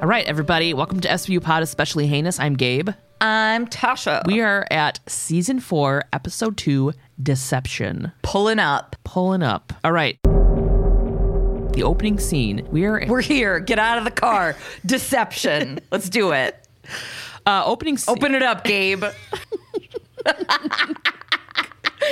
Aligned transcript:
Let's 0.00 0.06
do 0.06 0.06
it. 0.06 0.06
All 0.06 0.08
right, 0.08 0.24
everybody, 0.26 0.74
welcome 0.74 1.00
to 1.00 1.08
SVU 1.08 1.42
Pod 1.42 1.62
Especially 1.62 2.06
Heinous. 2.06 2.40
I'm 2.40 2.54
Gabe. 2.54 2.90
I'm 3.20 3.66
Tasha. 3.66 4.26
We 4.26 4.40
are 4.40 4.66
at 4.70 5.00
season 5.06 5.60
four, 5.60 6.04
episode 6.12 6.56
two, 6.56 6.92
Deception. 7.22 8.12
pulling 8.22 8.58
up. 8.58 8.96
Pulling 9.04 9.42
up. 9.42 9.72
All 9.84 9.92
right. 9.92 10.18
The 10.24 11.82
opening 11.84 12.18
scene. 12.18 12.66
We 12.70 12.84
are 12.84 13.04
We're 13.06 13.20
here. 13.20 13.60
Get 13.60 13.78
out 13.78 13.98
of 13.98 14.04
the 14.04 14.10
car. 14.10 14.56
Deception. 14.86 15.80
Let's 15.90 16.08
do 16.08 16.32
it. 16.32 16.66
uh, 17.46 17.62
opening 17.66 17.98
scene. 17.98 18.16
Open 18.16 18.34
it 18.34 18.42
up, 18.42 18.64
Gabe. 18.64 19.04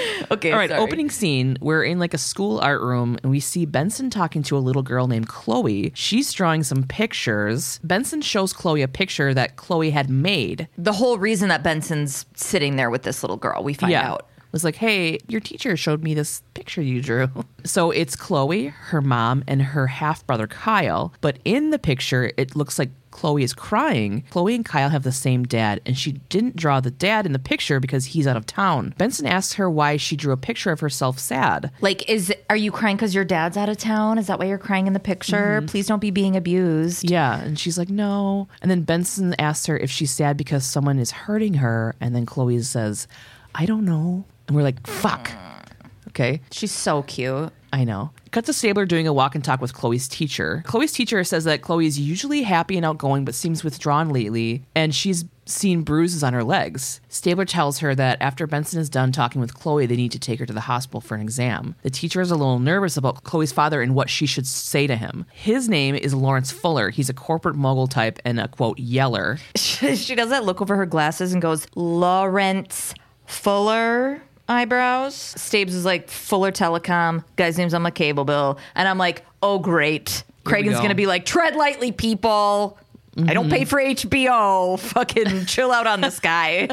okay. 0.31 0.53
All 0.53 0.59
right, 0.59 0.71
sorry. 0.71 0.81
opening 0.81 1.11
scene. 1.11 1.57
We're 1.61 1.85
in 1.85 1.99
like 1.99 2.15
a 2.15 2.19
school 2.19 2.59
art 2.61 2.81
room 2.81 3.19
and 3.23 3.31
we 3.31 3.41
see 3.41 3.67
Benson 3.67 4.11
talking 4.11 4.43
to 4.45 4.57
a 4.57 4.59
little 4.61 4.83
girl 4.83 5.07
named 5.07 5.29
Chloe. 5.29 5.93
She's 5.95 6.33
drawing 6.33 6.63
some 6.63 6.85
pictures. 6.85 7.81
Benson 7.83 8.21
shows 8.21 8.53
Chloe 8.53 8.83
a 8.83 8.89
picture 8.89 9.35
that 9.35 9.57
Chloe 9.57 9.91
had 9.91 10.11
made. 10.11 10.69
The 10.77 10.93
whole 10.93 11.19
reason 11.19 11.49
that 11.49 11.63
Benson's 11.63 12.27
sitting 12.35 12.77
there 12.77 12.91
with 12.91 13.03
this 13.03 13.23
little 13.23 13.37
girl, 13.37 13.63
we 13.63 13.75
find 13.75 13.93
out. 13.95 14.27
Was 14.51 14.65
like, 14.65 14.77
hey, 14.77 15.19
your 15.29 15.43
teacher 15.43 15.77
showed 15.77 16.03
me 16.03 16.15
this 16.15 16.43
picture 16.55 16.81
you 16.81 17.03
drew. 17.03 17.29
So 17.65 17.91
it's 17.91 18.17
Chloe, 18.17 18.69
her 18.69 19.03
mom, 19.03 19.45
and 19.47 19.61
her 19.61 19.89
half 19.89 20.27
brother 20.27 20.47
Kyle. 20.47 21.13
But 21.21 21.39
in 21.45 21.69
the 21.69 21.79
picture, 21.79 22.33
it 22.39 22.57
looks 22.57 22.79
like 22.79 22.89
Chloe 23.19 23.43
is 23.43 23.53
crying. 23.53 24.23
Chloe 24.31 24.55
and 24.55 24.65
Kyle 24.65 24.91
have 24.91 25.03
the 25.03 25.11
same 25.11 25.43
dad, 25.43 25.81
and 25.85 25.99
she 25.99 26.13
didn't 26.13 26.55
draw 26.55 26.79
the 26.79 26.93
dad 26.93 27.27
in 27.27 27.33
the 27.33 27.41
picture 27.41 27.81
because 27.81 28.07
he's 28.07 28.29
out 28.29 28.37
of 28.37 28.47
town. 28.47 28.95
Benson 28.97 29.27
asks 29.27 29.55
her 29.55 29.69
why 29.69 29.97
she 29.97 30.15
drew 30.15 30.33
a 30.33 30.37
picture 30.37 30.71
of 30.71 30.79
herself 30.79 31.19
sad. 31.19 31.73
Like, 31.81 32.09
is 32.09 32.33
are 32.49 32.55
you 32.55 32.71
crying 32.71 32.97
because 32.97 33.17
your 33.17 33.25
dad's 33.25 33.57
out 33.57 33.69
of 33.69 33.77
town? 33.77 34.19
Is 34.19 34.29
that 34.29 34.39
why 34.39 34.45
you're 34.45 34.57
crying 34.57 34.87
in 34.87 34.93
the 34.93 35.01
picture? 35.01 35.59
Mm-hmm. 35.59 35.67
Please 35.67 35.89
don't 35.89 35.99
be 35.99 36.13
being 36.13 36.37
abused. 36.37 37.11
Yeah, 37.11 37.41
and 37.41 37.59
she's 37.59 37.77
like, 37.77 37.91
no. 37.91 38.47
And 38.63 38.71
then 38.71 38.83
Benson 38.83 39.35
asks 39.41 39.67
her 39.67 39.77
if 39.77 39.91
she's 39.91 40.13
sad 40.13 40.37
because 40.37 40.65
someone 40.65 41.01
is 41.01 41.11
hurting 41.11 41.55
her, 41.55 41.97
and 42.01 42.15
then 42.15 42.25
Chloe 42.25 42.63
says, 42.63 43.09
I 43.53 43.67
don't 43.67 43.85
know. 43.85 44.27
And 44.47 44.57
we're 44.57 44.63
like, 44.63 44.87
fuck. 44.87 45.29
Mm. 45.29 45.65
Okay. 46.11 46.41
She's 46.53 46.73
so 46.73 47.03
cute. 47.03 47.53
I 47.73 47.85
know. 47.85 48.11
Cut 48.31 48.45
to 48.47 48.53
Stabler 48.53 48.85
doing 48.85 49.07
a 49.07 49.13
walk 49.13 49.35
and 49.35 49.45
talk 49.45 49.61
with 49.61 49.75
Chloe's 49.75 50.09
teacher. 50.09 50.63
Chloe's 50.67 50.93
teacher 50.93 51.25
says 51.25 51.45
that 51.45 51.63
Chloe 51.63 51.87
is 51.87 51.99
usually 51.99 52.43
happy 52.43 52.77
and 52.77 52.85
outgoing, 52.85 53.25
but 53.25 53.35
seems 53.35 53.65
withdrawn 53.65 54.11
lately, 54.11 54.63
and 54.75 54.95
she's 54.95 55.25
seen 55.47 55.83
bruises 55.83 56.23
on 56.23 56.35
her 56.35 56.45
legs. 56.45 57.01
Stabler 57.09 57.47
tells 57.47 57.79
her 57.79 57.95
that 57.95 58.21
after 58.21 58.47
Benson 58.47 58.81
is 58.81 58.91
done 58.91 59.13
talking 59.13 59.41
with 59.41 59.55
Chloe, 59.55 59.87
they 59.87 59.97
need 59.97 60.13
to 60.13 60.19
take 60.19 60.39
her 60.41 60.47
to 60.47 60.53
the 60.53 60.61
hospital 60.61 61.01
for 61.01 61.15
an 61.15 61.23
exam. 61.23 61.75
The 61.83 61.91
teacher 61.91 62.21
is 62.21 62.31
a 62.31 62.37
little 62.37 62.59
nervous 62.59 62.97
about 62.97 63.25
Chloe's 63.25 63.53
father 63.53 63.81
and 63.81 63.95
what 63.95 64.11
she 64.11 64.27
should 64.27 64.47
say 64.47 64.87
to 64.87 64.97
him. 64.97 65.25
His 65.33 65.69
name 65.69 65.95
is 65.95 66.15
Lawrence 66.15 66.51
Fuller. 66.51 66.91
He's 66.91 67.09
a 67.09 67.15
corporate 67.15 67.57
mogul 67.57 67.87
type 67.87 68.19
and 68.25 68.39
a 68.39 68.49
quote 68.49 68.79
yeller. 68.79 69.39
she 69.57 70.15
does 70.15 70.31
that 70.31 70.45
look 70.45 70.61
over 70.61 70.77
her 70.77 70.87
glasses 70.87 71.33
and 71.33 71.41
goes, 71.41 71.67
Lawrence 71.75 72.95
Fuller 73.27 74.23
eyebrows. 74.49 75.15
Stabes 75.15 75.75
is 75.75 75.85
like 75.85 76.09
Fuller 76.09 76.53
Telecom. 76.53 77.25
Guy's 77.37 77.59
name's 77.59 77.75
on 77.75 77.83
my 77.83 77.91
cable 77.91 78.25
bill. 78.25 78.59
And 78.75 78.89
I'm 78.89 78.99
like, 78.99 79.25
oh 79.43 79.59
great. 79.59 80.25
Cragen's 80.45 80.77
go. 80.77 80.83
gonna 80.83 80.95
be 80.95 81.07
like, 81.07 81.25
tread 81.25 81.57
lightly, 81.57 81.93
people. 81.93 82.79
I 83.27 83.35
don't 83.35 83.51
pay 83.51 83.63
mm-hmm. 83.63 83.69
for 83.69 83.81
HBO. 83.81 84.79
Fucking 84.95 85.47
chill 85.47 85.73
out 85.73 85.87
on 85.87 86.01
this 86.01 86.21
guy. 86.21 86.69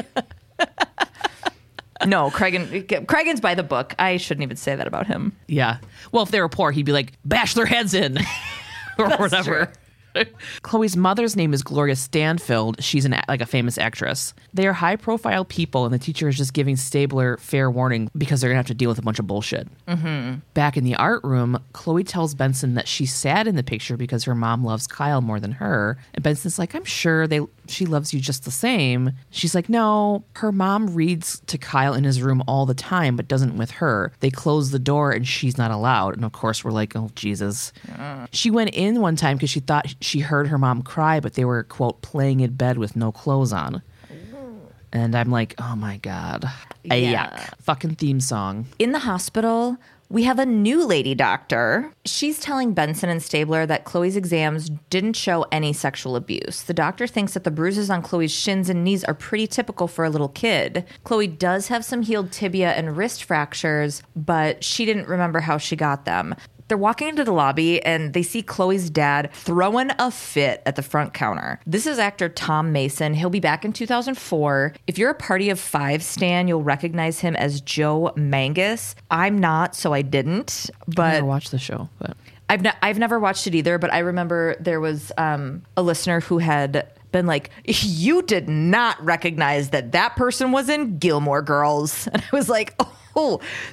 no, 2.06 2.30
Cragen 2.30 3.06
Cragen's 3.06 3.40
by 3.40 3.54
the 3.54 3.62
book. 3.62 3.94
I 3.98 4.16
shouldn't 4.16 4.42
even 4.42 4.56
say 4.56 4.76
that 4.76 4.86
about 4.86 5.06
him. 5.06 5.36
Yeah. 5.48 5.78
Well, 6.12 6.22
if 6.22 6.30
they 6.30 6.40
were 6.40 6.48
poor, 6.48 6.70
he'd 6.70 6.86
be 6.86 6.92
like, 6.92 7.12
bash 7.24 7.54
their 7.54 7.66
heads 7.66 7.94
in 7.94 8.18
or 8.98 9.10
whatever. 9.16 9.72
Chloe's 10.62 10.96
mother's 10.96 11.36
name 11.36 11.52
is 11.54 11.62
Gloria 11.62 11.96
Stanfield. 11.96 12.82
She's 12.82 13.04
an 13.04 13.16
like 13.28 13.40
a 13.40 13.46
famous 13.46 13.78
actress. 13.78 14.34
They 14.54 14.66
are 14.66 14.72
high 14.72 14.96
profile 14.96 15.44
people, 15.44 15.84
and 15.84 15.94
the 15.94 15.98
teacher 15.98 16.28
is 16.28 16.36
just 16.36 16.52
giving 16.52 16.76
Stabler 16.76 17.36
fair 17.38 17.70
warning 17.70 18.10
because 18.16 18.40
they're 18.40 18.50
gonna 18.50 18.58
have 18.58 18.66
to 18.66 18.74
deal 18.74 18.88
with 18.88 18.98
a 18.98 19.02
bunch 19.02 19.18
of 19.18 19.26
bullshit. 19.26 19.68
Mm-hmm. 19.86 20.40
Back 20.54 20.76
in 20.76 20.84
the 20.84 20.94
art 20.94 21.22
room, 21.24 21.62
Chloe 21.72 22.04
tells 22.04 22.34
Benson 22.34 22.74
that 22.74 22.88
she's 22.88 23.14
sad 23.14 23.46
in 23.46 23.56
the 23.56 23.62
picture 23.62 23.96
because 23.96 24.24
her 24.24 24.34
mom 24.34 24.64
loves 24.64 24.86
Kyle 24.86 25.20
more 25.20 25.40
than 25.40 25.52
her, 25.52 25.98
and 26.14 26.22
Benson's 26.22 26.58
like, 26.58 26.74
"I'm 26.74 26.84
sure 26.84 27.26
they 27.26 27.40
she 27.70 27.86
loves 27.86 28.12
you 28.14 28.20
just 28.20 28.44
the 28.44 28.50
same." 28.50 29.12
She's 29.30 29.54
like, 29.54 29.68
"No, 29.68 30.24
her 30.34 30.52
mom 30.52 30.94
reads 30.94 31.40
to 31.46 31.58
Kyle 31.58 31.94
in 31.94 32.04
his 32.04 32.22
room 32.22 32.42
all 32.46 32.66
the 32.66 32.74
time, 32.74 33.16
but 33.16 33.28
doesn't 33.28 33.56
with 33.56 33.72
her. 33.72 34.12
They 34.20 34.30
close 34.30 34.70
the 34.70 34.78
door 34.78 35.12
and 35.12 35.26
she's 35.26 35.58
not 35.58 35.70
allowed." 35.70 36.14
And 36.16 36.24
of 36.24 36.32
course, 36.32 36.64
we're 36.64 36.70
like, 36.70 36.94
"Oh 36.96 37.10
Jesus." 37.14 37.72
She 38.32 38.50
went 38.50 38.70
in 38.70 39.00
one 39.00 39.16
time 39.16 39.36
because 39.36 39.50
she 39.50 39.60
thought 39.60 39.94
she 40.00 40.20
heard 40.20 40.48
her 40.48 40.58
mom 40.58 40.82
cry, 40.82 41.20
but 41.20 41.34
they 41.34 41.44
were, 41.44 41.62
quote, 41.62 42.02
playing 42.02 42.40
in 42.40 42.54
bed 42.54 42.78
with 42.78 42.96
no 42.96 43.12
clothes 43.12 43.52
on. 43.52 43.82
And 44.92 45.14
I'm 45.14 45.30
like, 45.30 45.54
oh 45.58 45.76
my 45.76 45.98
God. 45.98 46.44
A 46.90 46.98
Yeah. 46.98 47.26
Yuck. 47.28 47.54
Fucking 47.62 47.96
theme 47.96 48.20
song. 48.20 48.66
In 48.78 48.92
the 48.92 49.00
hospital, 49.00 49.76
we 50.08 50.22
have 50.22 50.38
a 50.38 50.46
new 50.46 50.84
lady 50.84 51.14
doctor. 51.14 51.92
She's 52.04 52.38
telling 52.38 52.74
Benson 52.74 53.08
and 53.08 53.22
Stabler 53.22 53.66
that 53.66 53.84
Chloe's 53.84 54.16
exams 54.16 54.70
didn't 54.88 55.14
show 55.14 55.44
any 55.50 55.72
sexual 55.72 56.14
abuse. 56.14 56.62
The 56.62 56.74
doctor 56.74 57.06
thinks 57.06 57.34
that 57.34 57.44
the 57.44 57.50
bruises 57.50 57.90
on 57.90 58.02
Chloe's 58.02 58.32
shins 58.32 58.68
and 58.68 58.84
knees 58.84 59.02
are 59.04 59.14
pretty 59.14 59.46
typical 59.46 59.88
for 59.88 60.04
a 60.04 60.10
little 60.10 60.28
kid. 60.28 60.84
Chloe 61.04 61.26
does 61.26 61.68
have 61.68 61.84
some 61.84 62.02
healed 62.02 62.30
tibia 62.30 62.72
and 62.72 62.96
wrist 62.96 63.24
fractures, 63.24 64.02
but 64.14 64.62
she 64.62 64.84
didn't 64.84 65.08
remember 65.08 65.40
how 65.40 65.58
she 65.58 65.74
got 65.74 66.04
them. 66.04 66.34
They're 66.68 66.76
walking 66.78 67.08
into 67.08 67.24
the 67.24 67.32
lobby 67.32 67.82
and 67.84 68.12
they 68.12 68.22
see 68.22 68.42
Chloe's 68.42 68.90
dad 68.90 69.30
throwing 69.32 69.90
a 69.98 70.10
fit 70.10 70.62
at 70.66 70.76
the 70.76 70.82
front 70.82 71.14
counter. 71.14 71.60
This 71.66 71.86
is 71.86 71.98
actor 71.98 72.28
Tom 72.28 72.72
Mason. 72.72 73.14
He'll 73.14 73.30
be 73.30 73.40
back 73.40 73.64
in 73.64 73.72
2004. 73.72 74.74
If 74.86 74.98
you're 74.98 75.10
a 75.10 75.14
Party 75.14 75.50
of 75.50 75.60
Five 75.60 76.02
stan, 76.02 76.48
you'll 76.48 76.62
recognize 76.62 77.20
him 77.20 77.36
as 77.36 77.60
Joe 77.60 78.12
Mangus. 78.16 78.94
I'm 79.10 79.38
not, 79.38 79.76
so 79.76 79.92
I 79.92 80.02
didn't. 80.02 80.70
I 80.74 80.92
But 80.94 81.12
never 81.12 81.26
watched 81.26 81.50
the 81.52 81.58
show, 81.58 81.88
but 81.98 82.16
I've 82.48 82.62
ne- 82.62 82.72
I've 82.82 82.98
never 82.98 83.18
watched 83.18 83.46
it 83.46 83.54
either, 83.54 83.78
but 83.78 83.92
I 83.92 83.98
remember 84.00 84.56
there 84.60 84.80
was 84.80 85.12
um, 85.18 85.62
a 85.76 85.82
listener 85.82 86.20
who 86.20 86.38
had 86.38 86.88
been 87.12 87.26
like, 87.26 87.50
"You 87.64 88.22
did 88.22 88.48
not 88.48 89.02
recognize 89.04 89.70
that 89.70 89.92
that 89.92 90.16
person 90.16 90.52
was 90.52 90.68
in 90.68 90.98
Gilmore 90.98 91.42
Girls," 91.42 92.06
and 92.12 92.22
I 92.22 92.36
was 92.36 92.48
like, 92.48 92.74
"Oh." 92.78 92.92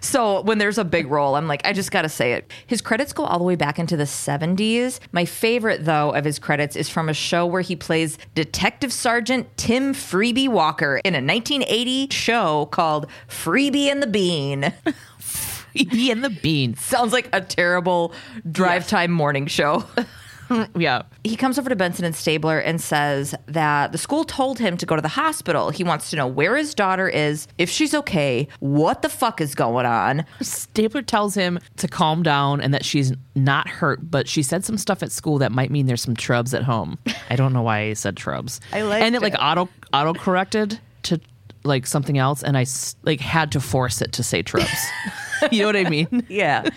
So 0.02 0.42
when 0.42 0.58
there's 0.58 0.78
a 0.78 0.86
big 0.86 1.08
role, 1.08 1.36
I'm 1.36 1.48
like, 1.48 1.62
I 1.66 1.74
just 1.74 1.92
got 1.92 2.04
to 2.04 2.09
say 2.09 2.34
it. 2.34 2.52
His 2.66 2.81
credits 2.81 3.14
go 3.14 3.26
all 3.26 3.38
the 3.38 3.44
way 3.44 3.56
back 3.56 3.78
into 3.78 3.98
the 3.98 4.06
70s. 4.06 5.00
My 5.12 5.26
favorite, 5.26 5.86
though, 5.86 6.12
of 6.12 6.24
his 6.26 6.40
credits 6.40 6.76
is 6.76 6.90
from 6.90 7.09
a 7.09 7.14
show 7.14 7.46
where 7.46 7.62
he 7.62 7.76
plays 7.76 8.18
Detective 8.36 8.94
Sergeant 8.94 9.56
Tim 9.58 9.94
Freebie 9.94 10.48
Walker 10.48 11.02
in 11.04 11.14
a 11.14 11.18
1980 11.18 12.08
show 12.09 12.68
called 12.68 13.08
Freebie 13.28 13.92
and 13.92 14.02
the 14.02 14.08
Bean. 14.08 14.74
Phoebe 15.20 16.12
and 16.12 16.24
the 16.24 16.30
Bean. 16.30 16.75
Sounds 16.75 17.12
like 17.12 17.28
a 17.34 17.42
terrible 17.42 18.14
drive 18.50 18.88
time 18.88 19.12
morning 19.12 19.48
show. 19.48 19.84
Yeah. 20.76 21.04
he 21.24 21.36
comes 21.36 21.58
over 21.58 21.70
to 21.70 21.76
Benson 21.76 22.06
and 22.06 22.16
Stabler 22.16 22.59
and 22.59 22.80
says 22.81 23.36
that 23.48 23.92
the 23.92 23.98
school 23.98 24.24
told 24.24 24.59
him 24.59 24.78
to 24.78 24.86
go 24.86 24.96
to 24.96 25.02
the 25.02 25.08
hospital. 25.08 25.70
He 25.70 25.84
wants 25.84 26.09
to 26.12 26.16
know 26.16 26.28
where 26.28 26.56
his 26.56 26.74
daughter 26.74 27.08
is, 27.08 27.48
if 27.58 27.70
she's 27.70 27.94
okay, 27.94 28.48
what 28.59 29.02
the 29.02 29.09
fuck 29.09 29.42
is 29.42 29.56
going 29.56 29.86
on. 29.86 30.26
Stabler 30.42 31.02
tells 31.02 31.36
him 31.36 31.59
to 31.78 31.88
calm 31.88 32.24
down 32.24 32.62
and 32.62 32.74
that 32.74 32.86
she's 32.86 33.14
not 33.36 33.68
hurt, 33.68 34.09
but 34.12 34.28
she 34.28 34.44
said 34.44 34.64
some 34.64 34.78
stuff 34.78 35.02
at 35.04 35.12
school 35.12 35.38
that 35.40 35.52
might 35.52 35.72
mean 35.72 35.86
there's 35.86 36.01
some 36.01 36.16
trubs 36.16 36.54
at 36.54 36.63
home. 36.63 36.98
I 37.30 37.36
don't 37.36 37.54
know 37.54 37.62
why 37.62 37.80
I 37.80 37.94
said 37.94 38.16
trubs. 38.16 38.60
I 38.72 38.81
liked 38.81 39.04
and 39.06 39.16
it 39.16 39.22
like 39.22 39.36
auto 39.40 39.69
auto 39.92 40.13
corrected 40.13 40.80
to 41.04 41.19
like 41.63 41.88
something 41.88 42.18
else, 42.18 42.44
and 42.44 42.57
I 42.57 42.66
like 43.04 43.19
had 43.22 43.51
to 43.54 43.62
force 43.62 44.01
it 44.01 44.12
to 44.13 44.24
say 44.24 44.44
trubs. 44.44 44.69
you 45.51 45.62
know 45.62 45.68
what 45.68 45.75
I 45.78 45.90
mean? 45.90 46.25
Yeah. 46.28 46.69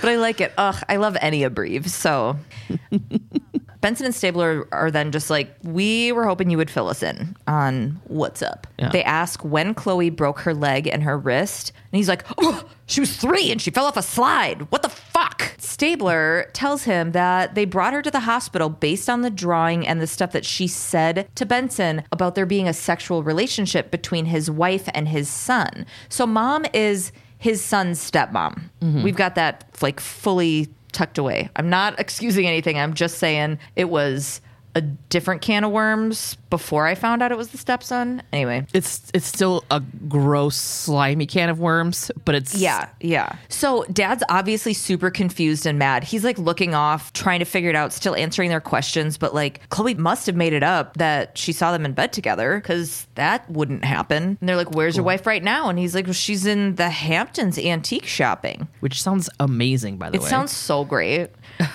But 0.00 0.10
I 0.10 0.16
like 0.16 0.40
it. 0.40 0.52
Ugh, 0.56 0.76
I 0.88 0.96
love 0.96 1.16
any 1.20 1.42
abbrev. 1.42 1.88
So 1.88 2.36
Benson 3.80 4.06
and 4.06 4.14
Stabler 4.14 4.66
are 4.72 4.90
then 4.90 5.12
just 5.12 5.30
like, 5.30 5.54
we 5.62 6.10
were 6.12 6.26
hoping 6.26 6.50
you 6.50 6.56
would 6.56 6.70
fill 6.70 6.88
us 6.88 7.02
in 7.02 7.36
on 7.46 8.00
what's 8.04 8.42
up. 8.42 8.66
Yeah. 8.78 8.88
They 8.90 9.04
ask 9.04 9.44
when 9.44 9.74
Chloe 9.74 10.10
broke 10.10 10.40
her 10.40 10.54
leg 10.54 10.86
and 10.88 11.02
her 11.04 11.16
wrist. 11.16 11.72
And 11.92 11.96
he's 11.96 12.08
like, 12.08 12.24
oh, 12.38 12.68
she 12.86 13.00
was 13.00 13.16
three 13.16 13.52
and 13.52 13.60
she 13.62 13.70
fell 13.70 13.86
off 13.86 13.96
a 13.96 14.02
slide. 14.02 14.70
What 14.72 14.82
the 14.82 14.88
fuck? 14.88 15.54
Stabler 15.58 16.50
tells 16.54 16.84
him 16.84 17.12
that 17.12 17.54
they 17.54 17.64
brought 17.64 17.92
her 17.92 18.02
to 18.02 18.10
the 18.10 18.20
hospital 18.20 18.68
based 18.68 19.08
on 19.08 19.22
the 19.22 19.30
drawing 19.30 19.86
and 19.86 20.00
the 20.00 20.06
stuff 20.06 20.32
that 20.32 20.44
she 20.44 20.66
said 20.66 21.28
to 21.36 21.46
Benson 21.46 22.02
about 22.10 22.34
there 22.34 22.46
being 22.46 22.66
a 22.66 22.74
sexual 22.74 23.22
relationship 23.22 23.90
between 23.90 24.24
his 24.24 24.50
wife 24.50 24.88
and 24.92 25.08
his 25.08 25.28
son. 25.28 25.86
So 26.08 26.26
mom 26.26 26.64
is 26.74 27.12
his 27.38 27.64
son's 27.64 27.98
stepmom. 27.98 28.60
Mm-hmm. 28.80 29.02
We've 29.02 29.16
got 29.16 29.34
that 29.36 29.64
like 29.80 30.00
fully 30.00 30.68
tucked 30.92 31.18
away. 31.18 31.50
I'm 31.56 31.70
not 31.70 31.98
excusing 31.98 32.46
anything. 32.46 32.78
I'm 32.78 32.94
just 32.94 33.18
saying 33.18 33.58
it 33.76 33.88
was 33.88 34.40
a 34.74 34.80
different 34.80 35.42
can 35.42 35.64
of 35.64 35.72
worms 35.72 36.36
before 36.50 36.86
I 36.86 36.94
found 36.94 37.22
out 37.22 37.32
it 37.32 37.38
was 37.38 37.48
the 37.48 37.58
stepson. 37.58 38.22
Anyway, 38.32 38.66
It's 38.72 39.10
it's 39.12 39.26
still 39.26 39.64
a 39.70 39.80
gross, 40.08 40.56
slimy 40.56 41.26
can 41.26 41.48
of 41.48 41.58
worms, 41.58 42.10
but 42.24 42.34
it's 42.34 42.54
yeah, 42.54 42.88
yeah. 43.00 43.36
So 43.48 43.84
dad's 43.92 44.22
obviously 44.28 44.74
super 44.74 45.10
confused 45.10 45.66
and 45.66 45.78
mad. 45.78 46.04
He's 46.04 46.22
like 46.24 46.38
looking 46.38 46.74
off, 46.74 47.12
trying 47.12 47.40
to 47.40 47.44
figure 47.44 47.70
it 47.70 47.76
out, 47.76 47.92
still 47.92 48.14
answering 48.14 48.50
their 48.50 48.60
questions. 48.60 49.18
But 49.18 49.34
like, 49.34 49.68
Chloe 49.70 49.94
must 49.94 50.26
have 50.26 50.36
made 50.36 50.52
it 50.52 50.62
up 50.62 50.96
that 50.98 51.36
she 51.36 51.52
saw 51.52 51.72
them 51.72 51.84
in 51.84 51.92
bed 51.92 52.12
together 52.12 52.56
because 52.60 53.06
that 53.16 53.50
wouldn't 53.50 53.84
happen. 53.84 54.36
And 54.40 54.48
they're 54.48 54.56
like, 54.56 54.70
Where's 54.74 54.96
your 54.96 55.04
wife 55.04 55.26
right 55.26 55.42
now? 55.42 55.68
And 55.68 55.78
he's 55.78 55.94
like, 55.94 56.06
well, 56.06 56.12
She's 56.14 56.46
in 56.46 56.76
the 56.76 56.90
Hamptons 56.90 57.58
antique 57.58 58.06
shopping. 58.06 58.68
which 58.80 59.02
sounds 59.02 59.28
amazing 59.40 59.96
by 59.98 60.10
the 60.10 60.16
It 60.16 60.20
way. 60.20 60.26
It 60.26 60.30
sounds 60.30 60.52
so 60.52 60.84
great. 60.84 61.30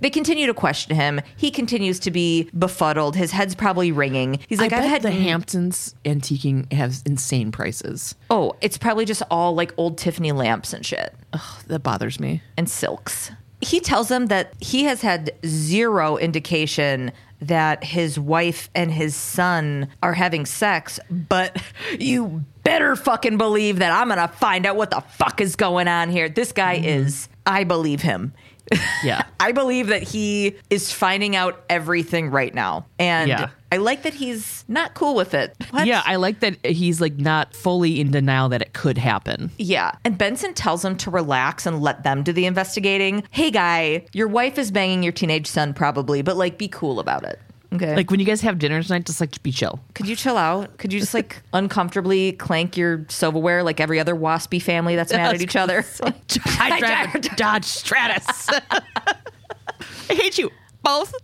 They 0.00 0.10
continue 0.10 0.46
to 0.46 0.54
question 0.54 0.94
him. 0.96 1.20
He 1.36 1.50
continues 1.50 1.98
to 2.00 2.10
be 2.10 2.50
befuddled. 2.56 3.16
His 3.16 3.30
head's 3.30 3.54
probably 3.54 3.92
ringing. 3.92 4.40
He's 4.48 4.58
like, 4.58 4.72
I 4.72 4.78
I've 4.78 4.82
bet 4.82 4.90
had 4.90 5.02
the 5.02 5.10
Hamptons 5.10 5.94
antiquing 6.04 6.72
has 6.72 7.02
insane 7.04 7.52
prices. 7.52 8.14
Oh, 8.30 8.56
it's 8.60 8.78
probably 8.78 9.04
just 9.04 9.22
all 9.30 9.54
like 9.54 9.72
old 9.76 9.98
Tiffany 9.98 10.32
lamps 10.32 10.72
and 10.72 10.84
shit. 10.84 11.14
Ugh, 11.32 11.62
that 11.68 11.80
bothers 11.80 12.18
me. 12.18 12.42
and 12.56 12.68
silks. 12.68 13.30
He 13.60 13.78
tells 13.80 14.08
them 14.08 14.26
that 14.26 14.54
he 14.58 14.84
has 14.84 15.02
had 15.02 15.32
zero 15.44 16.16
indication 16.16 17.12
that 17.40 17.84
his 17.84 18.18
wife 18.18 18.70
and 18.74 18.90
his 18.92 19.14
son 19.14 19.88
are 20.02 20.12
having 20.12 20.46
sex, 20.46 21.00
but 21.10 21.60
you 21.98 22.44
better 22.62 22.96
fucking 22.96 23.38
believe 23.38 23.78
that 23.78 23.92
I'm 23.92 24.08
gonna 24.08 24.28
find 24.28 24.66
out 24.66 24.76
what 24.76 24.90
the 24.90 25.00
fuck 25.00 25.40
is 25.40 25.56
going 25.56 25.88
on 25.88 26.10
here. 26.10 26.28
This 26.28 26.52
guy 26.52 26.76
mm-hmm. 26.76 27.06
is, 27.06 27.28
I 27.46 27.64
believe 27.64 28.02
him. 28.02 28.34
Yeah. 29.02 29.22
I 29.40 29.52
believe 29.52 29.86
that 29.88 30.02
he 30.02 30.56
is 30.68 30.92
finding 30.92 31.34
out 31.34 31.64
everything 31.70 32.30
right 32.30 32.54
now. 32.54 32.86
And 32.98 33.28
Yeah. 33.28 33.48
I 33.72 33.76
like 33.78 34.02
that 34.02 34.12
he's 34.14 34.64
not 34.68 34.94
cool 34.94 35.14
with 35.14 35.32
it. 35.32 35.56
What? 35.70 35.86
Yeah, 35.86 36.02
I 36.04 36.16
like 36.16 36.40
that 36.40 36.64
he's 36.66 37.00
like 37.00 37.16
not 37.16 37.54
fully 37.54 38.00
in 38.00 38.10
denial 38.10 38.48
that 38.50 38.60
it 38.62 38.72
could 38.72 38.98
happen. 38.98 39.50
Yeah. 39.58 39.92
And 40.04 40.18
Benson 40.18 40.54
tells 40.54 40.84
him 40.84 40.96
to 40.98 41.10
relax 41.10 41.66
and 41.66 41.80
let 41.80 42.02
them 42.02 42.22
do 42.22 42.32
the 42.32 42.46
investigating. 42.46 43.22
Hey, 43.30 43.50
guy, 43.50 44.04
your 44.12 44.28
wife 44.28 44.58
is 44.58 44.70
banging 44.70 45.02
your 45.02 45.12
teenage 45.12 45.46
son, 45.46 45.72
probably, 45.72 46.20
but 46.22 46.36
like 46.36 46.58
be 46.58 46.68
cool 46.68 46.98
about 47.00 47.24
it. 47.24 47.38
Okay. 47.72 47.94
Like 47.94 48.10
when 48.10 48.18
you 48.18 48.26
guys 48.26 48.40
have 48.40 48.58
dinner 48.58 48.82
tonight, 48.82 49.06
just 49.06 49.20
like 49.20 49.40
be 49.42 49.52
chill. 49.52 49.78
could 49.94 50.08
you 50.08 50.16
chill 50.16 50.36
out? 50.36 50.76
Could 50.78 50.92
you 50.92 50.98
just 51.00 51.14
like 51.14 51.40
uncomfortably 51.52 52.32
clank 52.32 52.76
your 52.76 53.06
silverware 53.08 53.62
like 53.62 53.80
every 53.80 54.00
other 54.00 54.14
waspy 54.14 54.60
family 54.60 54.96
that's 54.96 55.12
mad 55.12 55.34
at 55.36 55.40
each 55.40 55.56
other? 55.56 55.84
Hi, 56.02 56.78
driver, 56.80 57.18
Dodge 57.36 57.64
Stratus. 57.64 58.48
I 58.50 60.14
hate 60.14 60.36
you 60.38 60.50
both. 60.82 61.14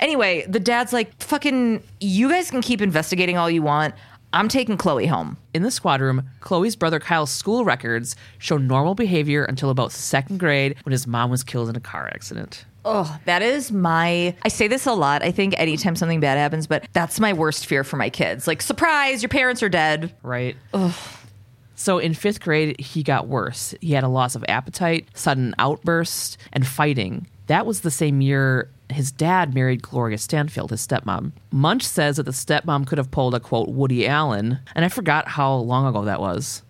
anyway, 0.00 0.44
the 0.48 0.60
dad's 0.60 0.92
like, 0.92 1.16
fucking, 1.22 1.82
you 2.00 2.28
guys 2.28 2.50
can 2.50 2.60
keep 2.60 2.80
investigating 2.80 3.36
all 3.38 3.48
you 3.50 3.62
want. 3.62 3.94
I'm 4.32 4.48
taking 4.48 4.76
Chloe 4.76 5.06
home. 5.06 5.36
In 5.54 5.62
the 5.62 5.70
squad 5.72 6.00
room, 6.00 6.28
Chloe's 6.40 6.76
brother 6.76 7.00
Kyle's 7.00 7.32
school 7.32 7.64
records 7.64 8.14
show 8.38 8.56
normal 8.56 8.94
behavior 8.94 9.44
until 9.44 9.70
about 9.70 9.90
second 9.90 10.38
grade 10.38 10.76
when 10.84 10.92
his 10.92 11.06
mom 11.06 11.30
was 11.30 11.42
killed 11.42 11.68
in 11.68 11.74
a 11.74 11.80
car 11.80 12.08
accident. 12.14 12.64
Oh, 12.84 13.18
that 13.26 13.42
is 13.42 13.70
my. 13.70 14.34
I 14.42 14.48
say 14.48 14.68
this 14.68 14.86
a 14.86 14.92
lot. 14.92 15.22
I 15.22 15.30
think 15.30 15.54
anytime 15.58 15.96
something 15.96 16.20
bad 16.20 16.38
happens, 16.38 16.66
but 16.66 16.86
that's 16.92 17.20
my 17.20 17.32
worst 17.32 17.66
fear 17.66 17.84
for 17.84 17.96
my 17.96 18.10
kids. 18.10 18.46
Like, 18.46 18.62
surprise, 18.62 19.22
your 19.22 19.28
parents 19.28 19.62
are 19.62 19.68
dead. 19.68 20.14
Right. 20.22 20.56
So 21.74 21.98
in 21.98 22.14
fifth 22.14 22.40
grade, 22.40 22.80
he 22.80 23.02
got 23.02 23.26
worse. 23.26 23.74
He 23.80 23.92
had 23.92 24.04
a 24.04 24.08
loss 24.08 24.34
of 24.34 24.44
appetite, 24.48 25.08
sudden 25.14 25.54
outbursts, 25.58 26.38
and 26.52 26.66
fighting. 26.66 27.26
That 27.46 27.66
was 27.66 27.80
the 27.80 27.90
same 27.90 28.20
year 28.20 28.70
his 28.90 29.12
dad 29.12 29.54
married 29.54 29.82
Gloria 29.82 30.18
Stanfield, 30.18 30.70
his 30.70 30.86
stepmom. 30.86 31.32
Munch 31.52 31.84
says 31.84 32.16
that 32.16 32.24
the 32.24 32.32
stepmom 32.32 32.86
could 32.86 32.98
have 32.98 33.10
pulled 33.10 33.34
a 33.34 33.40
quote 33.40 33.68
Woody 33.68 34.06
Allen, 34.06 34.58
and 34.74 34.84
I 34.84 34.88
forgot 34.88 35.28
how 35.28 35.54
long 35.54 35.86
ago 35.86 36.04
that 36.04 36.20
was. 36.20 36.62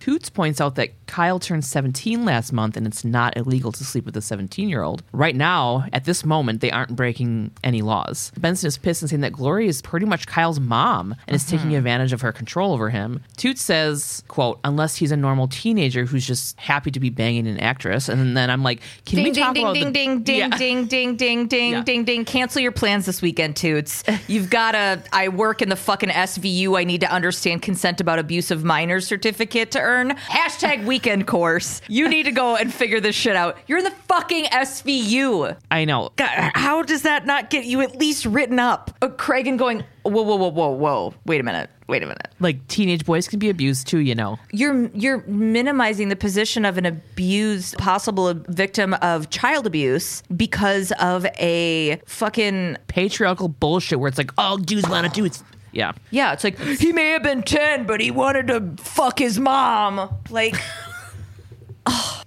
Toots 0.00 0.30
points 0.30 0.60
out 0.60 0.76
that 0.76 0.90
Kyle 1.08 1.38
turned 1.40 1.64
17 1.64 2.24
last 2.24 2.52
month 2.52 2.76
and 2.76 2.86
it's 2.86 3.04
not 3.04 3.36
illegal 3.36 3.72
to 3.72 3.84
sleep 3.84 4.04
with 4.04 4.16
a 4.16 4.20
17 4.22 4.68
year 4.68 4.82
old. 4.82 5.02
Right 5.12 5.34
now, 5.34 5.86
at 5.92 6.04
this 6.04 6.24
moment, 6.24 6.60
they 6.60 6.70
aren't 6.70 6.94
breaking 6.94 7.50
any 7.64 7.82
laws. 7.82 8.30
Benson 8.38 8.68
is 8.68 8.78
pissed 8.78 9.02
and 9.02 9.08
saying 9.10 9.22
that 9.22 9.32
Gloria 9.32 9.68
is 9.68 9.82
pretty 9.82 10.06
much 10.06 10.26
Kyle's 10.26 10.60
mom 10.60 11.16
and 11.26 11.34
is 11.34 11.44
taking 11.44 11.68
mm-hmm. 11.68 11.76
advantage 11.76 12.12
of 12.12 12.20
her 12.20 12.30
control 12.32 12.72
over 12.72 12.90
him. 12.90 13.22
Toots 13.36 13.62
says, 13.62 14.22
quote, 14.28 14.60
unless 14.64 14.96
he's 14.96 15.10
a 15.10 15.16
normal 15.16 15.48
teenager 15.48 16.04
who's 16.04 16.26
just 16.26 16.58
happy 16.60 16.90
to 16.90 17.00
be 17.00 17.10
banging 17.10 17.46
an 17.46 17.58
actress. 17.58 18.08
And 18.08 18.36
then 18.36 18.50
I'm 18.50 18.62
like, 18.62 18.80
can 19.06 19.16
Ding 19.16 19.24
we 19.24 19.30
ding 19.32 19.44
talk 19.44 19.54
ding 19.54 19.64
about 19.64 19.74
ding 19.74 19.84
the- 19.86 19.92
ding 19.92 20.22
ding 20.22 20.38
Yeah. 20.38 20.56
ding 20.56 20.86
ding 20.86 21.16
ding 21.16 21.46
ding 21.48 21.72
Yeah. 21.72 21.82
ding 21.82 22.04
ding. 22.04 22.24
Cancel 22.24 22.60
your 22.60 22.72
plans 22.72 23.06
this 23.06 23.22
weekend, 23.22 23.56
Toots. 23.56 24.04
You've 24.28 24.50
got 24.50 24.74
a 24.74 25.02
I 25.12 25.28
work 25.28 25.62
in 25.62 25.68
the 25.70 25.76
fucking 25.76 26.10
SVU. 26.10 26.78
I 26.78 26.84
need 26.84 27.00
to 27.00 27.10
understand 27.10 27.62
consent 27.62 28.00
about 28.00 28.18
abuse 28.18 28.50
of 28.50 28.64
minors 28.64 29.06
certificate 29.06 29.70
to 29.72 29.80
earn. 29.80 30.10
Hashtag 30.10 30.84
weekend 30.98 31.28
course. 31.28 31.80
You 31.86 32.08
need 32.08 32.24
to 32.24 32.32
go 32.32 32.56
and 32.56 32.74
figure 32.74 32.98
this 32.98 33.14
shit 33.14 33.36
out. 33.36 33.56
You're 33.68 33.78
in 33.78 33.84
the 33.84 33.92
fucking 34.08 34.46
SVU. 34.46 35.56
I 35.70 35.84
know. 35.84 36.10
God, 36.16 36.50
how 36.54 36.82
does 36.82 37.02
that 37.02 37.24
not 37.24 37.50
get 37.50 37.66
you 37.66 37.82
at 37.82 37.96
least 37.96 38.26
written 38.26 38.58
up? 38.58 38.90
Uh, 39.00 39.06
Cragen 39.06 39.56
going, 39.56 39.84
whoa, 40.02 40.22
whoa, 40.22 40.34
whoa, 40.34 40.48
whoa, 40.48 40.70
whoa. 40.70 41.14
Wait 41.24 41.40
a 41.40 41.44
minute. 41.44 41.70
Wait 41.86 42.02
a 42.02 42.06
minute. 42.06 42.26
Like 42.40 42.66
teenage 42.66 43.06
boys 43.06 43.28
can 43.28 43.38
be 43.38 43.48
abused 43.48 43.86
too, 43.86 43.98
you 43.98 44.16
know. 44.16 44.40
You're 44.50 44.90
you're 44.92 45.22
minimizing 45.28 46.08
the 46.08 46.16
position 46.16 46.64
of 46.64 46.78
an 46.78 46.84
abused 46.84 47.78
possible 47.78 48.34
victim 48.48 48.94
of 48.94 49.30
child 49.30 49.68
abuse 49.68 50.24
because 50.36 50.92
of 50.98 51.26
a 51.38 52.00
fucking 52.06 52.76
Patriarchal 52.88 53.48
bullshit 53.48 54.00
where 54.00 54.08
it's 54.08 54.18
like, 54.18 54.32
all 54.36 54.58
dudes 54.58 54.88
want 54.88 55.06
to 55.06 55.12
do 55.12 55.24
is. 55.26 55.44
Yeah. 55.70 55.92
yeah. 56.10 56.32
It's 56.32 56.44
like 56.44 56.58
he 56.58 56.92
may 56.92 57.10
have 57.10 57.22
been 57.22 57.42
ten, 57.42 57.86
but 57.86 58.00
he 58.00 58.10
wanted 58.10 58.48
to 58.48 58.82
fuck 58.82 59.18
his 59.18 59.38
mom. 59.38 60.10
Like 60.30 60.56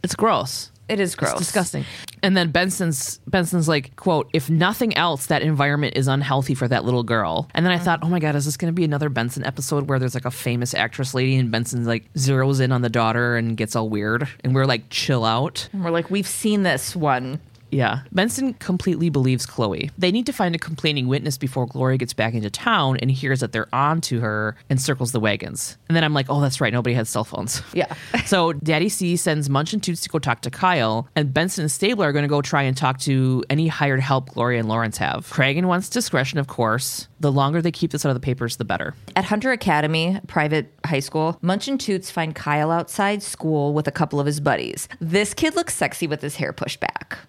It's 0.04 0.16
gross. 0.16 0.72
it 0.90 1.00
is 1.00 1.16
gross. 1.16 1.32
It's 1.34 1.40
disgusting. 1.40 1.86
And 2.24 2.36
then 2.36 2.52
Benson's 2.52 3.20
Benson's 3.28 3.68
like, 3.68 3.96
quote, 3.96 4.30
if 4.34 4.50
nothing 4.50 4.96
else, 4.96 5.28
that 5.28 5.42
environment 5.42 5.96
is 5.96 6.08
unhealthy 6.08 6.54
for 6.54 6.68
that 6.68 6.84
little 6.86 7.04
girl. 7.04 7.50
And 7.54 7.66
then 7.66 7.72
I 7.74 7.78
thought, 7.78 8.00
oh 8.04 8.10
my 8.10 8.20
God, 8.20 8.36
is 8.36 8.46
this 8.46 8.58
gonna 8.58 8.74
be 8.74 8.84
another 8.84 9.10
Benson 9.10 9.46
episode 9.46 9.88
where 9.88 10.00
there's 10.00 10.14
like 10.16 10.26
a 10.26 10.32
famous 10.32 10.74
actress 10.74 11.14
lady 11.14 11.36
and 11.38 11.52
Benson's 11.52 11.88
like 11.88 12.12
zeroes 12.14 12.60
in 12.62 12.72
on 12.72 12.82
the 12.82 12.90
daughter 12.90 13.38
and 13.38 13.56
gets 13.58 13.76
all 13.76 13.90
weird 13.90 14.28
and 14.44 14.54
we're 14.54 14.66
like, 14.66 14.90
chill 14.90 15.24
out. 15.26 15.70
And 15.72 15.84
we're 15.84 15.92
like, 15.92 16.12
we've 16.12 16.28
seen 16.28 16.64
this 16.64 16.96
one. 16.96 17.40
Yeah. 17.72 18.02
Benson 18.12 18.54
completely 18.56 19.10
believes 19.10 19.46
Chloe. 19.46 19.90
They 19.98 20.12
need 20.12 20.26
to 20.28 20.34
find 20.34 20.54
a 20.54 20.60
complaining 20.60 21.08
witness 21.08 21.38
before 21.38 21.66
Gloria 21.66 21.98
gets 21.98 22.14
back 22.14 22.34
into 22.34 22.50
town 22.50 22.98
and 22.98 23.10
hears 23.10 23.40
that 23.40 23.52
they're 23.52 23.74
on 23.74 24.02
to 24.02 24.20
her 24.20 24.56
and 24.70 24.80
circles 24.80 25.12
the 25.12 25.20
wagons. 25.20 25.78
And 25.90 25.96
then 25.96 26.04
I'm 26.04 26.14
like, 26.14 26.28
oh, 26.30 26.42
that's 26.42 26.62
right. 26.62 26.74
Nobody 26.74 26.94
has 26.96 27.10
cell 27.10 27.24
phones. 27.24 27.62
Yeah. 27.74 27.94
so 28.26 28.52
Daddy 28.52 28.90
C 28.90 29.16
sends 29.16 29.50
Munch 29.50 29.72
and 29.72 29.82
Toots 29.82 30.02
to 30.02 30.10
go 30.10 30.20
talk 30.20 30.42
to 30.42 30.52
Kyle, 30.52 31.08
and 31.16 31.34
Benson 31.34 31.64
and 31.64 31.72
Stabler 31.72 32.10
are 32.10 32.12
going 32.12 32.24
to 32.24 32.30
go 32.30 32.42
try 32.42 32.64
and 32.64 32.76
talk 32.76 33.00
to 33.00 33.44
any 33.50 33.70
hired 33.70 34.02
help 34.02 34.30
Gloria 34.32 34.60
and 34.60 34.68
Lawrence 34.68 34.98
have. 34.98 35.30
Cragen 35.32 35.66
wants 35.66 35.88
discretion, 35.88 36.38
of 36.38 36.48
course. 36.48 37.08
The 37.22 37.32
longer 37.32 37.62
they 37.62 37.72
keep 37.72 37.92
this 37.92 38.06
out 38.06 38.10
of 38.10 38.16
the 38.16 38.20
papers, 38.20 38.58
the 38.58 38.66
better. 38.66 38.94
At 39.16 39.24
Hunter 39.24 39.52
Academy, 39.52 40.20
private 40.28 40.74
high 40.86 41.00
school, 41.00 41.40
Munch 41.42 41.70
and 41.70 41.80
Toots 41.80 42.12
find 42.12 42.36
Kyle 42.36 42.72
outside 42.72 43.24
school 43.24 43.74
with 43.74 43.88
a 43.88 43.92
couple 43.92 44.20
of 44.20 44.26
his 44.26 44.42
buddies. 44.42 44.90
This 45.00 45.34
kid 45.34 45.56
looks 45.56 45.74
sexy 45.74 46.08
with 46.08 46.22
his 46.22 46.36
hair 46.36 46.52
pushed 46.52 46.82
back. 46.82 47.20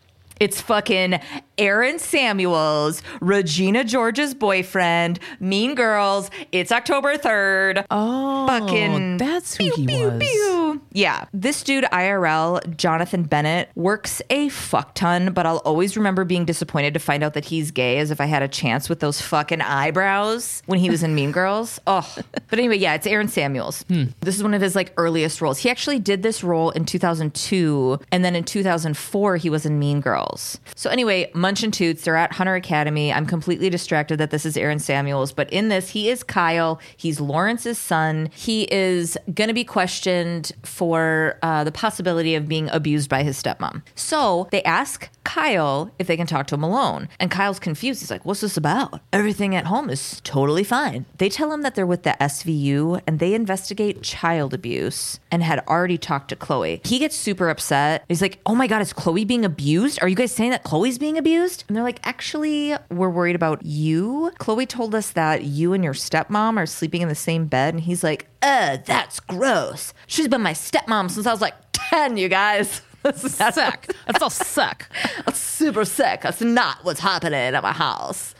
It's 0.42 0.60
fucking 0.60 1.20
Aaron 1.56 2.00
Samuels, 2.00 3.00
Regina 3.20 3.84
George's 3.84 4.34
boyfriend, 4.34 5.20
Mean 5.38 5.76
Girls. 5.76 6.32
It's 6.50 6.72
October 6.72 7.16
3rd. 7.16 7.84
Oh, 7.92 8.48
fucking 8.48 9.18
that's 9.18 9.54
who 9.54 9.70
pew, 9.70 9.74
he 9.76 9.86
pew, 9.86 10.10
was. 10.10 10.18
pew. 10.18 10.82
Yeah. 10.90 11.26
This 11.32 11.62
dude, 11.62 11.84
IRL, 11.84 12.76
Jonathan 12.76 13.22
Bennett, 13.22 13.68
works 13.76 14.20
a 14.30 14.48
fuck 14.48 14.96
ton, 14.96 15.32
but 15.32 15.46
I'll 15.46 15.58
always 15.58 15.96
remember 15.96 16.24
being 16.24 16.44
disappointed 16.44 16.92
to 16.94 16.98
find 17.00 17.22
out 17.22 17.34
that 17.34 17.44
he's 17.44 17.70
gay 17.70 17.98
as 17.98 18.10
if 18.10 18.20
I 18.20 18.24
had 18.24 18.42
a 18.42 18.48
chance 18.48 18.88
with 18.88 18.98
those 18.98 19.20
fucking 19.20 19.60
eyebrows 19.60 20.64
when 20.66 20.80
he 20.80 20.90
was 20.90 21.04
in 21.04 21.14
Mean 21.14 21.30
Girls. 21.30 21.78
Oh. 21.94 22.16
But 22.48 22.58
anyway, 22.58 22.78
yeah, 22.78 22.94
it's 22.94 23.06
Aaron 23.06 23.28
Samuels. 23.28 23.82
Hmm. 23.82 24.04
This 24.20 24.34
is 24.36 24.42
one 24.42 24.54
of 24.54 24.62
his 24.62 24.74
like 24.74 24.94
earliest 24.96 25.42
roles. 25.42 25.58
He 25.58 25.68
actually 25.68 25.98
did 25.98 26.22
this 26.22 26.42
role 26.42 26.70
in 26.70 26.86
2002, 26.86 27.98
and 28.10 28.24
then 28.24 28.34
in 28.34 28.44
2004, 28.44 29.36
he 29.36 29.50
was 29.50 29.66
in 29.66 29.78
Mean 29.78 30.00
Girls. 30.00 30.31
So 30.74 30.90
anyway, 30.90 31.30
Munch 31.34 31.62
and 31.62 31.72
Toots, 31.72 32.04
they're 32.04 32.16
at 32.16 32.32
Hunter 32.32 32.54
Academy. 32.54 33.12
I'm 33.12 33.26
completely 33.26 33.70
distracted 33.70 34.18
that 34.18 34.30
this 34.30 34.46
is 34.46 34.56
Aaron 34.56 34.78
Samuels, 34.78 35.32
but 35.32 35.52
in 35.52 35.68
this, 35.68 35.90
he 35.90 36.08
is 36.08 36.22
Kyle. 36.22 36.80
He's 36.96 37.20
Lawrence's 37.20 37.78
son. 37.78 38.30
He 38.34 38.62
is 38.72 39.16
going 39.34 39.48
to 39.48 39.54
be 39.54 39.64
questioned 39.64 40.52
for 40.62 41.38
uh, 41.42 41.64
the 41.64 41.72
possibility 41.72 42.34
of 42.34 42.48
being 42.48 42.68
abused 42.70 43.08
by 43.08 43.22
his 43.22 43.40
stepmom. 43.40 43.82
So 43.94 44.48
they 44.50 44.62
ask 44.62 45.08
Kyle 45.24 45.90
if 45.98 46.06
they 46.06 46.16
can 46.16 46.26
talk 46.26 46.46
to 46.48 46.54
him 46.54 46.62
alone. 46.62 47.08
And 47.18 47.30
Kyle's 47.30 47.58
confused. 47.58 48.00
He's 48.00 48.10
like, 48.10 48.24
What's 48.24 48.40
this 48.40 48.56
about? 48.56 49.00
Everything 49.12 49.54
at 49.54 49.66
home 49.66 49.90
is 49.90 50.20
totally 50.24 50.64
fine. 50.64 51.06
They 51.18 51.28
tell 51.28 51.52
him 51.52 51.62
that 51.62 51.74
they're 51.74 51.86
with 51.86 52.02
the 52.02 52.16
SVU 52.20 53.00
and 53.06 53.18
they 53.18 53.34
investigate 53.34 54.02
child 54.02 54.54
abuse 54.54 55.20
and 55.30 55.42
had 55.42 55.60
already 55.66 55.98
talked 55.98 56.28
to 56.28 56.36
Chloe. 56.36 56.80
He 56.84 56.98
gets 56.98 57.16
super 57.16 57.48
upset. 57.48 58.04
He's 58.08 58.22
like, 58.22 58.40
Oh 58.46 58.54
my 58.54 58.66
God, 58.66 58.82
is 58.82 58.92
Chloe 58.92 59.24
being 59.24 59.44
abused? 59.44 59.98
Are 60.02 60.08
you 60.08 60.16
guys 60.16 60.32
saying 60.32 60.50
that 60.50 60.64
Chloe's 60.64 60.98
being 60.98 61.18
abused? 61.18 61.64
And 61.68 61.76
they're 61.76 61.84
like, 61.84 62.00
Actually, 62.06 62.74
we're 62.90 63.10
worried 63.10 63.36
about 63.36 63.64
you. 63.64 64.32
Chloe 64.38 64.66
told 64.66 64.94
us 64.94 65.10
that 65.12 65.44
you 65.44 65.72
and 65.72 65.82
your 65.84 65.94
stepmom 65.94 66.56
are 66.56 66.66
sleeping 66.66 67.02
in 67.02 67.08
the 67.08 67.14
same 67.14 67.46
bed. 67.46 67.74
And 67.74 67.82
he's 67.82 68.02
like, 68.04 68.26
Uh, 68.42 68.78
that's 68.84 69.20
gross. 69.20 69.94
She's 70.06 70.28
been 70.28 70.42
my 70.42 70.52
stepmom 70.54 71.10
since 71.10 71.26
I 71.26 71.32
was 71.32 71.40
like 71.40 71.54
10, 71.72 72.16
you 72.16 72.28
guys. 72.28 72.82
That's 73.02 73.20
sick. 73.32 73.94
That's 74.06 74.22
all 74.22 74.30
sick. 74.30 74.86
that's 75.26 75.38
super 75.38 75.84
sick. 75.84 76.22
That's 76.22 76.40
not 76.40 76.84
what's 76.84 77.00
happening 77.00 77.34
at 77.54 77.62
my 77.62 77.72
house. 77.72 78.34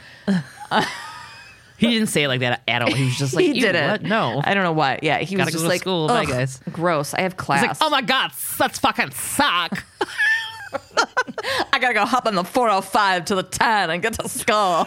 He 1.78 1.88
didn't 1.88 2.08
say 2.10 2.22
it 2.22 2.28
like 2.28 2.40
that 2.40 2.62
at 2.68 2.82
all. 2.82 2.92
He 2.92 3.06
was 3.06 3.18
just 3.18 3.34
like, 3.34 3.44
he 3.44 3.60
didn't. 3.60 3.90
what? 3.90 4.02
No. 4.02 4.40
I 4.44 4.54
don't 4.54 4.62
know 4.62 4.72
why. 4.72 5.00
Yeah, 5.02 5.18
he 5.18 5.34
Gotta 5.34 5.46
was 5.46 5.54
go 5.54 5.58
just 5.58 5.64
to 5.64 5.68
like, 5.68 5.80
school. 5.80 6.06
Bye, 6.06 6.26
guys." 6.26 6.60
Gross. 6.70 7.12
I 7.12 7.22
have 7.22 7.36
class. 7.36 7.62
He's 7.62 7.68
like, 7.70 7.76
oh 7.80 7.90
my 7.90 8.02
God, 8.02 8.30
that's 8.56 8.78
fucking 8.78 9.10
suck. 9.10 9.84
I 11.72 11.78
gotta 11.80 11.94
go 11.94 12.06
hop 12.06 12.26
on 12.26 12.34
the 12.34 12.44
405 12.44 13.24
to 13.26 13.34
the 13.34 13.42
10 13.42 13.90
and 13.90 14.00
get 14.02 14.14
to 14.14 14.28
school. 14.28 14.86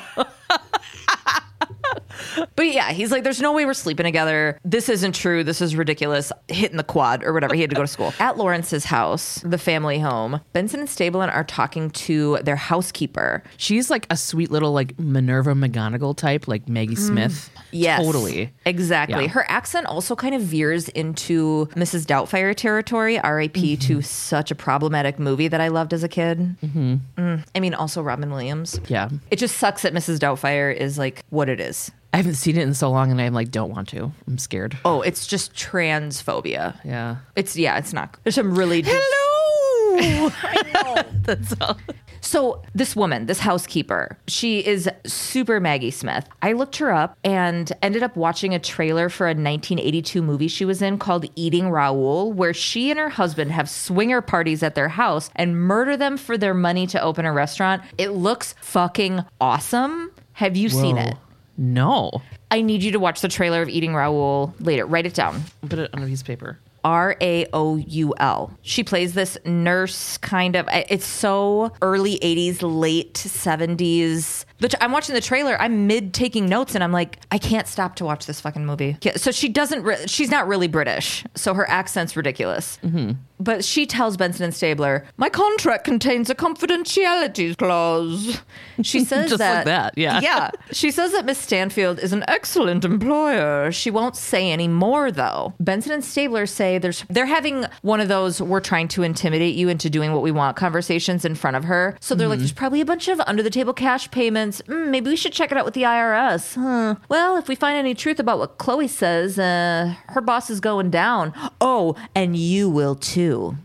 But 2.55 2.67
yeah, 2.67 2.91
he's 2.91 3.11
like, 3.11 3.23
there's 3.23 3.41
no 3.41 3.51
way 3.51 3.65
we're 3.65 3.73
sleeping 3.73 4.03
together. 4.05 4.59
This 4.63 4.87
isn't 4.89 5.13
true. 5.13 5.43
This 5.43 5.61
is 5.61 5.75
ridiculous. 5.75 6.31
Hitting 6.47 6.77
the 6.77 6.83
quad 6.83 7.23
or 7.23 7.33
whatever. 7.33 7.53
He 7.53 7.61
had 7.61 7.69
to 7.71 7.75
go 7.75 7.81
to 7.81 7.87
school. 7.87 8.13
At 8.19 8.37
Lawrence's 8.37 8.85
house, 8.85 9.41
the 9.43 9.57
family 9.57 9.99
home, 9.99 10.39
Benson 10.53 10.79
and 10.79 10.89
Stabler 10.89 11.29
are 11.29 11.43
talking 11.43 11.89
to 11.91 12.37
their 12.43 12.55
housekeeper. 12.55 13.43
She's 13.57 13.89
like 13.89 14.07
a 14.09 14.17
sweet 14.17 14.51
little 14.51 14.71
like 14.71 14.97
Minerva 14.99 15.53
McGonagall 15.53 16.15
type, 16.15 16.47
like 16.47 16.69
Maggie 16.69 16.95
Smith. 16.95 17.49
Yes. 17.71 18.03
Totally. 18.03 18.51
Exactly. 18.65 19.23
Yeah. 19.23 19.29
Her 19.29 19.45
accent 19.49 19.85
also 19.87 20.15
kind 20.15 20.33
of 20.35 20.41
veers 20.41 20.87
into 20.89 21.65
Mrs. 21.75 22.05
Doubtfire 22.05 22.55
territory, 22.55 23.15
RIP 23.23 23.55
Mm-hmm. 23.55 23.79
to 23.87 24.01
such 24.01 24.51
a 24.51 24.55
problematic 24.55 25.17
movie 25.17 25.47
that 25.47 25.59
I 25.61 25.69
loved 25.69 25.93
as 25.93 26.03
a 26.03 26.07
kid. 26.09 26.55
Mm-hmm. 26.63 27.35
I 27.55 27.59
mean, 27.59 27.73
also 27.73 28.01
Robin 28.01 28.29
Williams. 28.29 28.79
Yeah. 28.87 29.09
It 29.31 29.37
just 29.39 29.57
sucks 29.57 29.81
that 29.81 29.93
Mrs. 29.93 30.19
Doubtfire 30.19 30.75
is 30.75 30.97
like 30.97 31.23
what 31.29 31.49
it 31.49 31.59
is. 31.59 31.74
I 32.15 32.19
haven't 32.19 32.35
seen 32.35 32.55
it 32.55 32.61
in 32.61 32.73
so 32.73 32.89
long 32.91 33.11
and 33.11 33.19
I'm 33.19 33.33
like, 33.33 33.51
don't 33.51 33.71
want 33.71 33.89
to. 33.89 34.09
I'm 34.25 34.37
scared. 34.37 34.77
Oh, 34.85 35.01
it's 35.01 35.27
just 35.27 35.53
transphobia. 35.53 36.79
Yeah. 36.85 37.17
It's, 37.35 37.57
yeah, 37.57 37.77
it's 37.77 37.91
not. 37.91 38.15
There's 38.23 38.35
some 38.35 38.57
really. 38.57 38.85
Hello. 38.85 40.29
That's 41.23 41.53
all. 41.59 41.77
So, 42.21 42.63
this 42.73 42.95
woman, 42.95 43.25
this 43.25 43.39
housekeeper, 43.39 44.17
she 44.29 44.65
is 44.65 44.89
super 45.05 45.59
Maggie 45.59 45.91
Smith. 45.91 46.25
I 46.41 46.53
looked 46.53 46.77
her 46.77 46.93
up 46.93 47.17
and 47.25 47.69
ended 47.81 48.01
up 48.01 48.15
watching 48.15 48.53
a 48.53 48.59
trailer 48.59 49.09
for 49.09 49.25
a 49.25 49.31
1982 49.31 50.21
movie 50.21 50.47
she 50.47 50.63
was 50.63 50.81
in 50.81 50.97
called 50.97 51.25
Eating 51.35 51.69
Raoul, 51.69 52.31
where 52.31 52.53
she 52.53 52.91
and 52.91 52.97
her 52.97 53.09
husband 53.09 53.51
have 53.51 53.69
swinger 53.69 54.21
parties 54.21 54.63
at 54.63 54.75
their 54.75 54.87
house 54.89 55.29
and 55.35 55.59
murder 55.59 55.97
them 55.97 56.15
for 56.15 56.37
their 56.37 56.53
money 56.53 56.87
to 56.87 57.01
open 57.01 57.25
a 57.25 57.33
restaurant. 57.33 57.83
It 57.97 58.11
looks 58.11 58.55
fucking 58.61 59.25
awesome. 59.41 60.11
Have 60.31 60.55
you 60.55 60.69
seen 60.69 60.97
it? 60.97 61.17
No. 61.57 62.21
I 62.51 62.61
need 62.61 62.83
you 62.83 62.91
to 62.91 62.99
watch 62.99 63.21
the 63.21 63.27
trailer 63.27 63.61
of 63.61 63.69
Eating 63.69 63.95
Raoul 63.95 64.53
later. 64.59 64.85
Write 64.85 65.05
it 65.05 65.13
down. 65.13 65.43
Put 65.67 65.79
it 65.79 65.89
on 65.93 66.03
a 66.03 66.05
piece 66.05 66.21
of 66.21 66.27
paper. 66.27 66.59
R 66.83 67.17
A 67.19 67.47
O 67.51 67.77
U 67.77 68.13
L. 68.19 68.51
She 68.61 68.83
plays 68.83 69.15
this 69.15 69.37
nurse 69.43 70.17
kind 70.19 70.55
of. 70.55 70.69
It's 70.71 71.05
so 71.05 71.71
early 71.81 72.19
80s, 72.19 72.59
late 72.61 73.15
70s. 73.15 74.45
I'm 74.79 74.91
watching 74.91 75.15
the 75.15 75.21
trailer. 75.21 75.59
I'm 75.59 75.87
mid 75.87 76.13
taking 76.13 76.47
notes 76.47 76.75
and 76.75 76.83
I'm 76.83 76.91
like, 76.91 77.19
I 77.31 77.37
can't 77.37 77.67
stop 77.67 77.95
to 77.97 78.05
watch 78.05 78.25
this 78.25 78.39
fucking 78.39 78.65
movie. 78.65 78.97
Yeah, 79.01 79.15
So 79.15 79.31
she 79.31 79.49
doesn't, 79.49 79.83
re- 79.83 80.07
she's 80.07 80.31
not 80.31 80.47
really 80.47 80.67
British. 80.67 81.25
So 81.35 81.53
her 81.53 81.69
accent's 81.69 82.15
ridiculous. 82.15 82.79
Mm-hmm. 82.83 83.13
But 83.37 83.65
she 83.65 83.85
tells 83.85 84.15
Benson 84.15 84.45
and 84.45 84.55
Stabler, 84.55 85.05
My 85.17 85.29
contract 85.29 85.83
contains 85.83 86.29
a 86.29 86.35
confidentiality 86.35 87.57
clause. 87.57 88.39
She 88.81 88.99
says 89.03 89.29
Just 89.29 89.39
that. 89.39 89.55
like 89.57 89.65
that, 89.65 89.97
yeah. 89.97 90.19
Yeah. 90.25 90.49
She 90.71 90.89
says 90.89 91.11
that 91.11 91.25
Miss 91.25 91.37
Stanfield 91.37 91.99
is 91.99 92.13
an 92.13 92.23
excellent 92.27 92.85
employer. 92.85 93.71
She 93.71 93.91
won't 93.91 94.15
say 94.15 94.49
any 94.49 94.67
more, 94.67 95.11
though. 95.11 95.53
Benson 95.59 95.91
and 95.91 96.03
Stabler 96.03 96.45
say 96.45 96.77
there's 96.77 97.03
they're 97.09 97.25
having 97.25 97.65
one 97.81 97.99
of 97.99 98.07
those 98.07 98.41
we're 98.41 98.61
trying 98.61 98.87
to 98.89 99.03
intimidate 99.03 99.55
you 99.55 99.69
into 99.69 99.89
doing 99.89 100.13
what 100.13 100.23
we 100.23 100.31
want 100.31 100.55
conversations 100.55 101.25
in 101.25 101.35
front 101.35 101.57
of 101.57 101.65
her. 101.65 101.97
So 101.99 102.15
they're 102.15 102.27
like, 102.27 102.37
mm-hmm. 102.37 102.43
there's 102.43 102.53
probably 102.53 102.81
a 102.81 102.85
bunch 102.85 103.07
of 103.07 103.19
under 103.27 103.43
the 103.43 103.49
table 103.49 103.73
cash 103.73 104.09
payments. 104.09 104.44
Mm, 104.51 104.89
maybe 104.89 105.09
we 105.09 105.15
should 105.15 105.33
check 105.33 105.51
it 105.51 105.57
out 105.57 105.65
with 105.65 105.73
the 105.73 105.83
IRS. 105.83 106.55
Huh. 106.55 106.95
Well, 107.09 107.37
if 107.37 107.47
we 107.47 107.55
find 107.55 107.77
any 107.77 107.93
truth 107.95 108.19
about 108.19 108.39
what 108.39 108.57
Chloe 108.57 108.87
says, 108.87 109.37
uh, 109.39 109.93
her 110.07 110.21
boss 110.21 110.49
is 110.49 110.59
going 110.59 110.89
down. 110.89 111.33
Oh, 111.61 111.95
and 112.15 112.35
you 112.35 112.69
will 112.69 112.95
too. 112.95 113.55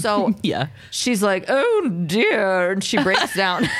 So 0.00 0.34
Yeah. 0.42 0.68
she's 0.90 1.20
like, 1.22 1.44
oh 1.48 2.04
dear. 2.06 2.70
And 2.72 2.82
she 2.84 3.02
breaks 3.02 3.34
down. 3.34 3.68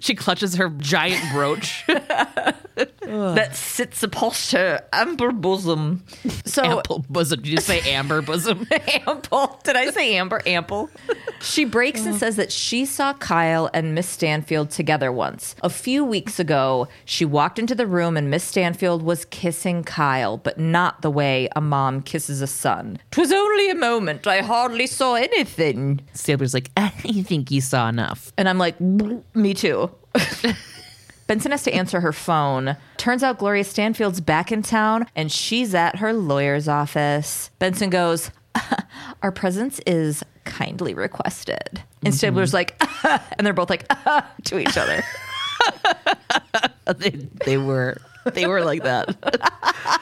She 0.00 0.14
clutches 0.14 0.56
her 0.56 0.68
giant 0.70 1.22
brooch. 1.32 1.84
that 2.76 3.56
sits 3.56 4.02
upon 4.02 4.32
her 4.52 4.84
amber 4.92 5.32
bosom. 5.32 6.04
So 6.44 6.62
Ample 6.62 7.04
bosom. 7.08 7.40
Did 7.42 7.50
you 7.50 7.58
say 7.58 7.80
amber 7.90 8.22
bosom? 8.22 8.66
ample. 9.06 9.60
Did 9.64 9.76
I 9.76 9.90
say 9.90 10.16
amber? 10.16 10.42
Ample. 10.46 10.90
She 11.40 11.64
breaks 11.64 12.04
and 12.04 12.14
oh. 12.14 12.18
says 12.18 12.36
that 12.36 12.52
she 12.52 12.84
saw 12.84 13.14
Kyle 13.14 13.70
and 13.72 13.94
Miss 13.94 14.08
Stanfield 14.08 14.70
together 14.70 15.10
once. 15.10 15.54
A 15.62 15.70
few 15.70 16.04
weeks 16.04 16.38
ago, 16.38 16.88
she 17.04 17.24
walked 17.24 17.58
into 17.58 17.74
the 17.74 17.86
room 17.86 18.16
and 18.16 18.30
Miss 18.30 18.44
Stanfield 18.44 19.02
was 19.02 19.24
kissing 19.26 19.82
Kyle, 19.82 20.36
but 20.36 20.58
not 20.58 21.02
the 21.02 21.10
way 21.10 21.48
a 21.56 21.60
mom 21.60 22.02
kisses 22.02 22.42
a 22.42 22.46
son. 22.46 22.98
Twas 23.10 23.32
only 23.32 23.70
a 23.70 23.74
moment. 23.74 24.26
I 24.26 24.42
hardly 24.42 24.86
saw 24.86 25.14
anything. 25.14 26.00
Stabler's 26.12 26.54
like, 26.54 26.70
I 26.76 26.88
think 26.88 27.50
you 27.50 27.60
saw 27.60 27.88
enough. 27.88 28.32
And 28.36 28.48
I'm 28.48 28.58
like, 28.58 28.80
me 28.80 29.54
too. 29.54 29.90
Benson 31.26 31.50
has 31.50 31.64
to 31.64 31.72
answer 31.72 32.00
her 32.00 32.12
phone. 32.12 32.76
Turns 32.96 33.22
out 33.22 33.38
Gloria 33.38 33.64
Stanfield's 33.64 34.20
back 34.20 34.52
in 34.52 34.62
town 34.62 35.06
and 35.16 35.30
she's 35.30 35.74
at 35.74 35.96
her 35.96 36.12
lawyer's 36.12 36.68
office. 36.68 37.50
Benson 37.58 37.90
goes, 37.90 38.30
Our 39.22 39.32
presence 39.32 39.80
is 39.86 40.22
kindly 40.44 40.94
requested. 40.94 41.82
And 42.04 42.14
Stabler's 42.14 42.54
like, 42.54 42.80
and 43.04 43.46
they're 43.46 43.52
both 43.52 43.70
like, 43.70 43.86
to 44.44 44.58
each 44.58 44.76
other. 44.76 45.02
they, 46.96 47.10
they 47.10 47.58
were 47.58 47.96
they 48.32 48.46
were 48.46 48.62
like 48.62 48.82
that. 48.82 50.00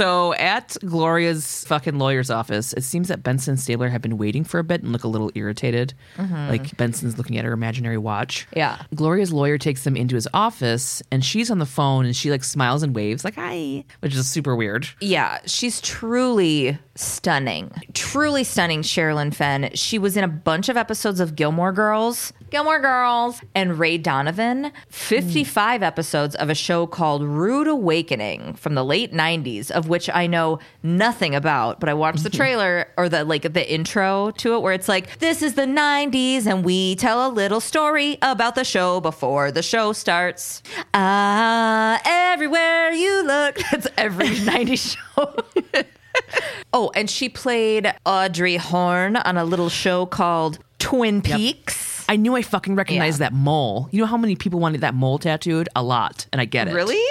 So 0.00 0.32
at 0.34 0.78
Gloria's 0.80 1.64
fucking 1.64 1.98
lawyer's 1.98 2.30
office, 2.30 2.72
it 2.72 2.84
seems 2.84 3.08
that 3.08 3.22
Benson 3.22 3.52
and 3.52 3.60
Stabler 3.60 3.90
have 3.90 4.00
been 4.00 4.16
waiting 4.16 4.44
for 4.44 4.58
a 4.58 4.64
bit 4.64 4.82
and 4.82 4.92
look 4.92 5.04
a 5.04 5.08
little 5.08 5.30
irritated. 5.34 5.92
Mm-hmm. 6.16 6.48
Like 6.48 6.74
Benson's 6.78 7.18
looking 7.18 7.36
at 7.36 7.44
her 7.44 7.52
imaginary 7.52 7.98
watch. 7.98 8.46
Yeah. 8.56 8.80
Gloria's 8.94 9.30
lawyer 9.30 9.58
takes 9.58 9.84
them 9.84 9.96
into 9.96 10.14
his 10.14 10.26
office 10.32 11.02
and 11.10 11.22
she's 11.22 11.50
on 11.50 11.58
the 11.58 11.66
phone 11.66 12.06
and 12.06 12.16
she 12.16 12.30
like 12.30 12.44
smiles 12.44 12.82
and 12.82 12.94
waves 12.94 13.24
like 13.24 13.34
hi, 13.34 13.84
which 14.00 14.14
is 14.14 14.26
super 14.26 14.56
weird. 14.56 14.88
Yeah, 15.00 15.38
she's 15.44 15.82
truly 15.82 16.78
stunning. 17.00 17.70
Truly 17.94 18.44
stunning, 18.44 18.82
Sherilyn 18.82 19.34
Fenn. 19.34 19.70
She 19.74 19.98
was 19.98 20.16
in 20.16 20.24
a 20.24 20.28
bunch 20.28 20.68
of 20.68 20.76
episodes 20.76 21.20
of 21.20 21.34
Gilmore 21.36 21.72
Girls, 21.72 22.32
Gilmore 22.50 22.80
Girls, 22.80 23.40
and 23.54 23.78
Ray 23.78 23.96
Donovan. 23.96 24.72
55 24.88 25.82
episodes 25.82 26.34
of 26.34 26.50
a 26.50 26.54
show 26.54 26.86
called 26.86 27.22
Rude 27.22 27.68
Awakening 27.68 28.54
from 28.54 28.74
the 28.74 28.84
late 28.84 29.12
90s, 29.12 29.70
of 29.70 29.88
which 29.88 30.10
I 30.12 30.26
know 30.26 30.58
nothing 30.82 31.34
about, 31.34 31.80
but 31.80 31.88
I 31.88 31.94
watched 31.94 32.22
the 32.22 32.30
trailer 32.40 32.88
or 32.96 33.08
the 33.08 33.24
like 33.24 33.52
the 33.52 33.72
intro 33.72 34.30
to 34.38 34.54
it 34.54 34.60
where 34.60 34.72
it's 34.72 34.88
like, 34.88 35.18
this 35.18 35.42
is 35.42 35.54
the 35.54 35.62
90s 35.62 36.46
and 36.46 36.64
we 36.64 36.96
tell 36.96 37.26
a 37.26 37.30
little 37.30 37.60
story 37.60 38.18
about 38.22 38.54
the 38.54 38.64
show 38.64 39.00
before 39.00 39.50
the 39.52 39.62
show 39.62 39.92
starts. 39.92 40.62
Ah, 40.94 42.00
everywhere 42.04 42.90
you 42.90 43.24
look. 43.24 43.58
That's 43.70 43.86
every 43.96 44.28
90s 44.28 44.96
show. 45.16 45.84
oh, 46.72 46.90
and 46.94 47.08
she 47.10 47.28
played 47.28 47.92
Audrey 48.06 48.56
Horne 48.56 49.16
on 49.16 49.36
a 49.36 49.44
little 49.44 49.68
show 49.68 50.06
called 50.06 50.58
Twin 50.78 51.22
Peaks. 51.22 52.04
I 52.08 52.16
knew 52.16 52.34
I 52.36 52.42
fucking 52.42 52.74
recognized 52.76 53.20
Yeah. 53.20 53.28
that 53.30 53.34
mole. 53.34 53.88
You 53.92 54.00
know 54.00 54.06
how 54.06 54.16
many 54.16 54.34
people 54.36 54.58
wanted 54.60 54.80
that 54.80 54.94
mole 54.94 55.18
tattooed? 55.18 55.68
A 55.76 55.82
lot, 55.82 56.26
and 56.32 56.40
I 56.40 56.44
get 56.44 56.68
it. 56.68 56.74
Really? 56.74 57.02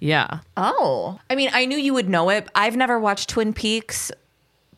Yeah. 0.00 0.38
Oh. 0.56 1.18
I 1.30 1.34
mean, 1.34 1.50
I 1.52 1.64
knew 1.66 1.78
you 1.78 1.94
would 1.94 2.08
know 2.08 2.28
it. 2.30 2.48
I've 2.54 2.76
never 2.76 2.98
watched 2.98 3.30
Twin 3.30 3.52
Peaks. 3.52 4.12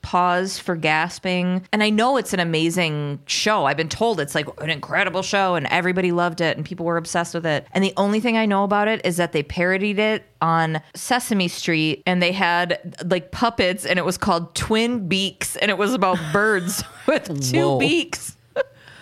Pause 0.06 0.56
for 0.56 0.76
gasping. 0.76 1.66
And 1.72 1.82
I 1.82 1.90
know 1.90 2.16
it's 2.16 2.32
an 2.32 2.38
amazing 2.38 3.18
show. 3.26 3.64
I've 3.64 3.76
been 3.76 3.88
told 3.88 4.20
it's 4.20 4.36
like 4.36 4.46
an 4.60 4.70
incredible 4.70 5.22
show 5.22 5.56
and 5.56 5.66
everybody 5.66 6.12
loved 6.12 6.40
it 6.40 6.56
and 6.56 6.64
people 6.64 6.86
were 6.86 6.96
obsessed 6.96 7.34
with 7.34 7.44
it. 7.44 7.66
And 7.72 7.82
the 7.82 7.92
only 7.96 8.20
thing 8.20 8.36
I 8.36 8.46
know 8.46 8.62
about 8.62 8.86
it 8.86 9.04
is 9.04 9.16
that 9.16 9.32
they 9.32 9.42
parodied 9.42 9.98
it 9.98 10.22
on 10.40 10.80
Sesame 10.94 11.48
Street 11.48 12.04
and 12.06 12.22
they 12.22 12.30
had 12.30 12.94
like 13.10 13.32
puppets 13.32 13.84
and 13.84 13.98
it 13.98 14.04
was 14.04 14.16
called 14.16 14.54
Twin 14.54 15.08
Beaks 15.08 15.56
and 15.56 15.72
it 15.72 15.76
was 15.78 15.92
about 15.92 16.18
birds 16.32 16.84
with 17.08 17.50
two 17.50 17.58
Whoa. 17.70 17.78
beaks. 17.80 18.36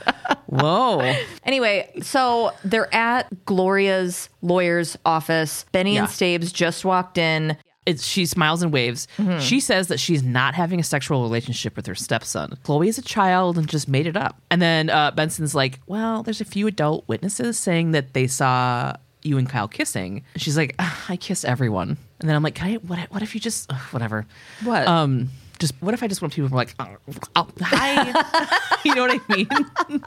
Whoa. 0.46 1.14
Anyway, 1.44 1.90
so 2.02 2.52
they're 2.64 2.92
at 2.94 3.28
Gloria's 3.44 4.28
lawyer's 4.42 4.96
office. 5.04 5.64
Benny 5.72 5.94
Yeah. 5.94 6.02
and 6.04 6.10
Stabes 6.10 6.52
just 6.52 6.84
walked 6.84 7.18
in. 7.18 7.56
It's, 7.86 8.04
she 8.06 8.24
smiles 8.24 8.62
and 8.62 8.72
waves. 8.72 9.06
She 9.40 9.60
says 9.60 9.88
that 9.88 10.00
she's 10.00 10.22
not 10.22 10.54
having 10.54 10.80
a 10.80 10.82
sexual 10.82 11.22
relationship 11.22 11.76
with 11.76 11.84
her 11.86 11.94
stepson. 11.94 12.56
Chloe 12.62 12.88
is 12.88 12.96
a 12.98 13.02
child 13.02 13.58
and 13.58 13.68
just 13.68 13.88
made 13.88 14.06
it 14.06 14.16
up. 14.16 14.40
And 14.50 14.62
then 14.62 14.88
uh, 14.88 15.10
Benson's 15.10 15.54
like, 15.54 15.80
Well, 15.86 16.22
there's 16.22 16.40
a 16.40 16.46
few 16.46 16.66
adult 16.66 17.06
witnesses 17.08 17.58
saying 17.58 17.90
that 17.90 18.14
they 18.14 18.26
saw 18.26 18.94
you 19.22 19.36
and 19.38 19.48
Kyle 19.48 19.68
kissing. 19.68 20.22
She's 20.36 20.56
like, 20.56 20.74
I 20.78 21.16
kiss 21.20 21.44
everyone. 21.44 21.98
And 22.20 22.28
then 22.28 22.36
I'm 22.36 22.42
like, 22.42 22.54
Can 22.54 22.68
I, 22.68 22.74
what, 22.76 22.98
what 23.10 23.22
if 23.22 23.34
you 23.34 23.40
just, 23.40 23.70
ugh, 23.70 23.78
whatever. 23.90 24.24
What? 24.62 24.86
Um, 24.88 25.28
just 25.58 25.74
what 25.80 25.92
if 25.94 26.02
I 26.02 26.08
just 26.08 26.22
want 26.22 26.34
people 26.34 26.48
to 26.48 26.52
be 26.52 26.56
like, 26.56 26.74
oh, 26.80 26.96
oh, 27.36 27.48
hi. 27.60 28.78
you 28.84 28.94
know 28.94 29.06
what 29.06 29.20
I 29.28 29.36
mean? 29.36 29.48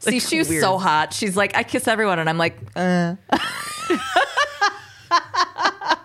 See, 0.00 0.10
Like, 0.12 0.22
she 0.22 0.38
was 0.38 0.48
weird. 0.48 0.62
so 0.62 0.78
hot. 0.78 1.12
She's 1.12 1.36
like, 1.36 1.56
I 1.56 1.62
kiss 1.62 1.86
everyone. 1.88 2.18
And 2.18 2.28
I'm 2.28 2.38
like, 2.38 2.56
uh. 2.76 3.14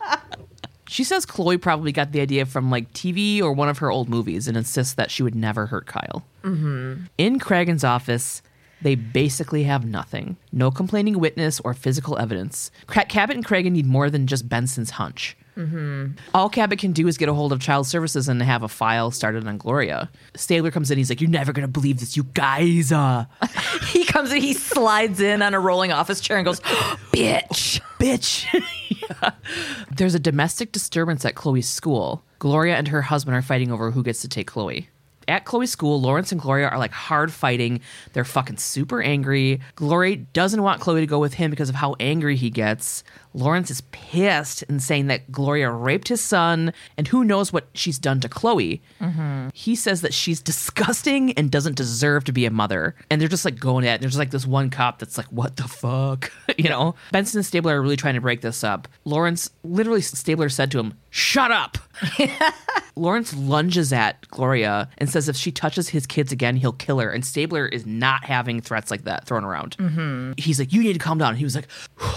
She 0.94 1.04
says 1.04 1.26
Chloe 1.26 1.58
probably 1.58 1.92
got 1.92 2.12
the 2.12 2.22
idea 2.22 2.46
from 2.46 2.70
like 2.70 2.94
TV 2.94 3.42
or 3.42 3.52
one 3.52 3.68
of 3.68 3.80
her 3.80 3.90
old 3.90 4.10
movies 4.10 4.48
and 4.48 4.56
insists 4.56 4.94
that 4.94 5.10
she 5.10 5.24
would 5.24 5.34
never 5.34 5.66
hurt 5.66 5.88
Kyle. 5.88 6.24
Mm-hmm. 6.44 7.06
In 7.18 7.40
Cragen's 7.40 7.84
office, 7.84 8.44
they 8.80 8.94
basically 8.94 9.64
have 9.64 9.86
nothing 9.86 10.38
no 10.52 10.70
complaining 10.70 11.18
witness 11.18 11.60
or 11.62 11.74
physical 11.74 12.16
evidence. 12.20 12.70
Cabot 12.88 13.36
and 13.36 13.44
Cragen 13.44 13.72
need 13.72 13.88
more 13.88 14.12
than 14.12 14.28
just 14.28 14.48
Benson's 14.48 14.92
hunch. 14.92 15.36
Mm-hmm. 15.58 16.14
All 16.34 16.50
Cabot 16.50 16.80
can 16.80 16.92
do 16.94 17.08
is 17.08 17.18
get 17.18 17.30
a 17.30 17.34
hold 17.34 17.52
of 17.54 17.60
child 17.60 17.88
services 17.88 18.28
and 18.28 18.42
have 18.42 18.64
a 18.64 18.68
file 18.68 19.12
started 19.12 19.48
on 19.48 19.58
Gloria. 19.58 20.10
Stabler 20.36 20.72
comes 20.72 20.90
in, 20.90 20.98
he's 20.98 21.10
like, 21.10 21.22
You're 21.22 21.30
never 21.30 21.54
gonna 21.54 21.68
believe 21.68 22.00
this, 22.00 22.18
you 22.18 22.24
guys. 22.24 22.92
Uh. 22.92 23.26
he 23.88 24.04
comes 24.06 24.32
in, 24.32 24.42
he 24.42 24.54
slides 24.54 25.20
in 25.20 25.42
on 25.42 25.54
a 25.54 25.60
rolling 25.60 25.92
office 25.92 26.20
chair 26.20 26.38
and 26.38 26.46
goes, 26.46 26.60
bitch. 27.12 27.82
bitch. 28.00 28.46
Yeah. 29.22 29.32
There's 29.92 30.16
a 30.16 30.20
domestic 30.20 30.72
disturbance 30.72 31.26
at 31.26 31.36
Chloe's 31.36 31.68
school. 31.68 32.24
Gloria 32.40 32.76
and 32.76 32.88
her 32.88 33.02
husband 33.02 33.36
are 33.36 33.42
fighting 33.42 33.70
over 33.70 33.92
who 33.92 34.02
gets 34.02 34.22
to 34.22 34.30
take 34.30 34.48
Chloe. 34.48 34.88
At 35.28 35.46
Chloe's 35.46 35.72
school, 35.72 36.02
Lawrence 36.02 36.32
and 36.32 36.40
Gloria 36.40 36.68
are 36.68 36.78
like 36.78 36.92
hard 36.92 37.32
fighting. 37.32 37.82
They're 38.14 38.26
fucking 38.26 38.58
super 38.58 39.02
angry. 39.02 39.62
Gloria 39.76 40.18
doesn't 40.18 40.62
want 40.62 40.82
Chloe 40.82 41.02
to 41.02 41.08
go 41.08 41.20
with 41.20 41.34
him 41.34 41.50
because 41.52 41.70
of 41.70 41.76
how 41.76 41.96
angry 42.00 42.36
he 42.36 42.50
gets. 42.50 43.04
Lawrence 43.34 43.72
is 43.72 43.82
pissed 43.92 44.64
and 44.70 44.82
saying 44.82 45.08
that 45.08 45.32
Gloria 45.32 45.72
raped 45.72 46.08
his 46.08 46.22
son 46.22 46.74
and 46.98 47.08
who 47.08 47.24
knows 47.24 47.52
what 47.52 47.68
she's 47.74 47.98
done 48.00 48.20
to 48.22 48.30
Chloe. 48.30 48.82
He 49.54 49.76
says 49.76 50.02
that 50.02 50.14
she's 50.14 50.42
disgusting 50.42 51.34
and 51.34 51.52
doesn't 51.52 51.76
deserve 51.76 52.24
to 52.26 52.32
be 52.32 52.46
a 52.46 52.52
mother. 52.52 52.96
And 53.10 53.20
they're 53.20 53.28
just 53.28 53.46
like 53.46 53.60
going 53.60 53.86
at 53.88 53.96
it. 53.96 54.02
There's 54.02 54.18
like 54.18 54.32
this 54.32 54.46
one 54.46 54.70
cop 54.70 55.00
that's 55.00 55.18
like, 55.18 55.28
what 55.28 55.58
the 55.58 55.64
fuck? 55.64 56.32
you 56.58 56.70
know? 56.70 56.96
Benson 57.12 57.40
and 57.40 57.46
Stabler 57.46 57.78
are 57.78 57.82
really 57.82 57.98
trying 57.98 58.16
to 58.16 58.22
break 58.22 58.42
this 58.42 58.64
up. 58.64 58.88
Lawrence, 59.06 59.50
literally, 59.64 60.02
Stabler 60.02 60.50
said 60.50 60.72
to 60.72 60.80
him, 60.80 60.94
shut 61.10 61.52
up. 61.52 61.78
Lawrence 62.96 63.36
lunges 63.36 63.94
at 63.94 64.28
Gloria 64.30 64.90
and 64.98 65.10
says 65.10 65.30
if 65.30 65.36
she 65.36 65.52
touches 65.52 65.90
his 65.90 66.06
kids 66.06 66.32
again, 66.32 66.56
he'll 66.56 66.74
kill 66.74 67.00
her. 67.00 67.10
And 67.10 67.26
Stabler 67.26 67.68
is 67.68 67.86
not 67.86 68.24
having 68.24 68.62
threats 68.62 68.92
like 68.92 69.04
that 69.04 69.26
thrown 69.26 69.44
around. 69.44 69.78
Mm-hmm. 69.78 70.34
He's 70.38 70.60
like, 70.60 70.74
you 70.74 70.82
need 70.84 70.94
to 70.94 71.00
calm 71.00 71.18
down. 71.18 71.30
And 71.30 71.38
he 71.38 71.44
was 71.44 71.56
like, 71.56 71.68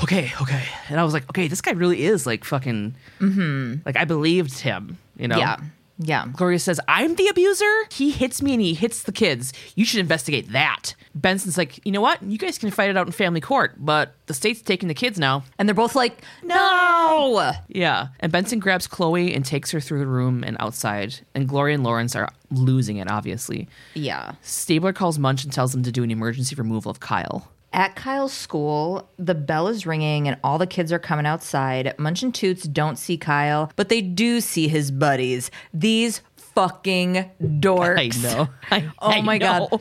okay, 0.03 0.33
okay. 0.41 0.65
And 0.89 1.01
I 1.01 1.05
was 1.07 1.15
like, 1.15 1.29
okay, 1.31 1.49
this 1.49 1.61
guy 1.61 1.73
really 1.73 2.05
is 2.05 2.27
like 2.27 2.45
fucking, 2.45 2.95
mm-hmm. 3.21 3.75
like 3.87 3.97
I 3.97 4.05
believed 4.05 4.59
him, 4.59 4.99
you 5.17 5.29
know? 5.29 5.39
Yeah. 5.39 5.57
Yeah. 5.99 6.27
Gloria 6.31 6.59
says, 6.59 6.79
I'm 6.89 7.15
the 7.15 7.29
abuser. 7.29 7.73
He 7.91 8.11
hits 8.11 8.43
me 8.43 8.53
and 8.53 8.61
he 8.61 8.75
hits 8.75 9.05
the 9.05 9.13
kids. 9.13 9.53
You 9.77 9.87
should 9.87 10.01
investigate 10.01 10.53
that. 10.53 10.95
Benson's 11.15 11.57
like, 11.57 11.85
you 11.87 11.93
know 11.93 12.03
what? 12.03 12.23
You 12.23 12.37
guys 12.37 12.59
can 12.59 12.71
fight 12.71 12.91
it 12.91 12.99
out 12.99 13.07
in 13.07 13.13
family 13.13 13.41
court, 13.41 13.77
but 13.79 14.15
the 14.27 14.35
state's 14.35 14.61
taking 14.61 14.89
the 14.89 14.95
kids 14.95 15.19
now. 15.19 15.45
And 15.59 15.67
they're 15.67 15.75
both 15.75 15.95
like, 15.95 16.23
no. 16.43 17.53
Yeah. 17.69 18.09
And 18.21 18.31
Benson 18.31 18.59
grabs 18.59 18.87
Chloe 18.87 19.33
and 19.33 19.45
takes 19.45 19.71
her 19.71 19.81
through 19.81 20.01
the 20.01 20.07
room 20.07 20.45
and 20.45 20.59
outside. 20.61 21.21
And 21.35 21.49
Gloria 21.49 21.77
and 21.77 21.85
Lawrence 21.85 22.15
are 22.15 22.29
losing 22.51 22.99
it, 22.99 23.11
obviously. 23.11 23.67
Yeah. 23.95 24.35
Stabler 24.43 24.93
calls 24.93 25.19
Munch 25.19 25.45
and 25.45 25.53
tells 25.53 25.73
them 25.73 25.83
to 25.83 25.93
do 25.93 26.03
an 26.03 26.11
emergency 26.11 26.55
removal 26.57 26.91
of 26.91 27.01
Kyle. 27.01 27.51
At 27.77 27.95
Kyle's 27.95 28.33
school, 28.33 29.07
the 29.19 29.35
bell 29.35 29.69
is 29.69 29.85
ringing 29.85 30.27
and 30.27 30.39
all 30.43 30.57
the 30.57 30.67
kids 30.67 30.95
are 30.95 30.99
coming 30.99 31.27
outside. 31.27 31.95
Munch 31.99 32.23
and 32.23 32.35
Toots 32.35 32.63
don't 32.63 32.99
see 32.99 33.19
Kyle, 33.19 33.71
but 33.77 33.91
they 33.91 34.01
do 34.01 34.41
see 34.41 34.67
his 34.67 34.91
buddies. 34.91 35.51
These 35.75 36.23
fucking 36.57 37.31
dorks. 37.41 38.25
I 38.25 38.35
know. 38.35 38.49
I- 38.71 38.91
oh 39.01 39.11
I 39.11 39.21
my 39.21 39.37
know. 39.39 39.69
god. 39.69 39.81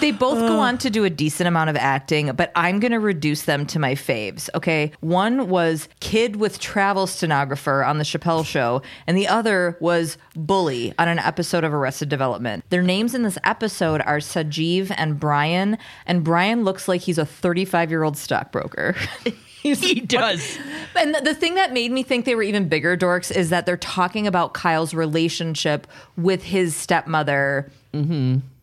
They 0.00 0.12
both 0.12 0.38
go 0.38 0.60
on 0.60 0.78
to 0.78 0.88
do 0.90 1.04
a 1.04 1.10
decent 1.10 1.48
amount 1.48 1.70
of 1.70 1.76
acting, 1.76 2.30
but 2.36 2.52
I'm 2.54 2.78
going 2.80 2.92
to 2.92 3.00
reduce 3.00 3.42
them 3.42 3.66
to 3.66 3.78
my 3.80 3.94
faves, 3.96 4.48
okay? 4.54 4.92
One 5.00 5.48
was 5.48 5.88
kid 6.00 6.36
with 6.36 6.60
travel 6.60 7.06
stenographer 7.08 7.84
on 7.84 7.98
the 7.98 8.04
Chappelle 8.04 8.46
show, 8.46 8.80
and 9.08 9.16
the 9.18 9.26
other 9.26 9.76
was 9.80 10.16
bully 10.36 10.94
on 10.98 11.08
an 11.08 11.18
episode 11.18 11.64
of 11.64 11.74
Arrested 11.74 12.08
Development. 12.08 12.64
Their 12.70 12.82
names 12.82 13.14
in 13.14 13.22
this 13.22 13.36
episode 13.42 14.00
are 14.02 14.18
Sajeev 14.18 14.94
and 14.96 15.18
Brian, 15.18 15.76
and 16.06 16.22
Brian 16.22 16.62
looks 16.64 16.86
like 16.86 17.00
he's 17.00 17.18
a 17.18 17.24
35-year-old 17.26 18.16
stockbroker. 18.16 18.94
He 19.64 20.00
does. 20.00 20.58
and 20.94 21.14
the, 21.14 21.34
thing 21.34 21.54
that 21.54 21.72
made 21.72 21.90
me 21.90 22.02
think 22.02 22.26
they 22.26 22.34
were 22.34 22.42
even 22.42 22.68
bigger 22.68 22.96
dorks 22.96 23.34
is 23.34 23.48
that 23.50 23.64
they're 23.66 23.76
talking 23.78 24.26
about 24.26 24.52
Kyle's 24.54 24.92
relationship 24.94 25.86
with 26.16 26.42
his 26.44 26.76
stepmother. 26.76 27.70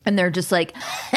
And 0.04 0.18
they're 0.18 0.30
just 0.32 0.52
like 0.52 0.74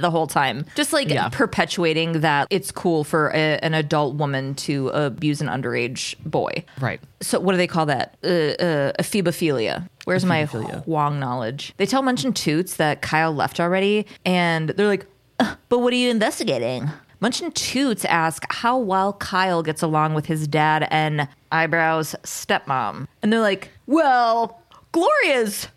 the 0.00 0.08
whole 0.10 0.26
time, 0.26 0.64
just 0.74 0.92
like 0.92 1.08
Yeah. 1.08 1.28
perpetuating 1.28 2.20
that 2.20 2.46
it's 2.50 2.70
cool 2.72 3.04
for 3.04 3.28
a, 3.30 3.58
an 3.62 3.74
adult 3.74 4.14
woman 4.16 4.54
to 4.56 4.88
abuse 4.88 5.40
an 5.40 5.48
underage 5.48 6.14
boy. 6.24 6.64
Right. 6.80 7.00
So 7.20 7.38
what 7.40 7.52
do 7.52 7.58
they 7.58 7.66
call 7.66 7.86
that? 7.86 8.16
Uh, 8.24 8.28
uh, 8.28 8.92
ephebophilia. 9.00 9.88
Where's 10.04 10.24
my 10.24 10.44
Ephebophilia. 10.44 10.84
Huang 10.84 11.20
knowledge? 11.20 11.74
They 11.76 11.86
tell 11.86 12.02
Munch 12.02 12.24
and 12.24 12.34
Toots 12.34 12.76
that 12.76 13.02
Kyle 13.02 13.32
left 13.34 13.60
already, 13.60 14.06
and 14.24 14.70
they're 14.70 14.88
like, 14.88 15.06
"Uh, 15.38 15.54
"But 15.68 15.78
what 15.78 15.92
are 15.92 15.96
you 15.96 16.10
investigating?" 16.10 16.88
Munch 17.22 17.40
and 17.40 17.54
Toots 17.54 18.04
ask 18.06 18.44
how 18.52 18.76
well 18.76 19.12
Kyle 19.12 19.62
gets 19.62 19.80
along 19.80 20.14
with 20.14 20.26
his 20.26 20.48
dad 20.48 20.88
and 20.90 21.28
eyebrows 21.52 22.16
stepmom, 22.24 23.06
and 23.22 23.32
they're 23.32 23.38
like, 23.38 23.70
"Well, 23.86 24.60
Gloria's." 24.90 25.68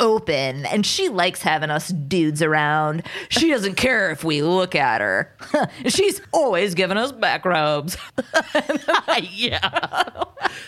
Open 0.00 0.64
and 0.66 0.86
she 0.86 1.08
likes 1.08 1.42
having 1.42 1.70
us 1.70 1.88
dudes 1.88 2.40
around. 2.42 3.02
She 3.30 3.50
doesn't 3.50 3.74
care 3.74 4.10
if 4.10 4.22
we 4.22 4.42
look 4.42 4.74
at 4.74 5.00
her. 5.00 5.34
She's 5.86 6.20
always 6.32 6.74
giving 6.74 6.96
us 6.96 7.10
back 7.10 7.44
rubs. 7.44 7.96
yeah. 9.32 10.24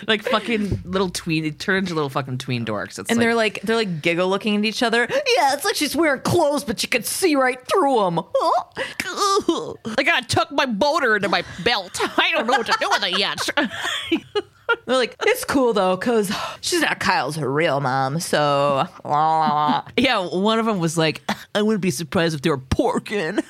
like 0.09 0.23
fucking 0.25 0.81
little 0.85 1.11
tween. 1.11 1.45
It 1.45 1.59
turns 1.61 1.85
into 1.85 1.95
little 1.95 2.11
fucking 2.11 2.39
tween 2.39 2.65
dorks. 2.65 2.99
It's 2.99 3.09
And 3.09 3.11
like, 3.11 3.19
they're 3.19 3.35
like 3.35 3.63
they're 3.63 3.77
like 3.77 4.03
giggle 4.03 4.29
looking 4.29 4.57
at 4.57 4.65
each 4.65 4.83
other. 4.83 5.07
Yeah, 5.09 5.55
it's 5.55 5.65
like 5.65 5.77
she's 5.77 5.95
wearing 5.95 6.23
clothes, 6.23 6.65
but 6.65 6.83
you 6.83 6.89
can 6.89 7.03
see 7.05 7.37
right 7.37 7.59
through 7.69 8.01
them. 8.01 8.17
like 9.85 9.99
I 9.99 10.03
gotta 10.03 10.27
tuck 10.27 10.51
my 10.51 10.67
boulder 10.67 11.17
into 11.17 11.29
my 11.29 11.45
belt. 11.65 11.99
I 12.19 12.33
don't 12.33 12.47
know 12.47 12.59
what 12.59 12.67
to 12.67 12.77
do 12.81 12.89
with 12.89 13.05
it 13.05 13.19
yet. 13.19 13.49
They're 14.87 14.97
like, 14.97 15.17
it's 15.27 15.45
cool 15.45 15.73
though, 15.73 15.97
cause 15.97 16.33
she's 16.61 16.81
not 16.81 17.01
Kyle's 17.01 17.39
real 17.39 17.81
mom. 17.81 18.21
So, 18.21 18.87
yeah, 19.97 20.19
one 20.27 20.59
of 20.59 20.67
them 20.67 20.79
was 20.81 20.97
like, 20.99 21.23
I 21.55 21.63
wouldn't 21.63 21.83
be 21.83 21.91
surprised 21.91 22.35
if 22.35 22.43
they 22.43 22.51
were 22.51 22.59
porking. 22.59 23.43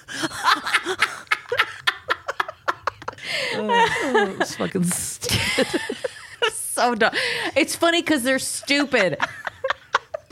oh, 3.55 4.37
it's 4.41 4.57
fucking 4.57 4.85
stupid. 4.85 5.81
so 6.53 6.95
dumb. 6.95 7.13
It's 7.57 7.77
funny 7.77 8.03
because 8.03 8.23
they're 8.23 8.39
stupid. 8.39 9.19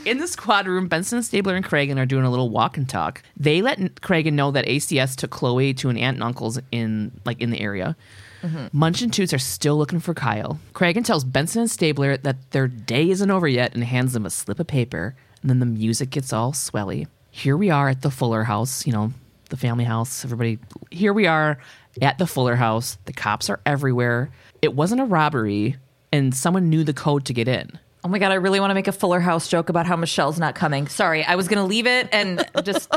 In 0.05 0.17
the 0.19 0.27
squad 0.27 0.65
room, 0.65 0.87
Benson, 0.87 1.21
Stabler, 1.21 1.55
and 1.55 1.65
Cragen 1.65 1.97
are 1.99 2.05
doing 2.05 2.23
a 2.23 2.29
little 2.29 2.49
walk 2.49 2.77
and 2.77 2.87
talk. 2.87 3.21
They 3.35 3.61
let 3.61 3.79
N- 3.79 3.89
Cragen 4.01 4.33
know 4.33 4.49
that 4.51 4.65
ACS 4.65 5.15
took 5.15 5.29
Chloe 5.29 5.73
to 5.75 5.89
an 5.89 5.97
aunt 5.97 6.15
and 6.15 6.23
uncle's 6.23 6.57
in 6.71 7.11
like 7.25 7.41
in 7.41 7.49
the 7.49 7.59
area. 7.59 7.97
Mm-hmm. 8.41 8.67
Munch 8.71 9.01
and 9.01 9.13
Toots 9.13 9.33
are 9.33 9.39
still 9.39 9.77
looking 9.77 9.99
for 9.99 10.13
Kyle. 10.13 10.59
Cragen 10.73 11.03
tells 11.03 11.23
Benson 11.23 11.61
and 11.61 11.71
Stabler 11.71 12.17
that 12.17 12.51
their 12.51 12.67
day 12.67 13.09
isn't 13.09 13.31
over 13.31 13.47
yet 13.47 13.73
and 13.73 13.83
hands 13.83 14.13
them 14.13 14.25
a 14.25 14.29
slip 14.29 14.59
of 14.59 14.67
paper. 14.67 15.15
And 15.41 15.49
then 15.49 15.59
the 15.59 15.65
music 15.65 16.09
gets 16.09 16.33
all 16.33 16.51
swelly. 16.51 17.07
Here 17.31 17.55
we 17.55 17.69
are 17.69 17.89
at 17.89 18.01
the 18.01 18.11
Fuller 18.11 18.43
house, 18.43 18.85
you 18.85 18.93
know, 18.93 19.13
the 19.49 19.57
family 19.57 19.83
house. 19.85 20.25
Everybody, 20.25 20.59
here 20.91 21.13
we 21.13 21.27
are 21.27 21.59
at 22.01 22.17
the 22.17 22.27
Fuller 22.27 22.55
house. 22.55 22.97
The 23.05 23.13
cops 23.13 23.49
are 23.49 23.59
everywhere. 23.65 24.31
It 24.61 24.75
wasn't 24.75 25.01
a 25.01 25.05
robbery, 25.05 25.77
and 26.11 26.35
someone 26.35 26.69
knew 26.69 26.83
the 26.83 26.93
code 26.93 27.25
to 27.25 27.33
get 27.33 27.47
in. 27.47 27.79
Oh 28.03 28.07
my 28.07 28.19
god, 28.19 28.31
I 28.31 28.35
really 28.35 28.59
want 28.59 28.71
to 28.71 28.75
make 28.75 28.87
a 28.87 28.93
Fuller 28.93 29.19
House 29.19 29.47
joke 29.47 29.69
about 29.69 29.85
how 29.85 29.95
Michelle's 29.95 30.39
not 30.39 30.55
coming. 30.55 30.87
Sorry, 30.87 31.23
I 31.23 31.35
was 31.35 31.47
gonna 31.47 31.65
leave 31.65 31.85
it 31.85 32.07
and 32.13 32.45
just 32.63 32.89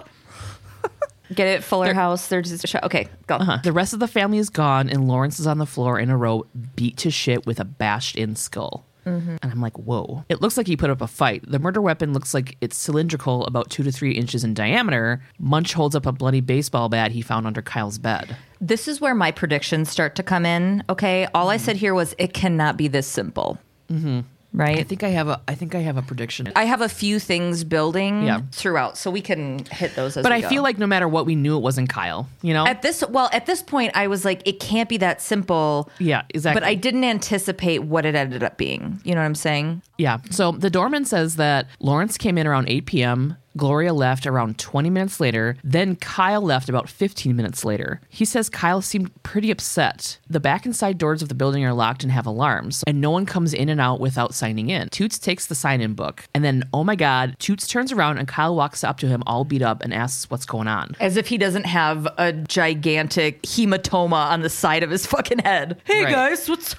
get 1.35 1.49
it. 1.49 1.65
Fuller 1.65 1.95
House. 1.95 2.29
There's 2.29 2.51
just 2.51 2.65
a 2.65 2.67
show. 2.67 2.81
Okay, 2.83 3.09
go. 3.27 3.37
Uh-huh. 3.37 3.59
The 3.63 3.73
rest 3.73 3.93
of 3.93 4.01
the 4.01 4.09
family 4.09 4.39
is 4.39 4.51
gone, 4.51 4.89
and 4.89 5.09
Lawrence 5.09 5.39
is 5.41 5.47
on 5.47 5.59
the 5.59 5.67
floor 5.67 5.99
in 5.99 6.11
a 6.11 6.17
row, 6.17 6.47
beat 6.77 6.97
to 6.99 7.11
shit 7.11 7.47
with 7.47 7.61
a 7.61 7.65
bashed 7.65 8.17
in 8.17 8.37
skull. 8.37 8.87
And 9.05 9.39
I'm 9.43 9.61
like, 9.61 9.77
whoa. 9.77 10.25
It 10.29 10.41
looks 10.41 10.57
like 10.57 10.69
he 10.69 10.77
put 10.77 10.89
up 10.89 11.01
a 11.01 11.09
fight. 11.09 11.43
The 11.45 11.59
murder 11.59 11.83
weapon 11.83 12.13
looks 12.13 12.35
like 12.35 12.57
it's 12.61 12.77
cylindrical, 12.77 13.45
about 13.47 13.69
two 13.69 13.83
to 13.83 13.91
three 13.91 14.13
inches 14.13 14.45
in 14.45 14.55
diameter. 14.55 15.21
Munch 15.41 15.73
holds 15.73 15.97
up 15.97 16.07
a 16.07 16.13
bloody 16.13 16.41
baseball 16.41 16.89
bat 16.89 17.11
he 17.11 17.21
found 17.21 17.47
under 17.47 17.63
Kyle's 17.63 17.99
bed. 17.99 18.37
This 18.61 18.87
is 18.87 19.01
where 19.01 19.15
my 19.15 19.33
predictions 19.33 19.91
start 19.91 20.15
to 20.17 20.23
come 20.23 20.47
in. 20.47 20.85
Okay, 20.89 21.27
all 21.35 21.51
I 21.51 21.57
said 21.57 21.77
here 21.77 21.95
was 21.95 22.15
it 22.17 22.33
cannot 22.33 22.77
be 22.77 22.87
this 22.87 23.09
simple. 23.09 23.59
Mm-hmm. 23.91 24.21
Right. 24.55 24.79
I 24.79 24.83
think 24.83 25.03
I 25.03 25.09
have 25.09 25.29
a 25.29 25.41
I 25.49 25.55
think 25.55 25.75
I 25.75 25.81
have 25.81 25.97
a 25.97 26.03
prediction. 26.03 26.53
I 26.55 26.65
have 26.65 26.81
a 26.83 26.89
few 26.89 27.19
things 27.19 27.65
building 27.65 28.23
Yeah. 28.25 28.41
throughout, 28.53 28.99
so 28.99 29.11
we 29.11 29.21
can 29.23 29.65
hit 29.71 29.95
those. 29.97 30.17
As 30.17 30.23
but 30.23 30.33
I 30.33 30.43
go. 30.43 30.49
feel 30.49 30.63
like 30.63 30.79
no 30.79 30.87
matter 30.87 31.09
what 31.09 31.25
we 31.27 31.35
knew 31.35 31.57
it 31.57 31.61
wasn't 31.61 31.89
Kyle, 31.89 32.29
you 32.43 32.53
know? 32.53 32.67
at 32.67 32.83
this 32.83 33.03
well 33.09 33.31
at 33.33 33.47
this 33.47 33.63
point 33.63 33.93
I 33.95 34.07
was 34.09 34.25
like, 34.25 34.43
it 34.47 34.61
can't 34.61 34.89
be 34.89 34.99
that 34.99 35.23
simple. 35.23 35.91
yeah, 35.99 36.23
exactly. 36.31 36.61
But 36.61 36.67
I 36.69 36.75
didn't 36.75 37.05
anticipate 37.05 37.85
what 37.85 38.05
it 38.05 38.15
ended 38.15 38.43
up 38.43 38.59
being. 38.59 39.01
You 39.05 39.15
know 39.15 39.21
what 39.21 39.27
I'm 39.27 39.35
saying? 39.35 39.83
Yeah. 39.99 40.19
So 40.31 40.53
the 40.53 40.71
doorman 40.71 41.05
says 41.07 41.37
that 41.37 41.67
Lawrence 41.81 42.19
came 42.19 42.37
in 42.37 42.47
around 42.47 42.69
8 42.69 42.87
p.m. 42.87 43.37
Gloria 43.57 43.93
left 43.93 44.27
around 44.27 44.59
20 44.59 44.91
minutes 44.91 45.21
later. 45.21 45.57
Then 45.63 45.97
Kyle 45.97 46.41
left 46.43 46.69
about 46.69 46.89
15 46.89 47.35
minutes 47.37 47.65
later. 47.65 48.01
He 48.09 48.25
says 48.25 48.49
Kyle 48.49 48.81
seemed 48.83 49.11
pretty 49.23 49.51
upset. 49.51 50.19
The 50.29 50.41
back 50.41 50.65
and 50.65 50.75
side 50.75 50.99
doors 50.99 51.23
of 51.23 51.29
the 51.29 51.35
building 51.35 51.65
are 51.65 51.73
locked 51.75 52.03
and 52.03 52.13
have 52.13 52.27
alarms, 52.27 52.83
and 52.87 53.01
no 53.01 53.11
one 53.11 53.27
comes 53.27 53.53
in 53.55 53.69
and 53.69 53.81
out 53.81 54.01
without 54.01 54.35
signing 54.35 54.71
in. 54.71 54.89
Toots 54.89 55.19
takes 55.19 55.47
the 55.47 55.55
sign 55.55 55.81
in 55.81 55.95
book, 55.95 56.25
and 56.35 56.45
then, 56.45 56.65
oh 56.73 56.85
my 56.85 56.97
God, 56.97 57.37
Toots 57.39 57.67
turns 57.67 57.93
around 57.93 58.19
and 58.19 58.27
Kyle 58.29 58.55
walks 58.57 58.83
up 58.85 58.99
to 58.99 59.09
him 59.09 59.23
all 59.27 59.45
beat 59.45 59.63
up 59.63 59.83
and 59.83 59.93
asks 59.93 60.31
what's 60.31 60.47
going 60.47 60.69
on. 60.69 60.97
As 61.01 61.17
if 61.17 61.27
he 61.29 61.39
doesn't 61.39 61.67
have 61.67 62.07
a 62.19 62.33
gigantic 62.33 63.43
hematoma 63.43 64.31
on 64.31 64.43
the 64.43 64.51
side 64.51 64.83
of 64.83 64.91
his 64.91 65.07
fucking 65.07 65.41
head. 65.41 65.81
Hey 65.85 66.05
Right. 66.05 66.13
guys, 66.13 66.49
what's 66.49 66.75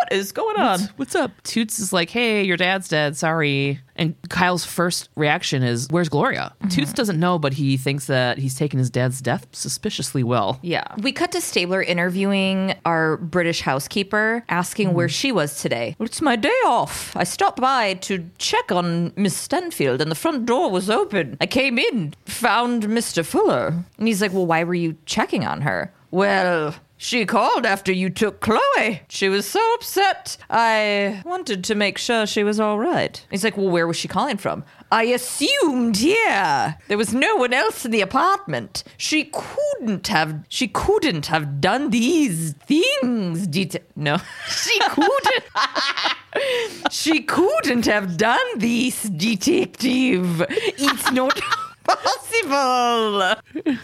what 0.00 0.12
is 0.12 0.32
going 0.32 0.56
on? 0.56 0.80
What's 0.96 1.14
up? 1.14 1.42
Toots 1.42 1.78
is 1.78 1.92
like, 1.92 2.10
hey, 2.10 2.44
your 2.44 2.56
dad's 2.56 2.88
dead. 2.88 3.16
Sorry. 3.16 3.80
And 3.96 4.14
Kyle's 4.28 4.64
first 4.64 5.08
reaction 5.16 5.62
is, 5.62 5.88
where's 5.90 6.10
Gloria? 6.10 6.54
Mm-hmm. 6.58 6.68
Toots 6.68 6.92
doesn't 6.92 7.18
know, 7.18 7.38
but 7.38 7.54
he 7.54 7.78
thinks 7.78 8.06
that 8.06 8.36
he's 8.36 8.54
taken 8.54 8.78
his 8.78 8.90
dad's 8.90 9.22
death 9.22 9.46
suspiciously 9.52 10.22
well. 10.22 10.58
Yeah. 10.62 10.84
We 10.98 11.12
cut 11.12 11.32
to 11.32 11.40
Stabler 11.40 11.82
interviewing 11.82 12.74
our 12.84 13.16
British 13.16 13.62
housekeeper, 13.62 14.44
asking 14.50 14.92
where 14.92 15.06
mm-hmm. 15.06 15.12
she 15.12 15.32
was 15.32 15.62
today. 15.62 15.96
It's 15.98 16.20
my 16.20 16.36
day 16.36 16.48
off. 16.66 17.16
I 17.16 17.24
stopped 17.24 17.60
by 17.60 17.94
to 17.94 18.28
check 18.36 18.70
on 18.70 19.12
Miss 19.16 19.36
Stanfield, 19.36 20.02
and 20.02 20.10
the 20.10 20.16
front 20.16 20.44
door 20.44 20.70
was 20.70 20.90
open. 20.90 21.38
I 21.40 21.46
came 21.46 21.78
in, 21.78 22.14
found 22.26 22.84
Mr. 22.84 23.24
Fuller. 23.24 23.82
And 23.98 24.06
he's 24.06 24.20
like, 24.20 24.32
Well, 24.32 24.46
why 24.46 24.64
were 24.64 24.74
you 24.74 24.96
checking 25.06 25.46
on 25.46 25.62
her? 25.62 25.92
Well, 26.10 26.74
she 26.96 27.26
called 27.26 27.66
after 27.66 27.92
you 27.92 28.08
took 28.10 28.40
Chloe. 28.40 29.02
She 29.08 29.28
was 29.28 29.46
so 29.46 29.60
upset. 29.74 30.36
I 30.48 31.22
wanted 31.24 31.62
to 31.64 31.74
make 31.74 31.98
sure 31.98 32.26
she 32.26 32.42
was 32.44 32.58
all 32.58 32.78
right. 32.78 33.24
He's 33.30 33.44
like, 33.44 33.56
Well, 33.56 33.68
where 33.70 33.86
was 33.86 33.96
she 33.96 34.08
calling 34.08 34.36
from? 34.38 34.64
I 34.90 35.04
assumed, 35.04 35.98
yeah. 35.98 36.74
There 36.88 36.96
was 36.96 37.12
no 37.12 37.34
one 37.36 37.52
else 37.52 37.84
in 37.84 37.90
the 37.90 38.00
apartment. 38.00 38.84
She 38.96 39.24
couldn't 39.32 40.06
have 40.08 40.44
she 40.48 40.68
couldn't 40.68 41.26
have 41.26 41.60
done 41.60 41.90
these 41.90 42.52
things. 42.66 43.46
Det- 43.46 43.84
no. 43.96 44.18
She 44.48 44.78
couldn't 44.80 45.44
She 46.90 47.22
couldn't 47.22 47.86
have 47.86 48.16
done 48.16 48.58
this, 48.58 49.02
detective. 49.04 50.44
It's 50.48 51.10
not 51.12 51.38
possible. 51.86 53.34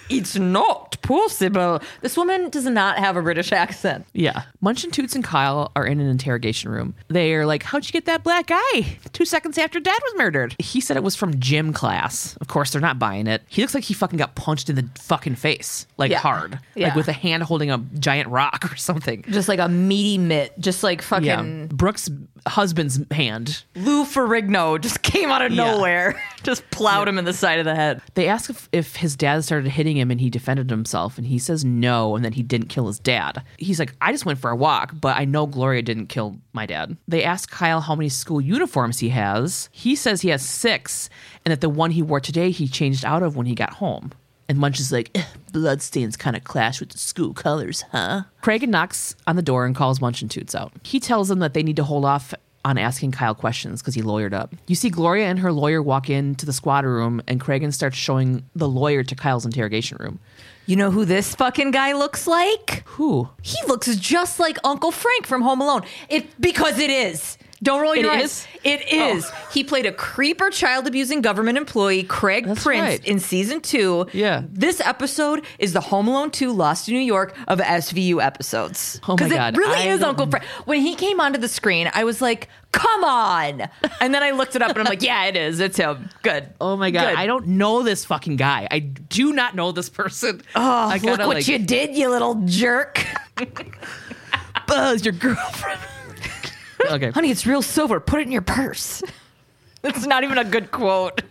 It's 0.08 0.36
not 0.36 1.00
possible. 1.02 1.80
This 2.00 2.16
woman 2.16 2.50
does 2.50 2.64
not 2.66 2.98
have 2.98 3.16
a 3.16 3.22
British 3.22 3.52
accent. 3.52 4.06
Yeah. 4.12 4.42
Munch 4.60 4.84
and 4.84 4.92
Toots 4.92 5.14
and 5.14 5.24
Kyle 5.24 5.72
are 5.74 5.86
in 5.86 6.00
an 6.00 6.08
interrogation 6.08 6.70
room. 6.70 6.94
They 7.08 7.34
are 7.34 7.46
like, 7.46 7.62
How'd 7.62 7.86
you 7.86 7.92
get 7.92 8.04
that 8.06 8.22
black 8.22 8.46
eye? 8.50 8.98
Two 9.12 9.24
seconds 9.24 9.58
after 9.58 9.80
dad 9.80 9.98
was 10.02 10.14
murdered. 10.16 10.54
He 10.58 10.80
said 10.80 10.96
it 10.96 11.02
was 11.02 11.16
from 11.16 11.38
gym 11.40 11.72
class. 11.72 12.36
Of 12.40 12.48
course, 12.48 12.70
they're 12.70 12.80
not 12.80 12.98
buying 12.98 13.26
it. 13.26 13.42
He 13.48 13.62
looks 13.62 13.74
like 13.74 13.84
he 13.84 13.94
fucking 13.94 14.18
got 14.18 14.34
punched 14.34 14.68
in 14.70 14.76
the 14.76 14.88
fucking 15.00 15.34
face, 15.36 15.86
like 15.98 16.10
Yeah. 16.10 16.18
hard, 16.18 16.58
Yeah. 16.74 16.88
like 16.88 16.96
with 16.96 17.08
a 17.08 17.12
hand 17.12 17.42
holding 17.42 17.70
a 17.70 17.78
giant 17.98 18.28
rock 18.28 18.68
or 18.72 18.76
something. 18.76 19.24
Just 19.28 19.48
like 19.48 19.58
a 19.58 19.68
meaty 19.68 20.18
mitt, 20.18 20.58
just 20.58 20.82
like 20.82 21.02
fucking 21.02 21.26
Yeah. 21.26 21.66
Brooks' 21.70 22.08
husband's 22.46 23.00
hand. 23.10 23.64
Lou 23.76 24.04
Ferrigno 24.04 24.80
just 24.80 25.02
came 25.02 25.30
out 25.30 25.42
of 25.42 25.52
nowhere, 25.52 26.20
just 26.42 26.68
plowed 26.70 27.08
him 27.08 27.18
in 27.18 27.24
the 27.24 27.32
side 27.32 27.58
of 27.58 27.64
the 27.64 27.74
head. 27.74 27.91
They 28.14 28.28
ask 28.28 28.50
if, 28.50 28.68
if 28.72 28.96
his 28.96 29.16
dad 29.16 29.44
started 29.44 29.70
hitting 29.70 29.96
him 29.96 30.10
and 30.10 30.20
he 30.20 30.30
defended 30.30 30.70
himself, 30.70 31.18
and 31.18 31.26
he 31.26 31.38
says 31.38 31.64
no, 31.64 32.16
and 32.16 32.24
that 32.24 32.34
he 32.34 32.42
didn't 32.42 32.68
kill 32.68 32.86
his 32.86 32.98
dad. 32.98 33.42
He's 33.58 33.78
like, 33.78 33.94
I 34.00 34.12
just 34.12 34.26
went 34.26 34.38
for 34.38 34.50
a 34.50 34.56
walk, 34.56 34.92
but 35.00 35.16
I 35.16 35.24
know 35.24 35.46
Gloria 35.46 35.82
didn't 35.82 36.06
kill 36.06 36.36
my 36.52 36.66
dad. 36.66 36.96
They 37.08 37.24
ask 37.24 37.50
Kyle 37.50 37.80
how 37.80 37.94
many 37.94 38.08
school 38.08 38.40
uniforms 38.40 38.98
he 39.00 39.10
has. 39.10 39.68
He 39.72 39.96
says 39.96 40.20
he 40.20 40.28
has 40.30 40.46
six, 40.46 41.08
and 41.44 41.52
that 41.52 41.60
the 41.60 41.68
one 41.68 41.90
he 41.90 42.02
wore 42.02 42.20
today 42.20 42.50
he 42.50 42.68
changed 42.68 43.04
out 43.04 43.22
of 43.22 43.36
when 43.36 43.46
he 43.46 43.54
got 43.54 43.74
home. 43.74 44.12
And 44.48 44.58
Munch 44.58 44.80
is 44.80 44.92
like, 44.92 45.10
"Eh, 45.14 45.24
bloodstains 45.52 46.16
kind 46.16 46.36
of 46.36 46.44
clash 46.44 46.80
with 46.80 46.90
the 46.90 46.98
school 46.98 47.32
colors, 47.32 47.84
huh? 47.92 48.24
Craig 48.42 48.68
knocks 48.68 49.14
on 49.26 49.36
the 49.36 49.42
door 49.42 49.64
and 49.64 49.74
calls 49.74 50.00
Munch 50.00 50.20
and 50.20 50.30
Toots 50.30 50.54
out. 50.54 50.72
He 50.82 51.00
tells 51.00 51.28
them 51.28 51.38
that 51.38 51.54
they 51.54 51.62
need 51.62 51.76
to 51.76 51.84
hold 51.84 52.04
off 52.04 52.34
on 52.64 52.78
asking 52.78 53.12
Kyle 53.12 53.34
questions 53.34 53.80
because 53.82 53.94
he 53.94 54.02
lawyered 54.02 54.32
up. 54.32 54.54
You 54.66 54.74
see 54.74 54.90
Gloria 54.90 55.26
and 55.26 55.38
her 55.38 55.52
lawyer 55.52 55.82
walk 55.82 56.08
into 56.08 56.46
the 56.46 56.52
squad 56.52 56.84
room, 56.84 57.20
and 57.26 57.40
Cragen 57.40 57.72
starts 57.72 57.96
showing 57.96 58.44
the 58.54 58.68
lawyer 58.68 59.02
to 59.02 59.14
Kyle's 59.14 59.44
interrogation 59.44 59.98
room. 60.00 60.20
You 60.66 60.76
know 60.76 60.92
who 60.92 61.04
this 61.04 61.34
fucking 61.34 61.72
guy 61.72 61.92
looks 61.92 62.26
like? 62.26 62.84
Who? 62.86 63.28
He 63.42 63.58
looks 63.66 63.94
just 63.96 64.38
like 64.38 64.58
Uncle 64.62 64.92
Frank 64.92 65.26
from 65.26 65.42
Home 65.42 65.60
Alone. 65.60 65.82
It 66.08 66.40
because 66.40 66.78
it 66.78 66.90
is. 66.90 67.36
Don't 67.62 67.80
roll 67.80 67.94
your 67.94 68.06
It 68.12 68.16
eyes. 68.16 68.24
is? 68.24 68.46
It 68.64 68.82
oh. 68.92 69.16
is. 69.16 69.30
He 69.52 69.62
played 69.62 69.86
a 69.86 69.92
creeper 69.92 70.50
child 70.50 70.86
abusing 70.88 71.20
government 71.20 71.58
employee, 71.58 72.02
Craig 72.02 72.46
That's 72.46 72.62
Prince, 72.62 72.82
right. 72.82 73.04
in 73.04 73.20
season 73.20 73.60
two. 73.60 74.06
Yeah. 74.12 74.42
This 74.50 74.80
episode 74.80 75.44
is 75.60 75.72
the 75.72 75.80
Home 75.80 76.08
Alone 76.08 76.30
2 76.32 76.52
Lost 76.52 76.88
in 76.88 76.94
New 76.94 77.00
York 77.00 77.36
of 77.46 77.60
SVU 77.60 78.20
episodes. 78.22 79.00
Oh 79.08 79.16
my 79.18 79.26
it 79.26 79.30
God, 79.30 79.56
really 79.56 79.76
I 79.88 79.92
is 79.92 80.00
don't- 80.00 80.10
Uncle 80.10 80.26
Frank. 80.28 80.44
When 80.64 80.80
he 80.80 80.94
came 80.96 81.20
onto 81.20 81.38
the 81.38 81.48
screen, 81.48 81.88
I 81.94 82.02
was 82.04 82.20
like, 82.20 82.48
come 82.72 83.04
on. 83.04 83.68
And 84.00 84.12
then 84.14 84.22
I 84.24 84.32
looked 84.32 84.56
it 84.56 84.62
up 84.62 84.70
and 84.70 84.78
I'm 84.80 84.84
like, 84.86 85.02
yeah, 85.02 85.26
it 85.26 85.36
is. 85.36 85.60
It's 85.60 85.76
him. 85.76 86.08
Good. 86.22 86.48
Oh 86.60 86.76
my 86.76 86.90
god, 86.90 87.10
Good. 87.10 87.18
I 87.18 87.26
don't 87.26 87.46
know 87.46 87.82
this 87.84 88.04
fucking 88.04 88.36
guy. 88.36 88.66
I 88.70 88.80
do 88.80 89.32
not 89.32 89.54
know 89.54 89.70
this 89.72 89.88
person. 89.88 90.42
Oh, 90.56 90.60
I 90.88 90.94
look 90.94 91.02
gotta, 91.02 91.26
what 91.28 91.36
like, 91.36 91.48
you 91.48 91.58
did, 91.60 91.94
you 91.96 92.08
little 92.10 92.42
jerk. 92.46 93.04
Buzz, 94.66 95.04
your 95.04 95.12
girlfriend. 95.14 95.80
Okay. 96.90 97.10
Honey, 97.10 97.30
it's 97.30 97.46
real 97.46 97.62
silver. 97.62 98.00
Put 98.00 98.20
it 98.20 98.26
in 98.26 98.32
your 98.32 98.42
purse. 98.42 99.02
It's 99.84 100.06
not 100.06 100.22
even 100.22 100.38
a 100.38 100.44
good 100.44 100.70
quote. 100.70 101.22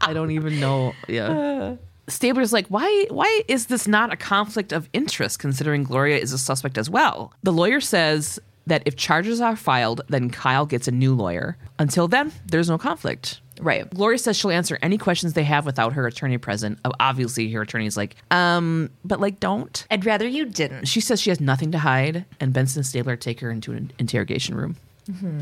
I 0.00 0.12
don't 0.12 0.32
even 0.32 0.58
know. 0.58 0.92
Yeah. 1.06 1.28
Uh, 1.28 1.76
Stabler's 2.08 2.52
like, 2.52 2.66
why 2.66 3.06
why 3.10 3.42
is 3.46 3.66
this 3.66 3.86
not 3.86 4.12
a 4.12 4.16
conflict 4.16 4.72
of 4.72 4.88
interest 4.92 5.38
considering 5.38 5.84
Gloria 5.84 6.18
is 6.18 6.32
a 6.32 6.38
suspect 6.38 6.76
as 6.78 6.90
well? 6.90 7.32
The 7.44 7.52
lawyer 7.52 7.80
says 7.80 8.40
that 8.66 8.82
if 8.86 8.96
charges 8.96 9.40
are 9.40 9.54
filed, 9.54 10.00
then 10.08 10.30
Kyle 10.30 10.66
gets 10.66 10.88
a 10.88 10.90
new 10.90 11.14
lawyer. 11.14 11.56
Until 11.78 12.08
then, 12.08 12.32
there's 12.46 12.68
no 12.68 12.76
conflict. 12.76 13.40
Right. 13.60 13.88
Gloria 13.90 14.18
says 14.18 14.36
she'll 14.36 14.50
answer 14.50 14.78
any 14.82 14.98
questions 14.98 15.32
they 15.34 15.44
have 15.44 15.66
without 15.66 15.92
her 15.92 16.06
attorney 16.06 16.38
present. 16.38 16.78
Obviously, 16.98 17.50
her 17.52 17.62
attorney's 17.62 17.96
like, 17.96 18.16
um, 18.30 18.90
but 19.04 19.20
like, 19.20 19.40
don't. 19.40 19.86
I'd 19.90 20.04
rather 20.04 20.26
you 20.26 20.44
didn't. 20.46 20.86
She 20.86 21.00
says 21.00 21.20
she 21.20 21.30
has 21.30 21.40
nothing 21.40 21.72
to 21.72 21.78
hide, 21.78 22.24
and 22.40 22.52
Benson 22.52 22.80
and 22.80 22.86
Stabler 22.86 23.16
take 23.16 23.40
her 23.40 23.50
into 23.50 23.72
an 23.72 23.92
interrogation 23.98 24.54
room. 24.54 24.76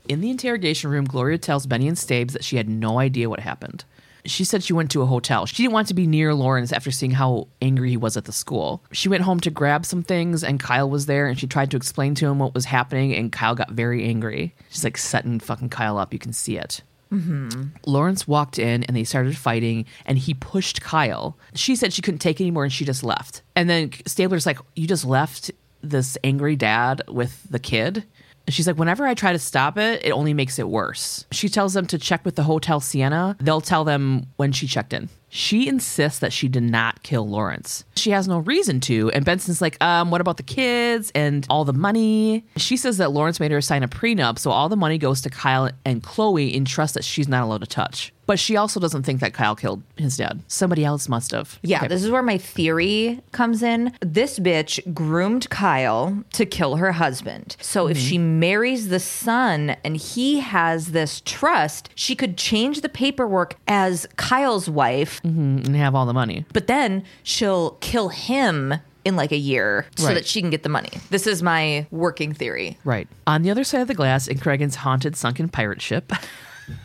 In 0.09 0.21
the 0.21 0.31
interrogation 0.31 0.91
room, 0.91 1.05
Gloria 1.05 1.39
tells 1.39 1.67
Benny 1.67 1.87
and 1.87 1.97
Stabes 1.97 2.33
that 2.33 2.45
she 2.45 2.57
had 2.57 2.69
no 2.69 2.99
idea 2.99 3.31
what 3.31 3.41
happened. 3.41 3.85
She 4.25 4.45
said 4.45 4.63
she 4.63 4.73
went 4.73 4.91
to 4.93 5.03
a 5.03 5.07
hotel. 5.07 5.47
She 5.47 5.63
didn't 5.63 5.73
want 5.73 5.89
to 5.89 5.95
be 5.95 6.07
near 6.07 6.35
Lawrence 6.35 6.73
after 6.73 6.91
seeing 6.91 7.13
how 7.13 7.49
angry 7.61 7.91
he 7.91 7.97
was 7.97 8.17
at 8.17 8.25
the 8.25 8.33
school. 8.33 8.83
She 8.93 9.09
went 9.09 9.23
home 9.23 9.41
to 9.41 9.51
grab 9.51 9.85
some 9.85 10.03
things, 10.03 10.45
and 10.45 10.61
Kyle 10.61 10.89
was 10.89 11.07
there, 11.07 11.27
and 11.27 11.39
she 11.39 11.47
tried 11.47 11.71
to 11.73 11.77
explain 11.77 12.15
to 12.17 12.27
him 12.27 12.39
what 12.39 12.55
was 12.55 12.65
happening, 12.65 13.15
and 13.15 13.33
Kyle 13.33 13.55
got 13.55 13.71
very 13.73 14.05
angry. 14.05 14.55
She's 14.69 14.85
like 14.85 14.97
setting 14.97 15.41
fucking 15.41 15.71
Kyle 15.71 15.99
up. 15.99 16.13
You 16.13 16.19
can 16.19 16.33
see 16.33 16.57
it. 16.57 16.83
Mm-hmm. 17.13 17.65
Lawrence 17.87 18.27
walked 18.27 18.59
in 18.59 18.85
and 18.85 18.97
they 18.97 19.05
started 19.05 19.37
fighting 19.37 19.85
and 20.07 20.19
he 20.19 20.35
pushed 20.35 20.81
Kyle. 20.81 21.37
She 21.55 21.77
said 21.77 21.93
she 21.93 22.03
couldn't 22.03 22.21
take 22.21 22.41
anymore 22.41 22.65
and 22.65 22.73
she 22.73 22.85
just 22.85 23.05
left. 23.05 23.43
And 23.55 23.69
then 23.69 23.91
Stabler's 24.07 24.47
like, 24.47 24.59
You 24.75 24.87
just 24.87 25.05
left 25.05 25.51
this 25.83 26.17
angry 26.25 26.57
dad 26.57 27.03
with 27.09 27.43
the 27.51 27.59
kid? 27.59 28.05
And 28.47 28.55
she's 28.55 28.67
like, 28.67 28.77
whenever 28.77 29.07
I 29.07 29.15
try 29.15 29.33
to 29.33 29.39
stop 29.39 29.79
it, 29.79 30.05
it 30.05 30.11
only 30.11 30.35
makes 30.35 30.59
it 30.59 30.69
worse. 30.69 31.27
She 31.31 31.49
tells 31.49 31.75
them 31.75 31.87
to 31.87 31.99
check 31.99 32.25
with 32.25 32.35
the 32.35 32.43
Hotel 32.43 32.81
Sienna. 32.81 33.37
They'll 33.41 33.61
tell 33.61 33.85
them 33.85 34.27
when 34.37 34.51
she 34.53 34.67
checked 34.67 34.93
in. 34.93 35.09
She 35.35 35.67
insists 35.67 36.19
that 36.19 36.31
she 36.31 36.47
did 36.47 36.63
not 36.63 37.03
kill 37.03 37.27
Lawrence. 37.27 37.85
She 37.97 38.11
has 38.11 38.29
no 38.29 38.41
reason 38.41 38.81
to. 38.81 39.11
And 39.13 39.25
Benson's 39.25 39.63
like, 39.63 39.83
um, 39.83 40.11
what 40.11 40.21
about 40.21 40.37
the 40.37 40.43
kids 40.43 41.11
and 41.15 41.47
all 41.49 41.65
the 41.65 41.73
money? 41.73 42.45
She 42.59 42.77
says 42.77 42.99
that 42.99 43.13
Lawrence 43.13 43.41
made 43.41 43.51
her 43.51 43.63
sign 43.63 43.83
a 43.83 43.89
prenup, 43.89 44.39
so 44.39 44.51
all 44.51 44.69
the 44.69 44.77
money 44.77 44.99
goes 44.99 45.23
to 45.23 45.31
Kyle 45.31 45.71
and 45.87 46.03
Chloe 46.03 46.55
in 46.55 46.67
trust 46.67 46.93
that 46.93 47.05
she's 47.05 47.29
not 47.29 47.45
allowed 47.45 47.63
to 47.63 47.67
touch. 47.67 48.13
But 48.33 48.39
she 48.39 48.57
also 48.57 48.81
doesn't 48.81 49.03
think 49.03 49.21
that 49.21 49.35
Kyle 49.35 49.55
killed 49.55 49.83
his 49.99 50.17
dad. 50.17 50.41
Somebody 50.49 50.87
else 50.87 51.07
must 51.07 51.33
have. 51.33 51.59
Yeah, 51.63 51.81
Okay. 51.81 51.89
this 51.89 52.03
is 52.03 52.11
where 52.11 52.23
my 52.23 52.39
theory 52.39 53.21
comes 53.33 53.63
in. 53.63 53.93
This 54.01 54.39
bitch 54.39 54.81
groomed 54.95 55.51
Kyle 55.51 56.25
to 56.33 56.47
kill 56.47 56.77
her 56.77 56.93
husband. 56.93 57.57
So 57.61 57.89
if 57.89 57.99
mhm. 57.99 58.09
she 58.09 58.17
marries 58.17 58.89
the 58.89 59.01
son 59.01 59.77
and 59.85 59.99
he 59.99 60.41
has 60.41 60.93
this 60.93 61.21
trust, 61.27 61.91
she 61.95 62.17
could 62.17 62.39
change 62.39 62.81
the 62.81 62.89
paperwork 62.89 63.57
as 63.69 64.07
Kyle's 64.17 64.67
wife, 64.67 65.21
mm-hmm, 65.23 65.67
and 65.67 65.77
have 65.77 65.95
all 65.95 66.07
the 66.07 66.15
money. 66.15 66.47
but 66.55 66.69
then 66.69 67.05
she'll 67.23 67.73
kill 67.83 68.09
him 68.09 68.73
in 69.05 69.15
like 69.15 69.33
a 69.33 69.37
year 69.37 69.85
so 69.97 70.07
Right. 70.07 70.15
that 70.15 70.25
she 70.27 70.41
can 70.41 70.49
get 70.49 70.63
the 70.63 70.71
money. 70.71 70.89
This 71.11 71.27
is 71.27 71.43
my 71.43 71.87
working 71.91 72.33
theory. 72.33 72.79
Right. 72.83 73.09
On 73.27 73.43
the 73.43 73.51
other 73.51 73.65
side 73.65 73.83
of 73.83 73.89
the 73.89 73.95
glass, 73.95 74.27
in 74.27 74.39
Cragen's 74.39 74.77
haunted 74.77 75.17
sunken 75.17 75.51
pirate 75.51 75.83
ship, 75.83 76.15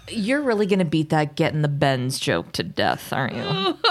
You're 0.10 0.42
really 0.42 0.66
going 0.66 0.80
to 0.80 0.86
beat 0.86 1.10
that 1.10 1.36
getting 1.36 1.62
the 1.62 1.68
Benz 1.68 2.20
joke 2.20 2.52
to 2.54 2.64
death, 2.64 3.12
aren't 3.14 3.36
you? 3.36 3.44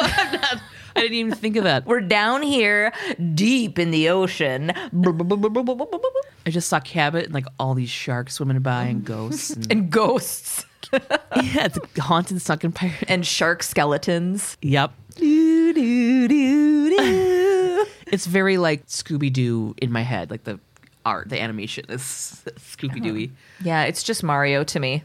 I 0.96 1.00
didn't 1.00 1.14
even 1.14 1.34
think 1.34 1.56
of 1.56 1.64
that. 1.64 1.84
We're 1.86 2.00
down 2.00 2.42
here 2.42 2.92
deep 3.34 3.78
in 3.78 3.90
the 3.90 4.08
ocean. 4.08 4.72
I 6.46 6.50
just 6.50 6.68
saw 6.68 6.80
Cabot 6.80 7.26
and 7.26 7.34
like 7.34 7.46
all 7.58 7.74
these 7.74 7.90
sharks 7.90 8.34
swimming 8.34 8.60
by 8.60 8.84
and 8.84 9.04
ghosts. 9.04 9.50
And, 9.50 9.66
And 9.72 9.90
ghosts 9.90 10.64
yeah, 10.92 11.64
it's 11.66 11.78
a 11.78 12.00
haunted 12.00 12.40
sunken 12.40 12.72
pirate. 12.72 13.04
and 13.08 13.26
shark 13.26 13.62
skeletons. 13.62 14.56
Yep. 14.62 14.92
Do, 15.16 15.72
do, 15.74 16.28
do, 16.28 16.96
do. 16.96 17.86
It's 18.06 18.26
very 18.26 18.56
like 18.56 18.86
Scooby 18.86 19.32
Doo 19.32 19.74
in 19.78 19.90
my 19.90 20.02
head, 20.02 20.30
like 20.30 20.44
the 20.44 20.60
art, 21.04 21.28
the 21.28 21.40
animation 21.42 21.86
is 21.88 22.00
Scooby 22.02 23.02
Dooey. 23.02 23.30
Yeah, 23.60 23.82
it's 23.84 24.02
just 24.02 24.22
Mario 24.22 24.62
to 24.64 24.78
me. 24.80 25.02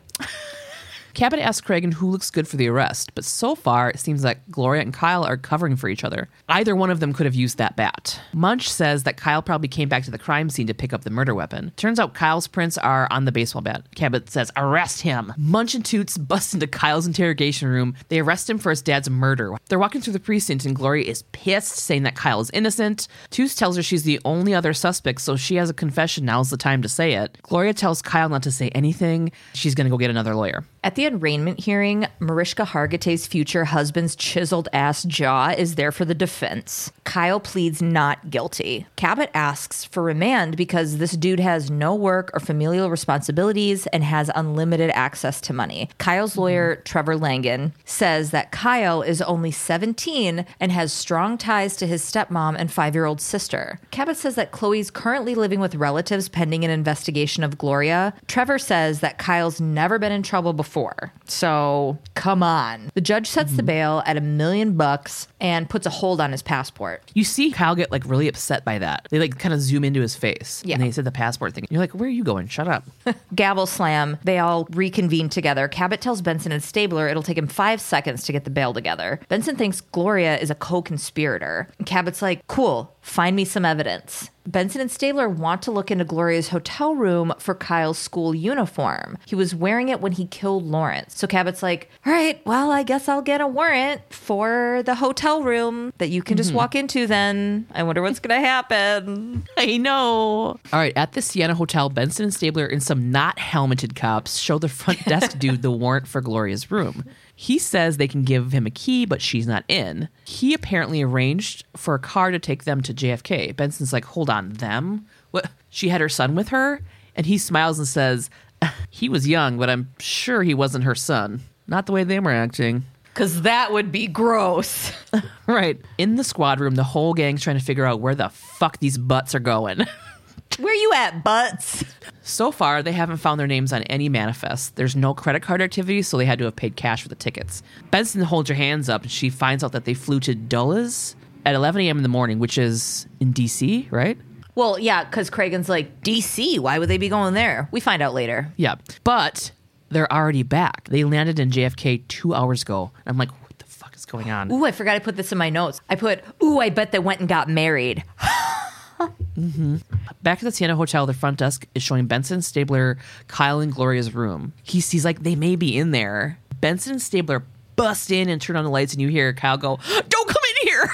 Cabot 1.13 1.39
asks 1.39 1.65
Cragen 1.65 1.93
who 1.93 2.09
looks 2.09 2.29
good 2.29 2.47
for 2.47 2.57
the 2.57 2.67
arrest, 2.67 3.13
but 3.15 3.25
so 3.25 3.55
far 3.55 3.89
it 3.89 3.99
seems 3.99 4.23
like 4.23 4.39
Gloria 4.49 4.81
and 4.81 4.93
Kyle 4.93 5.23
are 5.23 5.37
covering 5.37 5.75
for 5.75 5.89
each 5.89 6.03
other. 6.03 6.29
Either 6.49 6.75
one 6.75 6.89
of 6.89 6.99
them 6.99 7.13
could 7.13 7.25
have 7.25 7.35
used 7.35 7.57
that 7.57 7.75
bat. 7.75 8.19
Munch 8.33 8.69
says 8.69 9.03
that 9.03 9.17
Kyle 9.17 9.41
probably 9.41 9.67
came 9.67 9.89
back 9.89 10.03
to 10.03 10.11
the 10.11 10.17
crime 10.17 10.49
scene 10.49 10.67
to 10.67 10.73
pick 10.73 10.93
up 10.93 11.03
the 11.03 11.09
murder 11.09 11.35
weapon. 11.35 11.71
Turns 11.75 11.99
out 11.99 12.13
Kyle's 12.13 12.47
prints 12.47 12.77
are 12.77 13.07
on 13.11 13.25
the 13.25 13.31
baseball 13.31 13.61
bat. 13.61 13.83
Cabot 13.95 14.29
says, 14.29 14.51
arrest 14.55 15.01
him. 15.01 15.33
Munch 15.37 15.75
and 15.75 15.85
Toots 15.85 16.17
bust 16.17 16.53
into 16.53 16.67
Kyle's 16.67 17.07
interrogation 17.07 17.67
room. 17.67 17.95
They 18.09 18.19
arrest 18.19 18.49
him 18.49 18.57
for 18.57 18.69
his 18.69 18.81
dad's 18.81 19.09
murder. 19.09 19.55
They're 19.67 19.79
walking 19.79 20.01
through 20.01 20.13
the 20.13 20.19
precinct 20.19 20.65
and 20.65 20.75
Gloria 20.75 21.05
is 21.05 21.23
pissed, 21.31 21.75
saying 21.75 22.03
that 22.03 22.15
Kyle 22.15 22.39
is 22.39 22.51
innocent. 22.53 23.07
Toots 23.29 23.55
tells 23.55 23.75
her 23.75 23.83
she's 23.83 24.03
the 24.03 24.19
only 24.25 24.53
other 24.53 24.73
suspect, 24.73 25.21
so 25.21 25.35
she 25.35 25.55
has 25.55 25.69
a 25.69 25.73
confession. 25.73 26.25
Now's 26.25 26.49
the 26.49 26.57
time 26.57 26.81
to 26.81 26.89
say 26.89 27.13
it. 27.13 27.37
Gloria 27.41 27.73
tells 27.73 28.01
Kyle 28.01 28.29
not 28.29 28.43
to 28.43 28.51
say 28.51 28.69
anything. 28.69 29.31
She's 29.53 29.75
going 29.75 29.85
to 29.85 29.91
go 29.91 29.97
get 29.97 30.09
another 30.09 30.35
lawyer. 30.35 30.63
At 30.83 30.95
the 30.95 31.00
arraignment 31.07 31.59
hearing, 31.59 32.07
Mariska 32.19 32.63
Hargitay's 32.63 33.27
future 33.27 33.65
husband's 33.65 34.15
chiseled 34.15 34.69
ass 34.73 35.03
jaw 35.03 35.53
is 35.57 35.75
there 35.75 35.91
for 35.91 36.05
the 36.05 36.15
defense. 36.15 36.91
Kyle 37.03 37.39
pleads 37.39 37.81
not 37.81 38.29
guilty. 38.29 38.85
Cabot 38.95 39.29
asks 39.33 39.83
for 39.83 40.03
remand 40.03 40.55
because 40.57 40.97
this 40.97 41.13
dude 41.13 41.39
has 41.39 41.71
no 41.71 41.95
work 41.95 42.31
or 42.33 42.39
familial 42.39 42.89
responsibilities 42.89 43.87
and 43.87 44.03
has 44.03 44.31
unlimited 44.35 44.89
access 44.91 45.41
to 45.41 45.53
money. 45.53 45.89
Kyle's 45.97 46.31
mm-hmm. 46.31 46.41
lawyer, 46.41 46.75
Trevor 46.85 47.17
Langan, 47.17 47.73
says 47.85 48.31
that 48.31 48.51
Kyle 48.51 49.01
is 49.01 49.21
only 49.21 49.51
17 49.51 50.45
and 50.59 50.71
has 50.71 50.93
strong 50.93 51.37
ties 51.37 51.75
to 51.77 51.87
his 51.87 52.03
stepmom 52.03 52.55
and 52.57 52.71
five 52.71 52.95
year 52.95 53.05
old 53.05 53.21
sister. 53.21 53.79
Cabot 53.91 54.17
says 54.17 54.35
that 54.35 54.51
Chloe's 54.51 54.91
currently 54.91 55.35
living 55.35 55.59
with 55.59 55.75
relatives 55.75 56.29
pending 56.29 56.63
an 56.63 56.71
investigation 56.71 57.43
of 57.43 57.57
Gloria. 57.57 58.13
Trevor 58.27 58.59
says 58.59 58.99
that 58.99 59.17
Kyle's 59.17 59.59
never 59.59 59.99
been 59.99 60.11
in 60.11 60.23
trouble 60.23 60.53
before. 60.53 60.90
So, 61.25 61.97
come 62.15 62.43
on. 62.43 62.91
The 62.93 63.01
judge 63.01 63.27
sets 63.27 63.53
the 63.53 63.63
bail 63.63 64.03
at 64.05 64.17
a 64.17 64.21
million 64.21 64.75
bucks 64.75 65.27
and 65.39 65.69
puts 65.69 65.85
a 65.85 65.89
hold 65.89 66.19
on 66.19 66.31
his 66.31 66.41
passport. 66.41 67.03
You 67.13 67.23
see 67.23 67.51
Kyle 67.51 67.75
get 67.75 67.91
like 67.91 68.05
really 68.05 68.27
upset 68.27 68.65
by 68.65 68.79
that. 68.79 69.07
They 69.09 69.19
like 69.19 69.39
kind 69.39 69.53
of 69.53 69.61
zoom 69.61 69.83
into 69.83 70.01
his 70.01 70.15
face. 70.15 70.61
Yeah. 70.65 70.75
And 70.75 70.83
they 70.83 70.91
said 70.91 71.05
the 71.05 71.11
passport 71.11 71.53
thing. 71.53 71.65
You're 71.69 71.79
like, 71.79 71.91
where 71.91 72.07
are 72.07 72.11
you 72.11 72.23
going? 72.23 72.47
Shut 72.47 72.67
up. 72.67 72.83
Gavel 73.35 73.65
slam. 73.65 74.17
They 74.23 74.39
all 74.39 74.67
reconvene 74.71 75.29
together. 75.29 75.67
Cabot 75.67 76.01
tells 76.01 76.21
Benson 76.21 76.51
and 76.51 76.63
Stabler 76.63 77.07
it'll 77.07 77.23
take 77.23 77.37
him 77.37 77.47
five 77.47 77.79
seconds 77.79 78.23
to 78.25 78.31
get 78.31 78.43
the 78.43 78.49
bail 78.49 78.73
together. 78.73 79.19
Benson 79.29 79.55
thinks 79.55 79.81
Gloria 79.81 80.37
is 80.37 80.49
a 80.49 80.55
co 80.55 80.81
conspirator. 80.81 81.69
Cabot's 81.85 82.21
like, 82.21 82.45
cool, 82.47 82.95
find 83.01 83.35
me 83.35 83.45
some 83.45 83.65
evidence. 83.65 84.29
Benson 84.47 84.81
and 84.81 84.91
Stabler 84.91 85.29
want 85.29 85.61
to 85.63 85.71
look 85.71 85.91
into 85.91 86.03
Gloria's 86.03 86.49
hotel 86.49 86.95
room 86.95 87.33
for 87.37 87.53
Kyle's 87.53 87.97
school 87.97 88.33
uniform. 88.33 89.17
He 89.25 89.35
was 89.35 89.53
wearing 89.53 89.89
it 89.89 90.01
when 90.01 90.13
he 90.13 90.25
killed 90.25 90.65
Lawrence. 90.65 91.17
So 91.17 91.27
Cabot's 91.27 91.61
like, 91.61 91.89
all 92.05 92.13
right, 92.13 92.43
well, 92.45 92.71
I 92.71 92.83
guess 92.83 93.07
I'll 93.07 93.21
get 93.21 93.41
a 93.41 93.47
warrant 93.47 94.01
for 94.11 94.81
the 94.85 94.95
hotel 94.95 95.43
room 95.43 95.93
that 95.99 96.09
you 96.09 96.23
can 96.23 96.37
just 96.37 96.49
mm-hmm. 96.49 96.57
walk 96.57 96.75
into 96.75 97.05
then. 97.05 97.67
I 97.73 97.83
wonder 97.83 98.01
what's 98.01 98.19
going 98.19 98.41
to 98.41 98.47
happen. 98.47 99.43
I 99.57 99.77
know. 99.77 100.59
All 100.73 100.79
right. 100.79 100.93
At 100.95 101.13
the 101.13 101.21
Sienna 101.21 101.53
Hotel, 101.53 101.89
Benson 101.89 102.23
and 102.23 102.33
Stabler 102.33 102.65
and 102.65 102.81
some 102.81 103.11
not 103.11 103.37
helmeted 103.37 103.95
cops 103.95 104.37
show 104.37 104.57
the 104.57 104.69
front 104.69 105.03
desk 105.05 105.37
dude 105.39 105.61
the 105.61 105.71
warrant 105.71 106.07
for 106.07 106.21
Gloria's 106.21 106.71
room. 106.71 107.05
He 107.41 107.57
says 107.57 107.97
they 107.97 108.07
can 108.07 108.21
give 108.21 108.51
him 108.51 108.67
a 108.67 108.69
key, 108.69 109.03
but 109.03 109.19
she's 109.19 109.47
not 109.47 109.63
in. 109.67 110.09
He 110.25 110.53
apparently 110.53 111.01
arranged 111.01 111.65
for 111.75 111.95
a 111.95 111.99
car 111.99 112.29
to 112.29 112.37
take 112.37 112.65
them 112.65 112.81
to 112.81 112.93
JFK. 112.93 113.55
Benson's 113.55 113.91
like, 113.91 114.05
hold 114.05 114.29
on, 114.29 114.53
them? 114.53 115.07
What? 115.31 115.49
She 115.67 115.89
had 115.89 116.01
her 116.01 116.07
son 116.07 116.35
with 116.35 116.49
her? 116.49 116.81
And 117.15 117.25
he 117.25 117.39
smiles 117.39 117.79
and 117.79 117.87
says, 117.87 118.29
he 118.91 119.09
was 119.09 119.27
young, 119.27 119.57
but 119.57 119.71
I'm 119.71 119.89
sure 119.97 120.43
he 120.43 120.53
wasn't 120.53 120.83
her 120.83 120.93
son. 120.93 121.41
Not 121.65 121.87
the 121.87 121.93
way 121.93 122.03
they 122.03 122.19
were 122.19 122.29
acting. 122.29 122.83
Because 123.05 123.41
that 123.41 123.73
would 123.73 123.91
be 123.91 124.05
gross. 124.05 124.91
Right. 125.47 125.81
In 125.97 126.15
the 126.15 126.23
squad 126.23 126.59
room, 126.59 126.75
the 126.75 126.83
whole 126.83 127.15
gang's 127.15 127.41
trying 127.41 127.57
to 127.57 127.65
figure 127.65 127.85
out 127.85 127.99
where 127.99 128.15
the 128.15 128.29
fuck 128.29 128.79
these 128.79 128.99
butts 128.99 129.33
are 129.33 129.39
going. 129.39 129.79
Where 130.59 130.73
you 130.73 130.91
at, 130.93 131.23
butts? 131.23 131.83
So 132.23 132.51
far, 132.51 132.83
they 132.83 132.91
haven't 132.91 133.17
found 133.17 133.39
their 133.39 133.47
names 133.47 133.73
on 133.73 133.83
any 133.83 134.09
manifest. 134.09 134.75
There's 134.75 134.95
no 134.95 135.13
credit 135.13 135.41
card 135.41 135.61
activity, 135.61 136.01
so 136.01 136.17
they 136.17 136.25
had 136.25 136.39
to 136.39 136.45
have 136.45 136.55
paid 136.55 136.75
cash 136.75 137.01
for 137.01 137.09
the 137.09 137.15
tickets. 137.15 137.63
Benson 137.89 138.21
holds 138.21 138.49
her 138.49 138.55
hands 138.55 138.89
up, 138.89 139.01
and 139.03 139.11
she 139.11 139.29
finds 139.29 139.63
out 139.63 139.71
that 139.71 139.85
they 139.85 139.93
flew 139.93 140.19
to 140.21 140.35
Dulles 140.35 141.15
at 141.45 141.55
11 141.55 141.81
a.m. 141.81 141.97
in 141.97 142.03
the 142.03 142.09
morning, 142.09 142.37
which 142.39 142.57
is 142.57 143.07
in 143.19 143.31
D.C., 143.31 143.87
right? 143.89 144.17
Well, 144.53 144.77
yeah, 144.77 145.03
because 145.03 145.29
Cragen's 145.29 145.69
like, 145.69 146.01
DC, 146.03 146.59
why 146.59 146.77
would 146.77 146.89
they 146.89 146.97
be 146.97 147.09
going 147.09 147.33
there? 147.33 147.67
We 147.71 147.79
find 147.79 148.01
out 148.01 148.13
later. 148.13 148.51
Yeah. 148.57 148.75
But 149.03 149.51
they're 149.89 150.11
already 150.11 150.43
back. 150.43 150.89
They 150.89 151.03
landed 151.03 151.39
in 151.39 151.49
JFK 151.49 152.07
two 152.07 152.35
hours 152.35 152.61
ago. 152.61 152.91
I'm 153.05 153.17
like, 153.17 153.31
what 153.41 153.57
the 153.57 153.65
fuck 153.65 153.95
is 153.95 154.05
going 154.05 154.29
on? 154.29 154.51
Ooh, 154.51 154.65
I 154.65 154.71
forgot 154.71 154.95
I 154.95 154.99
put 154.99 155.15
this 155.15 155.31
in 155.31 155.37
my 155.37 155.49
notes. 155.49 155.81
I 155.89 155.95
put, 155.95 156.21
ooh, 156.43 156.59
I 156.59 156.69
bet 156.69 156.91
they 156.91 156.99
went 156.99 157.19
and 157.21 157.29
got 157.29 157.49
married. 157.49 158.03
Mm-hmm. 159.07 159.77
Back 160.23 160.39
at 160.39 160.43
the 160.43 160.51
Sienna 160.51 160.75
Hotel, 160.75 161.05
the 161.05 161.13
front 161.13 161.37
desk 161.37 161.65
is 161.73 161.83
showing 161.83 162.05
Benson, 162.07 162.41
Stabler, 162.41 162.97
Kyle, 163.27 163.59
and 163.59 163.73
Gloria's 163.73 164.13
room. 164.13 164.53
He 164.63 164.81
sees 164.81 165.05
like 165.05 165.23
they 165.23 165.35
may 165.35 165.55
be 165.55 165.77
in 165.77 165.91
there. 165.91 166.37
Benson 166.59 166.93
and 166.93 167.01
Stabler 167.01 167.43
bust 167.75 168.11
in 168.11 168.29
and 168.29 168.41
turn 168.41 168.55
on 168.55 168.63
the 168.63 168.69
lights, 168.69 168.93
and 168.93 169.01
you 169.01 169.07
hear 169.07 169.33
Kyle 169.33 169.57
go, 169.57 169.79
"Don't 170.09 170.27
come 170.27 170.43
in 170.61 170.67
here!" 170.67 170.89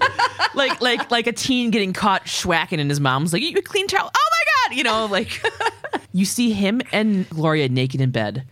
like 0.54 0.80
like 0.80 1.10
like 1.10 1.26
a 1.26 1.32
teen 1.32 1.70
getting 1.70 1.92
caught 1.92 2.24
schwacking, 2.24 2.80
and 2.80 2.90
his 2.90 3.00
mom's 3.00 3.32
like, 3.32 3.42
"You 3.42 3.60
clean 3.62 3.86
towel." 3.86 4.10
Oh 4.14 4.28
my 4.30 4.68
god! 4.70 4.76
You 4.76 4.84
know, 4.84 5.06
like 5.06 5.42
you 6.12 6.24
see 6.24 6.52
him 6.52 6.80
and 6.92 7.28
Gloria 7.30 7.68
naked 7.68 8.00
in 8.00 8.10
bed. 8.10 8.44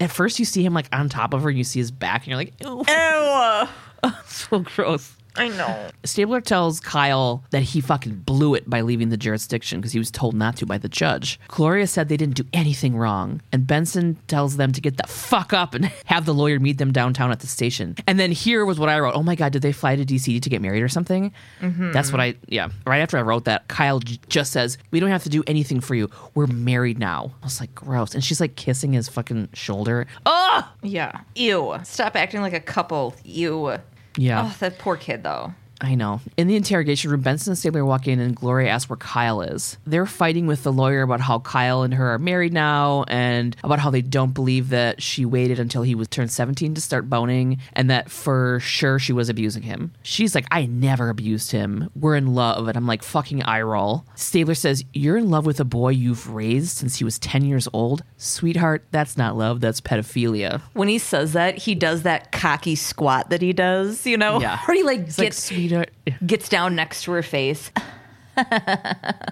At 0.00 0.10
first, 0.10 0.38
you 0.38 0.44
see 0.44 0.64
him 0.64 0.74
like 0.74 0.88
on 0.92 1.08
top 1.08 1.32
of 1.34 1.42
her, 1.42 1.48
and 1.48 1.58
you 1.58 1.64
see 1.64 1.78
his 1.78 1.90
back, 1.90 2.22
and 2.22 2.28
you're 2.28 2.36
like, 2.36 2.52
"Ew, 2.60 2.84
Ew. 2.88 4.10
so 4.26 4.58
gross." 4.60 5.16
I 5.36 5.48
know. 5.48 5.88
Stabler 6.04 6.40
tells 6.40 6.80
Kyle 6.80 7.42
that 7.50 7.62
he 7.62 7.80
fucking 7.80 8.14
blew 8.16 8.54
it 8.54 8.68
by 8.68 8.82
leaving 8.82 9.08
the 9.08 9.16
jurisdiction 9.16 9.80
because 9.80 9.92
he 9.92 9.98
was 9.98 10.10
told 10.10 10.34
not 10.34 10.56
to 10.58 10.66
by 10.66 10.78
the 10.78 10.88
judge. 10.88 11.40
Gloria 11.48 11.86
said 11.86 12.08
they 12.08 12.16
didn't 12.16 12.36
do 12.36 12.44
anything 12.52 12.96
wrong, 12.96 13.40
and 13.52 13.66
Benson 13.66 14.16
tells 14.28 14.56
them 14.56 14.72
to 14.72 14.80
get 14.80 14.96
the 14.96 15.06
fuck 15.06 15.52
up 15.52 15.74
and 15.74 15.86
have 16.06 16.24
the 16.24 16.34
lawyer 16.34 16.60
meet 16.60 16.78
them 16.78 16.92
downtown 16.92 17.32
at 17.32 17.40
the 17.40 17.46
station. 17.46 17.96
And 18.06 18.18
then 18.20 18.30
here 18.32 18.64
was 18.64 18.78
what 18.78 18.88
I 18.88 19.00
wrote. 19.00 19.14
Oh 19.14 19.22
my 19.22 19.34
god, 19.34 19.52
did 19.52 19.62
they 19.62 19.72
fly 19.72 19.96
to 19.96 20.04
DC 20.04 20.40
to 20.40 20.50
get 20.50 20.62
married 20.62 20.82
or 20.82 20.88
something? 20.88 21.32
Mm-hmm. 21.60 21.92
That's 21.92 22.12
what 22.12 22.20
I 22.20 22.34
yeah. 22.48 22.68
Right 22.86 23.00
after 23.00 23.18
I 23.18 23.22
wrote 23.22 23.44
that, 23.46 23.66
Kyle 23.68 23.98
j- 24.00 24.18
just 24.28 24.52
says, 24.52 24.78
"We 24.90 25.00
don't 25.00 25.10
have 25.10 25.24
to 25.24 25.28
do 25.30 25.42
anything 25.46 25.80
for 25.80 25.94
you. 25.94 26.10
We're 26.34 26.46
married 26.46 26.98
now." 26.98 27.32
I 27.42 27.46
was 27.46 27.60
like, 27.60 27.74
gross. 27.74 28.14
And 28.14 28.22
she's 28.22 28.40
like 28.40 28.56
kissing 28.56 28.92
his 28.92 29.08
fucking 29.08 29.48
shoulder. 29.52 30.06
Oh 30.26 30.68
Yeah. 30.82 31.20
Ew. 31.34 31.76
Stop 31.84 32.16
acting 32.16 32.40
like 32.40 32.52
a 32.52 32.60
couple. 32.60 33.14
Ew. 33.24 33.78
Yeah. 34.16 34.50
Oh, 34.50 34.56
that 34.60 34.78
poor 34.78 34.96
kid, 34.96 35.22
though. 35.22 35.54
I 35.80 35.94
know. 35.94 36.20
In 36.36 36.46
the 36.46 36.56
interrogation 36.56 37.10
room, 37.10 37.20
Benson 37.20 37.50
and 37.50 37.58
Stabler 37.58 37.84
walk 37.84 38.06
in 38.06 38.20
and 38.20 38.34
Gloria 38.34 38.70
asks 38.70 38.88
where 38.88 38.96
Kyle 38.96 39.42
is. 39.42 39.76
They're 39.86 40.06
fighting 40.06 40.46
with 40.46 40.62
the 40.62 40.72
lawyer 40.72 41.02
about 41.02 41.20
how 41.20 41.40
Kyle 41.40 41.82
and 41.82 41.92
her 41.94 42.14
are 42.14 42.18
married 42.18 42.52
now 42.52 43.04
and 43.08 43.56
about 43.64 43.80
how 43.80 43.90
they 43.90 44.02
don't 44.02 44.32
believe 44.32 44.70
that 44.70 45.02
she 45.02 45.24
waited 45.24 45.58
until 45.58 45.82
he 45.82 45.94
was 45.94 46.08
turned 46.08 46.30
17 46.30 46.74
to 46.74 46.80
start 46.80 47.10
boning 47.10 47.58
and 47.72 47.90
that 47.90 48.10
for 48.10 48.60
sure 48.60 48.98
she 48.98 49.12
was 49.12 49.28
abusing 49.28 49.62
him. 49.62 49.92
She's 50.02 50.34
like, 50.34 50.46
I 50.50 50.66
never 50.66 51.08
abused 51.08 51.50
him. 51.50 51.90
We're 51.94 52.16
in 52.16 52.34
love. 52.34 52.68
And 52.68 52.76
I'm 52.76 52.86
like, 52.86 53.02
fucking 53.02 53.42
eye 53.42 53.62
roll. 53.62 54.04
Stabler 54.14 54.54
says, 54.54 54.84
You're 54.92 55.16
in 55.16 55.30
love 55.30 55.44
with 55.46 55.60
a 55.60 55.64
boy 55.64 55.90
you've 55.90 56.30
raised 56.30 56.76
since 56.76 56.96
he 56.96 57.04
was 57.04 57.18
10 57.18 57.44
years 57.44 57.68
old? 57.72 58.02
Sweetheart, 58.16 58.84
that's 58.90 59.16
not 59.16 59.36
love, 59.36 59.60
that's 59.60 59.80
pedophilia. 59.80 60.60
When 60.72 60.88
he 60.88 60.98
says 60.98 61.32
that, 61.32 61.58
he 61.58 61.74
does 61.74 62.02
that 62.02 62.32
cocky 62.32 62.76
squat 62.76 63.30
that 63.30 63.42
he 63.42 63.52
does, 63.52 64.06
you 64.06 64.16
know? 64.16 64.40
Yeah. 64.40 64.58
Where 64.64 64.76
he 64.76 64.82
like 64.82 65.00
It's 65.00 65.18
like, 65.18 65.32
gets 65.68 65.90
sweetheart. 66.04 66.26
gets 66.26 66.48
down 66.48 66.74
next 66.76 67.04
to 67.04 67.12
her 67.12 67.22
face. 67.22 67.70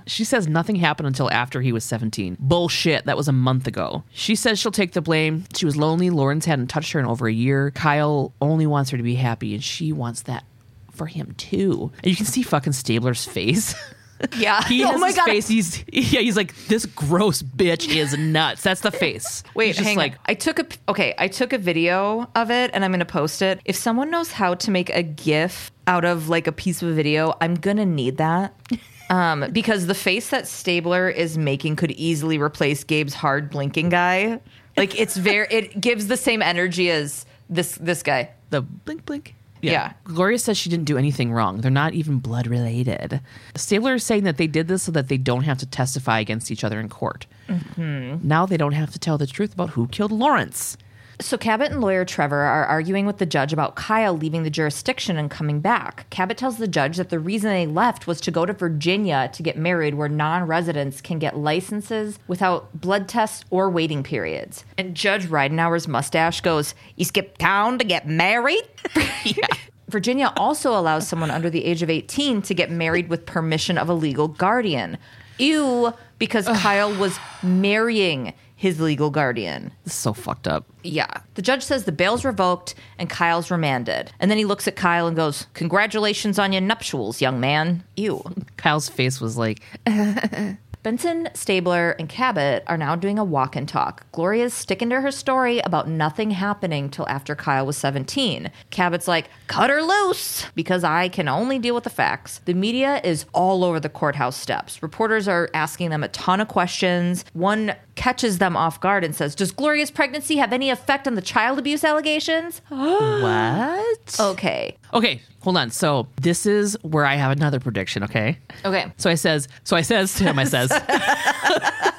She 0.06 0.24
says 0.24 0.46
nothing 0.48 0.76
happened 0.76 1.06
until 1.06 1.30
after 1.30 1.60
he 1.60 1.72
was 1.72 1.84
17. 1.84 2.36
Bullshit. 2.38 3.06
That 3.06 3.16
was 3.16 3.28
a 3.28 3.32
month 3.32 3.66
ago. 3.66 4.04
She 4.12 4.34
says 4.34 4.58
she'll 4.58 4.72
take 4.72 4.92
the 4.92 5.00
blame. 5.00 5.44
She 5.54 5.64
was 5.64 5.76
lonely. 5.76 6.10
Lawrence 6.10 6.44
hadn't 6.44 6.68
touched 6.68 6.92
her 6.92 7.00
in 7.00 7.06
over 7.06 7.26
a 7.26 7.32
year. 7.32 7.70
Kyle 7.72 8.32
only 8.40 8.66
wants 8.66 8.90
her 8.90 8.96
to 8.96 9.02
be 9.02 9.14
happy, 9.14 9.54
and 9.54 9.62
she 9.62 9.92
wants 9.92 10.22
that 10.22 10.44
for 10.90 11.06
him 11.06 11.34
too. 11.36 11.90
And 12.02 12.06
you 12.10 12.16
can 12.16 12.26
see 12.26 12.42
fucking 12.42 12.72
Stabler's 12.74 13.24
face. 13.24 13.74
Yeah. 14.36 14.62
he 14.68 14.84
oh 14.84 14.92
has 14.92 15.00
my 15.00 15.06
his 15.08 15.16
god. 15.16 15.24
face. 15.26 15.48
He's 15.48 15.84
yeah. 15.92 16.20
He's 16.20 16.36
like 16.36 16.54
this 16.66 16.86
gross 16.86 17.42
bitch 17.42 17.94
is 17.94 18.16
nuts. 18.16 18.62
That's 18.62 18.80
the 18.80 18.90
face. 18.90 19.42
Wait, 19.54 19.68
He's 19.68 19.76
just 19.76 19.88
hang 19.88 19.96
like 19.96 20.12
on. 20.12 20.18
I 20.26 20.34
took 20.34 20.58
a 20.58 20.66
okay. 20.88 21.14
I 21.18 21.28
took 21.28 21.52
a 21.52 21.58
video 21.58 22.28
of 22.34 22.50
it, 22.50 22.70
and 22.74 22.84
I'm 22.84 22.90
gonna 22.90 23.04
post 23.04 23.42
it. 23.42 23.60
If 23.64 23.76
someone 23.76 24.10
knows 24.10 24.32
how 24.32 24.54
to 24.54 24.70
make 24.70 24.90
a 24.90 25.02
GIF 25.02 25.70
out 25.86 26.04
of 26.04 26.28
like 26.28 26.46
a 26.46 26.52
piece 26.52 26.82
of 26.82 26.88
a 26.88 26.92
video, 26.92 27.34
I'm 27.40 27.54
gonna 27.54 27.86
need 27.86 28.16
that. 28.18 28.54
Um, 29.10 29.50
because 29.52 29.88
the 29.88 29.94
face 29.94 30.30
that 30.30 30.48
Stabler 30.48 31.06
is 31.10 31.36
making 31.36 31.76
could 31.76 31.90
easily 31.90 32.38
replace 32.38 32.82
Gabe's 32.82 33.12
hard 33.12 33.50
blinking 33.50 33.90
guy. 33.90 34.40
Like 34.74 34.98
it's 34.98 35.18
very, 35.18 35.46
it 35.50 35.78
gives 35.78 36.06
the 36.06 36.16
same 36.16 36.40
energy 36.40 36.90
as 36.90 37.26
this 37.50 37.74
this 37.74 38.02
guy. 38.02 38.30
the 38.48 38.62
blink 38.62 39.04
blink. 39.04 39.34
Yeah. 39.70 39.92
Gloria 40.04 40.38
says 40.38 40.58
she 40.58 40.68
didn't 40.68 40.86
do 40.86 40.98
anything 40.98 41.32
wrong. 41.32 41.60
They're 41.60 41.70
not 41.70 41.94
even 41.94 42.18
blood 42.18 42.46
related. 42.46 43.20
Stabler 43.54 43.94
is 43.94 44.04
saying 44.04 44.24
that 44.24 44.36
they 44.36 44.46
did 44.46 44.68
this 44.68 44.82
so 44.82 44.92
that 44.92 45.08
they 45.08 45.18
don't 45.18 45.44
have 45.44 45.58
to 45.58 45.66
testify 45.66 46.18
against 46.20 46.50
each 46.50 46.64
other 46.64 46.80
in 46.80 46.88
court. 46.88 47.26
Mm-hmm. 47.48 48.26
Now 48.26 48.44
they 48.46 48.56
don't 48.56 48.72
have 48.72 48.90
to 48.92 48.98
tell 48.98 49.18
the 49.18 49.26
truth 49.26 49.54
about 49.54 49.70
who 49.70 49.86
killed 49.88 50.12
Lawrence. 50.12 50.76
So 51.20 51.36
Cabot 51.36 51.70
and 51.70 51.80
lawyer 51.80 52.04
Trevor 52.04 52.40
are 52.40 52.64
arguing 52.64 53.06
with 53.06 53.18
the 53.18 53.26
judge 53.26 53.52
about 53.52 53.76
Kyle 53.76 54.16
leaving 54.16 54.42
the 54.42 54.50
jurisdiction 54.50 55.16
and 55.16 55.30
coming 55.30 55.60
back. 55.60 56.08
Cabot 56.10 56.36
tells 56.36 56.56
the 56.58 56.66
judge 56.66 56.96
that 56.96 57.10
the 57.10 57.18
reason 57.18 57.50
they 57.50 57.66
left 57.66 58.06
was 58.06 58.20
to 58.22 58.30
go 58.30 58.46
to 58.46 58.52
Virginia 58.52 59.30
to 59.32 59.42
get 59.42 59.56
married, 59.56 59.94
where 59.94 60.08
non-residents 60.08 61.00
can 61.00 61.18
get 61.18 61.36
licenses 61.36 62.18
without 62.26 62.80
blood 62.80 63.08
tests 63.08 63.44
or 63.50 63.70
waiting 63.70 64.02
periods. 64.02 64.64
And 64.78 64.94
Judge 64.94 65.26
Ridenhour's 65.26 65.86
mustache 65.86 66.40
goes, 66.40 66.74
"You 66.96 67.04
skip 67.04 67.38
town 67.38 67.78
to 67.78 67.84
get 67.84 68.06
married." 68.06 68.62
Virginia 69.88 70.32
also 70.36 70.72
allows 70.72 71.06
someone 71.06 71.30
under 71.30 71.50
the 71.50 71.64
age 71.66 71.82
of 71.82 71.90
18 71.90 72.40
to 72.42 72.54
get 72.54 72.70
married 72.70 73.08
with 73.08 73.26
permission 73.26 73.76
of 73.76 73.90
a 73.90 73.94
legal 73.94 74.26
guardian. 74.26 74.96
Ew, 75.38 75.92
because 76.18 76.46
Kyle 76.46 76.94
was 76.94 77.18
marrying 77.42 78.32
his 78.62 78.80
legal 78.80 79.10
guardian. 79.10 79.72
This 79.82 79.92
is 79.92 79.98
so 79.98 80.12
fucked 80.12 80.46
up. 80.46 80.64
Yeah. 80.84 81.12
The 81.34 81.42
judge 81.42 81.64
says 81.64 81.82
the 81.82 81.90
bail's 81.90 82.24
revoked 82.24 82.76
and 82.96 83.10
Kyle's 83.10 83.50
remanded. 83.50 84.12
And 84.20 84.30
then 84.30 84.38
he 84.38 84.44
looks 84.44 84.68
at 84.68 84.76
Kyle 84.76 85.08
and 85.08 85.16
goes, 85.16 85.48
Congratulations 85.54 86.38
on 86.38 86.52
your 86.52 86.62
nuptials, 86.62 87.20
young 87.20 87.40
man. 87.40 87.82
Ew. 87.96 88.22
Kyle's 88.56 88.88
face 88.88 89.20
was 89.20 89.36
like, 89.36 89.62
Benson, 90.82 91.28
Stabler, 91.34 91.90
and 91.92 92.08
Cabot 92.08 92.64
are 92.66 92.76
now 92.76 92.96
doing 92.96 93.16
a 93.18 93.24
walk 93.24 93.54
and 93.54 93.68
talk. 93.68 94.04
Gloria's 94.10 94.52
sticking 94.52 94.90
to 94.90 95.00
her 95.00 95.12
story 95.12 95.60
about 95.60 95.88
nothing 95.88 96.32
happening 96.32 96.90
till 96.90 97.08
after 97.08 97.36
Kyle 97.36 97.64
was 97.64 97.76
17. 97.76 98.50
Cabot's 98.70 99.06
like, 99.06 99.28
cut 99.46 99.70
her 99.70 99.80
loose, 99.80 100.46
because 100.56 100.82
I 100.82 101.08
can 101.08 101.28
only 101.28 101.60
deal 101.60 101.76
with 101.76 101.84
the 101.84 101.90
facts. 101.90 102.40
The 102.46 102.54
media 102.54 103.00
is 103.04 103.26
all 103.32 103.62
over 103.62 103.78
the 103.78 103.88
courthouse 103.88 104.36
steps. 104.36 104.82
Reporters 104.82 105.28
are 105.28 105.48
asking 105.54 105.90
them 105.90 106.02
a 106.02 106.08
ton 106.08 106.40
of 106.40 106.48
questions. 106.48 107.24
One 107.32 107.76
catches 107.94 108.38
them 108.38 108.56
off 108.56 108.80
guard 108.80 109.04
and 109.04 109.14
says, 109.14 109.34
Does 109.34 109.52
Gloria's 109.52 109.90
pregnancy 109.90 110.36
have 110.36 110.52
any 110.52 110.70
effect 110.70 111.06
on 111.06 111.14
the 111.14 111.22
child 111.22 111.58
abuse 111.58 111.84
allegations? 111.84 112.60
what? 112.68 114.16
Okay. 114.18 114.76
Okay, 114.94 115.20
hold 115.40 115.56
on. 115.56 115.70
So 115.70 116.08
this 116.20 116.46
is 116.46 116.76
where 116.82 117.04
I 117.04 117.16
have 117.16 117.32
another 117.32 117.60
prediction, 117.60 118.02
okay? 118.04 118.38
Okay. 118.64 118.92
So 118.96 119.10
I 119.10 119.14
says, 119.14 119.48
so 119.64 119.76
I 119.76 119.82
says 119.82 120.14
to 120.14 120.24
him, 120.24 120.38
I 120.38 120.44
says. 120.44 120.70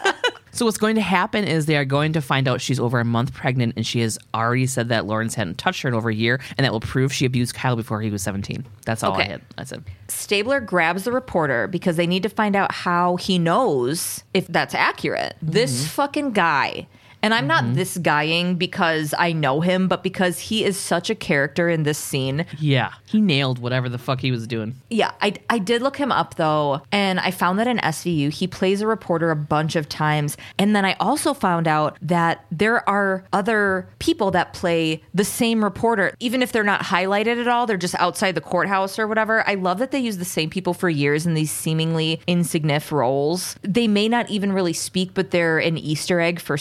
so 0.53 0.65
what's 0.65 0.77
going 0.77 0.95
to 0.95 1.01
happen 1.01 1.43
is 1.43 1.65
they 1.65 1.75
are 1.75 1.83
going 1.85 2.13
to 2.13 2.21
find 2.21 2.47
out 2.47 2.61
she's 2.61 2.79
over 2.79 2.99
a 2.99 3.05
month 3.05 3.33
pregnant, 3.33 3.73
and 3.75 3.85
she 3.85 3.99
has 4.01 4.17
already 4.33 4.65
said 4.67 4.89
that 4.89 5.05
Lawrence 5.05 5.35
hadn't 5.35 5.57
touched 5.57 5.81
her 5.81 5.89
in 5.89 5.95
over 5.95 6.09
a 6.09 6.15
year, 6.15 6.39
and 6.57 6.63
that 6.63 6.71
will 6.71 6.79
prove 6.79 7.11
she 7.11 7.25
abused 7.25 7.53
Kyle 7.55 7.75
before 7.75 8.01
he 8.01 8.09
was 8.09 8.21
seventeen. 8.21 8.65
That's 8.85 9.03
all 9.03 9.13
I 9.13 9.21
Okay. 9.21 9.29
had. 9.31 9.41
I 9.57 9.63
said. 9.65 9.83
Stabler 10.07 10.59
grabs 10.61 11.03
the 11.03 11.11
reporter 11.11 11.67
because 11.67 11.97
they 11.97 12.07
need 12.07 12.23
to 12.23 12.29
find 12.29 12.55
out 12.55 12.71
how 12.71 13.15
he 13.17 13.39
knows 13.39 14.23
if 14.33 14.47
that's 14.47 14.75
accurate. 14.75 15.35
This 15.41 15.73
mm-hmm. 15.81 15.87
fucking 15.87 16.31
guy. 16.31 16.87
And 17.23 17.33
I'm 17.33 17.47
not 17.47 17.63
mm-hmm. 17.63 17.75
this 17.75 17.97
guying 17.97 18.55
because 18.55 19.13
I 19.17 19.31
know 19.31 19.61
him, 19.61 19.87
but 19.87 20.03
because 20.03 20.39
he 20.39 20.65
is 20.65 20.77
such 20.77 21.09
a 21.09 21.15
character 21.15 21.69
in 21.69 21.83
this 21.83 21.97
scene. 21.97 22.45
Yeah, 22.59 22.93
he 23.05 23.21
nailed 23.21 23.59
whatever 23.59 23.87
the 23.87 23.97
fuck 23.97 24.19
he 24.19 24.29
was 24.29 24.45
doing. 24.45 24.75
Yeah, 24.89 25.11
I, 25.21 25.33
I 25.49 25.57
did 25.57 25.81
look 25.81 25.95
him 25.95 26.11
up 26.11 26.35
though, 26.35 26.81
and 26.91 27.21
I 27.21 27.31
found 27.31 27.59
that 27.59 27.67
in 27.67 27.77
SVU 27.77 28.29
he 28.29 28.45
plays 28.45 28.81
a 28.81 28.87
reporter 28.87 29.31
a 29.31 29.35
bunch 29.37 29.77
of 29.77 29.87
times. 29.87 30.35
And 30.59 30.75
then 30.75 30.83
I 30.83 30.97
also 30.99 31.33
found 31.33 31.67
out 31.67 31.97
that 32.01 32.45
there 32.51 32.87
are 32.89 33.23
other 33.31 33.87
people 33.99 34.31
that 34.31 34.53
play 34.53 35.01
the 35.13 35.23
same 35.23 35.63
reporter, 35.63 36.13
even 36.19 36.41
if 36.41 36.51
they're 36.51 36.63
not 36.63 36.81
highlighted 36.81 37.39
at 37.39 37.47
all, 37.47 37.65
they're 37.65 37.77
just 37.77 37.95
outside 37.95 38.35
the 38.35 38.41
courthouse 38.41 38.99
or 38.99 39.07
whatever. 39.07 39.47
I 39.47 39.55
love 39.55 39.79
that 39.79 39.91
they 39.91 39.99
use 39.99 40.17
the 40.17 40.25
same 40.25 40.49
people 40.49 40.73
for 40.73 40.89
years 40.89 41.25
in 41.25 41.35
these 41.35 41.51
seemingly 41.51 42.19
insignificant 42.27 42.63
roles. 42.91 43.55
They 43.61 43.87
may 43.87 44.07
not 44.07 44.29
even 44.29 44.51
really 44.51 44.73
speak, 44.73 45.13
but 45.13 45.31
they're 45.31 45.59
an 45.59 45.77
Easter 45.77 46.19
egg 46.19 46.39
for 46.39 46.57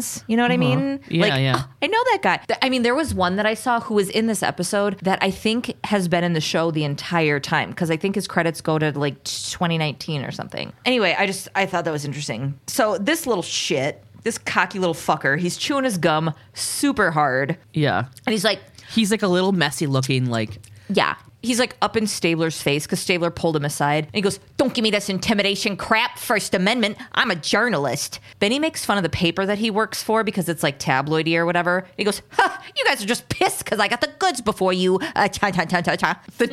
stands. 0.00 0.24
You 0.26 0.36
know 0.36 0.42
what 0.42 0.50
I 0.50 0.54
uh-huh. 0.54 0.76
mean? 0.76 1.00
Yeah, 1.08 1.26
like, 1.26 1.40
yeah. 1.40 1.62
I 1.82 1.86
know 1.86 2.02
that 2.12 2.18
guy. 2.22 2.56
I 2.62 2.68
mean, 2.68 2.82
there 2.82 2.94
was 2.94 3.14
one 3.14 3.36
that 3.36 3.46
I 3.46 3.54
saw 3.54 3.80
who 3.80 3.94
was 3.94 4.08
in 4.08 4.26
this 4.26 4.42
episode 4.42 4.98
that 5.00 5.18
I 5.22 5.30
think 5.30 5.74
has 5.84 6.08
been 6.08 6.24
in 6.24 6.32
the 6.32 6.40
show 6.40 6.70
the 6.70 6.84
entire 6.84 7.40
time 7.40 7.70
because 7.70 7.90
I 7.90 7.96
think 7.96 8.14
his 8.14 8.26
credits 8.26 8.60
go 8.60 8.78
to 8.78 8.96
like 8.98 9.22
2019 9.24 10.24
or 10.24 10.30
something. 10.30 10.72
Anyway, 10.84 11.14
I 11.18 11.26
just 11.26 11.48
I 11.54 11.66
thought 11.66 11.84
that 11.84 11.92
was 11.92 12.04
interesting. 12.04 12.58
So 12.66 12.98
this 12.98 13.26
little 13.26 13.42
shit, 13.42 14.02
this 14.22 14.38
cocky 14.38 14.78
little 14.78 14.94
fucker, 14.94 15.38
he's 15.38 15.56
chewing 15.56 15.84
his 15.84 15.98
gum 15.98 16.34
super 16.54 17.10
hard, 17.10 17.56
Yeah, 17.72 18.06
and 18.26 18.32
he's 18.32 18.44
like, 18.44 18.60
he's 18.90 19.10
like 19.10 19.22
a 19.22 19.28
little 19.28 19.52
messy 19.52 19.86
looking, 19.86 20.26
like 20.26 20.58
yeah. 20.88 21.16
He's 21.40 21.60
like 21.60 21.76
up 21.80 21.96
in 21.96 22.06
Stabler's 22.08 22.60
face 22.60 22.84
because 22.84 22.98
Stabler 22.98 23.30
pulled 23.30 23.54
him 23.54 23.64
aside. 23.64 24.06
And 24.06 24.14
he 24.14 24.20
goes, 24.20 24.40
Don't 24.56 24.74
give 24.74 24.82
me 24.82 24.90
this 24.90 25.08
intimidation 25.08 25.76
crap, 25.76 26.18
First 26.18 26.52
Amendment. 26.52 26.98
I'm 27.12 27.30
a 27.30 27.36
journalist. 27.36 28.18
Then 28.40 28.50
he 28.50 28.58
makes 28.58 28.84
fun 28.84 28.96
of 28.96 29.04
the 29.04 29.08
paper 29.08 29.46
that 29.46 29.58
he 29.58 29.70
works 29.70 30.02
for 30.02 30.24
because 30.24 30.48
it's 30.48 30.64
like 30.64 30.80
tabloidy 30.80 31.36
or 31.36 31.46
whatever. 31.46 31.86
He 31.96 32.02
goes, 32.02 32.22
ha, 32.30 32.64
You 32.76 32.84
guys 32.86 33.02
are 33.02 33.06
just 33.06 33.28
pissed 33.28 33.64
because 33.64 33.78
I 33.78 33.86
got 33.86 34.00
the 34.00 34.12
goods 34.18 34.40
before 34.40 34.72
you. 34.72 34.98
Uh, 35.14 35.28
cha, 35.28 35.52
cha, 35.52 35.64
cha, 35.64 35.80
cha, 35.80 35.96
cha. 35.96 36.20
The, 36.38 36.46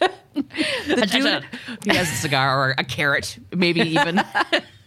the 0.34 1.06
dude, 1.10 1.44
he 1.84 1.96
has 1.96 2.10
a 2.10 2.14
cigar 2.14 2.68
or 2.70 2.74
a 2.78 2.84
carrot, 2.84 3.38
maybe 3.52 3.80
even. 3.80 4.22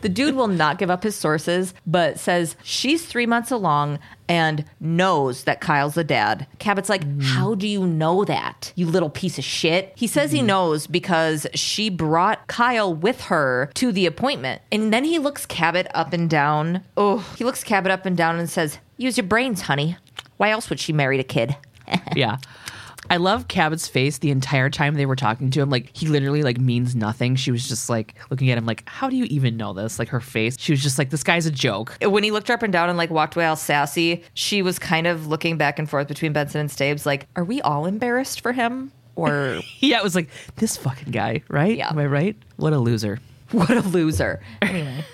the 0.00 0.08
dude 0.08 0.34
will 0.34 0.48
not 0.48 0.78
give 0.78 0.90
up 0.90 1.02
his 1.02 1.16
sources, 1.16 1.74
but 1.86 2.18
says 2.18 2.56
she's 2.62 3.06
three 3.06 3.26
months 3.26 3.50
along 3.50 3.98
and 4.28 4.64
knows 4.80 5.44
that 5.44 5.60
Kyle's 5.60 5.94
the 5.94 6.04
dad. 6.04 6.46
Cabot's 6.58 6.88
like, 6.88 7.04
mm. 7.04 7.22
How 7.22 7.54
do 7.54 7.66
you 7.66 7.86
know 7.86 8.24
that, 8.24 8.72
you 8.74 8.86
little 8.86 9.10
piece 9.10 9.38
of 9.38 9.44
shit? 9.44 9.92
He 9.94 10.06
says 10.06 10.32
he 10.32 10.38
mm-hmm. 10.38 10.48
knows 10.48 10.86
because 10.86 11.46
she 11.54 11.90
brought 11.90 12.46
Kyle 12.46 12.92
with 12.92 13.22
her 13.22 13.70
to 13.74 13.92
the 13.92 14.06
appointment. 14.06 14.62
And 14.72 14.92
then 14.92 15.04
he 15.04 15.18
looks 15.18 15.46
Cabot 15.46 15.86
up 15.94 16.12
and 16.12 16.28
down. 16.28 16.82
Oh, 16.96 17.18
he 17.38 17.44
looks 17.44 17.62
Cabot 17.62 17.92
up 17.92 18.06
and 18.06 18.16
down 18.16 18.38
and 18.38 18.50
says, 18.50 18.78
Use 18.96 19.16
your 19.16 19.26
brains, 19.26 19.62
honey. 19.62 19.96
Why 20.38 20.50
else 20.50 20.70
would 20.70 20.80
she 20.80 20.92
marry 20.92 21.18
a 21.18 21.24
kid? 21.24 21.56
yeah. 22.16 22.38
I 23.10 23.16
love 23.18 23.48
Cabot's 23.48 23.88
face 23.88 24.18
the 24.18 24.30
entire 24.30 24.70
time 24.70 24.94
they 24.94 25.06
were 25.06 25.16
talking 25.16 25.50
to 25.50 25.60
him. 25.60 25.70
Like 25.70 25.96
he 25.96 26.06
literally 26.08 26.42
like 26.42 26.58
means 26.58 26.94
nothing. 26.96 27.36
She 27.36 27.50
was 27.50 27.68
just 27.68 27.88
like 27.88 28.14
looking 28.30 28.50
at 28.50 28.58
him 28.58 28.66
like, 28.66 28.82
how 28.88 29.08
do 29.08 29.16
you 29.16 29.24
even 29.24 29.56
know 29.56 29.72
this? 29.72 29.98
Like 29.98 30.08
her 30.08 30.20
face. 30.20 30.56
She 30.58 30.72
was 30.72 30.82
just 30.82 30.98
like, 30.98 31.10
this 31.10 31.22
guy's 31.22 31.46
a 31.46 31.50
joke. 31.50 31.96
when 32.02 32.24
he 32.24 32.30
looked 32.30 32.48
her 32.48 32.54
up 32.54 32.62
and 32.62 32.72
down 32.72 32.88
and 32.88 32.98
like 32.98 33.10
walked 33.10 33.36
away 33.36 33.46
all 33.46 33.56
sassy, 33.56 34.24
she 34.34 34.62
was 34.62 34.78
kind 34.78 35.06
of 35.06 35.26
looking 35.26 35.56
back 35.56 35.78
and 35.78 35.88
forth 35.88 36.08
between 36.08 36.32
Benson 36.32 36.60
and 36.60 36.70
Stabes, 36.70 37.06
like, 37.06 37.26
are 37.36 37.44
we 37.44 37.60
all 37.62 37.86
embarrassed 37.86 38.40
for 38.40 38.52
him? 38.52 38.92
Or 39.14 39.60
Yeah, 39.80 39.98
it 39.98 40.04
was 40.04 40.14
like 40.14 40.28
this 40.56 40.76
fucking 40.76 41.12
guy, 41.12 41.42
right? 41.48 41.76
Yeah. 41.76 41.90
Am 41.90 41.98
I 41.98 42.06
right? 42.06 42.36
What 42.56 42.72
a 42.72 42.78
loser. 42.78 43.20
what 43.52 43.70
a 43.70 43.82
loser. 43.82 44.40
Anyway. 44.62 45.04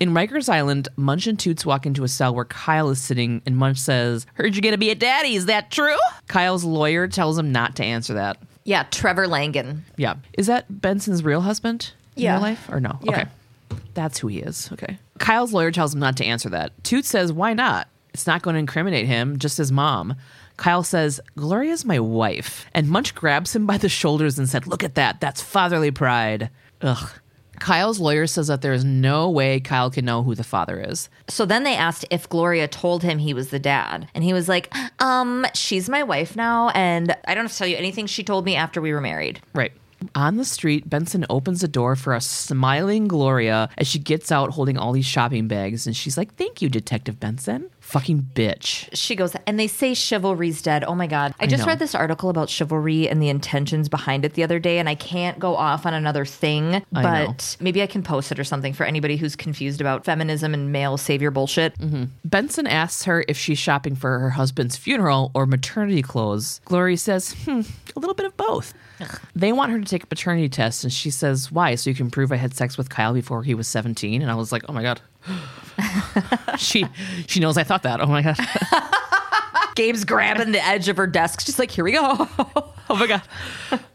In 0.00 0.10
Rikers 0.10 0.48
Island, 0.48 0.88
Munch 0.96 1.26
and 1.28 1.38
Toots 1.38 1.64
walk 1.64 1.86
into 1.86 2.02
a 2.02 2.08
cell 2.08 2.34
where 2.34 2.44
Kyle 2.44 2.90
is 2.90 3.00
sitting, 3.00 3.40
and 3.46 3.56
Munch 3.56 3.78
says, 3.78 4.26
Heard 4.34 4.54
you're 4.56 4.62
gonna 4.62 4.76
be 4.78 4.90
a 4.90 4.94
daddy, 4.96 5.34
is 5.36 5.46
that 5.46 5.70
true? 5.70 5.96
Kyle's 6.26 6.64
lawyer 6.64 7.06
tells 7.06 7.38
him 7.38 7.52
not 7.52 7.76
to 7.76 7.84
answer 7.84 8.14
that. 8.14 8.38
Yeah, 8.64 8.84
Trevor 8.90 9.28
Langan. 9.28 9.84
Yeah. 9.96 10.14
Is 10.36 10.46
that 10.48 10.66
Benson's 10.80 11.22
real 11.24 11.40
husband 11.42 11.92
in 12.16 12.22
Yeah. 12.24 12.32
real 12.34 12.42
life? 12.42 12.68
Or 12.68 12.80
no? 12.80 12.98
Yeah. 13.02 13.10
Okay. 13.12 13.24
That's 13.94 14.18
who 14.18 14.28
he 14.28 14.38
is. 14.40 14.70
Okay. 14.72 14.98
Kyle's 15.18 15.52
lawyer 15.52 15.70
tells 15.70 15.94
him 15.94 16.00
not 16.00 16.16
to 16.16 16.24
answer 16.24 16.48
that. 16.50 16.72
Toots 16.84 17.08
says, 17.08 17.32
Why 17.32 17.54
not? 17.54 17.88
It's 18.14 18.26
not 18.26 18.42
going 18.42 18.54
to 18.54 18.60
incriminate 18.60 19.06
him, 19.06 19.38
just 19.38 19.56
his 19.56 19.72
mom. 19.72 20.14
Kyle 20.58 20.82
says, 20.82 21.18
Gloria's 21.36 21.84
my 21.84 21.98
wife. 21.98 22.66
And 22.74 22.88
Munch 22.88 23.14
grabs 23.14 23.56
him 23.56 23.66
by 23.66 23.78
the 23.78 23.88
shoulders 23.88 24.38
and 24.38 24.48
said, 24.48 24.66
Look 24.66 24.84
at 24.84 24.96
that. 24.96 25.20
That's 25.20 25.40
fatherly 25.42 25.90
pride. 25.90 26.50
Ugh. 26.82 27.10
Kyle's 27.62 28.00
lawyer 28.00 28.26
says 28.26 28.48
that 28.48 28.60
there 28.60 28.72
is 28.72 28.84
no 28.84 29.30
way 29.30 29.60
Kyle 29.60 29.88
can 29.88 30.04
know 30.04 30.24
who 30.24 30.34
the 30.34 30.42
father 30.42 30.80
is. 30.80 31.08
So 31.28 31.46
then 31.46 31.62
they 31.62 31.76
asked 31.76 32.04
if 32.10 32.28
Gloria 32.28 32.66
told 32.66 33.04
him 33.04 33.18
he 33.18 33.32
was 33.32 33.50
the 33.50 33.60
dad. 33.60 34.08
And 34.16 34.24
he 34.24 34.32
was 34.32 34.48
like, 34.48 34.74
um, 35.00 35.46
she's 35.54 35.88
my 35.88 36.02
wife 36.02 36.34
now. 36.34 36.70
And 36.70 37.14
I 37.24 37.36
don't 37.36 37.44
have 37.44 37.52
to 37.52 37.58
tell 37.58 37.68
you 37.68 37.76
anything 37.76 38.06
she 38.08 38.24
told 38.24 38.44
me 38.44 38.56
after 38.56 38.80
we 38.80 38.92
were 38.92 39.00
married. 39.00 39.40
Right. 39.54 39.70
On 40.16 40.38
the 40.38 40.44
street, 40.44 40.90
Benson 40.90 41.24
opens 41.30 41.60
the 41.60 41.68
door 41.68 41.94
for 41.94 42.14
a 42.16 42.20
smiling 42.20 43.06
Gloria 43.06 43.68
as 43.78 43.86
she 43.86 44.00
gets 44.00 44.32
out 44.32 44.50
holding 44.50 44.76
all 44.76 44.90
these 44.90 45.06
shopping 45.06 45.46
bags. 45.46 45.86
And 45.86 45.96
she's 45.96 46.16
like, 46.16 46.34
Thank 46.34 46.62
you, 46.62 46.68
Detective 46.68 47.20
Benson. 47.20 47.70
Fucking 47.92 48.30
bitch. 48.34 48.88
She 48.94 49.14
goes, 49.14 49.36
and 49.46 49.60
they 49.60 49.66
say 49.66 49.92
chivalry's 49.92 50.62
dead. 50.62 50.82
Oh 50.82 50.94
my 50.94 51.06
God. 51.06 51.34
I, 51.38 51.44
I 51.44 51.46
just 51.46 51.64
know. 51.64 51.66
read 51.66 51.78
this 51.78 51.94
article 51.94 52.30
about 52.30 52.48
chivalry 52.48 53.06
and 53.06 53.22
the 53.22 53.28
intentions 53.28 53.90
behind 53.90 54.24
it 54.24 54.32
the 54.32 54.42
other 54.42 54.58
day, 54.58 54.78
and 54.78 54.88
I 54.88 54.94
can't 54.94 55.38
go 55.38 55.54
off 55.56 55.84
on 55.84 55.92
another 55.92 56.24
thing, 56.24 56.82
but 56.90 57.02
know. 57.02 57.36
maybe 57.60 57.82
I 57.82 57.86
can 57.86 58.02
post 58.02 58.32
it 58.32 58.38
or 58.38 58.44
something 58.44 58.72
for 58.72 58.84
anybody 58.84 59.18
who's 59.18 59.36
confused 59.36 59.82
about 59.82 60.06
feminism 60.06 60.54
and 60.54 60.72
male 60.72 60.96
savior 60.96 61.30
bullshit. 61.30 61.76
Benson 62.24 62.66
asks 62.66 63.04
her 63.04 63.26
if 63.28 63.36
she's 63.36 63.58
shopping 63.58 63.94
for 63.94 64.18
her 64.20 64.30
husband's 64.30 64.74
funeral 64.74 65.30
or 65.34 65.44
maternity 65.44 66.00
clothes. 66.00 66.62
Glory 66.64 66.96
says, 66.96 67.34
hmm, 67.44 67.60
a 67.94 68.00
little 68.00 68.14
bit 68.14 68.24
of 68.24 68.34
both. 68.38 68.72
They 69.36 69.52
want 69.52 69.70
her 69.72 69.78
to 69.78 69.84
take 69.84 70.04
a 70.04 70.06
paternity 70.06 70.48
test, 70.48 70.82
and 70.82 70.90
she 70.90 71.10
says, 71.10 71.52
why? 71.52 71.74
So 71.74 71.90
you 71.90 71.96
can 71.96 72.10
prove 72.10 72.32
I 72.32 72.36
had 72.36 72.54
sex 72.54 72.78
with 72.78 72.88
Kyle 72.88 73.12
before 73.12 73.42
he 73.42 73.54
was 73.54 73.68
17? 73.68 74.22
And 74.22 74.30
I 74.30 74.34
was 74.34 74.50
like, 74.50 74.62
oh 74.66 74.72
my 74.72 74.82
God. 74.82 75.02
she 76.58 76.84
she 77.26 77.40
knows 77.40 77.56
I 77.56 77.64
thought 77.64 77.82
that. 77.84 78.00
Oh 78.00 78.06
my 78.06 78.22
God. 78.22 78.36
Gabe's 79.74 80.04
grabbing 80.04 80.52
the 80.52 80.62
edge 80.62 80.88
of 80.88 80.98
her 80.98 81.06
desk, 81.06 81.40
She's 81.40 81.58
like, 81.58 81.70
here 81.70 81.84
we 81.84 81.92
go. 81.92 82.28
Oh 82.90 82.96
my 82.96 83.06
god. 83.06 83.22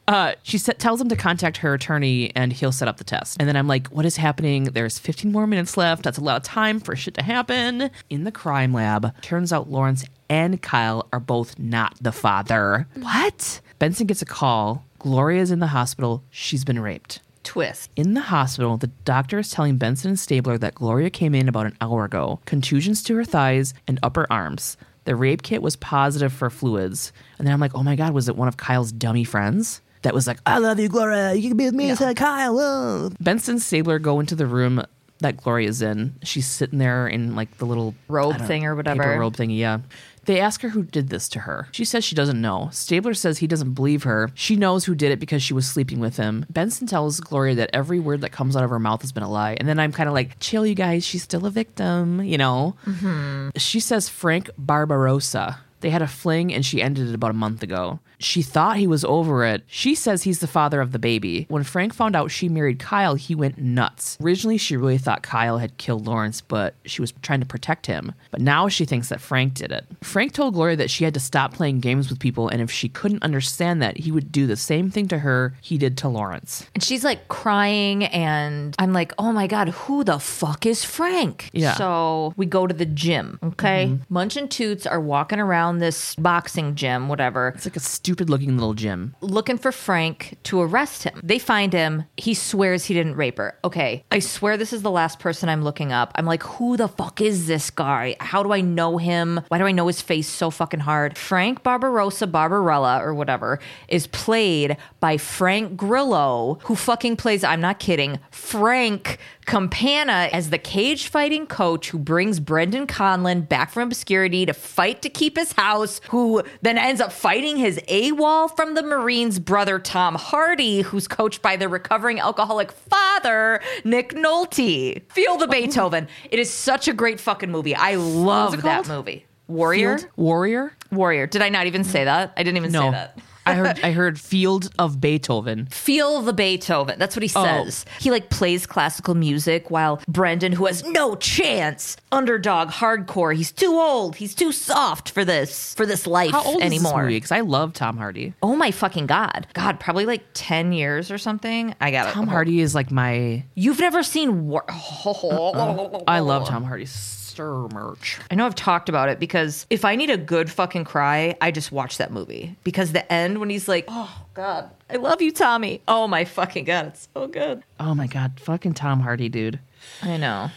Uh, 0.08 0.34
she 0.42 0.58
sa- 0.58 0.72
tells 0.72 1.00
him 1.00 1.08
to 1.10 1.16
contact 1.16 1.58
her 1.58 1.76
attorney 1.76 2.32
and 2.36 2.52
he'll 2.52 2.72
set 2.72 2.88
up 2.88 2.98
the 2.98 3.04
test. 3.04 3.38
And 3.40 3.48
then 3.48 3.56
I'm 3.56 3.68
like, 3.68 3.88
what 3.90 4.08
is 4.08 4.18
happening? 4.18 4.64
There's 4.64 4.98
15 4.98 5.32
more 5.32 5.46
minutes 5.46 5.78
left. 5.78 6.02
That's 6.02 6.18
a 6.18 6.24
lot 6.24 6.38
of 6.38 6.42
time 6.44 6.80
for 6.80 6.96
shit 6.96 7.14
to 7.16 7.22
happen. 7.22 7.92
In 8.10 8.24
the 8.24 8.32
crime 8.32 8.74
lab, 8.74 9.22
turns 9.22 9.54
out 9.54 9.70
Lawrence 9.70 10.04
and 10.30 10.60
Kyle 10.64 11.08
are 11.14 11.20
both 11.20 11.60
not 11.60 11.96
the 12.02 12.12
father. 12.14 12.88
What? 12.96 13.62
Benson 13.78 14.08
gets 14.08 14.24
a 14.24 14.26
call. 14.26 14.84
Gloria's 14.98 15.52
in 15.52 15.60
the 15.60 15.68
hospital. 15.68 16.24
She's 16.32 16.66
been 16.66 16.80
raped. 16.80 17.20
Twist. 17.48 17.90
In 17.96 18.14
the 18.14 18.20
hospital, 18.20 18.76
the 18.76 18.88
doctor 19.06 19.40
is 19.40 19.50
telling 19.50 19.78
Benson 19.78 20.10
and 20.10 20.20
Stabler 20.20 20.58
that 20.58 20.76
Gloria 20.76 21.10
came 21.10 21.34
in 21.34 21.48
about 21.48 21.66
an 21.66 21.78
hour 21.80 22.04
ago, 22.04 22.42
contusions 22.44 23.02
to 23.04 23.16
her 23.16 23.24
thighs 23.24 23.74
and 23.88 24.00
upper 24.04 24.28
arms. 24.30 24.76
The 25.06 25.16
rape 25.16 25.44
kit 25.44 25.62
was 25.62 25.78
positive 25.78 26.34
for 26.34 26.50
fluids. 26.50 27.14
And 27.38 27.48
then 27.48 27.54
I'm 27.54 27.62
like, 27.62 27.74
oh 27.74 27.84
my 27.84 27.96
God, 27.96 28.14
was 28.14 28.28
it 28.28 28.36
one 28.36 28.50
of 28.50 28.58
Kyle's 28.58 28.92
dummy 28.92 29.24
friends? 29.24 29.82
That 30.02 30.14
was 30.14 30.28
like, 30.28 30.40
I 30.46 30.58
love 30.58 30.78
you, 30.78 30.90
Gloria. 30.90 31.36
You 31.36 31.48
can 31.48 31.56
be 31.56 31.64
with 31.64 31.74
me 31.74 31.90
instead 31.90 32.10
of 32.10 32.18
Kyle. 32.18 32.60
oh." 32.60 33.12
Benson 33.22 33.54
and 33.54 33.62
Stabler 33.62 33.98
go 33.98 34.20
into 34.20 34.36
the 34.36 34.46
room 34.46 34.84
that 35.20 35.38
Gloria's 35.38 35.82
in. 35.82 36.16
She's 36.24 36.48
sitting 36.48 36.80
there 36.80 37.08
in 37.08 37.34
like 37.34 37.60
the 37.60 37.66
little 37.66 37.96
Robe 38.10 38.42
thing 38.42 38.66
or 38.66 38.76
whatever. 38.76 39.04
Paper 39.04 39.20
robe 39.20 39.38
thingy, 39.38 39.58
yeah. 39.58 39.80
They 40.28 40.42
ask 40.42 40.62
her 40.62 40.70
who 40.70 40.84
did 40.84 41.08
this 41.08 41.30
to 41.30 41.40
her. 41.40 41.70
She 41.72 41.86
says 41.86 42.04
she 42.04 42.14
doesn't 42.14 42.42
know. 42.42 42.68
Stabler 42.74 43.14
says 43.14 43.38
he 43.38 43.48
doesn't 43.48 43.74
believe 43.74 44.04
her. 44.04 44.30
She 44.34 44.58
knows 44.58 44.84
who 44.84 44.94
did 44.94 45.14
it 45.14 45.20
because 45.20 45.42
she 45.42 45.54
was 45.54 45.66
sleeping 45.66 46.02
with 46.02 46.18
him. 46.18 46.46
Benson 46.50 46.86
tells 46.86 47.22
Gloria 47.22 47.56
that 47.56 47.70
every 47.72 48.00
word 48.00 48.20
that 48.22 48.34
comes 48.34 48.58
out 48.58 48.66
of 48.66 48.70
her 48.70 48.78
mouth 48.78 49.02
has 49.02 49.14
been 49.14 49.24
a 49.24 49.32
lie. 49.32 49.56
And 49.58 49.70
then 49.70 49.80
I'm 49.80 49.94
kind 49.94 50.10
of 50.10 50.14
like, 50.14 50.38
chill, 50.40 50.66
you 50.66 50.76
guys. 50.76 51.06
She's 51.06 51.24
still 51.24 51.46
a 51.46 51.50
victim, 51.50 52.22
you 52.22 52.38
know? 52.38 52.76
Mm-hmm. 52.86 53.50
She 53.56 53.80
says 53.80 54.10
Frank 54.10 54.50
Barbarossa. 54.58 55.60
They 55.80 55.92
had 55.92 56.02
a 56.02 56.08
fling 56.08 56.54
and 56.54 56.66
she 56.66 56.82
ended 56.82 57.08
it 57.08 57.16
about 57.16 57.32
a 57.32 57.34
month 57.34 57.64
ago. 57.64 58.00
She 58.20 58.42
thought 58.42 58.78
he 58.78 58.88
was 58.88 59.06
over 59.06 59.46
it. 59.46 59.64
She 59.68 59.96
says 59.96 60.24
he's 60.24 60.40
the 60.40 60.48
father 60.48 60.82
of 60.82 60.92
the 60.92 61.00
baby. 61.00 61.46
When 61.50 61.64
Frank 61.64 61.94
found 61.94 62.16
out 62.16 62.32
she 62.32 62.50
married 62.50 62.80
Kyle, 62.80 63.16
he 63.16 63.36
went 63.36 63.58
nuts. 63.58 64.18
Originally, 64.22 64.58
she 64.58 64.78
really 64.78 64.98
thought 64.98 65.22
Kyle 65.22 65.60
had 65.60 65.78
killed 65.78 66.08
Lawrence, 66.08 66.42
but 66.42 66.76
she 66.86 67.02
was 67.02 67.14
trying 67.22 67.40
to 67.42 67.46
protect 67.46 67.86
him. 67.86 68.14
But 68.32 68.42
now 68.42 68.68
she 68.68 68.86
thinks 68.86 69.10
that 69.10 69.22
Frank 69.22 69.54
did 69.54 69.72
it. 69.72 69.86
Frank 70.02 70.34
told 70.34 70.54
Gloria 70.56 70.76
that 70.78 70.90
she 70.90 71.04
had 71.04 71.14
to 71.14 71.20
stop 71.20 71.54
playing 71.54 71.80
games 71.80 72.10
with 72.10 72.20
people, 72.20 72.48
and 72.48 72.62
if 72.62 72.72
she 72.72 72.90
couldn't 72.90 73.24
understand 73.24 73.82
that, 73.82 73.98
he 73.98 74.12
would 74.12 74.32
do 74.32 74.48
the 74.48 74.56
same 74.56 74.90
thing 74.90 75.08
to 75.10 75.20
her 75.20 75.54
he 75.62 75.78
did 75.78 75.98
to 75.98 76.08
Lawrence. 76.08 76.66
And 76.74 76.84
she's 76.84 77.04
like 77.04 77.28
crying, 77.28 78.06
and 78.06 78.76
I'm 78.80 78.94
like, 78.94 79.14
oh 79.18 79.32
my 79.32 79.48
God, 79.48 79.70
who 79.70 80.04
the 80.04 80.20
fuck 80.20 80.66
is 80.66 80.84
Frank? 80.84 81.50
Yeah. 81.54 81.72
Mm-hmm. 81.72 81.78
So 81.78 82.34
we 82.36 82.46
go 82.46 82.68
to 82.68 82.74
the 82.74 82.86
gym, 82.86 83.40
okay? 83.44 83.98
Munch 84.10 84.38
and 84.38 84.50
Toots 84.50 84.88
are 84.88 85.00
walking 85.00 85.40
around 85.40 85.80
this 85.80 86.16
boxing 86.16 86.76
gym, 86.76 87.10
whatever, 87.10 87.54
It's 87.56 87.66
like 87.66 87.76
a 87.76 87.80
stupid 88.08 88.30
looking 88.30 88.56
little 88.56 88.74
gym. 88.74 89.14
looking 89.20 89.58
for 89.58 89.70
Frank 89.70 90.38
to 90.44 90.62
arrest 90.62 91.04
him. 91.04 91.20
They 91.22 91.40
find 91.40 91.74
him. 91.74 92.06
He 92.16 92.34
swears 92.34 92.86
he 92.86 92.94
didn't 92.94 93.18
rape 93.18 93.38
her. 93.38 93.60
Okay, 93.66 94.06
I 94.10 94.20
swear 94.20 94.56
this 94.56 94.72
is 94.72 94.82
the 94.82 94.90
last 94.90 95.20
person 95.20 95.50
I'm 95.50 95.62
looking 95.62 95.92
up. 95.92 96.14
I'm 96.16 96.26
like, 96.26 96.42
who 96.44 96.78
the 96.78 96.88
fuck 96.88 97.20
is 97.20 97.48
this 97.48 97.70
guy? 97.70 98.16
How 98.22 98.44
do 98.44 98.54
I 98.54 98.62
know 98.62 98.98
him? 98.98 99.42
Why 99.50 99.58
do 99.58 99.66
I 99.66 99.74
know 99.74 99.88
his 99.88 100.00
face 100.00 100.30
so 100.30 100.50
fucking 100.50 100.80
hard? 100.80 101.18
Frank 101.18 101.64
Barbarossa 101.64 102.28
Barbarella 102.28 103.04
or 103.04 103.14
whatever 103.14 103.60
is 103.90 104.08
played 104.08 104.78
by 105.02 105.18
Frank 105.18 105.76
Grillo, 105.76 106.60
who 106.64 106.78
fucking 106.78 107.18
plays, 107.18 107.44
I'm 107.44 107.60
not 107.60 107.78
kidding, 107.78 108.20
Frank 108.32 109.18
Campana 109.48 110.30
as 110.34 110.50
the 110.50 110.58
cage 110.58 111.08
fighting 111.08 111.48
coach 111.48 111.90
who 111.90 111.98
brings 111.98 112.40
Brendan 112.40 112.86
Conlon 112.86 113.48
back 113.48 113.72
from 113.72 113.88
obscurity 113.88 114.46
to 114.46 114.54
fight 114.54 115.02
to 115.02 115.10
keep 115.10 115.38
his 115.38 115.54
house, 115.54 116.02
who 116.10 116.44
then 116.62 116.78
ends 116.78 117.02
up 117.02 117.12
fighting 117.12 117.58
his 117.58 117.80
AWOL 117.88 118.56
from 118.56 118.76
the 118.76 118.84
Marines 118.84 119.40
brother 119.40 119.80
Tom 119.80 120.16
Hardy, 120.16 120.82
who's 120.82 121.08
coached 121.08 121.42
by 121.42 121.56
the 121.56 121.70
recovering 121.70 122.20
alcoholic 122.20 122.72
father, 122.72 123.62
Nick 123.84 124.14
Nolte. 124.14 125.02
Feel 125.14 125.38
the 125.38 125.48
Beethoven. 125.48 126.08
Oh. 126.10 126.28
It 126.30 126.40
is 126.40 126.54
such 126.54 126.90
a 126.90 126.94
great 126.94 127.20
fucking 127.20 127.50
movie. 127.50 127.74
I 127.74 127.96
love 127.96 128.62
that 128.64 128.88
movie. 128.88 129.26
Warrior? 129.48 130.00
Field 130.00 130.12
Warrior? 130.18 130.74
Warrior. 130.92 131.26
Did 131.26 131.42
I 131.42 131.48
not 131.48 131.68
even 131.68 131.86
say 131.86 132.04
that? 132.04 132.34
I 132.36 132.44
didn't 132.44 132.58
even 132.58 132.72
say 132.72 132.92
that. 132.92 133.18
I 133.48 133.54
heard 133.56 133.80
I 133.84 133.92
heard 133.92 134.20
Field 134.20 134.70
of 134.80 135.00
Beethoven. 135.02 135.68
feel 135.72 136.22
the 136.22 136.34
Beethoven. 136.34 137.00
That's 137.00 137.16
what 137.16 137.24
he 137.24 137.32
Oh. 137.36 137.44
says. 137.44 137.86
He 138.00 138.12
like 138.12 138.30
plays 138.30 138.66
classical 138.66 139.16
music 139.16 139.70
while 139.72 140.02
Brendan, 140.08 140.52
who 140.54 140.66
has 140.66 140.84
no 140.86 141.16
chance, 141.16 141.98
underdog, 142.12 142.70
hardcore. 142.70 143.36
He's 143.36 143.52
too 143.52 143.74
old. 143.74 144.16
He's 144.18 144.36
too 144.36 144.52
soft 144.52 145.10
for 145.12 145.24
this 145.26 145.74
for 145.76 145.86
this 145.86 146.06
life 146.08 146.32
How 146.32 146.44
old 146.44 146.62
anymore. 146.62 147.08
Because 147.08 147.32
I 147.32 147.42
love 147.42 147.74
Tom 147.74 147.98
Hardy. 147.98 148.34
Oh 148.44 148.56
my 148.56 148.72
fucking 148.72 149.08
god, 149.08 149.48
God, 149.54 149.80
probably 149.80 150.06
like 150.06 150.24
ten 150.34 150.72
years 150.74 151.10
or 151.12 151.18
something. 151.18 151.74
I 151.82 151.92
got 151.92 152.10
it. 152.10 152.12
Tom 152.14 152.28
Hardy 152.28 152.60
is 152.62 152.76
like 152.76 152.92
my. 152.92 153.44
You've 153.56 153.80
never 153.80 154.04
seen 154.04 154.48
War. 154.48 154.64
Uh-uh. 155.06 156.00
I 156.08 156.20
love 156.20 156.48
Tom 156.48 156.64
Hardy's 156.64 156.92
stir 157.38 157.68
merch. 157.68 158.18
I 158.32 158.36
know 158.36 158.48
I've 158.48 158.56
talked 158.56 158.90
about 158.90 159.10
it 159.10 159.20
because 159.20 159.68
if 159.70 159.86
I 159.86 159.96
need 159.96 160.10
a 160.10 160.18
good 160.18 160.50
fucking 160.50 160.86
cry, 160.86 161.36
I 161.40 161.52
just 161.52 161.72
watch 161.72 162.00
that 162.00 162.12
movie. 162.12 162.56
Because 162.64 162.94
the 162.94 163.12
end 163.14 163.40
when 163.40 163.52
he's 163.52 163.68
like, 163.68 163.86
"Oh 163.88 164.26
God, 164.34 164.72
I 164.90 164.96
love 164.96 165.22
you, 165.22 165.32
Tommy." 165.32 165.82
Oh 165.88 166.08
my 166.08 166.26
fucking 166.26 166.66
god, 166.66 166.88
it's 166.88 167.08
so 167.14 167.28
good. 167.28 167.62
Oh 167.80 167.94
my 167.94 168.08
god, 168.08 168.40
fucking 168.40 168.74
Tom 168.74 169.02
Hardy, 169.02 169.30
dude. 169.30 169.60
I 170.02 170.18
know. 170.18 170.50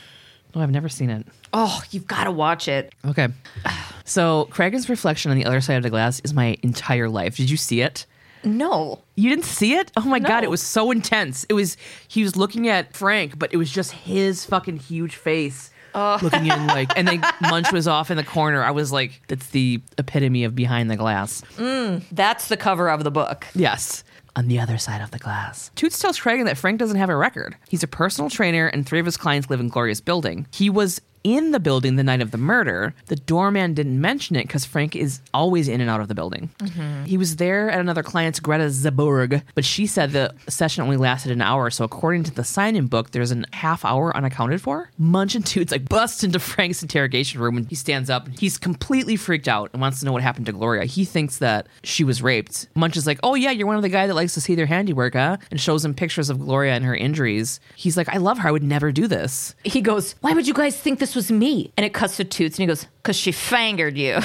Oh, 0.55 0.61
I've 0.61 0.71
never 0.71 0.89
seen 0.89 1.11
it. 1.11 1.27
Oh, 1.53 1.83
you've 1.91 2.07
got 2.07 2.25
to 2.25 2.31
watch 2.33 2.67
it. 2.67 2.95
Okay. 3.05 3.29
So 4.07 4.49
Cragen's 4.51 4.89
reflection 4.89 5.31
on 5.31 5.37
the 5.37 5.45
other 5.45 5.61
side 5.61 5.77
of 5.77 5.85
the 5.85 5.91
glass 5.91 6.19
is 6.25 6.35
my 6.35 6.57
entire 6.65 7.09
life. 7.09 7.37
Did 7.37 7.49
you 7.49 7.57
see 7.57 7.81
it? 7.81 8.07
No. 8.43 9.03
You 9.15 9.31
didn't 9.31 9.45
see 9.45 9.75
it? 9.75 9.93
Oh 9.97 10.01
my 10.01 10.19
god, 10.19 10.43
it 10.43 10.51
was 10.51 10.61
so 10.61 10.91
intense. 10.91 11.47
It 11.49 11.53
was 11.53 11.77
he 12.09 12.25
was 12.25 12.35
looking 12.35 12.67
at 12.67 12.93
Frank, 12.93 13.39
but 13.39 13.55
it 13.55 13.57
was 13.57 13.71
just 13.71 13.93
his 13.93 14.45
fucking 14.45 14.79
huge 14.79 15.15
face. 15.15 15.71
Oh. 15.95 16.19
Looking 16.23 16.47
in 16.47 16.67
like 16.67 16.91
and 16.97 17.07
then 17.09 17.23
Munch 17.41 17.73
was 17.73 17.89
off 17.89 18.11
in 18.11 18.17
the 18.17 18.25
corner. 18.25 18.63
I 18.63 18.71
was 18.71 18.93
like, 18.93 19.23
that's 19.29 19.49
the 19.49 19.81
epitome 19.99 20.45
of 20.45 20.55
behind 20.55 20.91
the 20.91 20.97
glass. 20.97 21.43
Mm, 21.57 22.03
that's 22.13 22.49
the 22.49 22.57
cover 22.57 22.89
of 22.89 23.05
the 23.05 23.11
book. 23.11 23.47
Yes. 23.55 24.05
On 24.37 24.47
the 24.47 24.61
other 24.61 24.79
side 24.79 25.01
of 25.01 25.11
the 25.11 25.19
glass. 25.19 25.73
Toots 25.75 25.99
tells 25.99 26.19
Cragen 26.19 26.45
that 26.45 26.57
Frank 26.57 26.79
doesn't 26.79 26.97
have 26.97 27.11
a 27.11 27.17
record. 27.17 27.57
He's 27.69 27.83
a 27.83 27.89
personal 27.89 28.31
trainer, 28.31 28.69
and 28.69 28.87
three 28.87 29.01
of 29.01 29.07
his 29.07 29.17
clients 29.17 29.51
live 29.51 29.59
in 29.59 29.69
Gloria's 29.69 30.01
building. 30.01 30.47
He 30.53 30.71
was 30.71 31.01
in 31.25 31.51
the 31.51 31.61
building 31.61 31.97
the 31.97 32.05
night 32.05 32.21
of 32.21 32.31
the 32.31 32.39
murder. 32.39 32.95
The 33.07 33.17
doorman 33.17 33.75
didn't 33.75 34.01
mention 34.01 34.37
it 34.37 34.43
because 34.45 34.65
Frank 34.65 34.97
is 34.97 35.21
always 35.35 35.69
in 35.69 35.81
and 35.81 35.91
out 35.91 36.01
of 36.01 36.09
the 36.09 36.15
building. 36.15 36.51
Mm-hmm. 36.59 37.05
He 37.05 37.17
was 37.17 37.37
there 37.37 37.71
at 37.71 37.81
another 37.81 38.03
client's, 38.03 38.41
Greta 38.41 38.65
Zaburg, 38.65 39.43
but 39.55 39.65
she 39.65 39.87
said 39.87 40.13
the 40.13 40.35
session 40.49 40.83
only 40.83 40.97
lasted 40.97 41.33
an 41.33 41.43
hour. 41.43 41.71
So 41.71 41.85
according 41.85 42.25
to 42.25 42.31
the 42.31 42.45
sign-in 42.45 42.87
book, 42.87 43.11
there's 43.11 43.33
a 43.33 43.45
half 43.53 43.85
hour 43.85 44.17
unaccounted 44.17 44.61
for. 44.61 44.91
Munch 44.99 45.35
and 45.35 45.45
Toots 45.45 45.73
like 45.73 45.89
bust 45.89 46.25
into 46.25 46.39
Frank's 46.39 46.83
interrogation 46.83 47.41
room 47.41 47.57
and 47.57 47.67
he 47.69 47.75
stands 47.75 48.11
up. 48.11 48.29
He's 48.39 48.59
completely 48.59 49.17
freaked 49.17 49.49
out 49.49 49.71
and 49.73 49.81
wants 49.81 50.01
to 50.01 50.07
know 50.07 50.13
what 50.13 50.23
happened 50.23 50.47
to 50.47 50.53
Gloria. 50.53 50.85
He 50.85 51.05
thinks 51.05 51.39
that 51.39 51.67
she 51.83 52.05
was 52.05 52.23
raped. 52.23 52.69
Munch 52.75 52.97
is 52.97 53.07
like, 53.07 53.19
"Oh 53.23 53.35
yeah, 53.35 53.51
you're 53.51 53.67
one 53.67 53.77
of 53.77 53.83
the 53.83 53.89
guy 53.89 54.07
that 54.07 54.15
likes 54.15 54.35
to 54.35 54.41
see 54.41 54.55
their 54.55 54.67
handiwork, 54.67 55.15
huh?" 55.15 55.37
And 55.51 55.61
shows 55.61 55.85
him 55.85 55.95
pictures 55.95 56.31
of 56.31 56.39
Gloria 56.39 56.75
and 56.75 56.85
her 56.85 56.95
injuries. 56.95 57.61
He's 57.77 57.97
like, 57.97 58.09
"I 58.09 58.19
love 58.19 58.39
her. 58.39 58.49
I 58.49 58.53
would 58.53 58.63
never 58.63 58.93
do 58.93 59.07
this." 59.07 59.55
He 59.65 59.81
goes, 59.81 60.15
Why 60.21 60.33
would 60.33 60.47
you 60.47 60.55
guys 60.55 60.77
think 60.77 60.99
this 60.99 61.10
was 61.15 61.31
me? 61.31 61.73
And 61.77 61.85
it 61.85 61.95
cuts 61.95 62.17
to 62.17 62.25
Toots 62.25 62.57
and 62.59 62.63
he 62.63 62.67
goes, 62.67 62.87
Because 63.03 63.17
she 63.17 63.33
fangered 63.33 63.97
you. 63.97 64.21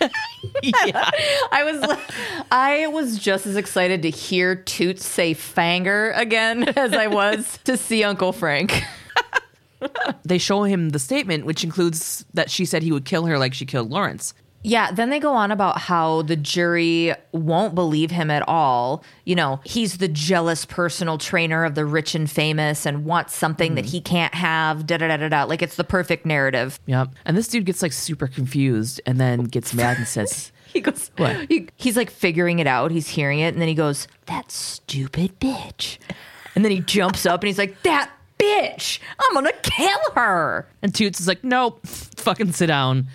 yeah. 0.62 1.10
I 1.50 1.64
was 1.64 1.98
I 2.50 2.86
was 2.88 3.18
just 3.18 3.46
as 3.46 3.56
excited 3.56 4.02
to 4.02 4.10
hear 4.10 4.54
Toots 4.56 5.04
say 5.04 5.34
fanger 5.34 6.16
again 6.16 6.68
as 6.76 6.92
I 6.92 7.06
was 7.06 7.58
to 7.64 7.76
see 7.76 8.04
Uncle 8.04 8.32
Frank. 8.32 8.82
They 10.24 10.38
show 10.38 10.62
him 10.62 10.90
the 10.90 11.00
statement, 11.00 11.44
which 11.44 11.64
includes 11.64 12.24
that 12.34 12.50
she 12.50 12.64
said 12.64 12.82
he 12.82 12.92
would 12.92 13.04
kill 13.04 13.26
her 13.26 13.38
like 13.38 13.52
she 13.52 13.66
killed 13.66 13.90
Lawrence. 13.90 14.32
Yeah, 14.62 14.92
then 14.92 15.10
they 15.10 15.18
go 15.18 15.32
on 15.32 15.50
about 15.50 15.78
how 15.78 16.22
the 16.22 16.36
jury 16.36 17.14
won't 17.32 17.74
believe 17.74 18.10
him 18.10 18.30
at 18.30 18.46
all. 18.48 19.02
You 19.24 19.34
know, 19.34 19.60
he's 19.64 19.98
the 19.98 20.08
jealous 20.08 20.64
personal 20.64 21.18
trainer 21.18 21.64
of 21.64 21.74
the 21.74 21.84
rich 21.84 22.14
and 22.14 22.30
famous 22.30 22.86
and 22.86 23.04
wants 23.04 23.34
something 23.34 23.74
that 23.74 23.84
mm-hmm. 23.84 23.90
he 23.90 24.00
can't 24.00 24.34
have, 24.34 24.86
da 24.86 24.98
da 24.98 25.08
da 25.08 25.16
da 25.16 25.28
da. 25.28 25.44
Like 25.44 25.62
it's 25.62 25.76
the 25.76 25.84
perfect 25.84 26.24
narrative. 26.24 26.78
Yep. 26.86 27.08
And 27.24 27.36
this 27.36 27.48
dude 27.48 27.64
gets 27.64 27.82
like 27.82 27.92
super 27.92 28.28
confused 28.28 29.00
and 29.04 29.20
then 29.20 29.40
oh. 29.40 29.44
gets 29.44 29.74
mad 29.74 29.98
and 29.98 30.06
says, 30.06 30.52
He 30.72 30.80
goes, 30.80 31.10
What? 31.16 31.50
He, 31.50 31.68
he's 31.76 31.96
like 31.96 32.10
figuring 32.10 32.58
it 32.58 32.66
out. 32.66 32.90
He's 32.90 33.08
hearing 33.08 33.40
it, 33.40 33.48
and 33.48 33.60
then 33.60 33.68
he 33.68 33.74
goes, 33.74 34.08
"That 34.24 34.50
stupid 34.50 35.38
bitch," 35.38 35.98
and 36.54 36.64
then 36.64 36.72
he 36.72 36.80
jumps 36.80 37.26
up 37.26 37.42
and 37.42 37.48
he's 37.48 37.58
like, 37.58 37.82
"That 37.82 38.10
bitch! 38.42 38.98
I'm 39.18 39.34
gonna 39.34 39.52
kill 39.62 40.00
her." 40.14 40.66
and 40.82 40.94
Toots 40.94 41.20
is 41.20 41.28
like, 41.28 41.44
nope, 41.44 41.86
fucking 41.86 42.52
sit 42.52 42.66
down. 42.66 43.06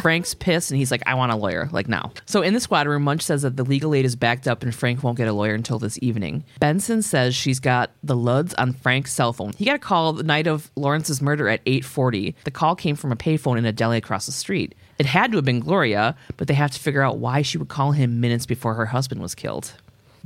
Frank's 0.00 0.34
pissed 0.34 0.70
and 0.70 0.78
he's 0.78 0.90
like, 0.90 1.02
I 1.06 1.14
want 1.14 1.32
a 1.32 1.36
lawyer, 1.36 1.68
like 1.72 1.88
now. 1.88 2.12
So 2.26 2.42
in 2.42 2.54
the 2.54 2.60
squad 2.60 2.86
room, 2.86 3.02
Munch 3.04 3.22
says 3.22 3.42
that 3.42 3.56
the 3.56 3.64
legal 3.64 3.94
aid 3.94 4.04
is 4.04 4.16
backed 4.16 4.46
up 4.48 4.62
and 4.62 4.74
Frank 4.74 5.02
won't 5.02 5.16
get 5.16 5.28
a 5.28 5.32
lawyer 5.32 5.54
until 5.54 5.78
this 5.78 5.98
evening. 6.02 6.44
Benson 6.60 7.02
says 7.02 7.34
she's 7.34 7.60
got 7.60 7.90
the 8.02 8.16
LUDs 8.16 8.54
on 8.54 8.72
Frank's 8.72 9.12
cell 9.12 9.32
phone. 9.32 9.52
He 9.56 9.64
got 9.64 9.76
a 9.76 9.78
call 9.78 10.12
the 10.12 10.22
night 10.22 10.46
of 10.46 10.70
Lawrence's 10.76 11.20
murder 11.22 11.48
at 11.48 11.60
840. 11.66 12.34
The 12.44 12.50
call 12.50 12.74
came 12.76 12.96
from 12.96 13.12
a 13.12 13.16
payphone 13.16 13.58
in 13.58 13.64
a 13.64 13.72
deli 13.72 13.98
across 13.98 14.26
the 14.26 14.32
street. 14.32 14.74
It 14.98 15.06
had 15.06 15.32
to 15.32 15.38
have 15.38 15.44
been 15.44 15.60
Gloria, 15.60 16.16
but 16.36 16.48
they 16.48 16.54
have 16.54 16.70
to 16.72 16.80
figure 16.80 17.02
out 17.02 17.18
why 17.18 17.42
she 17.42 17.58
would 17.58 17.68
call 17.68 17.92
him 17.92 18.20
minutes 18.20 18.46
before 18.46 18.74
her 18.74 18.86
husband 18.86 19.20
was 19.20 19.34
killed. 19.34 19.72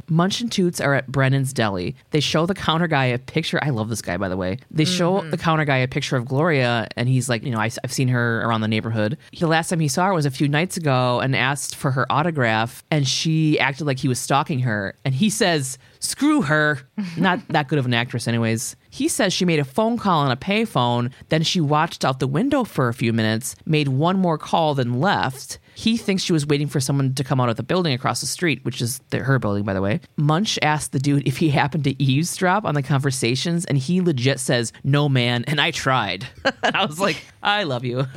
Munch 0.08 0.40
and 0.40 0.50
Toots 0.50 0.80
are 0.80 0.94
at 0.94 1.06
Brennan's 1.08 1.52
Deli. 1.52 1.96
They 2.10 2.20
show 2.20 2.46
the 2.46 2.54
counter 2.54 2.86
guy 2.86 3.06
a 3.06 3.18
picture. 3.18 3.58
I 3.62 3.70
love 3.70 3.88
this 3.88 4.02
guy, 4.02 4.16
by 4.16 4.28
the 4.28 4.36
way. 4.36 4.58
They 4.70 4.84
show 4.84 5.20
mm-hmm. 5.20 5.30
the 5.30 5.36
counter 5.36 5.64
guy 5.64 5.78
a 5.78 5.88
picture 5.88 6.16
of 6.16 6.26
Gloria, 6.26 6.88
and 6.96 7.08
he's 7.08 7.28
like, 7.28 7.44
you 7.44 7.50
know, 7.50 7.58
I, 7.58 7.70
have 7.82 7.92
seen 7.92 8.08
her 8.08 8.42
around 8.42 8.60
the 8.60 8.68
neighborhood. 8.68 9.18
The 9.38 9.46
last 9.46 9.68
time 9.68 9.80
he 9.80 9.88
saw 9.88 10.06
her 10.06 10.14
was 10.14 10.26
a 10.26 10.30
few 10.30 10.48
nights 10.48 10.76
ago 10.76 11.20
and 11.20 11.34
asked 11.34 11.76
for 11.76 11.90
her 11.90 12.06
autograph, 12.10 12.84
and 12.90 13.06
she 13.06 13.58
acted 13.58 13.86
like 13.86 13.98
he 13.98 14.08
was 14.08 14.18
stalking 14.18 14.60
her. 14.60 14.96
And 15.04 15.14
he 15.14 15.30
says, 15.30 15.78
screw 15.98 16.42
her. 16.42 16.80
Not 17.16 17.46
that 17.48 17.68
good 17.68 17.78
of 17.78 17.86
an 17.86 17.94
actress, 17.94 18.28
anyways. 18.28 18.76
He 18.90 19.08
says 19.08 19.32
she 19.32 19.44
made 19.44 19.58
a 19.58 19.64
phone 19.64 19.98
call 19.98 20.20
on 20.20 20.30
a 20.30 20.36
payphone, 20.36 21.12
then 21.28 21.42
she 21.42 21.60
watched 21.60 22.04
out 22.04 22.20
the 22.20 22.26
window 22.26 22.64
for 22.64 22.88
a 22.88 22.94
few 22.94 23.12
minutes, 23.12 23.56
made 23.64 23.88
one 23.88 24.18
more 24.18 24.38
call, 24.38 24.74
then 24.74 25.00
left. 25.00 25.58
He 25.76 25.98
thinks 25.98 26.22
she 26.22 26.32
was 26.32 26.46
waiting 26.46 26.68
for 26.68 26.80
someone 26.80 27.14
to 27.14 27.22
come 27.22 27.38
out 27.38 27.50
of 27.50 27.56
the 27.56 27.62
building 27.62 27.92
across 27.92 28.20
the 28.20 28.26
street, 28.26 28.64
which 28.64 28.80
is 28.80 28.98
the, 29.10 29.18
her 29.18 29.38
building, 29.38 29.64
by 29.64 29.74
the 29.74 29.82
way. 29.82 30.00
Munch 30.16 30.58
asked 30.62 30.92
the 30.92 30.98
dude 30.98 31.28
if 31.28 31.36
he 31.36 31.50
happened 31.50 31.84
to 31.84 32.02
eavesdrop 32.02 32.64
on 32.64 32.74
the 32.74 32.82
conversations, 32.82 33.66
and 33.66 33.76
he 33.76 34.00
legit 34.00 34.40
says, 34.40 34.72
No, 34.82 35.08
man, 35.08 35.44
and 35.46 35.60
I 35.60 35.72
tried. 35.72 36.26
and 36.62 36.74
I 36.74 36.86
was 36.86 36.98
like, 36.98 37.22
I 37.42 37.64
love 37.64 37.84
you. 37.84 38.06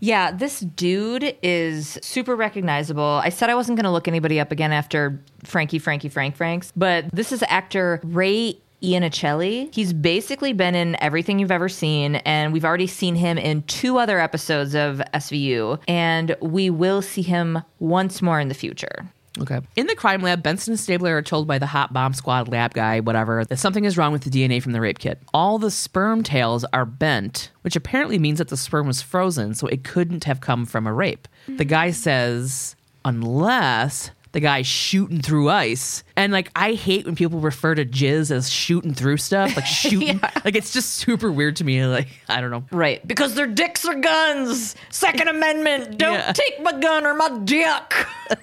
Yeah, 0.00 0.32
this 0.32 0.58
dude 0.58 1.36
is 1.40 2.00
super 2.02 2.34
recognizable. 2.34 3.20
I 3.22 3.28
said 3.28 3.48
I 3.48 3.54
wasn't 3.54 3.76
going 3.76 3.84
to 3.84 3.92
look 3.92 4.08
anybody 4.08 4.40
up 4.40 4.50
again 4.50 4.72
after 4.72 5.22
Frankie, 5.44 5.78
Frankie, 5.78 6.08
Frank, 6.08 6.34
Franks, 6.34 6.72
but 6.74 7.08
this 7.12 7.30
is 7.30 7.44
actor 7.46 8.00
Ray 8.02 8.58
Iannicelli. 8.82 9.74
He's 9.74 9.92
basically 9.92 10.52
been 10.52 10.74
in 10.74 10.96
everything 11.02 11.38
you've 11.38 11.50
ever 11.50 11.68
seen, 11.68 12.16
and 12.16 12.52
we've 12.52 12.64
already 12.64 12.86
seen 12.86 13.14
him 13.16 13.38
in 13.38 13.62
two 13.62 13.98
other 13.98 14.18
episodes 14.20 14.74
of 14.74 15.02
SVU, 15.14 15.80
and 15.88 16.36
we 16.40 16.70
will 16.70 17.02
see 17.02 17.22
him 17.22 17.62
once 17.78 18.22
more 18.22 18.40
in 18.40 18.48
the 18.48 18.54
future. 18.54 19.06
Okay. 19.40 19.60
In 19.76 19.86
the 19.86 19.94
crime 19.94 20.20
lab, 20.20 20.42
Benson 20.42 20.72
and 20.72 20.80
Stabler 20.80 21.16
are 21.16 21.22
told 21.22 21.46
by 21.46 21.58
the 21.58 21.66
hot 21.66 21.92
bomb 21.92 22.12
squad 22.12 22.48
lab 22.48 22.74
guy, 22.74 23.00
whatever, 23.00 23.44
that 23.44 23.58
something 23.58 23.84
is 23.84 23.96
wrong 23.96 24.12
with 24.12 24.22
the 24.22 24.30
DNA 24.30 24.62
from 24.62 24.72
the 24.72 24.80
rape 24.80 24.98
kit. 24.98 25.20
All 25.32 25.58
the 25.58 25.70
sperm 25.70 26.22
tails 26.22 26.64
are 26.72 26.84
bent, 26.84 27.50
which 27.62 27.76
apparently 27.76 28.18
means 28.18 28.38
that 28.38 28.48
the 28.48 28.56
sperm 28.56 28.86
was 28.86 29.02
frozen, 29.02 29.54
so 29.54 29.66
it 29.68 29.84
couldn't 29.84 30.24
have 30.24 30.40
come 30.40 30.66
from 30.66 30.86
a 30.86 30.92
rape. 30.92 31.28
The 31.46 31.64
guy 31.64 31.92
says, 31.92 32.74
unless 33.04 34.10
the 34.32 34.40
guy 34.40 34.62
shooting 34.62 35.20
through 35.22 35.48
ice. 35.50 36.04
And 36.16 36.32
like 36.32 36.50
I 36.54 36.72
hate 36.74 37.06
when 37.06 37.14
people 37.16 37.40
refer 37.40 37.74
to 37.74 37.84
jizz 37.84 38.30
as 38.30 38.50
shooting 38.50 38.94
through 38.94 39.16
stuff. 39.18 39.56
Like 39.56 39.66
shooting 39.82 40.20
like 40.44 40.54
it's 40.56 40.72
just 40.72 40.94
super 40.96 41.30
weird 41.32 41.56
to 41.56 41.64
me. 41.64 41.84
Like, 41.86 42.08
I 42.28 42.40
don't 42.40 42.50
know. 42.50 42.64
Right, 42.70 43.06
because 43.06 43.34
their 43.34 43.46
dicks 43.46 43.84
are 43.86 43.94
guns. 43.94 44.76
Second 44.90 45.28
Amendment, 45.28 45.98
don't 45.98 46.14
Yeah. 46.14 46.32
take 46.32 46.60
my 46.62 46.72
gun 46.78 47.06
or 47.06 47.14
my 47.14 47.38
dick. 47.44 48.06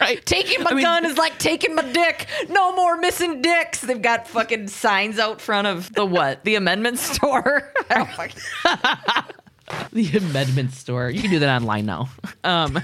Right. 0.00 0.24
Taking 0.26 0.64
my 0.64 0.70
I 0.70 0.74
mean- 0.74 0.82
gun 0.84 1.04
is 1.04 1.16
like 1.16 1.38
taking 1.38 1.76
my 1.76 1.82
dick. 1.92 2.26
No 2.48 2.74
more 2.74 2.96
missing 2.96 3.40
dicks. 3.40 3.80
They've 3.82 4.02
got 4.02 4.26
fucking 4.26 4.66
signs 4.66 5.20
out 5.20 5.40
front 5.40 5.68
of 5.68 5.92
the 5.94 6.04
what? 6.04 6.42
The 6.42 6.56
amendment 6.56 6.98
store. 6.98 7.72
I 7.88 8.32
The 9.92 10.16
amendment 10.16 10.72
store. 10.72 11.08
You 11.08 11.20
can 11.22 11.30
do 11.30 11.38
that 11.38 11.60
online 11.62 11.86
now. 11.86 12.08
Um, 12.42 12.80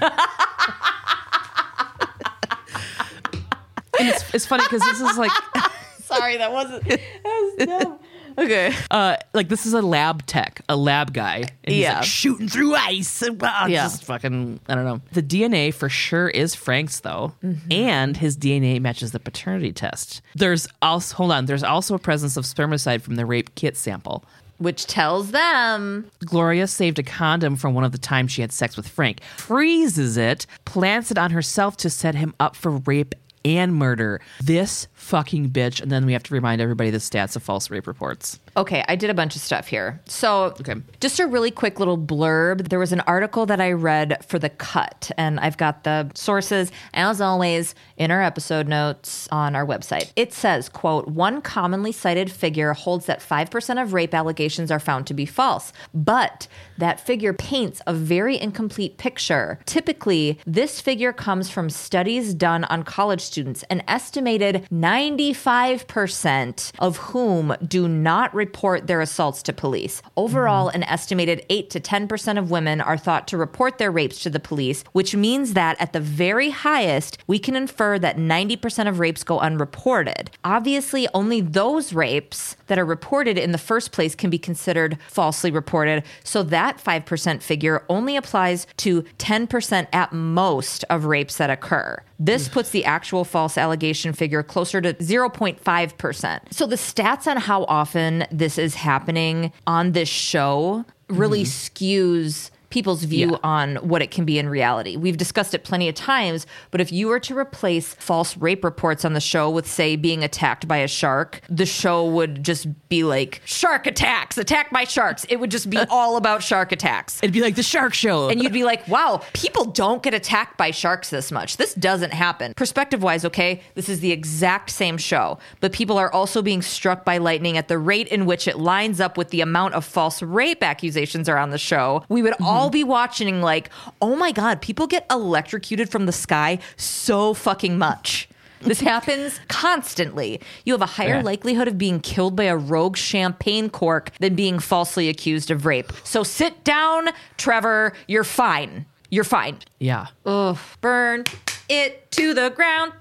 and 3.99 4.07
it's, 4.09 4.33
it's 4.33 4.45
funny 4.45 4.63
because 4.63 4.81
this 4.81 5.01
is 5.01 5.17
like, 5.17 5.31
Sorry, 6.01 6.37
that 6.37 6.51
wasn't. 6.51 6.83
That 6.85 6.99
was 7.23 7.67
dumb. 7.83 7.99
Okay. 8.37 8.73
uh, 8.89 9.17
like 9.33 9.49
this 9.49 9.65
is 9.65 9.73
a 9.73 9.81
lab 9.81 10.25
tech, 10.25 10.61
a 10.69 10.75
lab 10.75 11.13
guy, 11.13 11.43
and 11.63 11.73
he's 11.75 11.81
Yeah. 11.83 11.95
like 11.95 12.03
shooting 12.05 12.47
through 12.47 12.73
ice. 12.73 13.21
Wow, 13.39 13.65
Yeah. 13.67 13.83
just 13.83 14.05
fucking. 14.05 14.59
I 14.67 14.75
don't 14.75 14.85
know. 14.85 15.01
The 15.11 15.21
DNA 15.21 15.71
for 15.73 15.87
sure 15.89 16.29
is 16.29 16.55
Frank's 16.55 17.01
though, 17.01 17.33
Mm-hmm. 17.43 17.71
and 17.71 18.17
his 18.17 18.37
DNA 18.37 18.79
matches 18.81 19.11
the 19.11 19.19
paternity 19.19 19.71
test. 19.71 20.21
There's 20.35 20.67
also 20.81 21.15
hold 21.15 21.31
on. 21.31 21.45
There's 21.45 21.63
also 21.63 21.93
a 21.95 21.99
presence 21.99 22.37
of 22.37 22.45
spermicide 22.45 23.01
from 23.01 23.15
the 23.15 23.25
rape 23.25 23.53
kit 23.55 23.77
sample. 23.77 24.23
Which 24.57 24.87
tells 24.87 25.31
them 25.31 26.09
Gloria 26.25 26.67
saved 26.67 26.97
a 26.99 27.03
condom 27.03 27.55
from 27.55 27.73
one 27.75 27.83
of 27.85 27.91
the 27.93 27.97
times 27.97 28.31
she 28.31 28.41
had 28.41 28.51
sex 28.51 28.75
with 28.75 28.87
Frank, 28.89 29.21
freezes 29.37 30.17
it, 30.17 30.45
plants 30.65 31.11
it 31.11 31.17
on 31.17 31.31
herself 31.31 31.77
to 31.77 31.89
set 31.89 32.15
him 32.15 32.33
up 32.41 32.55
for 32.57 32.71
rape 32.71 33.15
and 33.45 33.73
murder. 33.75 34.21
This 34.41 34.87
fucking 35.09 35.49
bitch. 35.49 35.81
And 35.81 35.91
then 35.91 36.05
we 36.05 36.13
have 36.13 36.23
to 36.23 36.33
remind 36.33 36.61
everybody 36.61 36.91
the 36.91 36.99
stats 36.99 37.35
of 37.35 37.41
false 37.43 37.69
rape 37.71 37.87
reports. 37.87 38.39
Okay, 38.55 38.83
I 38.87 38.95
did 38.95 39.09
a 39.09 39.13
bunch 39.13 39.35
of 39.35 39.41
stuff 39.41 39.67
here. 39.67 39.99
So, 40.05 40.53
Okay. 40.59 40.75
just 40.99 41.19
a 41.19 41.25
really 41.27 41.49
quick 41.51 41.79
little 41.79 41.97
blurb. 41.97 42.69
There 42.69 42.77
was 42.79 42.91
an 42.91 42.99
article 43.01 43.45
that 43.47 43.59
I 43.59 43.71
read 43.71 44.23
for 44.25 44.37
The 44.37 44.49
Cut, 44.49 45.09
and 45.17 45.39
I've 45.39 45.57
got 45.57 45.83
the 45.83 46.11
sources, 46.13 46.71
as 46.93 47.21
always, 47.21 47.73
in 47.97 48.11
our 48.11 48.21
episode 48.21 48.67
notes 48.67 49.27
on 49.31 49.55
our 49.55 49.65
website. 49.65 50.11
It 50.15 50.31
says, 50.33 50.69
quote, 50.69 51.07
one 51.07 51.41
commonly 51.41 51.91
cited 51.91 52.31
figure 52.31 52.73
holds 52.73 53.05
that 53.07 53.19
5% 53.21 53.81
of 53.81 53.93
rape 53.93 54.13
allegations 54.13 54.69
are 54.71 54.79
found 54.79 55.07
to 55.07 55.13
be 55.13 55.25
false, 55.25 55.73
but 55.93 56.47
that 56.77 56.99
figure 56.99 57.33
paints 57.33 57.81
a 57.87 57.93
very 57.93 58.39
incomplete 58.39 58.97
picture. 58.97 59.59
Typically, 59.65 60.39
this 60.45 60.79
figure 60.81 61.11
comes 61.13 61.49
from 61.49 61.69
studies 61.69 62.33
done 62.33 62.63
on 62.65 62.83
college 62.83 63.21
students, 63.21 63.63
an 63.69 63.81
estimated 63.87 64.65
95% 64.99 66.73
of 66.77 66.97
whom 66.97 67.55
do 67.65 67.87
not 67.87 68.33
report 68.33 68.87
their 68.87 68.99
assaults 68.99 69.41
to 69.43 69.53
police. 69.53 70.01
Overall, 70.17 70.67
mm-hmm. 70.67 70.75
an 70.75 70.83
estimated 70.83 71.45
8 71.49 71.69
to 71.69 71.79
10% 71.79 72.37
of 72.37 72.51
women 72.51 72.81
are 72.81 72.97
thought 72.97 73.25
to 73.29 73.37
report 73.37 73.77
their 73.77 73.91
rapes 73.91 74.19
to 74.19 74.29
the 74.29 74.41
police, 74.41 74.83
which 74.91 75.15
means 75.15 75.53
that 75.53 75.79
at 75.79 75.93
the 75.93 76.01
very 76.01 76.49
highest, 76.49 77.17
we 77.27 77.39
can 77.39 77.55
infer 77.55 77.97
that 77.97 78.17
90% 78.17 78.89
of 78.89 78.99
rapes 78.99 79.23
go 79.23 79.39
unreported. 79.39 80.31
Obviously, 80.43 81.07
only 81.13 81.39
those 81.39 81.93
rapes 81.93 82.57
that 82.67 82.77
are 82.77 82.85
reported 82.85 83.37
in 83.37 83.53
the 83.53 83.57
first 83.57 83.93
place 83.93 84.15
can 84.15 84.29
be 84.29 84.37
considered 84.37 84.97
falsely 85.07 85.49
reported, 85.49 86.03
so 86.25 86.43
that 86.43 86.77
5% 86.77 87.41
figure 87.41 87.85
only 87.87 88.17
applies 88.17 88.67
to 88.77 89.03
10% 89.17 89.87
at 89.93 90.11
most 90.11 90.83
of 90.89 91.05
rapes 91.05 91.37
that 91.37 91.49
occur. 91.49 92.03
This 92.21 92.49
puts 92.49 92.71
the 92.71 92.83
actual 92.83 93.23
false 93.23 93.57
allegation 93.57 94.11
figure 94.11 94.43
closer 94.43 94.78
to 94.81 94.93
0.5%. 94.93 96.39
So 96.51 96.65
the 96.65 96.75
stats 96.75 97.27
on 97.27 97.37
how 97.37 97.65
often 97.65 98.25
this 98.31 98.57
is 98.57 98.75
happening 98.75 99.51
on 99.67 99.91
this 99.93 100.09
show 100.09 100.85
really 101.09 101.43
mm-hmm. 101.43 101.85
skews 101.85 102.51
people's 102.69 103.03
view 103.03 103.31
Yeah. 103.31 103.37
on 103.43 103.75
what 103.77 104.01
it 104.01 104.11
can 104.11 104.25
be 104.25 104.37
in 104.39 104.49
reality. 104.49 104.95
We've 104.97 105.17
discussed 105.17 105.53
it 105.53 105.63
plenty 105.63 105.87
of 105.89 105.95
times, 105.95 106.45
but 106.71 106.81
if 106.81 106.91
you 106.91 107.07
were 107.07 107.19
to 107.21 107.37
replace 107.37 107.95
false 107.95 108.37
rape 108.37 108.63
reports 108.63 109.03
on 109.05 109.13
the 109.13 109.19
show 109.19 109.49
with, 109.49 109.67
say, 109.67 109.95
being 109.95 110.23
attacked 110.23 110.67
by 110.67 110.77
a 110.77 110.87
shark, 110.87 111.41
the 111.49 111.65
show 111.65 112.05
would 112.05 112.43
just 112.43 112.67
be 112.89 113.03
like, 113.03 113.41
shark 113.45 113.87
attacks, 113.87 114.37
attacked 114.37 114.71
by 114.71 114.83
sharks. 114.83 115.25
It 115.29 115.39
would 115.39 115.51
just 115.51 115.69
be 115.69 115.77
all 115.89 116.17
about 116.17 116.43
shark 116.43 116.71
attacks. 116.71 117.19
It'd 117.23 117.33
be 117.33 117.41
like 117.41 117.55
the 117.55 117.63
Shark 117.63 117.93
Show. 117.93 118.29
And 118.29 118.41
you'd 118.41 118.53
be 118.53 118.63
like, 118.63 118.87
wow, 118.87 119.21
people 119.33 119.65
don't 119.65 120.03
get 120.03 120.13
attacked 120.13 120.57
by 120.57 120.71
sharks 120.71 121.09
this 121.09 121.31
much. 121.31 121.57
This 121.57 121.73
doesn't 121.73 122.13
happen. 122.13 122.53
Perspective 122.53 123.01
wise, 123.01 123.25
okay, 123.25 123.61
this 123.75 123.89
is 123.89 123.99
the 123.99 124.11
exact 124.11 124.69
same 124.69 124.97
show, 124.97 125.39
but 125.61 125.71
people 125.71 125.97
are 125.97 126.11
also 126.11 126.41
being 126.41 126.61
struck 126.61 127.05
by 127.05 127.17
lightning 127.17 127.57
at 127.57 127.67
the 127.67 127.77
rate 127.77 128.07
in 128.09 128.25
which 128.25 128.47
it 128.47 128.57
lines 128.59 128.99
up 128.99 129.17
with 129.17 129.29
the 129.29 129.41
amount 129.41 129.73
of 129.73 129.85
false 129.85 130.21
rape 130.21 130.63
accusations 130.63 131.29
are 131.29 131.37
on 131.37 131.49
the 131.51 131.57
show. 131.57 132.03
We 132.09 132.21
would 132.21 132.33
mm-hmm. 132.33 132.43
all 132.43 132.58
be 132.67 132.83
watching, 132.83 133.41
like, 133.41 133.69
oh 134.01 134.17
my 134.17 134.33
God, 134.33 134.59
people 134.61 134.87
get 134.87 135.05
electrocuted 135.09 135.89
from 135.89 136.05
the 136.05 136.11
sky 136.11 136.59
so 136.75 137.33
fucking 137.33 137.77
much. 137.77 138.27
This 138.61 138.81
happens 138.91 139.39
constantly. 139.47 140.41
You 140.65 140.73
have 140.73 140.81
a 140.81 140.85
higher 140.85 141.15
Yeah. 141.17 141.21
likelihood 141.21 141.69
of 141.69 141.77
being 141.77 142.01
killed 142.01 142.35
by 142.35 142.43
a 142.45 142.57
rogue 142.57 142.97
champagne 142.97 143.69
cork 143.69 144.11
than 144.19 144.35
being 144.35 144.59
falsely 144.59 145.07
accused 145.07 145.49
of 145.49 145.65
rape. 145.65 145.93
So 146.03 146.23
sit 146.23 146.65
down, 146.65 147.07
Trevor. 147.37 147.93
You're 148.07 148.25
fine. 148.25 148.85
You're 149.11 149.23
fine. 149.23 149.59
yeah. 149.79 150.07
Ugh. 150.25 150.57
Burn 150.81 151.23
it 151.69 152.11
to 152.11 152.33
the 152.33 152.49
ground. 152.49 152.91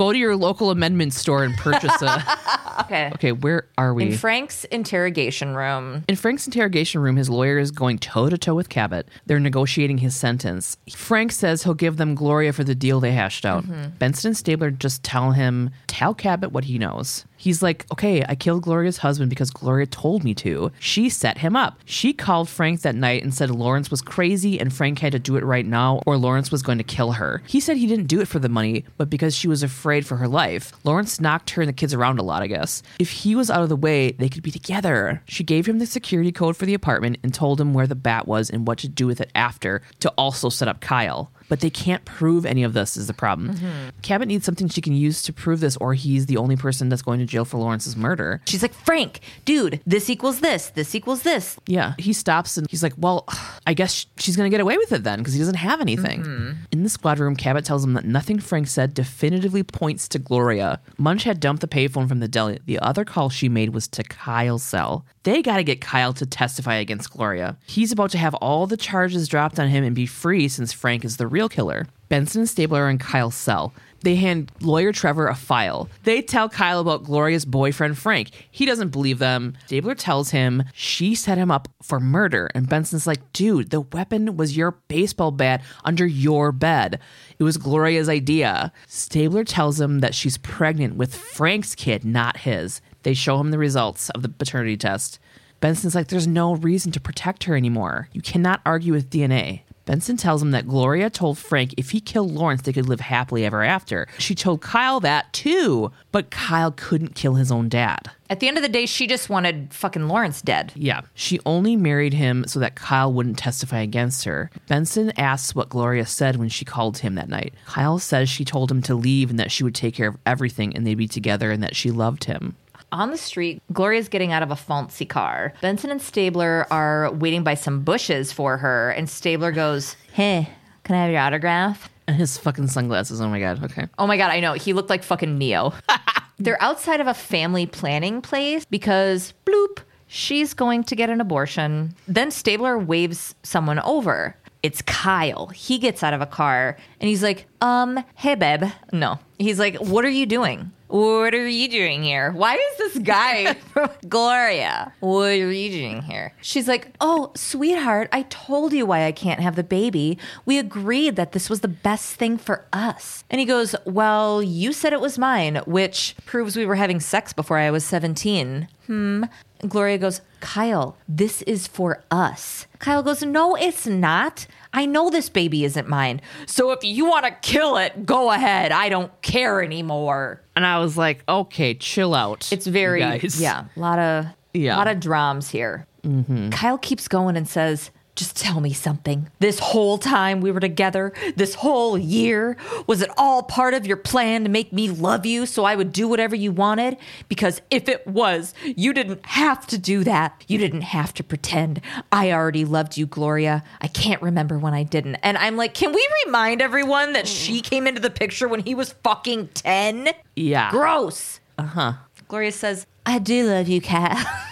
Go 0.00 0.14
to 0.14 0.18
your 0.18 0.34
local 0.34 0.70
amendment 0.70 1.12
store 1.12 1.44
and 1.44 1.54
purchase 1.54 2.00
a. 2.00 2.24
Okay. 2.80 3.10
okay, 3.14 3.32
where 3.32 3.68
are 3.76 3.92
we? 3.92 4.04
In 4.04 4.16
Frank's 4.16 4.64
interrogation 4.64 5.54
room, 5.54 6.02
In 6.08 6.16
Frank's 6.16 6.46
interrogation 6.46 7.02
room, 7.02 7.16
his 7.16 7.28
lawyer 7.28 7.58
is 7.58 7.70
going 7.70 7.98
toe 7.98 8.30
to 8.30 8.38
toe 8.38 8.54
with 8.54 8.70
Cabot. 8.70 9.06
They're 9.26 9.38
negotiating 9.38 9.98
his 9.98 10.16
sentence. 10.16 10.78
Frank 10.90 11.30
says 11.30 11.62
he'll 11.62 11.74
give 11.74 11.98
them 11.98 12.14
Gloria 12.14 12.54
for 12.54 12.64
the 12.64 12.74
deal 12.74 12.98
they 12.98 13.12
hashed 13.12 13.44
out. 13.44 13.64
Mm-hmm. 13.64 13.90
Benson 13.98 14.28
and 14.30 14.36
Stabler 14.36 14.70
just 14.70 15.02
tell 15.04 15.32
him, 15.32 15.70
tell 15.86 16.14
Cabot 16.14 16.50
what 16.52 16.64
he 16.64 16.78
knows. 16.78 17.26
He's 17.40 17.62
like, 17.62 17.86
okay, 17.90 18.22
I 18.28 18.34
killed 18.34 18.64
Gloria's 18.64 18.98
husband 18.98 19.30
because 19.30 19.50
Gloria 19.50 19.86
told 19.86 20.24
me 20.24 20.34
to. 20.34 20.70
She 20.78 21.08
set 21.08 21.38
him 21.38 21.56
up. 21.56 21.78
She 21.86 22.12
called 22.12 22.50
Frank 22.50 22.82
that 22.82 22.94
night 22.94 23.22
and 23.22 23.32
said 23.32 23.50
Lawrence 23.50 23.90
was 23.90 24.02
crazy 24.02 24.60
and 24.60 24.70
Frank 24.70 24.98
had 24.98 25.12
to 25.12 25.18
do 25.18 25.36
it 25.36 25.44
right 25.44 25.64
now 25.64 26.02
or 26.04 26.18
Lawrence 26.18 26.50
was 26.52 26.62
going 26.62 26.76
to 26.76 26.84
kill 26.84 27.12
her. 27.12 27.42
He 27.46 27.58
said 27.58 27.78
he 27.78 27.86
didn't 27.86 28.08
do 28.08 28.20
it 28.20 28.28
for 28.28 28.38
the 28.38 28.50
money, 28.50 28.84
but 28.98 29.08
because 29.08 29.34
she 29.34 29.48
was 29.48 29.62
afraid 29.62 30.04
for 30.04 30.18
her 30.18 30.28
life. 30.28 30.74
Lawrence 30.84 31.18
knocked 31.18 31.48
her 31.50 31.62
and 31.62 31.68
the 31.70 31.72
kids 31.72 31.94
around 31.94 32.18
a 32.18 32.22
lot, 32.22 32.42
I 32.42 32.46
guess. 32.46 32.82
If 32.98 33.08
he 33.10 33.34
was 33.34 33.50
out 33.50 33.62
of 33.62 33.70
the 33.70 33.74
way, 33.76 34.12
they 34.12 34.28
could 34.28 34.42
be 34.42 34.50
together. 34.50 35.22
She 35.24 35.42
gave 35.42 35.64
him 35.64 35.78
the 35.78 35.86
security 35.86 36.32
code 36.32 36.58
for 36.58 36.66
the 36.66 36.74
apartment 36.74 37.20
and 37.22 37.32
told 37.32 37.58
him 37.58 37.72
where 37.72 37.86
the 37.86 37.94
bat 37.94 38.28
was 38.28 38.50
and 38.50 38.66
what 38.66 38.76
to 38.80 38.88
do 38.88 39.06
with 39.06 39.18
it 39.18 39.30
after 39.34 39.80
to 40.00 40.10
also 40.18 40.50
set 40.50 40.68
up 40.68 40.82
Kyle. 40.82 41.32
But 41.50 41.60
they 41.60 41.68
can't 41.68 42.04
prove 42.06 42.46
any 42.46 42.62
of 42.62 42.72
this 42.72 42.96
is 42.96 43.06
the 43.06 43.12
problem. 43.12 43.54
Mm-hmm. 43.54 44.00
Cabot 44.00 44.28
needs 44.28 44.46
something 44.46 44.68
she 44.68 44.80
can 44.80 44.94
use 44.94 45.20
to 45.24 45.32
prove 45.32 45.60
this, 45.60 45.76
or 45.76 45.92
he's 45.92 46.24
the 46.26 46.38
only 46.38 46.56
person 46.56 46.88
that's 46.88 47.02
going 47.02 47.18
to 47.20 47.26
jail 47.26 47.44
for 47.44 47.58
Lawrence's 47.58 47.96
murder. 47.96 48.40
she's 48.46 48.62
like, 48.62 48.72
Frank, 48.72 49.20
dude, 49.44 49.80
this 49.84 50.08
equals 50.08 50.40
this. 50.40 50.70
This 50.70 50.94
equals 50.94 51.22
this. 51.22 51.58
Yeah, 51.66 51.92
he 51.98 52.12
stops 52.14 52.56
and 52.56 52.66
he's 52.70 52.82
like, 52.82 52.94
"Well, 52.96 53.26
I 53.66 53.74
guess 53.74 54.06
she's 54.16 54.36
gonna 54.36 54.48
get 54.48 54.60
away 54.60 54.78
with 54.78 54.92
it 54.92 55.02
then 55.04 55.18
because 55.18 55.34
he 55.34 55.38
doesn't 55.40 55.56
have 55.56 55.80
anything." 55.80 56.22
Mm-hmm. 56.22 56.50
In 56.72 56.82
the 56.84 56.88
squad 56.88 57.18
room, 57.18 57.34
Cabot 57.36 57.64
tells 57.64 57.84
him 57.84 57.94
that 57.94 58.04
nothing 58.04 58.38
Frank 58.38 58.68
said 58.68 58.94
definitively 58.94 59.62
points 59.62 60.08
to 60.08 60.18
Gloria. 60.18 60.80
Munch 60.98 61.24
had 61.24 61.40
dumped 61.40 61.60
the 61.60 61.68
payphone 61.68 62.08
from 62.08 62.20
the 62.20 62.28
deli. 62.28 62.60
The 62.64 62.78
other 62.78 63.04
call 63.04 63.28
she 63.28 63.48
made 63.48 63.70
was 63.74 63.88
to 63.88 64.02
Kyle's 64.04 64.62
cell. 64.62 65.04
They 65.22 65.42
got 65.42 65.56
to 65.56 65.64
get 65.64 65.80
Kyle 65.80 66.12
to 66.14 66.24
testify 66.24 66.76
against 66.76 67.10
Gloria. 67.10 67.56
He's 67.66 67.92
about 67.92 68.10
to 68.10 68.18
have 68.18 68.34
all 68.36 68.66
the 68.66 68.76
charges 68.76 69.28
dropped 69.28 69.58
on 69.58 69.68
him 69.68 69.84
and 69.84 69.94
be 69.94 70.06
free 70.06 70.48
since 70.48 70.72
Frank 70.72 71.04
is 71.04 71.16
the 71.18 71.26
real 71.26 71.39
killer. 71.48 71.86
Benson 72.08 72.40
and 72.40 72.48
Stabler 72.48 72.82
are 72.82 72.90
in 72.90 72.98
Kyle's 72.98 73.36
cell. 73.36 73.72
They 74.02 74.16
hand 74.16 74.50
lawyer 74.60 74.92
Trevor 74.92 75.28
a 75.28 75.34
file. 75.34 75.88
They 76.04 76.22
tell 76.22 76.48
Kyle 76.48 76.80
about 76.80 77.04
Gloria's 77.04 77.44
boyfriend, 77.44 77.98
Frank. 77.98 78.30
He 78.50 78.64
doesn't 78.64 78.88
believe 78.88 79.18
them. 79.18 79.56
Stabler 79.66 79.94
tells 79.94 80.30
him 80.30 80.64
she 80.72 81.14
set 81.14 81.36
him 81.36 81.50
up 81.50 81.68
for 81.82 82.00
murder. 82.00 82.50
And 82.54 82.68
Benson's 82.68 83.06
like, 83.06 83.32
dude, 83.32 83.70
the 83.70 83.82
weapon 83.82 84.36
was 84.36 84.56
your 84.56 84.72
baseball 84.88 85.30
bat 85.30 85.62
under 85.84 86.06
your 86.06 86.50
bed. 86.50 86.98
It 87.38 87.44
was 87.44 87.58
Gloria's 87.58 88.08
idea. 88.08 88.72
Stabler 88.86 89.44
tells 89.44 89.80
him 89.80 90.00
that 90.00 90.14
she's 90.14 90.38
pregnant 90.38 90.96
with 90.96 91.14
Frank's 91.14 91.74
kid, 91.74 92.04
not 92.04 92.38
his. 92.38 92.80
They 93.02 93.14
show 93.14 93.38
him 93.38 93.50
the 93.50 93.58
results 93.58 94.08
of 94.10 94.22
the 94.22 94.28
paternity 94.28 94.76
test. 94.78 95.18
Benson's 95.60 95.94
like, 95.94 96.08
there's 96.08 96.26
no 96.26 96.54
reason 96.54 96.90
to 96.92 97.00
protect 97.00 97.44
her 97.44 97.54
anymore. 97.54 98.08
You 98.12 98.22
cannot 98.22 98.62
argue 98.64 98.94
with 98.94 99.10
DNA. 99.10 99.60
Benson 99.90 100.16
tells 100.16 100.40
him 100.40 100.52
that 100.52 100.68
Gloria 100.68 101.10
told 101.10 101.36
Frank 101.36 101.74
if 101.76 101.90
he 101.90 102.00
killed 102.00 102.30
Lawrence, 102.30 102.62
they 102.62 102.72
could 102.72 102.88
live 102.88 103.00
happily 103.00 103.44
ever 103.44 103.64
after. 103.64 104.06
She 104.18 104.36
told 104.36 104.60
Kyle 104.60 105.00
that 105.00 105.32
too, 105.32 105.90
but 106.12 106.30
Kyle 106.30 106.70
couldn't 106.70 107.16
kill 107.16 107.34
his 107.34 107.50
own 107.50 107.68
dad. 107.68 108.08
At 108.30 108.38
the 108.38 108.46
end 108.46 108.56
of 108.56 108.62
the 108.62 108.68
day, 108.68 108.86
she 108.86 109.08
just 109.08 109.28
wanted 109.28 109.74
fucking 109.74 110.06
Lawrence 110.06 110.42
dead. 110.42 110.72
Yeah, 110.76 111.00
she 111.14 111.40
only 111.44 111.74
married 111.74 112.14
him 112.14 112.44
so 112.46 112.60
that 112.60 112.76
Kyle 112.76 113.12
wouldn't 113.12 113.38
testify 113.38 113.80
against 113.80 114.22
her. 114.26 114.52
Benson 114.68 115.12
asks 115.18 115.56
what 115.56 115.68
Gloria 115.68 116.06
said 116.06 116.36
when 116.36 116.50
she 116.50 116.64
called 116.64 116.98
him 116.98 117.16
that 117.16 117.28
night. 117.28 117.52
Kyle 117.66 117.98
says 117.98 118.28
she 118.28 118.44
told 118.44 118.70
him 118.70 118.82
to 118.82 118.94
leave 118.94 119.28
and 119.28 119.40
that 119.40 119.50
she 119.50 119.64
would 119.64 119.74
take 119.74 119.96
care 119.96 120.06
of 120.06 120.18
everything 120.24 120.76
and 120.76 120.86
they'd 120.86 120.94
be 120.94 121.08
together 121.08 121.50
and 121.50 121.64
that 121.64 121.74
she 121.74 121.90
loved 121.90 122.24
him. 122.24 122.54
On 122.92 123.10
the 123.10 123.16
street, 123.16 123.62
Gloria's 123.72 124.08
getting 124.08 124.32
out 124.32 124.42
of 124.42 124.50
a 124.50 124.56
fancy 124.56 125.04
car. 125.06 125.52
Benson 125.60 125.90
and 125.90 126.02
Stabler 126.02 126.66
are 126.72 127.12
waiting 127.12 127.44
by 127.44 127.54
some 127.54 127.82
bushes 127.82 128.32
for 128.32 128.56
her, 128.56 128.90
and 128.90 129.08
Stabler 129.08 129.52
goes, 129.52 129.94
Hey, 130.12 130.48
can 130.84 130.96
I 130.96 131.02
have 131.02 131.10
your 131.12 131.20
autograph? 131.20 131.88
And 132.08 132.16
his 132.16 132.36
fucking 132.36 132.66
sunglasses. 132.66 133.20
Oh 133.20 133.28
my 133.28 133.38
god. 133.38 133.62
Okay. 133.62 133.86
Oh 133.98 134.06
my 134.08 134.16
God, 134.16 134.32
I 134.32 134.40
know. 134.40 134.54
He 134.54 134.72
looked 134.72 134.90
like 134.90 135.04
fucking 135.04 135.38
Neo. 135.38 135.72
They're 136.38 136.60
outside 136.60 137.00
of 137.00 137.06
a 137.06 137.14
family 137.14 137.66
planning 137.66 138.22
place 138.22 138.64
because, 138.64 139.34
bloop, 139.44 139.78
she's 140.08 140.52
going 140.54 140.82
to 140.84 140.96
get 140.96 141.10
an 141.10 141.20
abortion. 141.20 141.94
Then 142.08 142.30
Stabler 142.32 142.78
waves 142.78 143.36
someone 143.44 143.78
over. 143.80 144.34
It's 144.62 144.82
Kyle. 144.82 145.46
He 145.48 145.78
gets 145.78 146.02
out 146.02 146.12
of 146.12 146.20
a 146.20 146.26
car 146.26 146.76
and 147.00 147.08
he's 147.08 147.22
like, 147.22 147.46
um, 147.60 148.02
hey, 148.16 148.34
babe. 148.34 148.64
No. 148.92 149.18
He's 149.38 149.58
like, 149.58 149.76
what 149.76 150.04
are 150.04 150.10
you 150.10 150.26
doing? 150.26 150.72
What 150.90 151.34
are 151.34 151.46
you 151.46 151.68
doing 151.68 152.02
here? 152.02 152.32
Why 152.32 152.54
is 152.56 152.78
this 152.78 152.98
guy 152.98 153.54
Gloria? 154.08 154.92
What 154.98 155.28
are 155.28 155.52
you 155.52 155.70
doing 155.70 156.02
here? 156.02 156.34
She's 156.42 156.66
like, 156.66 156.92
Oh, 157.00 157.30
sweetheart, 157.36 158.08
I 158.12 158.22
told 158.22 158.72
you 158.72 158.86
why 158.86 159.06
I 159.06 159.12
can't 159.12 159.38
have 159.40 159.54
the 159.54 159.62
baby. 159.62 160.18
We 160.46 160.58
agreed 160.58 161.14
that 161.14 161.30
this 161.30 161.48
was 161.48 161.60
the 161.60 161.68
best 161.68 162.16
thing 162.16 162.38
for 162.38 162.66
us. 162.72 163.22
And 163.30 163.38
he 163.38 163.46
goes, 163.46 163.76
Well, 163.86 164.42
you 164.42 164.72
said 164.72 164.92
it 164.92 165.00
was 165.00 165.16
mine, 165.16 165.62
which 165.64 166.16
proves 166.26 166.56
we 166.56 166.66
were 166.66 166.74
having 166.74 166.98
sex 166.98 167.32
before 167.32 167.58
I 167.58 167.70
was 167.70 167.84
17. 167.84 168.66
Hmm. 168.86 169.24
And 169.60 169.70
Gloria 169.70 169.98
goes, 169.98 170.22
Kyle, 170.40 170.96
this 171.08 171.42
is 171.42 171.66
for 171.66 172.02
us. 172.10 172.66
Kyle 172.78 173.02
goes, 173.02 173.22
No, 173.22 173.54
it's 173.56 173.86
not. 173.86 174.46
I 174.72 174.86
know 174.86 175.10
this 175.10 175.28
baby 175.28 175.64
isn't 175.64 175.88
mine. 175.88 176.20
So 176.46 176.70
if 176.72 176.84
you 176.84 177.04
want 177.04 177.24
to 177.26 177.32
kill 177.42 177.76
it, 177.76 178.06
go 178.06 178.30
ahead. 178.30 178.72
I 178.72 178.88
don't 178.88 179.10
care 179.22 179.62
anymore. 179.62 180.40
And 180.54 180.64
I 180.64 180.78
was 180.78 180.96
like, 180.96 181.24
okay, 181.28 181.74
chill 181.74 182.14
out. 182.14 182.52
It's 182.52 182.66
very 182.66 183.00
yeah, 183.00 183.64
a 183.76 183.80
lot 183.80 183.98
of 183.98 184.26
Yeah. 184.52 184.76
a 184.76 184.78
lot 184.78 184.88
of 184.88 185.00
drums 185.00 185.50
here. 185.50 185.86
Mm-hmm. 186.04 186.50
Kyle 186.50 186.78
keeps 186.78 187.08
going 187.08 187.36
and 187.36 187.48
says, 187.48 187.90
"Just 188.14 188.36
tell 188.36 188.60
me 188.60 188.72
something. 188.72 189.30
This 189.38 189.58
whole 189.58 189.98
time 189.98 190.40
we 190.40 190.50
were 190.50 190.60
together, 190.60 191.12
this 191.36 191.54
whole 191.54 191.96
year, 191.96 192.56
was 192.86 193.02
it 193.02 193.10
all 193.16 193.42
part 193.42 193.74
of 193.74 193.86
your 193.86 193.96
plan 193.96 194.44
to 194.44 194.50
make 194.50 194.72
me 194.72 194.88
love 194.90 195.24
you 195.24 195.46
so 195.46 195.64
I 195.64 195.74
would 195.76 195.92
do 195.92 196.06
whatever 196.08 196.34
you 196.36 196.52
wanted? 196.52 196.96
Because 197.28 197.60
if 197.70 197.88
it 197.88 198.06
was, 198.06 198.52
you 198.64 198.92
didn't 198.92 199.24
have 199.26 199.66
to 199.68 199.78
do 199.78 200.04
that. 200.04 200.44
You 200.48 200.58
didn't 200.58 200.82
have 200.82 201.14
to 201.14 201.24
pretend. 201.24 201.80
I 202.12 202.32
already 202.32 202.64
loved 202.64 202.96
you, 202.96 203.06
Gloria. 203.06 203.62
I 203.80 203.88
can't 203.88 204.20
remember 204.22 204.58
when 204.58 204.74
I 204.74 204.82
didn't." 204.82 205.16
And 205.16 205.38
I'm 205.38 205.56
like, 205.56 205.74
"Can 205.74 205.92
we 205.92 206.06
remind 206.26 206.60
everyone 206.62 207.12
that 207.14 207.26
she 207.26 207.60
came 207.60 207.86
into 207.86 208.00
the 208.00 208.10
picture 208.10 208.48
when 208.48 208.60
he 208.60 208.74
was 208.74 208.92
fucking 209.04 209.48
10?" 209.54 210.10
Yeah. 210.36 210.70
Gross. 210.70 211.40
Uh 211.58 211.62
huh. 211.64 211.92
Gloria 212.28 212.52
says, 212.52 212.86
I 213.04 213.18
do 213.18 213.48
love 213.48 213.68
you, 213.68 213.80
Kat. 213.80 214.24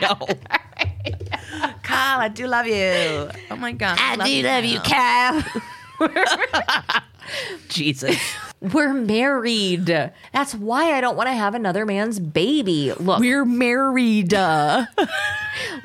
No. 0.00 0.18
Kyle, 1.82 2.20
I 2.20 2.28
do 2.28 2.46
love 2.46 2.66
you. 2.66 3.30
Oh 3.50 3.56
my 3.56 3.72
god. 3.72 3.98
I 4.00 4.16
do 4.16 4.42
love 4.42 4.64
you, 4.64 4.80
Kat. 4.80 5.44
Jesus. 7.68 8.18
We're 8.60 8.94
married. 8.94 9.86
That's 9.86 10.54
why 10.54 10.92
I 10.96 11.00
don't 11.00 11.16
want 11.16 11.28
to 11.28 11.34
have 11.34 11.54
another 11.54 11.84
man's 11.84 12.18
baby. 12.18 12.92
Look, 12.98 13.20
We're 13.20 13.44
married. 13.44 14.32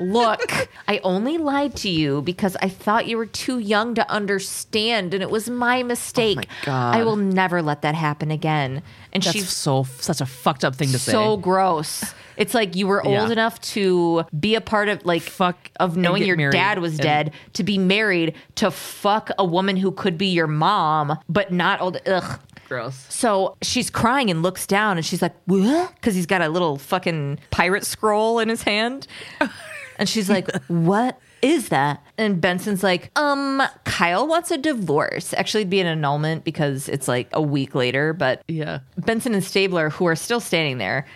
Look, 0.00 0.68
I 0.88 0.98
only 1.04 1.38
lied 1.38 1.76
to 1.76 1.88
you 1.90 2.22
because 2.22 2.56
I 2.62 2.68
thought 2.68 3.06
you 3.06 3.16
were 3.16 3.26
too 3.26 3.58
young 3.58 3.94
to 3.94 4.10
understand, 4.10 5.14
and 5.14 5.22
it 5.22 5.30
was 5.30 5.48
my 5.48 5.82
mistake. 5.82 6.38
Oh 6.40 6.54
God. 6.64 6.96
I 6.96 7.04
will 7.04 7.16
never 7.16 7.62
let 7.62 7.82
that 7.82 7.94
happen 7.94 8.30
again. 8.30 8.82
And 9.12 9.22
That's 9.22 9.32
she's 9.32 9.50
so 9.50 9.84
such 9.98 10.20
a 10.20 10.26
fucked 10.26 10.64
up 10.64 10.74
thing 10.74 10.88
to 10.88 10.98
so 10.98 11.10
say. 11.10 11.12
So 11.12 11.36
gross. 11.36 12.14
It's 12.36 12.54
like 12.54 12.74
you 12.74 12.86
were 12.86 13.02
Yeah. 13.04 13.22
old 13.22 13.30
enough 13.30 13.60
to 13.72 14.24
be 14.38 14.54
a 14.54 14.60
part 14.60 14.88
of 14.88 15.04
like 15.04 15.22
Fuck 15.22 15.70
of 15.78 15.96
knowing 15.96 16.24
your 16.24 16.50
dad 16.50 16.78
was 16.78 16.96
dead 16.96 17.32
to 17.52 17.62
be 17.62 17.76
married 17.78 18.34
to 18.56 18.70
fuck 18.70 19.30
a 19.38 19.44
woman 19.44 19.76
who 19.76 19.92
could 19.92 20.16
be 20.16 20.26
your 20.28 20.46
mom 20.46 21.18
but 21.28 21.52
not 21.52 21.80
old. 21.80 21.98
Ugh. 22.06 22.40
Gross. 22.72 23.06
So 23.08 23.56
she's 23.62 23.90
crying 23.90 24.30
and 24.30 24.42
looks 24.42 24.66
down 24.66 24.96
and 24.96 25.04
she's 25.04 25.20
like, 25.22 25.34
"What?" 25.46 25.94
Because 25.94 26.14
he's 26.14 26.26
got 26.26 26.40
a 26.42 26.48
little 26.48 26.78
fucking 26.78 27.38
pirate 27.50 27.84
scroll 27.84 28.38
in 28.38 28.48
his 28.48 28.62
hand, 28.62 29.06
and 29.98 30.08
she's 30.08 30.30
like, 30.30 30.48
"What 30.68 31.18
is 31.42 31.68
that?" 31.68 32.02
And 32.16 32.40
Benson's 32.40 32.82
like, 32.82 33.10
"Um, 33.18 33.62
Kyle 33.84 34.26
wants 34.26 34.50
a 34.50 34.56
divorce. 34.58 35.34
Actually, 35.34 35.62
it'd 35.62 35.70
be 35.70 35.80
an 35.80 35.86
annulment 35.86 36.44
because 36.44 36.88
it's 36.88 37.08
like 37.08 37.28
a 37.32 37.42
week 37.42 37.74
later, 37.74 38.12
but." 38.12 38.42
Yeah. 38.48 38.78
Benson 38.96 39.34
and 39.34 39.44
Stabler, 39.44 39.90
who 39.90 40.06
are 40.06 40.16
still 40.16 40.40
standing 40.40 40.78
there, 40.78 41.06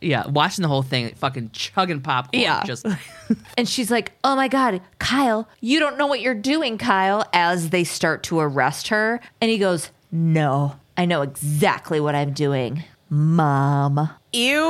Yeah. 0.00 0.26
Watching 0.28 0.62
the 0.62 0.68
whole 0.68 0.82
thing, 0.82 1.14
fucking 1.16 1.50
chugging 1.52 2.00
popcorn. 2.00 2.42
Yeah. 2.42 2.62
Just 2.64 2.86
and 3.56 3.68
she's 3.68 3.90
like, 3.90 4.12
"Oh 4.24 4.34
my 4.36 4.48
god, 4.48 4.80
Kyle, 4.98 5.48
you 5.60 5.78
don't 5.80 5.98
know 5.98 6.06
what 6.06 6.20
you're 6.20 6.34
doing, 6.34 6.78
Kyle." 6.78 7.28
As 7.32 7.70
they 7.70 7.84
start 7.84 8.22
to 8.24 8.38
arrest 8.40 8.88
her, 8.88 9.20
and 9.40 9.50
he 9.50 9.58
goes, 9.58 9.90
"No, 10.10 10.76
I 10.96 11.04
know 11.06 11.22
exactly 11.22 12.00
what 12.00 12.14
I'm 12.14 12.32
doing, 12.32 12.84
Mom." 13.10 14.10
Ew. 14.32 14.60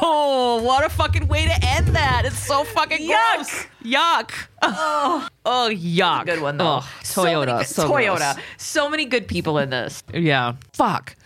Oh, 0.00 0.60
what 0.64 0.84
a 0.84 0.88
fucking 0.88 1.26
way 1.28 1.44
to 1.46 1.64
end 1.66 1.88
that. 1.88 2.22
It's 2.24 2.38
so 2.38 2.62
fucking 2.64 2.98
Yuck. 3.08 3.34
gross. 3.34 3.66
Yuck. 3.82 4.30
Oh, 4.62 5.28
oh 5.44 5.70
yuck. 5.72 6.26
Good 6.26 6.40
one 6.40 6.58
though. 6.58 6.78
Oh, 6.80 6.92
Toyota. 7.02 7.64
so, 7.66 7.82
So, 7.82 7.90
Toyota. 7.90 8.34
gross. 8.34 8.44
So 8.56 8.88
many 8.88 9.04
good 9.04 9.26
people 9.26 9.58
in 9.58 9.70
this. 9.70 10.04
Yeah. 10.14 10.54
Fuck. 10.74 11.16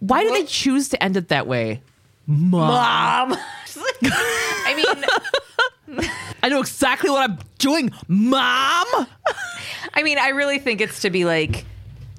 Why 0.00 0.24
do 0.24 0.30
they 0.30 0.44
choose 0.44 0.88
to 0.90 1.02
end 1.02 1.16
it 1.16 1.28
that 1.28 1.46
way? 1.46 1.80
Mom. 2.26 3.30
Mom. 3.30 3.38
I 4.02 4.74
mean, 5.88 6.00
I 6.42 6.48
know 6.48 6.60
exactly 6.60 7.08
what 7.10 7.30
I'm 7.30 7.38
doing, 7.58 7.90
mom. 8.08 8.86
I 9.94 10.02
mean, 10.02 10.18
I 10.18 10.30
really 10.30 10.58
think 10.58 10.80
it's 10.80 11.00
to 11.02 11.10
be 11.10 11.24
like, 11.24 11.64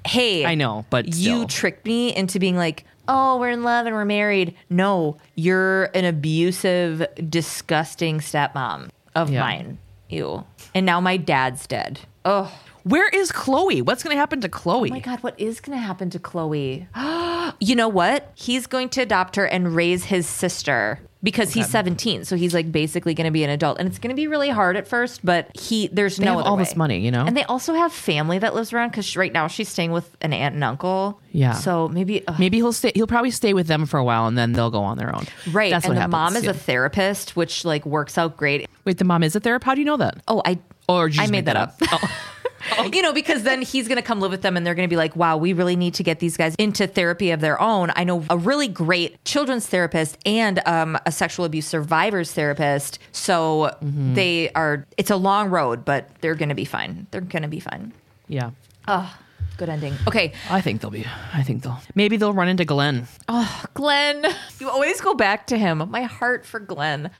"Hey, 0.08 0.46
I 0.46 0.56
know, 0.56 0.86
but 0.90 1.08
you 1.08 1.12
still. 1.14 1.48
tricked 1.48 1.86
me 1.86 2.16
into 2.16 2.40
being 2.40 2.56
like." 2.58 2.86
Oh, 3.10 3.40
we're 3.40 3.52
in 3.52 3.64
love 3.64 3.86
and 3.86 3.96
we're 3.96 4.04
married. 4.04 4.54
No, 4.70 5.16
you're 5.36 5.86
an 5.96 6.04
abusive, 6.04 7.08
disgusting 7.30 8.20
stepmom 8.20 8.90
of 9.16 9.30
Yeah. 9.32 9.40
mine. 9.40 9.78
Ew. 10.10 10.44
And 10.76 10.86
now 10.86 11.00
my 11.00 11.16
dad's 11.16 11.66
dead. 11.68 12.02
Oh, 12.26 12.52
Where 12.84 13.08
is 13.10 13.32
Chloe? 13.34 13.82
What's 13.82 14.02
going 14.04 14.14
to 14.16 14.20
happen 14.20 14.40
to 14.42 14.50
Chloe? 14.50 14.90
Oh 14.90 14.94
my 14.94 15.00
God, 15.00 15.20
what 15.24 15.38
is 15.40 15.60
going 15.60 15.78
to 15.78 15.82
happen 15.82 16.10
to 16.10 16.20
Chloe? 16.20 16.88
you 17.60 17.76
know 17.76 17.88
what? 17.90 18.32
He's 18.36 18.66
going 18.68 18.88
to 18.90 19.02
adopt 19.02 19.36
her 19.38 19.46
and 19.46 19.76
raise 19.76 20.06
his 20.06 20.26
sister 20.28 21.00
because 21.24 21.52
he's 21.54 21.70
17. 21.70 22.26
So 22.26 22.36
he's 22.36 22.54
like 22.54 22.72
basically 22.72 23.14
going 23.14 23.26
to 23.26 23.32
be 23.32 23.44
an 23.44 23.50
adult. 23.50 23.80
And 23.80 23.88
it's 23.90 24.00
going 24.00 24.10
to 24.10 24.16
be 24.16 24.28
really 24.28 24.50
hard 24.50 24.78
at 24.78 24.88
first, 24.88 25.26
but 25.26 25.50
he, 25.58 25.88
there's 25.88 26.20
no 26.20 26.32
have 26.32 26.40
other 26.40 26.50
all 26.50 26.58
way. 26.58 26.64
this 26.64 26.76
money, 26.76 27.00
you 27.00 27.12
know? 27.12 27.26
And 27.26 27.36
they 27.36 27.44
also 27.46 27.74
have 27.74 27.92
family 27.92 28.40
that 28.40 28.54
lives 28.54 28.72
around 28.74 28.90
because 28.90 29.16
right 29.16 29.34
now 29.34 29.48
she's 29.48 29.70
staying 29.70 29.92
with 29.92 30.16
an 30.22 30.34
aunt 30.34 30.56
and 30.56 30.64
uncle. 30.64 31.20
Yeah. 31.32 31.54
So 31.54 31.88
maybe, 31.88 32.26
ugh. 32.28 32.40
Maybe 32.40 32.58
he'll 32.58 32.74
stay. 32.74 32.92
He'll 32.96 33.08
probably 33.08 33.32
stay 33.32 33.54
with 33.54 33.68
them 33.68 33.86
for 33.86 33.98
a 33.98 34.04
while, 34.04 34.28
and 34.28 34.38
then 34.38 34.54
they'll 34.54 34.72
go 34.72 34.82
on 34.82 34.98
their 34.98 35.16
own. 35.16 35.26
right. 35.52 35.72
That's 35.72 35.86
and 35.86 35.92
what 35.92 35.96
the 35.96 36.02
happens. 36.02 36.12
mom 36.12 36.36
is 36.36 36.44
yeah. 36.46 36.52
a 36.52 36.54
therapist, 36.54 37.36
which 37.36 37.66
like 37.66 37.86
works 37.86 38.18
out 38.18 38.38
great. 38.38 38.68
Wait, 38.86 38.98
the 38.98 39.06
mom 39.06 39.24
is 39.24 39.36
a 39.36 39.40
therapist. 39.40 39.66
How 39.66 39.76
do 39.76 39.82
you 39.82 39.86
know 39.86 39.98
that? 39.98 40.22
Oh, 40.28 40.42
I, 40.46 40.60
Or 40.88 41.08
did 41.10 41.16
you 41.18 41.22
I 41.22 41.26
just 41.26 41.32
made 41.32 41.46
that 41.46 41.54
that 41.54 41.92
up. 41.92 41.94
up? 41.94 42.00
Oh. 42.04 42.22
you 42.94 43.02
know, 43.02 43.14
because 43.14 43.44
then 43.44 43.62
he's 43.62 43.88
going 43.88 43.96
to 43.98 44.02
come 44.02 44.20
live 44.20 44.32
with 44.32 44.42
them 44.42 44.58
and 44.58 44.66
they're 44.66 44.76
going 44.76 44.88
to 44.88 44.92
be 44.92 44.98
like, 44.98 45.16
wow, 45.16 45.38
we 45.38 45.54
really 45.54 45.76
need 45.76 45.94
to 45.96 46.04
get 46.04 46.20
these 46.20 46.38
guys 46.38 46.56
into 46.58 46.88
therapy 46.88 47.32
of 47.32 47.40
their 47.42 47.62
own. 47.62 47.92
I 47.96 48.04
know 48.04 48.24
a 48.30 48.38
really 48.38 48.68
great 48.68 49.24
children's 49.26 49.68
therapist 49.68 50.18
and 50.26 50.60
um, 50.68 50.98
a 51.06 51.12
sexual 51.12 51.46
abuse 51.46 51.66
survivors 51.68 52.32
therapist. 52.34 53.00
So 53.12 53.48
Mm-hmm. 53.48 54.14
they 54.16 54.50
are, 54.54 54.86
it's 54.98 55.12
a 55.12 55.16
long 55.18 55.50
road, 55.50 55.86
but 55.86 56.10
they're 56.22 56.36
going 56.36 56.50
to 56.50 56.56
be 56.56 56.66
fine. 56.66 57.08
They're 57.12 57.22
going 57.22 57.42
to 57.44 57.48
be 57.48 57.60
fine. 57.60 57.94
Yeah. 58.28 58.52
Oh, 58.88 59.16
good 59.58 59.70
ending. 59.70 59.94
Okay. 60.08 60.34
I 60.50 60.62
think 60.62 60.82
they'll 60.82 60.92
be. 60.92 61.06
I 61.34 61.44
think 61.44 61.64
they'll. 61.64 61.80
Maybe 61.96 62.18
they'll 62.18 62.34
run 62.34 62.48
into 62.48 62.66
Glenn. 62.66 63.08
Oh, 63.28 63.64
Glenn. 63.74 64.26
You 64.60 64.70
always 64.70 65.00
go 65.02 65.14
back 65.14 65.48
to 65.48 65.58
him. 65.58 65.84
My 65.90 66.04
heart 66.04 66.46
for 66.46 66.60
Glenn. 66.60 67.12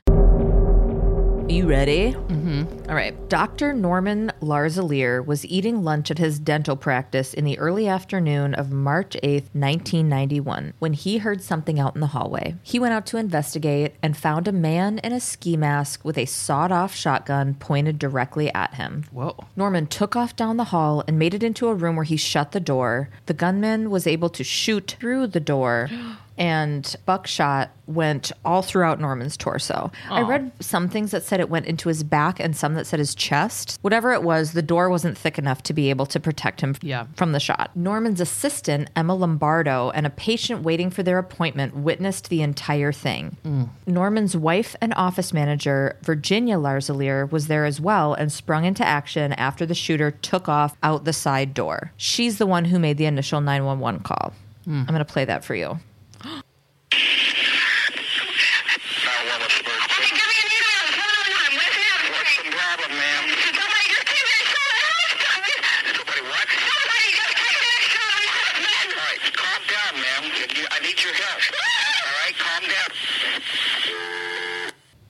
You 1.48 1.66
ready? 1.66 2.12
Mm-hmm. 2.12 2.90
All 2.90 2.94
right. 2.94 3.28
Dr. 3.30 3.72
Norman 3.72 4.30
Larzelere 4.42 5.24
was 5.24 5.46
eating 5.46 5.82
lunch 5.82 6.10
at 6.10 6.18
his 6.18 6.38
dental 6.38 6.76
practice 6.76 7.32
in 7.32 7.46
the 7.46 7.58
early 7.58 7.88
afternoon 7.88 8.52
of 8.52 8.70
March 8.70 9.16
8th, 9.22 9.48
1991, 9.54 10.74
when 10.78 10.92
he 10.92 11.16
heard 11.18 11.42
something 11.42 11.80
out 11.80 11.94
in 11.94 12.02
the 12.02 12.08
hallway. 12.08 12.54
He 12.62 12.78
went 12.78 12.92
out 12.92 13.06
to 13.06 13.16
investigate 13.16 13.94
and 14.02 14.14
found 14.14 14.46
a 14.46 14.52
man 14.52 14.98
in 14.98 15.14
a 15.14 15.20
ski 15.20 15.56
mask 15.56 16.04
with 16.04 16.18
a 16.18 16.26
sawed 16.26 16.70
off 16.70 16.94
shotgun 16.94 17.54
pointed 17.54 17.98
directly 17.98 18.52
at 18.52 18.74
him. 18.74 19.04
Whoa. 19.10 19.46
Norman 19.56 19.86
took 19.86 20.16
off 20.16 20.36
down 20.36 20.58
the 20.58 20.64
hall 20.64 21.02
and 21.08 21.18
made 21.18 21.32
it 21.32 21.42
into 21.42 21.68
a 21.68 21.74
room 21.74 21.96
where 21.96 22.04
he 22.04 22.18
shut 22.18 22.52
the 22.52 22.60
door. 22.60 23.08
The 23.24 23.32
gunman 23.32 23.88
was 23.88 24.06
able 24.06 24.28
to 24.30 24.44
shoot 24.44 24.96
through 25.00 25.28
the 25.28 25.40
door. 25.40 25.88
And 26.38 26.94
buckshot 27.04 27.70
went 27.86 28.30
all 28.44 28.62
throughout 28.62 29.00
Norman's 29.00 29.36
torso. 29.36 29.90
I 30.10 30.20
read 30.22 30.52
some 30.60 30.88
things 30.88 31.10
that 31.10 31.24
said 31.24 31.40
it 31.40 31.48
went 31.48 31.66
into 31.66 31.88
his 31.88 32.02
back 32.04 32.38
and 32.38 32.54
some 32.54 32.74
that 32.74 32.86
said 32.86 32.98
his 32.98 33.14
chest. 33.14 33.78
Whatever 33.82 34.12
it 34.12 34.22
was, 34.22 34.52
the 34.52 34.62
door 34.62 34.88
wasn't 34.90 35.16
thick 35.16 35.38
enough 35.38 35.62
to 35.64 35.72
be 35.72 35.88
able 35.90 36.04
to 36.06 36.20
protect 36.20 36.60
him 36.60 36.76
Yeah. 36.82 37.06
from 37.16 37.32
the 37.32 37.40
shot. 37.40 37.70
Norman's 37.74 38.20
assistant, 38.20 38.90
Emma 38.94 39.14
Lombardo, 39.14 39.90
and 39.90 40.06
a 40.06 40.10
patient 40.10 40.62
waiting 40.62 40.90
for 40.90 41.02
their 41.02 41.18
appointment 41.18 41.74
witnessed 41.76 42.28
the 42.28 42.42
entire 42.42 42.92
thing. 42.92 43.36
Mm. 43.44 43.68
Norman's 43.86 44.36
wife 44.36 44.76
and 44.82 44.92
office 44.94 45.32
manager, 45.32 45.96
Virginia 46.02 46.56
Larzelere, 46.58 47.30
was 47.32 47.46
there 47.48 47.64
as 47.64 47.80
well 47.80 48.12
and 48.14 48.30
sprung 48.30 48.64
into 48.64 48.84
action 48.86 49.32
after 49.32 49.64
the 49.64 49.74
shooter 49.74 50.10
took 50.10 50.48
off 50.48 50.76
out 50.82 51.04
the 51.04 51.12
side 51.14 51.54
door. 51.54 51.90
She's 51.96 52.38
the 52.38 52.46
one 52.46 52.66
who 52.66 52.78
made 52.78 52.98
the 52.98 53.06
initial 53.06 53.40
911 53.40 54.02
call. 54.02 54.34
Hmm. 54.66 54.80
I'm 54.80 54.86
going 54.86 54.98
to 54.98 55.04
play 55.06 55.24
that 55.24 55.42
for 55.44 55.54
you. 55.54 55.78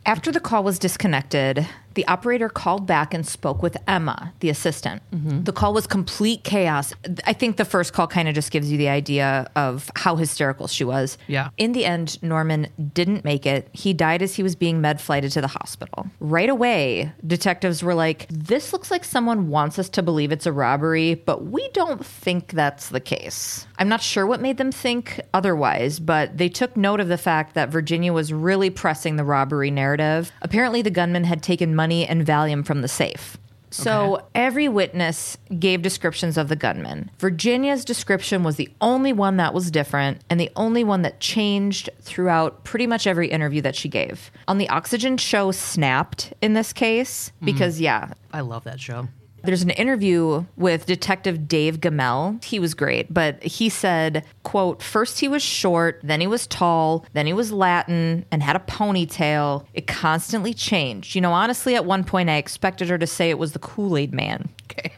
After 0.06 0.32
the 0.32 0.40
call 0.40 0.64
was 0.64 0.78
disconnected, 0.78 1.66
the 1.98 2.06
operator 2.06 2.48
called 2.48 2.86
back 2.86 3.12
and 3.12 3.26
spoke 3.26 3.60
with 3.60 3.76
Emma, 3.88 4.32
the 4.38 4.48
assistant. 4.48 5.02
Mm-hmm. 5.10 5.42
The 5.42 5.52
call 5.52 5.74
was 5.74 5.88
complete 5.88 6.44
chaos. 6.44 6.94
I 7.26 7.32
think 7.32 7.56
the 7.56 7.64
first 7.64 7.92
call 7.92 8.06
kind 8.06 8.28
of 8.28 8.36
just 8.36 8.52
gives 8.52 8.70
you 8.70 8.78
the 8.78 8.88
idea 8.88 9.50
of 9.56 9.90
how 9.96 10.14
hysterical 10.14 10.68
she 10.68 10.84
was. 10.84 11.18
Yeah. 11.26 11.48
In 11.56 11.72
the 11.72 11.84
end, 11.84 12.22
Norman 12.22 12.68
didn't 12.94 13.24
make 13.24 13.46
it. 13.46 13.68
He 13.72 13.92
died 13.92 14.22
as 14.22 14.36
he 14.36 14.44
was 14.44 14.54
being 14.54 14.80
med 14.80 15.00
flighted 15.00 15.32
to 15.32 15.40
the 15.40 15.48
hospital. 15.48 16.06
Right 16.20 16.48
away, 16.48 17.10
detectives 17.26 17.82
were 17.82 17.94
like, 17.94 18.28
This 18.30 18.72
looks 18.72 18.92
like 18.92 19.02
someone 19.02 19.48
wants 19.48 19.76
us 19.76 19.88
to 19.88 20.00
believe 20.00 20.30
it's 20.30 20.46
a 20.46 20.52
robbery, 20.52 21.14
but 21.16 21.46
we 21.46 21.68
don't 21.70 22.06
think 22.06 22.52
that's 22.52 22.90
the 22.90 23.00
case. 23.00 23.66
I'm 23.80 23.88
not 23.88 24.02
sure 24.02 24.24
what 24.24 24.40
made 24.40 24.58
them 24.58 24.70
think 24.70 25.20
otherwise, 25.34 25.98
but 25.98 26.38
they 26.38 26.48
took 26.48 26.76
note 26.76 27.00
of 27.00 27.08
the 27.08 27.18
fact 27.18 27.54
that 27.54 27.70
Virginia 27.70 28.12
was 28.12 28.32
really 28.32 28.70
pressing 28.70 29.16
the 29.16 29.24
robbery 29.24 29.72
narrative. 29.72 30.30
Apparently, 30.42 30.80
the 30.80 30.90
gunman 30.90 31.24
had 31.24 31.42
taken 31.42 31.74
money 31.74 31.87
and 31.92 32.26
Valium 32.26 32.64
from 32.66 32.82
the 32.82 32.88
safe. 32.88 33.36
So 33.70 34.14
Okay. 34.14 34.24
every 34.34 34.68
witness 34.68 35.36
gave 35.58 35.82
descriptions 35.82 36.38
of 36.38 36.48
the 36.48 36.56
gunman. 36.56 37.10
Virginia's 37.18 37.84
description 37.84 38.42
was 38.42 38.56
the 38.56 38.70
only 38.80 39.12
one 39.12 39.36
that 39.36 39.52
was 39.52 39.70
different 39.70 40.22
and 40.30 40.40
the 40.40 40.50
only 40.56 40.84
one 40.84 41.02
that 41.02 41.20
changed 41.20 41.90
throughout 42.00 42.64
pretty 42.64 42.86
much 42.86 43.06
every 43.06 43.28
interview 43.28 43.60
that 43.60 43.76
she 43.76 43.88
gave. 43.88 44.30
On 44.46 44.56
the 44.56 44.68
Oxygen 44.70 45.18
show 45.18 45.50
Snapped 45.50 46.32
in 46.40 46.54
this 46.54 46.72
case 46.72 47.30
mm-hmm. 47.36 47.44
because 47.44 47.78
yeah, 47.80 48.12
I 48.32 48.40
love 48.40 48.64
that 48.64 48.80
show. 48.80 49.08
There's 49.42 49.62
an 49.62 49.70
interview 49.70 50.44
with 50.56 50.86
Detective 50.86 51.48
Dave 51.48 51.80
Gamel. 51.80 52.38
He 52.42 52.58
was 52.58 52.74
great, 52.74 53.12
but 53.12 53.42
he 53.42 53.68
said, 53.68 54.24
quote, 54.42 54.82
first 54.82 55.20
he 55.20 55.28
was 55.28 55.42
short, 55.42 56.00
then 56.02 56.20
he 56.20 56.26
was 56.26 56.46
tall, 56.46 57.04
then 57.12 57.26
he 57.26 57.32
was 57.32 57.52
Latin 57.52 58.24
and 58.30 58.42
had 58.42 58.56
a 58.56 58.60
ponytail. 58.60 59.64
It 59.74 59.86
constantly 59.86 60.54
changed. 60.54 61.14
You 61.14 61.20
know, 61.20 61.32
honestly, 61.32 61.74
at 61.74 61.84
one 61.84 62.04
point 62.04 62.30
I 62.30 62.36
expected 62.36 62.88
her 62.88 62.98
to 62.98 63.06
say 63.06 63.30
it 63.30 63.38
was 63.38 63.52
the 63.52 63.58
Kool-Aid 63.58 64.12
man. 64.12 64.48
Okay. 64.64 64.92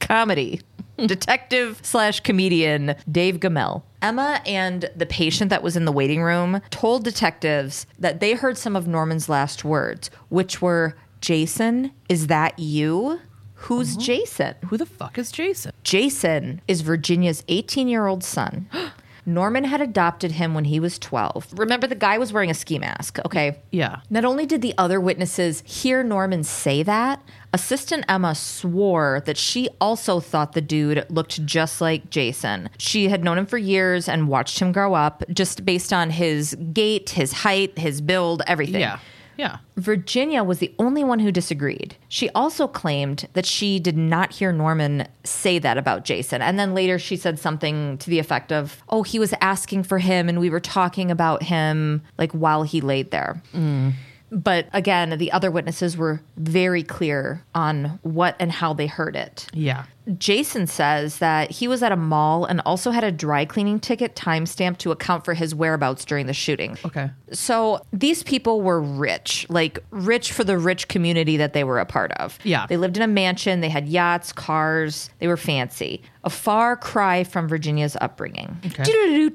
Comedy. 0.00 0.60
detective 1.06 1.78
slash 1.82 2.20
comedian 2.20 2.94
Dave 3.10 3.40
Gamel. 3.40 3.84
Emma 4.02 4.40
and 4.46 4.88
the 4.94 5.06
patient 5.06 5.50
that 5.50 5.62
was 5.62 5.76
in 5.76 5.84
the 5.84 5.92
waiting 5.92 6.22
room 6.22 6.60
told 6.70 7.04
detectives 7.04 7.86
that 7.98 8.20
they 8.20 8.34
heard 8.34 8.56
some 8.56 8.76
of 8.76 8.86
Norman's 8.86 9.28
last 9.28 9.64
words, 9.64 10.10
which 10.28 10.62
were, 10.62 10.96
Jason, 11.20 11.92
is 12.08 12.28
that 12.28 12.58
you? 12.58 13.20
Who's 13.56 13.92
mm-hmm. 13.92 14.00
Jason? 14.00 14.54
Who 14.66 14.76
the 14.76 14.86
fuck 14.86 15.18
is 15.18 15.32
Jason? 15.32 15.72
Jason 15.82 16.60
is 16.68 16.82
Virginia's 16.82 17.42
18 17.48 17.88
year 17.88 18.06
old 18.06 18.22
son. 18.22 18.68
Norman 19.28 19.64
had 19.64 19.80
adopted 19.80 20.32
him 20.32 20.54
when 20.54 20.66
he 20.66 20.78
was 20.78 21.00
12. 21.00 21.54
Remember, 21.56 21.88
the 21.88 21.96
guy 21.96 22.16
was 22.16 22.32
wearing 22.32 22.50
a 22.50 22.54
ski 22.54 22.78
mask, 22.78 23.18
okay? 23.26 23.58
Yeah. 23.72 24.00
Not 24.08 24.24
only 24.24 24.46
did 24.46 24.62
the 24.62 24.72
other 24.78 25.00
witnesses 25.00 25.64
hear 25.66 26.04
Norman 26.04 26.44
say 26.44 26.84
that, 26.84 27.20
assistant 27.52 28.04
Emma 28.08 28.36
swore 28.36 29.24
that 29.26 29.36
she 29.36 29.68
also 29.80 30.20
thought 30.20 30.52
the 30.52 30.60
dude 30.60 31.04
looked 31.10 31.44
just 31.44 31.80
like 31.80 32.08
Jason. 32.08 32.68
She 32.78 33.08
had 33.08 33.24
known 33.24 33.36
him 33.36 33.46
for 33.46 33.58
years 33.58 34.08
and 34.08 34.28
watched 34.28 34.60
him 34.60 34.70
grow 34.70 34.94
up 34.94 35.24
just 35.32 35.64
based 35.64 35.92
on 35.92 36.10
his 36.10 36.56
gait, 36.72 37.10
his 37.10 37.32
height, 37.32 37.76
his 37.76 38.00
build, 38.00 38.42
everything. 38.46 38.80
Yeah. 38.80 39.00
Yeah. 39.36 39.58
Virginia 39.76 40.42
was 40.42 40.58
the 40.58 40.74
only 40.78 41.04
one 41.04 41.18
who 41.18 41.30
disagreed. 41.30 41.96
She 42.08 42.30
also 42.30 42.66
claimed 42.66 43.28
that 43.34 43.46
she 43.46 43.78
did 43.78 43.96
not 43.96 44.32
hear 44.32 44.52
Norman 44.52 45.06
say 45.24 45.58
that 45.58 45.78
about 45.78 46.04
Jason. 46.04 46.42
And 46.42 46.58
then 46.58 46.74
later 46.74 46.98
she 46.98 47.16
said 47.16 47.38
something 47.38 47.98
to 47.98 48.10
the 48.10 48.18
effect 48.18 48.52
of, 48.52 48.82
oh, 48.88 49.02
he 49.02 49.18
was 49.18 49.34
asking 49.40 49.82
for 49.84 49.98
him 49.98 50.28
and 50.28 50.40
we 50.40 50.50
were 50.50 50.60
talking 50.60 51.10
about 51.10 51.42
him 51.42 52.02
like 52.18 52.32
while 52.32 52.62
he 52.62 52.80
laid 52.80 53.10
there. 53.10 53.42
Mm. 53.54 53.92
But 54.30 54.68
again, 54.72 55.18
the 55.18 55.30
other 55.30 55.50
witnesses 55.50 55.96
were 55.96 56.20
very 56.36 56.82
clear 56.82 57.44
on 57.54 57.98
what 58.02 58.36
and 58.40 58.50
how 58.50 58.72
they 58.72 58.86
heard 58.86 59.14
it. 59.14 59.46
Yeah. 59.52 59.84
Jason 60.18 60.68
says 60.68 61.18
that 61.18 61.50
he 61.50 61.66
was 61.66 61.82
at 61.82 61.90
a 61.90 61.96
mall 61.96 62.44
and 62.44 62.60
also 62.64 62.92
had 62.92 63.02
a 63.02 63.10
dry 63.10 63.44
cleaning 63.44 63.80
ticket 63.80 64.14
timestamped 64.14 64.78
to 64.78 64.92
account 64.92 65.24
for 65.24 65.34
his 65.34 65.52
whereabouts 65.54 66.04
during 66.04 66.26
the 66.26 66.32
shooting. 66.32 66.78
Okay. 66.84 67.10
So 67.32 67.84
these 67.92 68.22
people 68.22 68.62
were 68.62 68.80
rich, 68.80 69.46
like 69.48 69.80
rich 69.90 70.32
for 70.32 70.44
the 70.44 70.58
rich 70.58 70.86
community 70.86 71.36
that 71.36 71.54
they 71.54 71.64
were 71.64 71.80
a 71.80 71.86
part 71.86 72.12
of. 72.12 72.38
Yeah. 72.44 72.66
They 72.66 72.76
lived 72.76 72.96
in 72.96 73.02
a 73.02 73.08
mansion, 73.08 73.60
they 73.60 73.68
had 73.68 73.88
yachts, 73.88 74.32
cars, 74.32 75.10
they 75.18 75.26
were 75.26 75.36
fancy. 75.36 76.02
A 76.22 76.30
far 76.30 76.76
cry 76.76 77.24
from 77.24 77.48
Virginia's 77.48 77.96
upbringing. 78.00 78.56
Okay. 78.66 79.28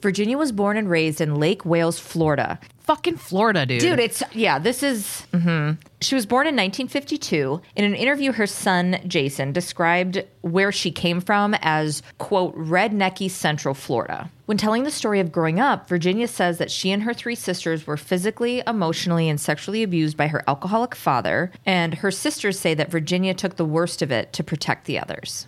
Virginia 0.00 0.38
was 0.38 0.52
born 0.52 0.76
and 0.76 0.90
raised 0.90 1.20
in 1.20 1.36
Lake 1.36 1.64
Wales, 1.64 1.98
Florida. 1.98 2.58
Fucking 2.84 3.16
Florida, 3.16 3.64
dude. 3.64 3.80
Dude, 3.80 3.98
it's 3.98 4.22
yeah. 4.32 4.58
This 4.58 4.82
is. 4.82 5.26
mhm. 5.32 5.78
She 6.02 6.14
was 6.14 6.26
born 6.26 6.46
in 6.46 6.54
1952. 6.54 7.62
In 7.76 7.84
an 7.84 7.94
interview, 7.94 8.32
her 8.32 8.46
son 8.46 8.98
Jason 9.06 9.52
described 9.52 10.22
where 10.42 10.70
she 10.70 10.90
came 10.90 11.22
from 11.22 11.54
as 11.62 12.02
"quote 12.18 12.54
rednecky 12.56 13.30
Central 13.30 13.74
Florida." 13.74 14.30
When 14.44 14.58
telling 14.58 14.82
the 14.82 14.90
story 14.90 15.18
of 15.20 15.32
growing 15.32 15.58
up, 15.58 15.88
Virginia 15.88 16.28
says 16.28 16.58
that 16.58 16.70
she 16.70 16.90
and 16.90 17.04
her 17.04 17.14
three 17.14 17.34
sisters 17.34 17.86
were 17.86 17.96
physically, 17.96 18.62
emotionally, 18.66 19.30
and 19.30 19.40
sexually 19.40 19.82
abused 19.82 20.18
by 20.18 20.26
her 20.26 20.44
alcoholic 20.46 20.94
father, 20.94 21.50
and 21.64 21.94
her 21.94 22.10
sisters 22.10 22.58
say 22.60 22.74
that 22.74 22.90
Virginia 22.90 23.32
took 23.32 23.56
the 23.56 23.64
worst 23.64 24.02
of 24.02 24.12
it 24.12 24.34
to 24.34 24.44
protect 24.44 24.84
the 24.84 24.98
others. 24.98 25.46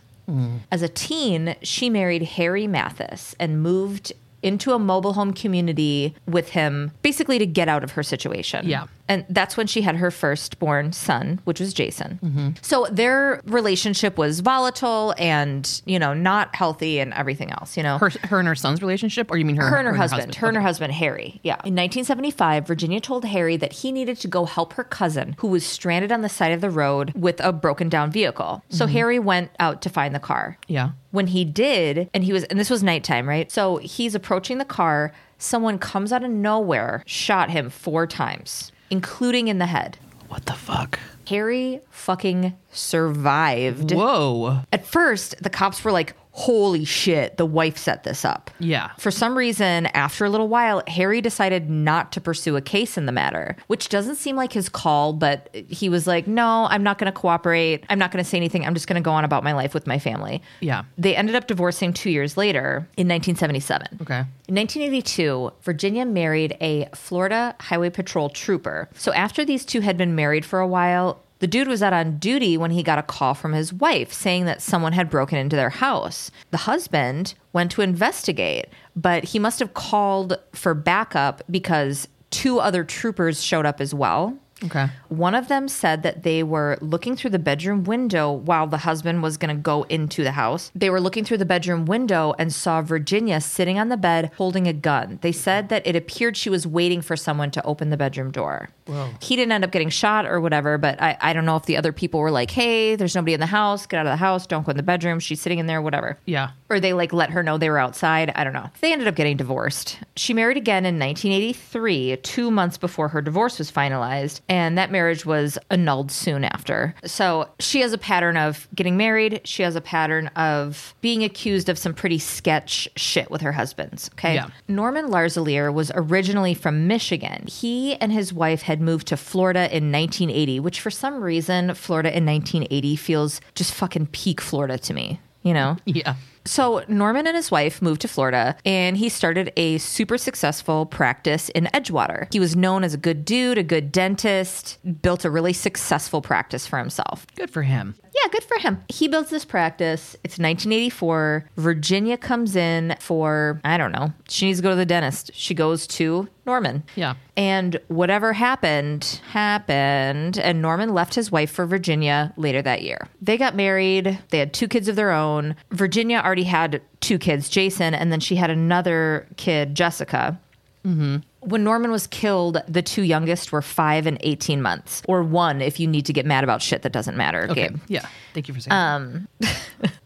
As 0.73 0.83
a 0.83 0.89
teen, 0.89 1.55
she 1.63 1.89
married 1.89 2.23
Harry 2.23 2.67
Mathis 2.67 3.37
and 3.39 3.63
moved 3.63 4.13
into 4.47 4.73
a 4.73 4.79
mobile 4.79 5.13
home 5.13 5.33
community 5.33 6.15
with 6.27 6.51
him, 6.51 6.93
basically 7.03 7.39
to 7.39 7.47
get 7.47 7.69
out 7.69 7.83
of 7.83 7.91
her 7.93 8.03
situation. 8.03 8.67
Yeah. 8.67 8.87
And 9.09 9.25
that's 9.29 9.57
when 9.57 9.67
she 9.67 9.83
had 9.83 9.97
her 9.97 10.11
firstborn 10.11 10.93
son, 10.93 11.41
which 11.45 11.61
was 11.61 11.73
Jason. 11.73 12.57
So 12.63 12.87
their 12.91 13.41
relationship 13.45 14.19
was 14.19 14.41
volatile 14.41 15.15
and, 15.19 15.81
you 15.85 15.99
know, 15.99 16.13
not 16.15 16.55
healthy 16.55 16.99
and 16.99 17.15
everything 17.15 17.51
else, 17.53 17.77
you 17.77 17.83
know? 17.83 17.99
her, 17.99 18.11
her 18.25 18.39
and 18.39 18.49
her 18.49 18.55
son's 18.55 18.83
relationship, 18.83 19.31
or 19.31 19.37
you 19.37 19.45
mean 19.45 19.57
her, 19.57 19.69
her 19.69 19.77
and 19.77 19.87
her 19.87 19.95
husband, 19.95 20.35
her 20.35 20.49
and 20.49 20.57
her 20.57 20.61
Okay. 20.61 20.67
husband 20.67 20.93
Harry. 20.95 21.41
Yeah. 21.43 21.55
In 21.65 21.75
1975, 21.75 22.67
Virginia 22.67 23.01
told 23.01 23.25
Harry 23.25 23.57
that 23.57 23.73
he 23.73 23.93
needed 23.93 24.19
to 24.21 24.29
go 24.29 24.45
help 24.45 24.73
her 24.73 24.85
cousin 24.85 25.37
who 25.39 25.49
was 25.49 25.65
stranded 25.65 26.11
on 26.11 26.23
the 26.23 26.29
side 26.29 26.53
of 26.53 26.61
the 26.61 26.71
road 26.71 27.13
with 27.15 27.41
a 27.41 27.53
broken 27.53 27.89
down 27.89 28.11
vehicle. 28.11 28.65
So 28.71 28.85
mm-hmm. 28.85 28.93
Harry 28.95 29.19
went 29.19 29.51
out 29.61 29.83
to 29.83 29.89
find 29.89 30.15
the 30.15 30.21
car. 30.21 30.59
Yeah. 30.67 30.91
When 31.13 31.29
he 31.29 31.45
did, 31.45 32.11
and 32.13 32.25
he 32.25 32.33
was 32.33 32.45
and 32.45 32.59
this 32.59 32.71
was 32.71 32.83
nighttime, 32.83 33.29
right? 33.29 33.51
So 33.51 33.77
he's 33.79 34.15
approaching 34.15 34.59
the 34.59 34.65
car, 34.65 35.13
someone 35.39 35.79
comes 35.79 36.13
out 36.13 36.25
of 36.25 36.31
nowhere, 36.31 37.03
shot 37.07 37.51
him 37.51 37.71
4 37.71 38.07
times, 38.07 38.73
including 38.91 39.49
in 39.49 39.59
the 39.59 39.67
head. 39.67 39.99
What 40.29 40.47
the 40.47 40.55
fuck? 40.55 40.99
Harry 41.29 41.81
fucking 41.91 42.57
survived. 42.71 43.93
Whoa. 43.93 44.61
At 44.73 44.87
first, 44.87 45.43
the 45.43 45.51
cops 45.51 45.85
were 45.85 45.93
like, 45.93 46.15
holy 46.37 46.85
shit, 46.85 47.39
the 47.39 47.47
wife 47.47 47.79
set 47.79 48.05
this 48.05 48.23
up. 48.23 48.51
Yeah. 48.59 48.91
For 48.99 49.11
some 49.11 49.39
reason, 49.39 49.87
after 49.87 50.27
a 50.27 50.29
little 50.29 50.49
while, 50.49 50.83
Harry 50.87 51.23
decided 51.23 51.71
not 51.71 52.13
to 52.13 52.21
pursue 52.21 52.57
a 52.57 52.61
case 52.61 52.99
in 52.99 53.07
the 53.07 53.13
matter, 53.13 53.57
which 53.69 53.89
doesn't 53.89 54.17
seem 54.17 54.37
like 54.37 54.53
his 54.53 54.69
call, 54.69 55.15
but 55.15 55.49
he 55.55 55.89
was 55.89 56.07
like, 56.07 56.27
no, 56.27 56.67
I'm 56.69 56.83
not 56.83 56.99
going 56.99 57.11
to 57.11 57.19
cooperate. 57.19 57.85
I'm 57.89 57.99
not 57.99 58.13
going 58.13 58.23
to 58.23 58.29
say 58.29 58.37
anything. 58.37 58.67
I'm 58.67 58.75
just 58.75 58.87
going 58.87 59.03
to 59.03 59.05
go 59.05 59.13
on 59.13 59.25
about 59.25 59.45
my 59.45 59.55
life 59.55 59.73
with 59.73 59.87
my 59.87 59.99
family. 59.99 60.43
Yeah. 60.61 60.85
They 60.99 61.17
ended 61.17 61.37
up 61.37 61.47
divorcing 61.47 61.95
two 61.95 62.11
years 62.11 62.37
later 62.37 62.87
in 62.99 63.09
1977. 63.09 64.01
Okay. 64.03 64.19
In 64.47 64.55
1982, 64.57 65.53
Virginia 65.63 66.05
married 66.05 66.55
a 66.61 66.87
Florida 66.95 67.57
Highway 67.61 67.89
Patrol 67.89 68.29
trooper. 68.29 68.91
So 68.95 69.11
after 69.15 69.43
these 69.43 69.65
two 69.65 69.81
had 69.81 69.97
been 69.97 70.15
married 70.15 70.45
for 70.45 70.61
a 70.61 70.67
while, 70.67 71.23
the 71.39 71.47
dude 71.47 71.69
was 71.69 71.83
out 71.83 71.93
on 71.93 72.19
duty 72.19 72.57
when 72.57 72.71
he 72.71 72.83
got 72.83 72.99
a 72.99 73.03
call 73.03 73.35
from 73.35 73.53
his 73.53 73.73
wife 73.73 74.13
saying 74.13 74.47
that 74.47 74.63
someone 74.63 74.93
had 74.93 75.11
broken 75.11 75.39
into 75.39 75.57
their 75.57 75.71
house. 75.71 76.31
The 76.51 76.59
husband 76.59 77.35
went 77.53 77.71
to 77.73 77.83
investigate, 77.83 78.67
but 78.95 79.25
he 79.25 79.39
must 79.39 79.59
have 79.59 79.75
called 79.75 80.39
for 80.53 80.75
backup 80.75 81.43
because 81.51 82.09
two 82.31 82.59
other 82.59 82.85
troopers 82.85 83.43
showed 83.43 83.67
up 83.67 83.81
as 83.81 83.95
well. 83.95 84.39
Okay. 84.65 84.87
One 85.09 85.35
of 85.35 85.49
them 85.49 85.69
said 85.69 86.03
that 86.03 86.23
they 86.23 86.43
were 86.43 86.79
looking 86.81 87.15
through 87.15 87.31
the 87.31 87.39
bedroom 87.39 87.85
window 87.85 88.33
while 88.33 88.67
the 88.67 88.79
husband 88.79 89.23
was 89.23 89.37
going 89.37 89.55
to 89.55 89.61
go 89.61 89.83
into 89.91 90.25
the 90.25 90.33
house. 90.33 90.71
They 90.75 90.89
were 90.89 91.01
looking 91.01 91.25
through 91.27 91.37
the 91.39 91.45
bedroom 91.45 91.85
window 91.85 92.35
and 92.39 92.51
saw 92.53 92.81
Virginia 92.81 93.41
sitting 93.43 93.79
on 93.79 93.91
the 93.91 93.99
bed 93.99 94.31
holding 94.39 94.67
a 94.67 94.73
gun. 94.73 95.19
They 95.21 95.33
said 95.33 95.69
that 95.69 95.87
it 95.87 95.95
appeared 95.95 96.37
she 96.39 96.49
was 96.49 96.67
waiting 96.67 97.03
for 97.03 97.17
someone 97.17 97.51
to 97.51 97.63
open 97.67 97.91
the 97.91 97.99
bedroom 97.99 98.31
door. 98.31 98.71
Whoa. 98.87 99.11
He 99.21 99.37
didn't 99.37 99.53
end 99.53 99.65
up 99.65 99.73
getting 99.73 99.91
shot 99.91 100.25
or 100.25 100.41
whatever, 100.41 100.79
but 100.79 101.03
I, 101.03 101.19
I 101.21 101.33
don't 101.35 101.45
know 101.45 101.57
if 101.57 101.67
the 101.67 101.77
other 101.77 101.93
people 101.93 102.21
were 102.21 102.31
like, 102.31 102.51
hey, 102.51 102.97
there's 102.97 103.15
nobody 103.15 103.35
in 103.35 103.41
the 103.41 103.47
house. 103.47 103.85
Get 103.87 103.99
out 104.01 104.07
of 104.07 104.13
the 104.13 104.17
house. 104.17 104.47
Don't 104.47 104.65
go 104.65 104.71
in 104.71 104.77
the 104.79 104.83
bedroom. 104.83 105.21
She's 105.21 105.41
sitting 105.41 105.59
in 105.59 105.67
there, 105.67 105.83
whatever 105.83 106.19
Yeah. 106.25 106.51
or 106.71 106.81
they 106.81 106.95
like 106.95 107.13
let 107.13 107.31
her 107.31 107.43
know 107.43 107.59
they 107.59 107.69
were 107.69 107.79
outside. 107.79 108.33
I 108.35 108.43
don't 108.45 108.53
know. 108.55 108.71
They 108.81 108.93
ended 108.93 109.07
up 109.09 109.17
getting 109.17 109.37
divorced. 109.37 109.99
She 110.17 110.33
married 110.33 110.57
again 110.57 110.87
in 110.87 110.99
1983, 110.99 112.17
two 112.23 112.51
months 112.51 112.79
before 112.79 113.09
her 113.09 113.21
divorce 113.21 113.59
was 113.59 113.71
finalized, 113.71 114.41
and 114.49 114.79
that 114.79 114.91
marriage 114.91 115.27
was 115.27 115.59
annulled 115.71 116.11
soon 116.11 116.45
after. 116.45 116.95
So 117.05 117.49
she 117.59 117.81
has 117.81 117.93
a 117.93 117.99
pattern 117.99 118.37
of 118.37 118.69
getting 118.75 118.97
married. 118.97 119.41
She 119.45 119.63
has 119.63 119.77
a 119.77 119.81
pattern 119.81 120.29
of 120.37 120.95
being 121.01 121.25
accused 121.25 121.69
of 121.69 121.79
some 121.79 121.95
pretty 121.95 122.19
sketch 122.19 122.89
shit 122.97 123.31
with 123.31 123.41
her 123.41 123.53
husbands. 123.53 124.11
Okay. 124.15 124.35
Yeah. 124.35 124.49
Norman 124.69 125.09
Larzelere 125.09 125.73
was 125.73 125.91
originally 125.95 126.55
from 126.55 126.87
Michigan. 126.87 127.47
He 127.47 127.97
and 127.97 128.13
his 128.13 128.33
wife 128.33 128.63
had 128.63 128.81
moved 128.81 129.09
to 129.09 129.17
Florida 129.17 129.65
in 129.77 129.91
1980, 129.91 130.61
which 130.61 130.81
for 130.81 130.91
some 130.91 131.21
reason, 131.23 131.75
Florida 131.75 132.17
in 132.17 132.25
1980 132.25 132.97
feels 132.97 133.41
just 133.55 133.75
fucking 133.75 134.07
peak 134.09 134.41
Florida 134.41 134.79
to 134.79 134.95
me. 134.95 135.21
You 135.43 135.55
know? 135.55 135.77
Yeah. 135.85 136.15
So 136.47 136.85
Norman 136.89 137.27
and 137.27 137.37
his 137.37 137.51
wife 137.51 137.83
moved 137.83 138.01
to 138.03 138.09
Florida 138.09 138.57
and 138.65 138.97
he 138.97 139.09
started 139.09 139.53
a 139.57 139.79
super 139.79 140.17
successful 140.17 140.87
practice 140.87 141.49
in 141.51 141.69
Edgewater. 141.75 142.33
He 142.33 142.41
was 142.41 142.57
known 142.57 142.85
as 142.85 142.95
a 142.95 142.99
good 142.99 143.25
dude, 143.25 143.59
a 143.59 143.63
good 143.63 143.93
dentist, 143.93 144.79
built 145.03 145.25
a 145.25 145.31
really 145.31 145.53
successful 145.53 146.23
practice 146.23 146.67
for 146.67 146.79
himself. 146.79 147.27
Good 147.35 147.51
for 147.51 147.63
him. 147.63 147.95
Yeah, 148.23 148.31
good 148.31 148.45
for 148.45 148.59
him. 148.59 148.83
He 148.89 149.09
builds 149.09 149.31
this 149.31 149.45
practice. 149.45 150.15
It's 150.25 150.39
1984. 150.39 151.51
Virginia 151.57 152.17
comes 152.17 152.57
in 152.57 152.97
for, 152.99 153.61
I 153.65 153.77
don't 153.77 153.93
know, 153.93 154.13
she 154.29 154.47
needs 154.47 154.59
to 154.59 154.63
go 154.63 154.71
to 154.71 154.77
the 154.77 154.87
dentist. 154.87 155.33
She 155.35 155.53
goes 155.55 155.87
to 155.89 156.29
Norman. 156.47 156.85
Yeah. 156.95 157.15
And 157.37 157.79
whatever 157.89 158.33
happened, 158.33 159.21
happened. 159.33 160.39
And 160.39 160.63
Norman 160.63 160.95
left 160.95 161.15
his 161.15 161.31
wife 161.31 161.51
for 161.51 161.67
Virginia 161.67 162.33
later 162.37 162.63
that 162.63 162.83
year. 162.83 163.09
They 163.21 163.37
got 163.37 163.55
married. 163.55 164.19
They 164.31 164.39
had 164.39 164.55
two 164.55 164.69
kids 164.69 164.89
of 164.89 164.97
their 164.97 165.11
own. 165.11 165.57
Virginia 165.73 166.23
already 166.25 166.36
had 166.45 166.81
two 167.01 167.19
kids, 167.19 167.49
Jason, 167.49 167.95
and 167.95 168.11
then 168.13 168.21
she 168.21 168.37
had 168.37 168.51
another 168.51 169.27
kid, 169.37 169.75
Jessica. 169.75 170.39
Mm-hmm. 170.85 171.17
When 171.41 171.65
Norman 171.65 171.91
was 171.91 172.07
killed, 172.07 172.59
the 172.69 172.83
two 172.83 173.03
youngest 173.03 173.53
were 173.53 173.63
five 173.63 174.07
and 174.07 174.19
18 174.21 174.63
months, 174.63 175.03
or 175.07 175.23
one 175.23 175.61
if 175.61 175.79
you 175.79 175.87
need 175.87 176.07
to 176.07 176.13
get 176.13 176.27
mad 176.27 176.45
about 176.45 176.63
shit 176.63 176.83
that 176.83 176.93
doesn't 176.93 177.17
matter. 177.17 177.47
Okay. 177.51 177.69
Gabe. 177.69 177.79
Yeah. 177.89 178.09
Thank 178.35 178.49
you 178.49 178.55
for 178.55 178.61
saying. 178.61 178.71
That. 178.71 178.77
Um, 178.77 179.29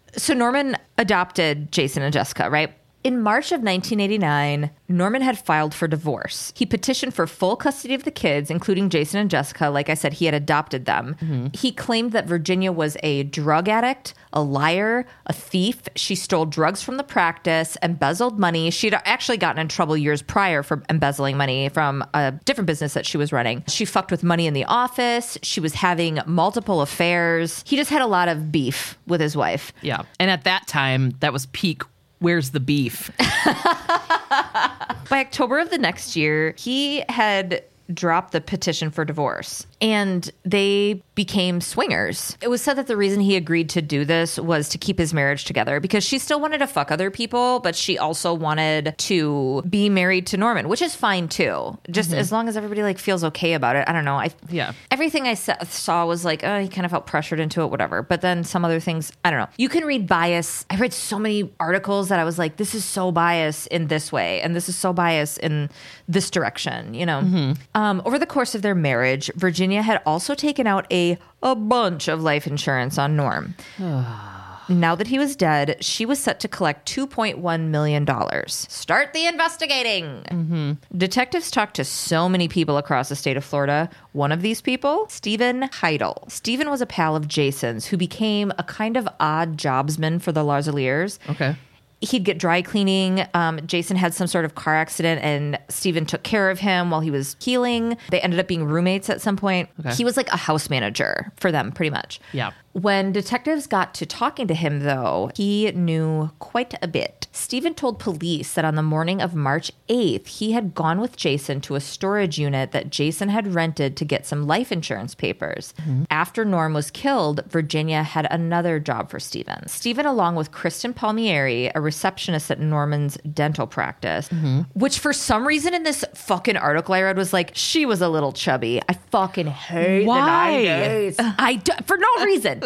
so 0.16 0.35
Norman 0.35 0.76
adopted 0.99 1.72
Jason 1.72 2.03
and 2.03 2.12
Jessica, 2.12 2.51
right? 2.51 2.72
In 3.03 3.22
March 3.22 3.46
of 3.46 3.62
1989, 3.62 4.70
Norman 4.88 5.22
had 5.22 5.38
filed 5.38 5.72
for 5.72 5.88
divorce. 5.88 6.53
He 6.55 6.66
petitioned 6.66 7.14
for 7.14 7.26
full 7.26 7.57
custody 7.57 7.94
of 7.94 8.05
the 8.05 8.11
kids, 8.11 8.51
including 8.51 8.90
Jason 8.90 9.20
and 9.20 9.30
Jessica. 9.30 9.70
Like 9.70 9.88
I 9.88 9.94
said, 9.94 10.12
he 10.12 10.26
had 10.26 10.34
adopted 10.34 10.84
them. 10.84 11.16
Mm-hmm. 11.20 11.46
He 11.55 11.72
claimed 11.72 12.12
that 12.12 12.26
Virginia 12.26 12.72
was 12.72 12.98
a 13.03 13.22
drug 13.22 13.70
addict, 13.70 14.12
a 14.34 14.42
liar, 14.42 15.07
a 15.24 15.32
thief. 15.32 15.80
She 15.96 16.14
stole 16.14 16.44
drugs 16.44 16.82
from 16.82 16.98
the 16.98 17.03
practice, 17.03 17.78
embezzled 17.82 18.38
money. 18.38 18.70
She'd 18.70 18.92
actually 18.92 19.38
gotten 19.38 19.62
in 19.62 19.68
trouble 19.68 19.96
years 19.96 20.20
prior 20.20 20.62
for 20.62 20.82
embezzling 20.90 21.38
money 21.38 21.70
from 21.70 22.05
a 22.12 22.32
different 22.44 22.66
business 22.66 22.92
that 22.92 23.07
she 23.07 23.16
was 23.16 23.32
running. 23.32 23.64
She 23.66 23.86
fucked 23.86 24.11
with 24.11 24.22
money 24.22 24.46
in 24.46 24.53
the 24.53 24.64
office. 24.64 25.38
She 25.42 25.61
was 25.61 25.72
having 25.72 26.18
multiple 26.26 26.82
affairs. 26.82 27.64
He 27.66 27.76
just 27.76 27.88
had 27.88 28.03
a 28.03 28.07
lot 28.07 28.28
of 28.28 28.53
beef 28.53 28.98
with 29.07 29.22
his 29.22 29.34
wife. 29.34 29.72
Yeah. 29.80 30.03
And 30.18 30.30
at 30.30 30.44
that 30.44 30.66
time, 30.66 31.12
that 31.20 31.32
was 31.32 31.46
peak. 31.46 31.82
Where's 32.21 32.51
the 32.51 32.61
beef? 32.61 33.11
By 33.18 35.21
October 35.21 35.59
of 35.59 35.71
the 35.71 35.79
next 35.79 36.16
year, 36.16 36.55
he 36.57 37.03
had 37.09 37.64
dropped 37.93 38.33
the 38.33 38.41
petition 38.41 38.91
for 38.91 39.05
divorce 39.05 39.66
and 39.81 40.31
they 40.45 41.03
became 41.14 41.61
swingers. 41.61 42.37
It 42.41 42.49
was 42.49 42.62
said 42.62 42.74
that 42.74 42.87
the 42.87 42.97
reason 42.97 43.20
he 43.20 43.37
agreed 43.37 43.68
to 43.70 43.83
do 43.83 44.05
this 44.05 44.39
was 44.39 44.68
to 44.70 44.78
keep 44.78 44.99
his 44.99 45.12
marriage 45.12 45.45
together 45.45 45.81
because 45.81 46.05
she 46.05 46.18
still 46.18 46.41
wanted 46.41 46.59
to 46.59 46.66
fuck 46.66 46.91
other 46.91 47.11
people, 47.11 47.61
but 47.61 47.76
she 47.76 47.99
also 47.99 48.33
wanted 48.33 48.95
to 48.99 49.62
be 49.68 49.89
married 49.89 50.26
to 50.28 50.37
Norman, 50.37 50.68
which 50.68 50.83
is 50.83 50.95
fine 50.95 51.28
too. 51.28 51.78
Just 51.91 52.12
as 52.12 52.33
long 52.33 52.49
as 52.49 52.57
everybody 52.57 52.83
like 52.83 52.99
feels 52.99 53.22
okay 53.24 53.55
about 53.55 53.76
it. 53.76 53.85
I 53.89 53.93
don't 53.93 54.05
know. 54.05 54.16
I 54.16 54.31
Yeah. 54.49 54.72
Everything 54.91 55.26
I 55.26 55.35
saw 55.35 56.07
was 56.07 56.24
like, 56.24 56.43
oh, 56.45 56.61
he 56.61 56.68
kind 56.68 56.85
of 56.85 56.91
felt 56.91 57.07
pressured 57.07 57.41
into 57.41 57.62
it, 57.62 57.66
whatever. 57.66 58.03
But 58.03 58.20
then 58.20 58.45
some 58.45 58.64
other 58.64 58.81
things, 58.81 59.12
I 59.24 59.31
don't 59.31 59.41
know. 59.41 59.49
You 59.57 59.68
can 59.68 59.85
read 59.85 60.07
bias. 60.07 60.66
I 60.70 60.76
read 60.76 60.93
so 60.93 61.18
many 61.18 61.51
articles 61.61 62.09
that 62.09 62.18
I 62.18 62.24
was 62.24 62.39
like, 62.39 62.57
this 62.57 62.74
is 62.74 62.85
so 62.85 63.12
biased 63.12 63.66
in 63.68 63.87
this 63.87 64.11
way, 64.11 64.41
and 64.41 64.57
this 64.57 64.68
is 64.68 64.76
so 64.76 64.93
biased 64.93 65.39
in 65.39 65.70
this 66.09 66.31
direction, 66.31 66.93
you 66.95 67.07
know? 67.07 67.55
Um, 67.74 68.03
over 68.05 68.18
the 68.18 68.26
course 68.26 68.55
of 68.55 68.62
their 68.62 68.74
marriage, 68.74 69.31
Virginia 69.37 69.70
had 69.73 70.03
also 70.05 70.35
taken 70.35 70.66
out 70.66 70.87
a, 70.93 71.18
a 71.43 71.55
bunch 71.55 72.09
of 72.09 72.23
life 72.23 72.47
insurance 72.47 72.99
on 72.99 73.16
Norm. 73.16 73.55
Now 74.71 74.95
that 74.95 75.09
he 75.09 75.18
was 75.18 75.35
dead, 75.35 75.85
she 75.85 76.07
was 76.07 76.21
set 76.21 76.39
to 76.41 76.49
collect 76.49 76.89
$2.1 76.89 77.61
million. 77.71 78.07
Start 78.47 79.12
the 79.12 79.27
investigating. 79.27 80.05
Mm-hmm. 80.05 80.73
Detectives 80.97 81.51
talked 81.51 81.75
to 81.75 81.85
so 81.85 82.29
many 82.29 82.47
people 82.47 82.77
across 82.77 83.09
the 83.09 83.16
state 83.16 83.37
of 83.37 83.45
Florida. 83.45 83.91
One 84.12 84.31
of 84.31 84.43
these 84.43 84.61
people, 84.61 85.09
Stephen 85.09 85.62
Heidle. 85.62 86.25
Stephen 86.29 86.71
was 86.71 86.81
a 86.81 86.87
pal 86.87 87.16
of 87.16 87.27
Jason's 87.27 87.87
who 87.87 87.97
became 87.97 88.53
a 88.59 88.62
kind 88.62 88.97
of 88.97 89.09
odd 89.18 89.57
jobsman 89.57 90.23
for 90.23 90.31
the 90.31 90.45
Larzeleres. 90.45 91.18
Okay. 91.29 91.57
He'd 92.01 92.24
get 92.24 92.38
dry 92.38 92.62
cleaning. 92.62 93.26
Um, 93.34 93.61
Jason 93.66 93.96
had 93.96 94.14
some 94.14 94.26
sort 94.26 94.44
of 94.46 94.55
car 94.55 94.74
accident, 94.74 95.22
and 95.22 95.59
Stephen 95.68 96.07
took 96.07 96.22
care 96.22 96.51
of 96.51 96.59
him 96.59 96.90
while 96.90 97.01
he 97.01 97.11
was 97.11 97.36
healing. 97.40 97.96
They 98.11 98.20
ended 98.20 98.40
up 98.40 98.48
being 98.48 98.64
roommates 98.64 99.11
at 99.11 99.20
some 99.20 99.36
point. 99.36 99.68
Okay. 99.80 99.94
He 99.94 100.05
was 100.05 100.16
like 100.16 100.28
a 100.32 100.36
house 100.36 100.70
manager 100.70 101.30
for 101.36 101.53
them, 101.53 101.72
pretty 101.72 101.90
much. 101.90 102.18
Yeah. 102.32 102.53
When 102.73 103.11
detectives 103.12 103.66
got 103.66 103.95
to 103.95 104.07
talking 104.07 104.47
to 104.47 104.55
him, 104.55 104.81
though, 104.81 105.31
he 105.35 105.71
knew 105.73 106.31
quite 106.39 106.75
a 106.81 106.87
bit. 106.89 107.27
Stephen 107.33 107.75
told 107.75 107.99
police 107.99 108.55
that 108.55 108.64
on 108.64 108.75
the 108.75 108.83
morning 108.83 109.21
of 109.21 109.35
March 109.35 109.73
8th, 109.89 110.27
he 110.27 110.53
had 110.53 110.75
gone 110.75 111.01
with 111.01 111.16
Jason 111.16 111.61
to 111.62 111.75
a 111.75 111.81
storage 111.81 112.39
unit 112.39 112.73
that 112.73 112.91
Jason 112.91 113.29
had 113.29 113.55
rented 113.55 113.97
to 113.97 114.05
get 114.05 114.27
some 114.27 114.47
life 114.47 114.71
insurance 114.71 115.14
papers. 115.14 115.75
Mm-hmm. 115.81 116.05
After 116.11 116.45
Norm 116.45 116.75
was 116.75 116.91
killed, 116.91 117.45
Virginia 117.49 118.03
had 118.03 118.27
another 118.31 118.79
job 118.79 119.11
for 119.11 119.18
Stephen. 119.18 119.66
Stephen, 119.68 120.07
along 120.07 120.37
with 120.37 120.53
Kristen 120.53 120.93
Palmieri, 120.93 121.71
a 121.75 121.81
receptionist 121.81 122.51
at 122.51 122.61
Norman's 122.61 123.16
dental 123.33 123.66
practice, 123.66 124.29
mm-hmm. 124.29 124.62
which 124.75 124.99
for 124.99 125.12
some 125.12 125.47
reason 125.47 125.75
in 125.75 125.83
this 125.83 126.05
fucking 126.14 126.57
article 126.57 126.95
I 126.95 127.03
read 127.03 127.16
was 127.16 127.33
like, 127.33 127.53
she 127.55 127.87
was 127.87 128.01
a 128.01 128.09
little 128.09 128.33
chubby. 128.33 128.81
I 128.89 128.95
fucking 129.11 129.47
hate 129.47 130.05
Why? 130.05 130.62
the 130.62 131.23
90s. 131.23 131.35
I 131.39 131.57
do, 131.57 131.73
for 131.87 131.97
no 131.97 132.25
reason. 132.25 132.60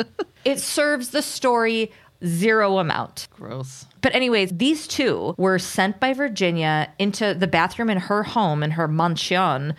It 0.45 0.61
serves 0.61 1.11
the 1.11 1.23
story 1.23 1.93
zero 2.25 2.79
amount. 2.79 3.29
Gross. 3.31 3.87
But 4.05 4.15
anyways, 4.15 4.51
these 4.59 4.87
two 4.87 5.35
were 5.39 5.59
sent 5.59 5.99
by 5.99 6.13
Virginia 6.13 6.93
into 6.99 7.33
the 7.33 7.47
bathroom 7.47 7.89
in 7.89 7.97
her 7.97 8.23
home 8.23 8.63
in 8.63 8.73
her 8.73 8.87
mansion 8.87 9.75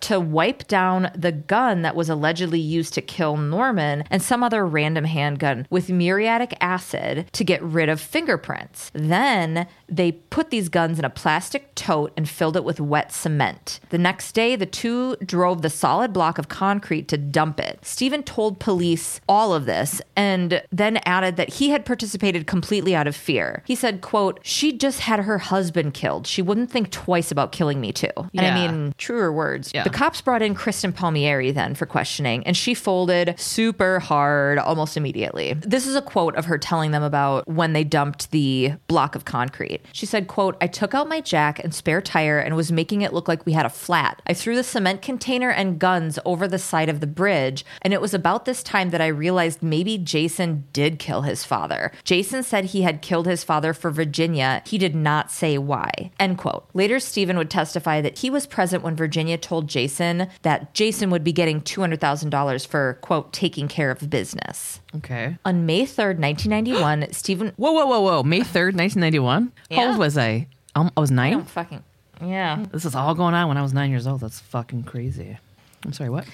to 0.00 0.20
wipe 0.20 0.68
down 0.68 1.10
the 1.14 1.32
gun 1.32 1.80
that 1.80 1.96
was 1.96 2.10
allegedly 2.10 2.60
used 2.60 2.92
to 2.94 3.00
kill 3.00 3.38
Norman 3.38 4.04
and 4.10 4.20
some 4.20 4.42
other 4.42 4.66
random 4.66 5.04
handgun 5.06 5.66
with 5.70 5.88
muriatic 5.88 6.54
acid 6.60 7.32
to 7.32 7.44
get 7.44 7.62
rid 7.62 7.88
of 7.88 7.98
fingerprints. 7.98 8.90
Then 8.92 9.66
they 9.88 10.12
put 10.12 10.50
these 10.50 10.68
guns 10.68 10.98
in 10.98 11.06
a 11.06 11.10
plastic 11.10 11.74
tote 11.74 12.12
and 12.14 12.28
filled 12.28 12.58
it 12.58 12.64
with 12.64 12.78
wet 12.78 13.10
cement. 13.10 13.80
The 13.88 13.96
next 13.96 14.32
day, 14.32 14.56
the 14.56 14.66
two 14.66 15.16
drove 15.24 15.62
the 15.62 15.70
solid 15.70 16.12
block 16.12 16.36
of 16.36 16.48
concrete 16.48 17.08
to 17.08 17.16
dump 17.16 17.58
it. 17.58 17.78
Stephen 17.86 18.22
told 18.22 18.60
police 18.60 19.18
all 19.26 19.54
of 19.54 19.64
this 19.64 20.02
and 20.14 20.62
then 20.70 20.98
added 21.06 21.36
that 21.36 21.54
he 21.54 21.70
had 21.70 21.86
participated 21.86 22.46
completely 22.46 22.94
out 22.94 23.06
of 23.06 23.16
fear. 23.16 23.45
He 23.66 23.74
said, 23.74 24.00
quote, 24.00 24.40
she 24.42 24.72
just 24.76 25.00
had 25.00 25.20
her 25.20 25.38
husband 25.38 25.94
killed. 25.94 26.26
She 26.26 26.42
wouldn't 26.42 26.70
think 26.70 26.90
twice 26.90 27.30
about 27.30 27.52
killing 27.52 27.80
me 27.80 27.92
too. 27.92 28.08
And 28.34 28.46
I 28.46 28.54
mean, 28.54 28.94
truer 28.98 29.32
words. 29.32 29.70
Yeah. 29.74 29.84
The 29.84 29.90
cops 29.90 30.20
brought 30.20 30.42
in 30.42 30.54
Kristen 30.54 30.92
Palmieri 30.92 31.50
then 31.50 31.74
for 31.74 31.86
questioning, 31.86 32.46
and 32.46 32.56
she 32.56 32.74
folded 32.74 33.38
super 33.38 34.00
hard 34.00 34.58
almost 34.58 34.96
immediately. 34.96 35.54
This 35.54 35.86
is 35.86 35.94
a 35.94 36.02
quote 36.02 36.36
of 36.36 36.46
her 36.46 36.58
telling 36.58 36.90
them 36.90 37.02
about 37.02 37.46
when 37.48 37.72
they 37.72 37.84
dumped 37.84 38.30
the 38.30 38.72
block 38.86 39.14
of 39.14 39.24
concrete. 39.24 39.80
She 39.92 40.06
said, 40.06 40.28
quote, 40.28 40.56
I 40.60 40.66
took 40.66 40.94
out 40.94 41.08
my 41.08 41.20
jack 41.20 41.62
and 41.62 41.74
spare 41.74 42.00
tire 42.00 42.38
and 42.38 42.56
was 42.56 42.72
making 42.72 43.02
it 43.02 43.12
look 43.12 43.28
like 43.28 43.46
we 43.46 43.52
had 43.52 43.66
a 43.66 43.70
flat. 43.70 44.22
I 44.26 44.34
threw 44.34 44.56
the 44.56 44.64
cement 44.64 45.02
container 45.02 45.50
and 45.50 45.78
guns 45.78 46.18
over 46.24 46.48
the 46.48 46.58
side 46.58 46.88
of 46.88 47.00
the 47.00 47.06
bridge, 47.06 47.64
and 47.82 47.92
it 47.92 48.00
was 48.00 48.14
about 48.14 48.44
this 48.44 48.62
time 48.62 48.90
that 48.90 49.00
I 49.00 49.06
realized 49.06 49.62
maybe 49.62 49.98
Jason 49.98 50.64
did 50.72 50.98
kill 50.98 51.22
his 51.22 51.44
father. 51.44 51.92
Jason 52.04 52.42
said 52.42 52.66
he 52.66 52.82
had 52.82 53.02
killed 53.02 53.26
his 53.26 53.35
father 53.44 53.72
for 53.72 53.90
Virginia. 53.90 54.62
He 54.66 54.78
did 54.78 54.94
not 54.94 55.30
say 55.30 55.58
why. 55.58 56.10
End 56.18 56.38
quote. 56.38 56.66
Later, 56.74 56.98
Stephen 57.00 57.36
would 57.38 57.50
testify 57.50 58.00
that 58.00 58.18
he 58.18 58.30
was 58.30 58.46
present 58.46 58.82
when 58.82 58.96
Virginia 58.96 59.38
told 59.38 59.68
Jason 59.68 60.28
that 60.42 60.74
Jason 60.74 61.10
would 61.10 61.24
be 61.24 61.32
getting 61.32 61.60
$200,000 61.60 62.66
for, 62.66 62.98
quote, 63.02 63.32
taking 63.32 63.68
care 63.68 63.90
of 63.90 64.08
business. 64.10 64.80
Okay. 64.96 65.36
On 65.44 65.66
May 65.66 65.82
3rd, 65.82 66.18
1991, 66.18 67.06
Stephen. 67.12 67.52
Whoa, 67.56 67.72
whoa, 67.72 67.86
whoa, 67.86 68.00
whoa. 68.00 68.22
May 68.22 68.40
3rd, 68.40 68.74
1991? 68.76 69.52
How 69.70 69.88
old 69.88 69.98
was 69.98 70.16
I? 70.18 70.46
Um, 70.74 70.90
I 70.96 71.00
was 71.00 71.10
nine? 71.10 71.44
fucking. 71.44 71.82
Yeah. 72.20 72.64
This 72.72 72.84
is 72.84 72.94
all 72.94 73.14
going 73.14 73.34
on 73.34 73.48
when 73.48 73.56
I 73.56 73.62
was 73.62 73.72
nine 73.72 73.90
years 73.90 74.06
old. 74.06 74.20
That's 74.20 74.40
fucking 74.40 74.84
crazy. 74.84 75.38
I'm 75.84 75.92
sorry, 75.92 76.10
what? 76.10 76.26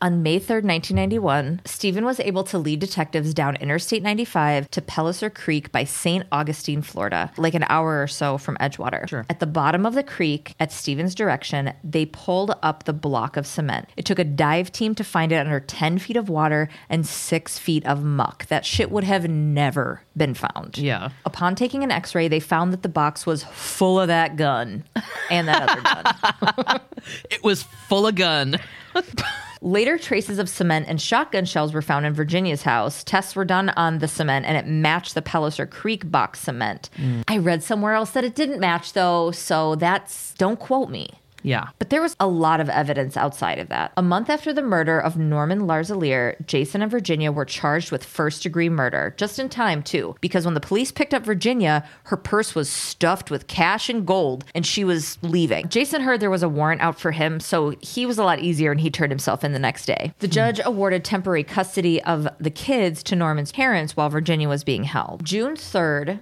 On 0.00 0.22
May 0.22 0.38
3rd, 0.38 0.62
1991, 0.62 1.62
Stephen 1.64 2.04
was 2.04 2.20
able 2.20 2.44
to 2.44 2.58
lead 2.58 2.78
detectives 2.78 3.34
down 3.34 3.56
Interstate 3.56 4.00
95 4.00 4.70
to 4.70 4.80
Pellicer 4.80 5.32
Creek 5.32 5.72
by 5.72 5.82
St. 5.82 6.24
Augustine, 6.30 6.82
Florida, 6.82 7.32
like 7.36 7.54
an 7.54 7.64
hour 7.68 8.00
or 8.00 8.06
so 8.06 8.38
from 8.38 8.56
Edgewater. 8.58 9.08
Sure. 9.08 9.26
At 9.28 9.40
the 9.40 9.46
bottom 9.46 9.84
of 9.84 9.94
the 9.94 10.04
creek, 10.04 10.54
at 10.60 10.70
Stephen's 10.70 11.16
direction, 11.16 11.72
they 11.82 12.06
pulled 12.06 12.54
up 12.62 12.84
the 12.84 12.92
block 12.92 13.36
of 13.36 13.44
cement. 13.44 13.88
It 13.96 14.04
took 14.04 14.20
a 14.20 14.24
dive 14.24 14.70
team 14.70 14.94
to 14.94 15.02
find 15.02 15.32
it 15.32 15.36
under 15.36 15.58
10 15.58 15.98
feet 15.98 16.16
of 16.16 16.28
water 16.28 16.68
and 16.88 17.04
6 17.04 17.58
feet 17.58 17.84
of 17.84 18.04
muck. 18.04 18.46
That 18.46 18.64
shit 18.64 18.92
would 18.92 19.04
have 19.04 19.28
never 19.28 20.02
been 20.16 20.34
found. 20.34 20.78
Yeah. 20.78 21.08
Upon 21.24 21.56
taking 21.56 21.82
an 21.82 21.90
x 21.90 22.14
ray, 22.14 22.28
they 22.28 22.40
found 22.40 22.72
that 22.72 22.84
the 22.84 22.88
box 22.88 23.26
was 23.26 23.42
full 23.42 23.98
of 23.98 24.06
that 24.06 24.36
gun 24.36 24.84
and 25.28 25.48
that 25.48 25.68
other 25.68 25.80
gun. 25.80 26.80
It 27.30 27.42
was 27.44 27.62
full 27.62 28.06
of 28.06 28.16
gun. 28.16 28.56
Later, 29.60 29.98
traces 29.98 30.38
of 30.38 30.48
cement 30.48 30.86
and 30.88 31.00
shotgun 31.00 31.44
shells 31.44 31.72
were 31.72 31.82
found 31.82 32.06
in 32.06 32.14
Virginia's 32.14 32.62
house. 32.62 33.02
Tests 33.02 33.34
were 33.34 33.44
done 33.44 33.70
on 33.70 33.98
the 33.98 34.08
cement 34.08 34.46
and 34.46 34.56
it 34.56 34.66
matched 34.66 35.14
the 35.14 35.22
Pellicer 35.22 35.68
Creek 35.68 36.10
box 36.10 36.40
cement. 36.40 36.90
Mm. 36.96 37.22
I 37.28 37.38
read 37.38 37.62
somewhere 37.62 37.94
else 37.94 38.10
that 38.10 38.24
it 38.24 38.34
didn't 38.34 38.60
match, 38.60 38.92
though, 38.92 39.30
so 39.30 39.74
that's 39.74 40.34
don't 40.34 40.58
quote 40.58 40.90
me. 40.90 41.10
Yeah. 41.42 41.68
But 41.78 41.90
there 41.90 42.02
was 42.02 42.16
a 42.20 42.26
lot 42.26 42.60
of 42.60 42.68
evidence 42.68 43.16
outside 43.16 43.58
of 43.58 43.68
that. 43.68 43.92
A 43.96 44.02
month 44.02 44.30
after 44.30 44.52
the 44.52 44.62
murder 44.62 44.98
of 44.98 45.16
Norman 45.16 45.60
Larzelere, 45.60 46.34
Jason 46.46 46.82
and 46.82 46.90
Virginia 46.90 47.32
were 47.32 47.44
charged 47.44 47.92
with 47.92 48.04
first 48.04 48.42
degree 48.42 48.68
murder, 48.68 49.14
just 49.16 49.38
in 49.38 49.48
time, 49.48 49.82
too, 49.82 50.16
because 50.20 50.44
when 50.44 50.54
the 50.54 50.60
police 50.60 50.90
picked 50.90 51.14
up 51.14 51.24
Virginia, 51.24 51.86
her 52.04 52.16
purse 52.16 52.54
was 52.54 52.68
stuffed 52.68 53.30
with 53.30 53.46
cash 53.46 53.88
and 53.88 54.06
gold, 54.06 54.44
and 54.54 54.66
she 54.66 54.84
was 54.84 55.18
leaving. 55.22 55.68
Jason 55.68 56.02
heard 56.02 56.20
there 56.20 56.30
was 56.30 56.42
a 56.42 56.48
warrant 56.48 56.80
out 56.80 56.98
for 56.98 57.12
him, 57.12 57.40
so 57.40 57.74
he 57.80 58.06
was 58.06 58.18
a 58.18 58.24
lot 58.24 58.40
easier 58.40 58.70
and 58.70 58.80
he 58.80 58.90
turned 58.90 59.12
himself 59.12 59.44
in 59.44 59.52
the 59.52 59.58
next 59.58 59.86
day. 59.86 60.12
The 60.18 60.26
hmm. 60.26 60.32
judge 60.32 60.60
awarded 60.64 61.04
temporary 61.04 61.44
custody 61.44 62.02
of 62.02 62.28
the 62.38 62.50
kids 62.50 63.02
to 63.04 63.16
Norman's 63.16 63.52
parents 63.52 63.96
while 63.96 64.08
Virginia 64.08 64.48
was 64.48 64.64
being 64.64 64.84
held. 64.84 65.24
June 65.24 65.54
3rd, 65.54 66.20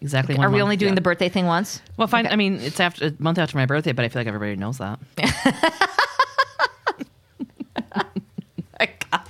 Exactly. 0.00 0.36
one 0.36 0.46
are 0.46 0.50
we 0.50 0.62
only 0.62 0.76
doing 0.76 0.92
yeah. 0.92 0.96
the 0.96 1.00
birthday 1.00 1.28
thing 1.28 1.46
once? 1.46 1.82
Well, 1.96 2.06
fine. 2.06 2.26
I 2.26 2.36
mean, 2.36 2.60
it's 2.60 2.78
after 2.78 3.06
a 3.06 3.12
month 3.18 3.38
after 3.38 3.56
my 3.56 3.66
birthday, 3.66 3.92
but 3.92 4.04
I 4.04 4.08
feel 4.08 4.20
like 4.20 4.28
everybody 4.28 4.54
knows 4.56 4.78
that. 4.78 5.00
my 8.78 8.90
God. 9.10 9.28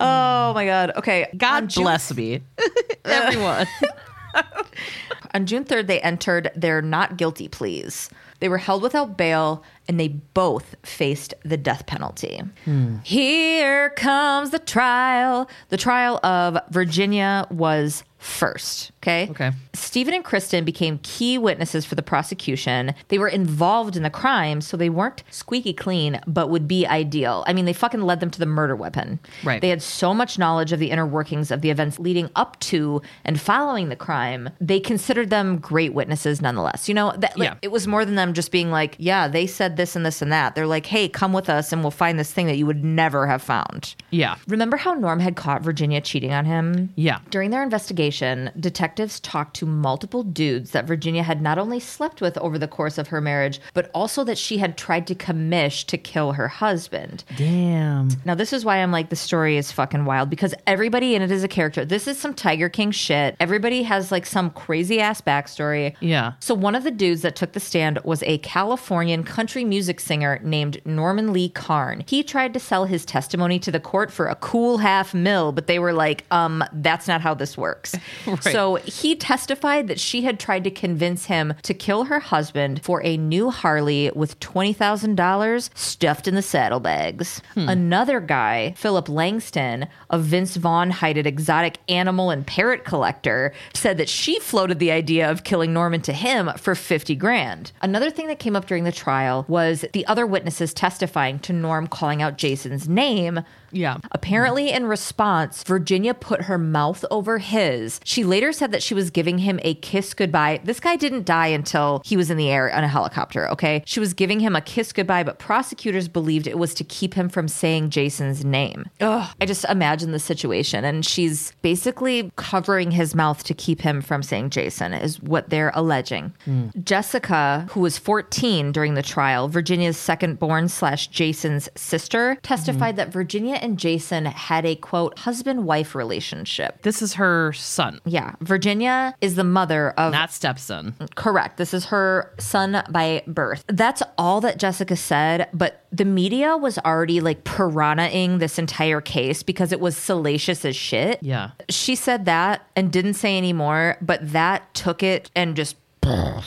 Oh 0.00 0.52
my 0.54 0.64
God. 0.64 0.92
Okay. 0.96 1.28
God 1.36 1.68
June 1.68 1.84
bless 1.84 2.14
me, 2.14 2.40
everyone. 3.04 3.66
On 5.34 5.44
June 5.46 5.64
3rd, 5.64 5.86
they 5.86 6.00
entered 6.00 6.50
their 6.56 6.80
not 6.80 7.16
guilty 7.16 7.48
pleas. 7.48 8.08
They 8.40 8.48
were 8.48 8.58
held 8.58 8.82
without 8.82 9.16
bail 9.16 9.62
and 9.88 9.98
they 9.98 10.08
both 10.08 10.76
faced 10.82 11.34
the 11.44 11.56
death 11.56 11.86
penalty. 11.86 12.40
Hmm. 12.64 12.98
Here 13.02 13.90
comes 13.90 14.50
the 14.50 14.58
trial. 14.58 15.50
The 15.70 15.76
trial 15.76 16.24
of 16.24 16.58
Virginia 16.70 17.46
was 17.50 18.04
first. 18.18 18.92
Okay. 19.08 19.30
Okay. 19.30 19.52
Stephen 19.74 20.12
and 20.14 20.24
Kristen 20.24 20.64
became 20.64 20.98
key 21.02 21.38
witnesses 21.38 21.84
for 21.86 21.94
the 21.94 22.02
prosecution. 22.02 22.94
They 23.08 23.18
were 23.18 23.28
involved 23.28 23.96
in 23.96 24.02
the 24.02 24.10
crime, 24.10 24.60
so 24.60 24.76
they 24.76 24.90
weren't 24.90 25.22
squeaky 25.30 25.72
clean, 25.72 26.20
but 26.26 26.50
would 26.50 26.68
be 26.68 26.86
ideal. 26.86 27.44
I 27.46 27.52
mean, 27.52 27.64
they 27.64 27.72
fucking 27.72 28.02
led 28.02 28.20
them 28.20 28.30
to 28.30 28.38
the 28.38 28.46
murder 28.46 28.76
weapon. 28.76 29.18
Right. 29.44 29.60
They 29.60 29.68
had 29.70 29.80
so 29.82 30.12
much 30.12 30.38
knowledge 30.38 30.72
of 30.72 30.78
the 30.80 30.90
inner 30.90 31.06
workings 31.06 31.50
of 31.50 31.62
the 31.62 31.70
events 31.70 31.98
leading 31.98 32.28
up 32.36 32.58
to 32.60 33.00
and 33.24 33.40
following 33.40 33.88
the 33.88 33.96
crime. 33.96 34.50
They 34.60 34.80
considered 34.80 35.30
them 35.30 35.58
great 35.58 35.94
witnesses 35.94 36.42
nonetheless. 36.42 36.88
You 36.88 36.94
know, 36.94 37.12
that, 37.18 37.38
like, 37.38 37.48
Yeah. 37.50 37.54
it 37.62 37.70
was 37.70 37.86
more 37.86 38.04
than 38.04 38.14
them 38.16 38.34
just 38.34 38.52
being 38.52 38.70
like, 38.70 38.96
yeah, 38.98 39.26
they 39.28 39.46
said 39.46 39.76
this 39.76 39.96
and 39.96 40.04
this 40.04 40.20
and 40.20 40.30
that. 40.32 40.54
They're 40.54 40.66
like, 40.66 40.86
hey, 40.86 41.08
come 41.08 41.32
with 41.32 41.48
us 41.48 41.72
and 41.72 41.82
we'll 41.82 41.90
find 41.90 42.18
this 42.18 42.32
thing 42.32 42.46
that 42.46 42.56
you 42.56 42.66
would 42.66 42.84
never 42.84 43.26
have 43.26 43.42
found. 43.42 43.94
Yeah. 44.10 44.36
Remember 44.48 44.76
how 44.76 44.92
Norm 44.94 45.20
had 45.20 45.36
caught 45.36 45.62
Virginia 45.62 46.00
cheating 46.00 46.32
on 46.32 46.44
him? 46.44 46.92
Yeah. 46.96 47.20
During 47.30 47.50
their 47.50 47.62
investigation, 47.62 48.50
detectives 48.58 48.97
talked 49.06 49.56
to 49.56 49.66
multiple 49.66 50.22
dudes 50.22 50.72
that 50.72 50.86
Virginia 50.86 51.22
had 51.22 51.40
not 51.40 51.58
only 51.58 51.80
slept 51.80 52.20
with 52.20 52.36
over 52.38 52.58
the 52.58 52.68
course 52.68 52.98
of 52.98 53.08
her 53.08 53.20
marriage, 53.20 53.60
but 53.74 53.90
also 53.94 54.24
that 54.24 54.38
she 54.38 54.58
had 54.58 54.76
tried 54.76 55.06
to 55.06 55.14
commish 55.14 55.84
to 55.86 55.98
kill 55.98 56.32
her 56.32 56.48
husband. 56.48 57.24
Damn. 57.36 58.08
Now, 58.24 58.34
this 58.34 58.52
is 58.52 58.64
why 58.64 58.78
I'm 58.78 58.92
like, 58.92 59.10
the 59.10 59.16
story 59.16 59.56
is 59.56 59.70
fucking 59.72 60.04
wild 60.04 60.30
because 60.30 60.54
everybody 60.66 61.14
in 61.14 61.22
it 61.22 61.30
is 61.30 61.44
a 61.44 61.48
character. 61.48 61.84
This 61.84 62.08
is 62.08 62.18
some 62.18 62.34
Tiger 62.34 62.68
King 62.68 62.90
shit. 62.90 63.36
Everybody 63.40 63.82
has 63.82 64.10
like 64.10 64.26
some 64.26 64.50
crazy 64.50 65.00
ass 65.00 65.20
backstory. 65.20 65.94
Yeah. 66.00 66.32
So, 66.40 66.54
one 66.54 66.74
of 66.74 66.84
the 66.84 66.90
dudes 66.90 67.22
that 67.22 67.36
took 67.36 67.52
the 67.52 67.60
stand 67.60 67.98
was 68.04 68.22
a 68.24 68.38
Californian 68.38 69.24
country 69.24 69.64
music 69.64 70.00
singer 70.00 70.40
named 70.42 70.80
Norman 70.84 71.32
Lee 71.32 71.48
Karn. 71.48 72.04
He 72.06 72.22
tried 72.22 72.54
to 72.54 72.60
sell 72.60 72.84
his 72.84 73.04
testimony 73.04 73.58
to 73.60 73.70
the 73.70 73.80
court 73.80 74.10
for 74.10 74.26
a 74.26 74.34
cool 74.36 74.78
half 74.78 75.14
mil, 75.14 75.52
but 75.52 75.66
they 75.66 75.78
were 75.78 75.92
like, 75.92 76.24
um, 76.30 76.64
that's 76.72 77.06
not 77.06 77.20
how 77.20 77.34
this 77.34 77.56
works. 77.56 77.94
So, 78.40 78.77
he 78.84 79.16
testified 79.16 79.88
that 79.88 80.00
she 80.00 80.22
had 80.22 80.38
tried 80.40 80.64
to 80.64 80.70
convince 80.70 81.26
him 81.26 81.54
to 81.62 81.74
kill 81.74 82.04
her 82.04 82.20
husband 82.20 82.82
for 82.82 83.02
a 83.04 83.16
new 83.16 83.50
Harley 83.50 84.10
with 84.14 84.38
$20,000 84.40 85.70
stuffed 85.74 86.28
in 86.28 86.34
the 86.34 86.42
saddlebags. 86.42 87.42
Hmm. 87.54 87.68
Another 87.68 88.20
guy, 88.20 88.74
Philip 88.76 89.08
Langston, 89.08 89.86
a 90.10 90.18
Vince 90.18 90.56
Vaughn 90.56 90.90
heighted 90.90 91.26
exotic 91.26 91.78
animal 91.88 92.30
and 92.30 92.46
parrot 92.46 92.84
collector, 92.84 93.52
said 93.74 93.98
that 93.98 94.08
she 94.08 94.38
floated 94.40 94.78
the 94.78 94.90
idea 94.90 95.30
of 95.30 95.44
killing 95.44 95.72
Norman 95.72 96.00
to 96.02 96.12
him 96.12 96.50
for 96.56 96.74
50 96.74 97.14
grand. 97.16 97.72
Another 97.82 98.10
thing 98.10 98.26
that 98.28 98.38
came 98.38 98.56
up 98.56 98.66
during 98.66 98.84
the 98.84 98.92
trial 98.92 99.44
was 99.48 99.84
the 99.92 100.06
other 100.06 100.26
witnesses 100.26 100.74
testifying 100.74 101.38
to 101.40 101.52
Norm 101.52 101.86
calling 101.86 102.22
out 102.22 102.38
Jason's 102.38 102.88
name. 102.88 103.40
Yeah. 103.72 103.98
Apparently, 104.12 104.70
in 104.70 104.86
response, 104.86 105.62
Virginia 105.62 106.14
put 106.14 106.42
her 106.42 106.58
mouth 106.58 107.04
over 107.10 107.38
his. 107.38 108.00
She 108.04 108.24
later 108.24 108.52
said 108.52 108.72
that 108.72 108.82
she 108.82 108.94
was 108.94 109.10
giving 109.10 109.38
him 109.38 109.58
a 109.62 109.74
kiss 109.74 110.14
goodbye. 110.14 110.60
This 110.64 110.80
guy 110.80 110.96
didn't 110.96 111.26
die 111.26 111.48
until 111.48 112.02
he 112.04 112.16
was 112.16 112.30
in 112.30 112.36
the 112.36 112.50
air 112.50 112.74
on 112.74 112.84
a 112.84 112.88
helicopter, 112.88 113.48
okay? 113.50 113.82
She 113.86 114.00
was 114.00 114.14
giving 114.14 114.40
him 114.40 114.56
a 114.56 114.60
kiss 114.60 114.92
goodbye, 114.92 115.22
but 115.22 115.38
prosecutors 115.38 116.08
believed 116.08 116.46
it 116.46 116.58
was 116.58 116.74
to 116.74 116.84
keep 116.84 117.14
him 117.14 117.28
from 117.28 117.48
saying 117.48 117.90
Jason's 117.90 118.44
name. 118.44 118.86
Ugh, 119.00 119.28
I 119.40 119.46
just 119.46 119.64
imagine 119.64 120.12
the 120.12 120.18
situation. 120.18 120.84
And 120.84 121.04
she's 121.04 121.52
basically 121.62 122.30
covering 122.36 122.90
his 122.90 123.14
mouth 123.14 123.44
to 123.44 123.54
keep 123.54 123.80
him 123.80 124.00
from 124.00 124.22
saying 124.22 124.50
Jason, 124.50 124.92
is 124.94 125.20
what 125.20 125.50
they're 125.50 125.72
alleging. 125.74 126.32
Hmm. 126.44 126.68
Jessica, 126.82 127.66
who 127.70 127.80
was 127.80 127.98
14 127.98 128.72
during 128.72 128.94
the 128.94 129.02
trial, 129.02 129.48
Virginia's 129.48 129.96
second 129.96 130.38
born 130.38 130.68
slash 130.68 131.08
Jason's 131.08 131.68
sister, 131.76 132.38
testified 132.42 132.94
hmm. 132.94 132.98
that 132.98 133.12
Virginia 133.12 133.57
and 133.62 133.78
Jason 133.78 134.24
had 134.26 134.64
a 134.64 134.76
quote 134.76 135.18
husband 135.20 135.66
wife 135.66 135.94
relationship. 135.94 136.82
This 136.82 137.02
is 137.02 137.14
her 137.14 137.52
son, 137.52 138.00
Yeah, 138.04 138.34
Virginia 138.40 139.14
is 139.20 139.34
the 139.34 139.44
mother 139.44 139.90
of 139.90 140.12
not 140.12 140.32
stepson. 140.32 140.94
Correct. 141.14 141.56
This 141.56 141.74
is 141.74 141.86
her 141.86 142.32
son 142.38 142.82
by 142.90 143.22
birth. 143.26 143.64
That's 143.68 144.02
all 144.16 144.40
that 144.40 144.58
Jessica 144.58 144.96
said, 144.96 145.48
but 145.52 145.86
the 145.90 146.04
media 146.04 146.56
was 146.56 146.78
already 146.78 147.20
like 147.20 147.44
piranhaing 147.44 148.38
this 148.38 148.58
entire 148.58 149.00
case 149.00 149.42
because 149.42 149.72
it 149.72 149.80
was 149.80 149.96
salacious 149.96 150.64
as 150.64 150.76
shit. 150.76 151.18
Yeah. 151.22 151.50
She 151.68 151.94
said 151.94 152.24
that 152.26 152.66
and 152.76 152.92
didn't 152.92 153.14
say 153.14 153.36
any 153.36 153.52
more, 153.52 153.96
but 154.00 154.32
that 154.32 154.74
took 154.74 155.02
it 155.02 155.30
and 155.34 155.56
just 155.56 155.76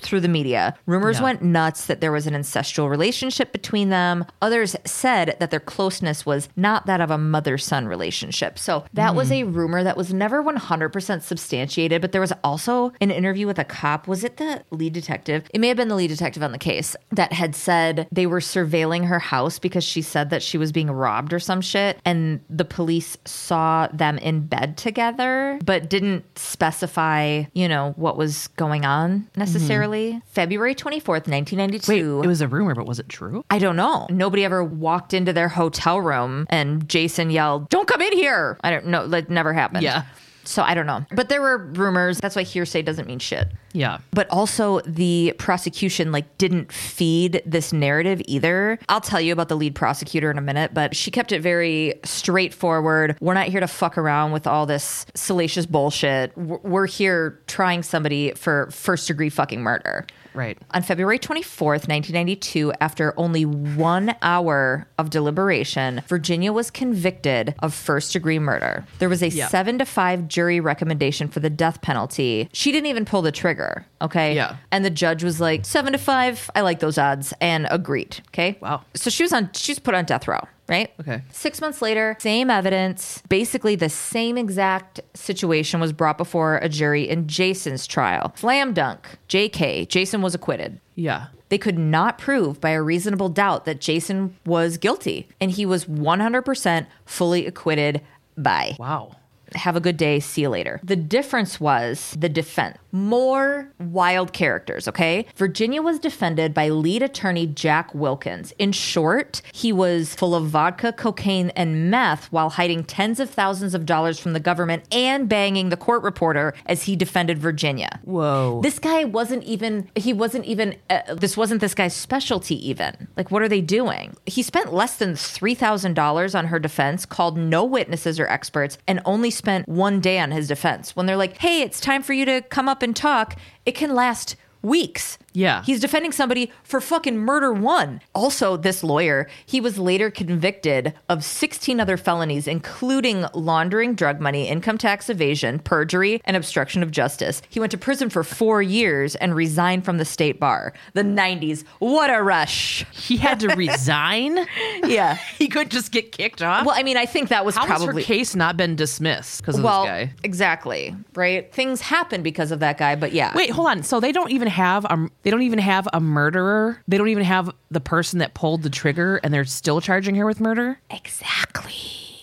through 0.01 0.21
the 0.21 0.27
media. 0.27 0.75
Rumors 0.85 1.17
Yeah. 1.17 1.23
went 1.23 1.41
nuts 1.41 1.85
that 1.85 2.01
there 2.01 2.11
was 2.11 2.27
an 2.27 2.33
incestual 2.33 2.89
relationship 2.89 3.51
between 3.51 3.89
them. 3.89 4.25
Others 4.41 4.75
said 4.85 5.35
that 5.39 5.51
their 5.51 5.59
closeness 5.59 6.25
was 6.25 6.49
not 6.55 6.85
that 6.85 7.01
of 7.01 7.11
a 7.11 7.17
mother 7.17 7.57
son 7.57 7.87
relationship. 7.87 8.57
So 8.57 8.85
that 8.93 9.15
was 9.15 9.29
hmm. 9.29 9.33
a 9.33 9.43
rumor 9.43 9.83
that 9.83 9.97
was 9.97 10.13
never 10.13 10.43
100% 10.43 11.21
substantiated. 11.21 12.01
But 12.01 12.11
there 12.11 12.21
was 12.21 12.33
also 12.43 12.91
an 13.01 13.11
interview 13.11 13.47
with 13.47 13.59
a 13.59 13.63
cop. 13.63 14.07
Was 14.07 14.23
it 14.23 14.37
the 14.37 14.63
lead 14.71 14.93
detective? 14.93 15.43
It 15.53 15.59
may 15.61 15.67
have 15.67 15.77
been 15.77 15.87
the 15.87 15.95
lead 15.95 16.09
detective 16.09 16.43
on 16.43 16.51
the 16.51 16.57
case 16.57 16.95
that 17.11 17.33
had 17.33 17.55
said 17.55 18.07
they 18.11 18.25
were 18.25 18.39
surveilling 18.39 19.05
her 19.05 19.19
house 19.19 19.59
because 19.59 19.83
she 19.83 20.01
said 20.01 20.29
that 20.29 20.43
she 20.43 20.57
was 20.57 20.71
being 20.71 20.89
robbed 20.89 21.33
or 21.33 21.39
some 21.39 21.61
shit. 21.61 21.99
And 22.05 22.41
the 22.49 22.65
police 22.65 23.17
saw 23.25 23.87
them 23.93 24.17
in 24.17 24.47
bed 24.47 24.77
together, 24.77 25.59
but 25.63 25.89
didn't 25.89 26.25
specify, 26.37 27.43
you 27.53 27.67
know, 27.67 27.93
what 27.95 28.17
was 28.17 28.47
going 28.49 28.85
on 28.85 29.27
necessarily. 29.35 29.50
Mm-hmm. 29.59 30.19
February 30.27 30.75
24th, 30.75 31.27
1992. 31.27 31.91
Wait, 32.19 32.25
it 32.25 32.27
was 32.27 32.41
a 32.41 32.47
rumor, 32.47 32.75
but 32.75 32.85
was 32.85 32.99
it 32.99 33.09
true? 33.09 33.43
I 33.49 33.59
don't 33.59 33.75
know. 33.75 34.07
Nobody 34.09 34.45
ever 34.45 34.63
walked 34.63 35.13
into 35.13 35.33
their 35.33 35.49
hotel 35.49 35.99
room 35.99 36.45
and 36.49 36.87
Jason 36.87 37.29
yelled, 37.29 37.69
Don't 37.69 37.87
come 37.87 38.01
in 38.01 38.13
here. 38.13 38.57
I 38.63 38.71
don't 38.71 38.87
know. 38.87 39.07
That 39.07 39.29
never 39.29 39.53
happened. 39.53 39.83
Yeah. 39.83 40.03
So 40.43 40.63
I 40.63 40.73
don't 40.73 40.85
know. 40.85 41.05
But 41.11 41.29
there 41.29 41.41
were 41.41 41.57
rumors. 41.57 42.19
That's 42.19 42.35
why 42.35 42.43
hearsay 42.43 42.81
doesn't 42.81 43.07
mean 43.07 43.19
shit. 43.19 43.47
Yeah. 43.73 43.99
But 44.11 44.29
also 44.29 44.81
the 44.81 45.33
prosecution 45.37 46.11
like 46.11 46.37
didn't 46.37 46.71
feed 46.71 47.41
this 47.45 47.71
narrative 47.71 48.21
either. 48.25 48.79
I'll 48.89 49.01
tell 49.01 49.21
you 49.21 49.33
about 49.33 49.49
the 49.49 49.55
lead 49.55 49.75
prosecutor 49.75 50.29
in 50.29 50.37
a 50.37 50.41
minute, 50.41 50.73
but 50.73 50.95
she 50.95 51.11
kept 51.11 51.31
it 51.31 51.41
very 51.41 51.93
straightforward. 52.03 53.17
We're 53.21 53.33
not 53.33 53.47
here 53.47 53.59
to 53.59 53.67
fuck 53.67 53.97
around 53.97 54.31
with 54.31 54.47
all 54.47 54.65
this 54.65 55.05
salacious 55.15 55.65
bullshit. 55.65 56.35
We're 56.37 56.87
here 56.87 57.39
trying 57.47 57.83
somebody 57.83 58.33
for 58.33 58.69
first 58.71 59.07
degree 59.07 59.29
fucking 59.29 59.61
murder. 59.61 60.05
Right. 60.33 60.57
On 60.71 60.81
February 60.81 61.19
24th, 61.19 61.87
1992, 61.87 62.73
after 62.79 63.13
only 63.17 63.45
one 63.45 64.15
hour 64.21 64.87
of 64.97 65.09
deliberation, 65.09 66.01
Virginia 66.07 66.53
was 66.53 66.71
convicted 66.71 67.55
of 67.59 67.73
first 67.73 68.13
degree 68.13 68.39
murder. 68.39 68.85
There 68.99 69.09
was 69.09 69.21
a 69.23 69.29
seven 69.29 69.77
to 69.79 69.85
five 69.85 70.27
jury 70.27 70.59
recommendation 70.59 71.27
for 71.27 71.39
the 71.39 71.49
death 71.49 71.81
penalty. 71.81 72.49
She 72.53 72.71
didn't 72.71 72.87
even 72.87 73.05
pull 73.05 73.21
the 73.21 73.31
trigger. 73.31 73.85
Okay. 74.01 74.35
Yeah. 74.35 74.57
And 74.71 74.85
the 74.85 74.89
judge 74.89 75.23
was 75.23 75.39
like, 75.39 75.65
seven 75.65 75.93
to 75.93 75.99
five, 75.99 76.49
I 76.55 76.61
like 76.61 76.79
those 76.79 76.97
odds, 76.97 77.33
and 77.41 77.67
agreed. 77.69 78.21
Okay. 78.29 78.57
Wow. 78.61 78.83
So 78.95 79.09
she 79.09 79.23
was 79.23 79.33
on, 79.33 79.49
she's 79.53 79.79
put 79.79 79.93
on 79.95 80.05
death 80.05 80.27
row. 80.27 80.47
Right? 80.71 80.91
Okay. 81.01 81.21
Six 81.31 81.59
months 81.59 81.81
later, 81.81 82.15
same 82.19 82.49
evidence. 82.49 83.21
Basically, 83.27 83.75
the 83.75 83.89
same 83.89 84.37
exact 84.37 85.01
situation 85.13 85.81
was 85.81 85.91
brought 85.91 86.17
before 86.17 86.57
a 86.57 86.69
jury 86.69 87.09
in 87.09 87.27
Jason's 87.27 87.85
trial. 87.85 88.33
Slam 88.37 88.73
dunk. 88.73 89.05
JK. 89.27 89.89
Jason 89.89 90.21
was 90.21 90.33
acquitted. 90.33 90.79
Yeah. 90.95 91.27
They 91.49 91.57
could 91.57 91.77
not 91.77 92.17
prove 92.17 92.61
by 92.61 92.69
a 92.69 92.81
reasonable 92.81 93.27
doubt 93.27 93.65
that 93.65 93.81
Jason 93.81 94.37
was 94.45 94.77
guilty, 94.77 95.27
and 95.41 95.51
he 95.51 95.65
was 95.65 95.83
100% 95.83 96.87
fully 97.05 97.45
acquitted 97.45 98.01
by. 98.37 98.77
Wow. 98.79 99.17
Have 99.55 99.75
a 99.75 99.81
good 99.81 99.97
day. 99.97 100.21
See 100.21 100.43
you 100.43 100.49
later. 100.49 100.79
The 100.81 100.95
difference 100.95 101.59
was 101.59 102.15
the 102.17 102.29
defense. 102.29 102.77
More 102.91 103.71
wild 103.79 104.33
characters, 104.33 104.87
okay? 104.87 105.25
Virginia 105.35 105.81
was 105.81 105.99
defended 105.99 106.53
by 106.53 106.69
lead 106.69 107.01
attorney 107.01 107.47
Jack 107.47 107.93
Wilkins. 107.95 108.53
In 108.59 108.71
short, 108.71 109.41
he 109.53 109.71
was 109.71 110.13
full 110.15 110.35
of 110.35 110.47
vodka, 110.47 110.91
cocaine, 110.93 111.49
and 111.51 111.89
meth 111.89 112.31
while 112.31 112.49
hiding 112.49 112.83
tens 112.83 113.19
of 113.19 113.29
thousands 113.29 113.73
of 113.73 113.85
dollars 113.85 114.19
from 114.19 114.33
the 114.33 114.39
government 114.39 114.83
and 114.91 115.29
banging 115.29 115.69
the 115.69 115.77
court 115.77 116.03
reporter 116.03 116.53
as 116.65 116.83
he 116.83 116.95
defended 116.95 117.37
Virginia. 117.37 117.99
Whoa. 118.03 118.61
This 118.61 118.79
guy 118.79 119.05
wasn't 119.05 119.43
even, 119.43 119.89
he 119.95 120.13
wasn't 120.13 120.45
even, 120.45 120.75
uh, 120.89 121.15
this 121.15 121.37
wasn't 121.37 121.61
this 121.61 121.73
guy's 121.73 121.95
specialty 121.95 122.55
even. 122.69 123.07
Like, 123.15 123.31
what 123.31 123.41
are 123.41 123.49
they 123.49 123.61
doing? 123.61 124.15
He 124.25 124.43
spent 124.43 124.73
less 124.73 124.97
than 124.97 125.13
$3,000 125.13 126.37
on 126.37 126.47
her 126.47 126.59
defense, 126.59 127.05
called 127.05 127.37
no 127.37 127.63
witnesses 127.63 128.19
or 128.19 128.27
experts, 128.27 128.77
and 128.87 129.01
only 129.05 129.31
spent 129.31 129.67
one 129.67 129.99
day 129.99 130.19
on 130.19 130.31
his 130.31 130.47
defense. 130.47 130.95
When 130.95 131.05
they're 131.05 131.17
like, 131.17 131.37
hey, 131.37 131.61
it's 131.61 131.79
time 131.79 132.03
for 132.03 132.13
you 132.13 132.25
to 132.25 132.41
come 132.41 132.67
up 132.67 132.80
and 132.81 132.95
talk, 132.95 133.35
it 133.65 133.73
can 133.73 133.93
last 133.93 134.35
weeks 134.61 135.17
Yeah. 135.33 135.63
He's 135.63 135.79
defending 135.79 136.11
somebody 136.11 136.51
for 136.63 136.81
fucking 136.81 137.17
murder 137.17 137.53
one. 137.53 138.01
Also, 138.13 138.57
this 138.57 138.83
lawyer, 138.83 139.27
he 139.45 139.61
was 139.61 139.77
later 139.77 140.09
convicted 140.11 140.93
of 141.09 141.23
16 141.23 141.79
other 141.79 141.97
felonies, 141.97 142.47
including 142.47 143.25
laundering 143.33 143.95
drug 143.95 144.19
money, 144.19 144.47
income 144.47 144.77
tax 144.77 145.09
evasion, 145.09 145.59
perjury, 145.59 146.21
and 146.25 146.35
obstruction 146.35 146.83
of 146.83 146.91
justice. 146.91 147.41
He 147.49 147.59
went 147.59 147.71
to 147.71 147.77
prison 147.77 148.09
for 148.09 148.23
four 148.23 148.61
years 148.61 149.15
and 149.15 149.35
resigned 149.35 149.85
from 149.85 149.97
the 149.97 150.05
state 150.05 150.39
bar. 150.39 150.73
The 150.93 151.03
90s. 151.03 151.63
What 151.79 152.09
a 152.09 152.21
rush. 152.21 152.85
He 152.91 153.17
had 153.17 153.39
to 153.41 153.49
resign. 153.55 154.39
Yeah. 154.83 155.15
he 155.37 155.47
couldn't 155.47 155.71
just 155.71 155.91
get 155.91 156.11
kicked 156.11 156.41
off. 156.41 156.65
Well, 156.65 156.75
I 156.77 156.83
mean, 156.83 156.97
I 156.97 157.05
think 157.05 157.29
that 157.29 157.45
was 157.45 157.55
How 157.55 157.65
has 157.65 157.83
probably. 157.83 158.01
her 158.01 158.05
case 158.05 158.35
not 158.35 158.57
been 158.57 158.75
dismissed 158.75 159.41
because 159.41 159.57
of 159.57 159.63
well, 159.63 159.83
this 159.83 159.89
guy? 160.07 160.13
exactly. 160.23 160.95
Right? 161.13 161.51
Things 161.53 161.81
happen 161.81 162.23
because 162.23 162.51
of 162.51 162.59
that 162.59 162.77
guy, 162.77 162.95
but 162.95 163.11
yeah. 163.11 163.35
Wait, 163.35 163.51
hold 163.51 163.67
on. 163.67 163.83
So 163.83 163.99
they 163.99 164.11
don't 164.11 164.31
even 164.31 164.47
have 164.47 164.85
a 164.85 165.07
they 165.23 165.29
don't 165.31 165.41
even 165.43 165.59
have 165.59 165.87
a 165.93 165.99
murderer. 165.99 166.81
They 166.87 166.97
don't 166.97 167.09
even 167.09 167.23
have 167.23 167.53
the 167.69 167.79
person 167.81 168.19
that 168.19 168.33
pulled 168.33 168.63
the 168.63 168.69
trigger, 168.69 169.17
and 169.23 169.33
they're 169.33 169.45
still 169.45 169.81
charging 169.81 170.15
her 170.15 170.25
with 170.25 170.39
murder. 170.39 170.79
Exactly. 170.89 171.75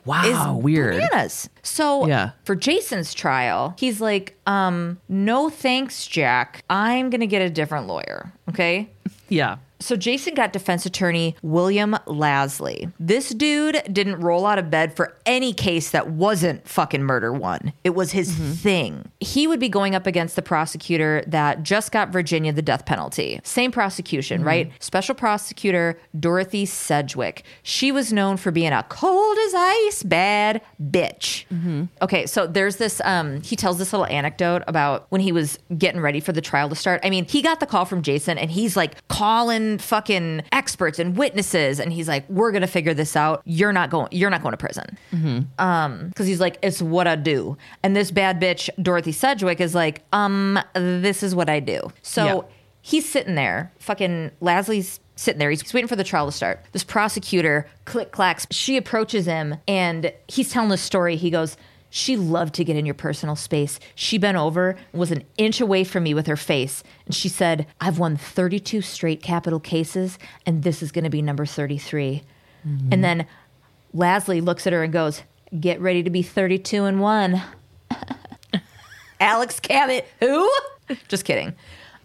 Wow, 0.05 0.57
is 0.57 0.63
weird. 0.65 0.95
Bananas. 0.95 1.51
So 1.63 2.07
Yeah. 2.07 2.31
for 2.45 2.55
Jason's 2.55 3.13
trial, 3.13 3.75
he's 3.79 4.01
like, 4.01 4.39
um, 4.47 4.99
no 5.09 5.51
thanks, 5.51 6.07
Jack. 6.07 6.65
I'm 6.71 7.11
gonna 7.11 7.27
get 7.27 7.43
a 7.43 7.51
different 7.51 7.87
lawyer. 7.87 8.33
Okay. 8.49 8.89
Yeah. 9.31 9.57
So 9.81 9.97
Jason 9.97 10.35
got 10.35 10.53
defense 10.53 10.87
attorney 10.87 11.37
William 11.43 11.97
Lasley. 12.07 12.93
This 12.99 13.31
dude 13.31 13.83
didn't 13.93 14.21
roll 14.21 14.47
out 14.47 14.59
of 14.59 14.71
bed 14.71 14.95
for 14.95 15.17
any 15.25 15.53
case 15.53 15.91
that 15.91 16.11
wasn't 16.11 16.67
fucking 16.67 17.03
murder 17.03 17.33
one. 17.33 17.73
It 17.85 17.91
was 17.91 18.13
his 18.13 18.33
mm-hmm. 18.33 18.53
thing. 18.53 19.11
He 19.21 19.47
would 19.47 19.61
be 19.61 19.69
going 19.69 19.95
up 19.95 20.07
against 20.07 20.37
the 20.37 20.43
prosecutor 20.43 21.23
that 21.27 21.63
just 21.63 21.93
got 21.93 22.11
Virginia 22.11 22.53
the 22.53 22.63
death 22.63 22.87
penalty. 22.87 23.41
Same 23.45 23.71
prosecution, 23.71 24.39
mm-hmm. 24.39 24.49
right? 24.49 24.73
Special 24.81 25.15
prosecutor 25.15 25.99
Dorothy 26.19 26.67
Sedgwick. 26.67 27.45
She 27.63 27.93
was 27.93 28.13
known 28.13 28.37
for 28.37 28.51
being 28.51 28.73
a 28.73 28.83
cold 28.85 29.39
as 29.47 29.55
ice 29.55 30.03
bad 30.03 30.61
bitch. 30.83 31.45
Mm-hmm. 31.53 31.85
Okay, 32.03 32.27
so 32.27 32.47
there's 32.47 32.77
this 32.77 33.01
um 33.05 33.41
he 33.43 33.57
tells 33.57 33.79
this 33.79 33.93
little 33.93 34.07
anecdote 34.07 34.63
about 34.67 35.07
when 35.11 35.21
he 35.21 35.33
was 35.33 35.59
getting 35.77 36.01
ready 36.01 36.21
for 36.21 36.33
the 36.33 36.41
trial 36.41 36.69
to 36.69 36.75
start. 36.75 37.01
I 37.05 37.11
mean, 37.11 37.27
he 37.27 37.43
got 37.43 37.61
the 37.61 37.67
call 37.67 37.85
from 37.85 38.03
Jason 38.03 38.39
and 38.39 38.51
he's 38.51 38.77
like 38.77 39.07
calling 39.09 39.68
fucking 39.77 40.43
experts 40.53 40.99
and 40.99 41.15
witnesses 41.19 41.79
and 41.79 41.93
he's 41.93 42.09
like, 42.09 42.25
"We're 42.31 42.51
to 42.63 42.67
figure 42.67 42.95
this 42.95 43.15
out. 43.15 43.43
You're 43.45 43.75
not 43.75 43.91
going 43.91 44.09
you're 44.13 44.31
not 44.31 44.41
going 44.41 44.53
to 44.53 44.57
prison." 44.57 44.97
Um 45.59 46.13
cuz 46.17 46.27
he's 46.27 46.41
like, 46.41 46.57
"It's 46.63 46.81
what 46.81 47.07
I 47.07 47.17
do." 47.17 47.59
And 47.83 47.95
this 47.95 48.11
bad 48.11 48.41
bitch 48.41 48.71
Dorothy 48.81 49.13
Sedgwick 49.13 49.61
is 49.61 49.75
like, 49.75 50.03
"Um, 50.13 50.59
this 50.75 51.23
is 51.23 51.35
what 51.35 51.51
I 51.51 51.61
do." 51.61 51.81
So 52.03 52.25
Yeah. 52.25 52.41
he's 52.81 53.07
sitting 53.07 53.35
there, 53.35 53.73
fucking 53.79 54.31
Lasley's 54.41 55.01
sitting 55.17 55.39
there. 55.41 55.51
He's 55.51 55.75
waiting 55.75 55.89
for 55.89 55.97
the 55.97 56.05
trial 56.05 56.27
to 56.27 56.33
start. 56.33 56.65
This 56.73 56.85
prosecutor 56.85 57.67
click 57.85 58.13
clacks. 58.13 58.47
She 58.53 58.77
approaches 58.77 59.27
him 59.27 59.57
and 59.67 60.13
he's 60.29 60.51
telling 60.51 60.69
the 60.71 60.79
story. 60.79 61.17
He 61.17 61.29
goes, 61.31 61.57
she 61.91 62.17
loved 62.17 62.55
to 62.55 62.65
get 62.65 62.77
in 62.77 62.85
your 62.85 62.95
personal 62.95 63.35
space. 63.35 63.81
She 63.95 64.19
bent 64.19 64.37
over 64.37 64.77
was 64.93 65.11
an 65.11 65.25
inch 65.39 65.59
away 65.61 65.85
from 65.85 66.03
me 66.05 66.13
with 66.15 66.27
her 66.27 66.37
face. 66.37 66.85
And 67.09 67.15
she 67.15 67.31
said, 67.31 67.67
I've 67.81 67.99
won 67.99 68.19
32 68.19 68.83
straight 68.83 69.23
capital 69.23 69.59
cases, 69.59 70.19
and 70.45 70.63
this 70.63 70.83
is 70.83 70.93
going 70.93 71.05
to 71.05 71.11
be 71.11 71.23
number 71.23 71.47
33. 71.47 72.23
Mm-hmm. 72.67 72.89
And 72.93 73.03
then 73.03 73.27
Lasley 73.95 74.45
looks 74.45 74.67
at 74.67 74.75
her 74.75 74.83
and 74.83 74.93
goes, 74.93 75.23
Get 75.59 75.81
ready 75.81 76.03
to 76.03 76.11
be 76.11 76.21
32 76.21 76.85
and 76.85 77.01
1. 77.01 77.43
Alex 79.21 79.59
Cabot, 79.59 80.07
who? 80.21 80.53
Just 81.09 81.25
kidding. 81.25 81.55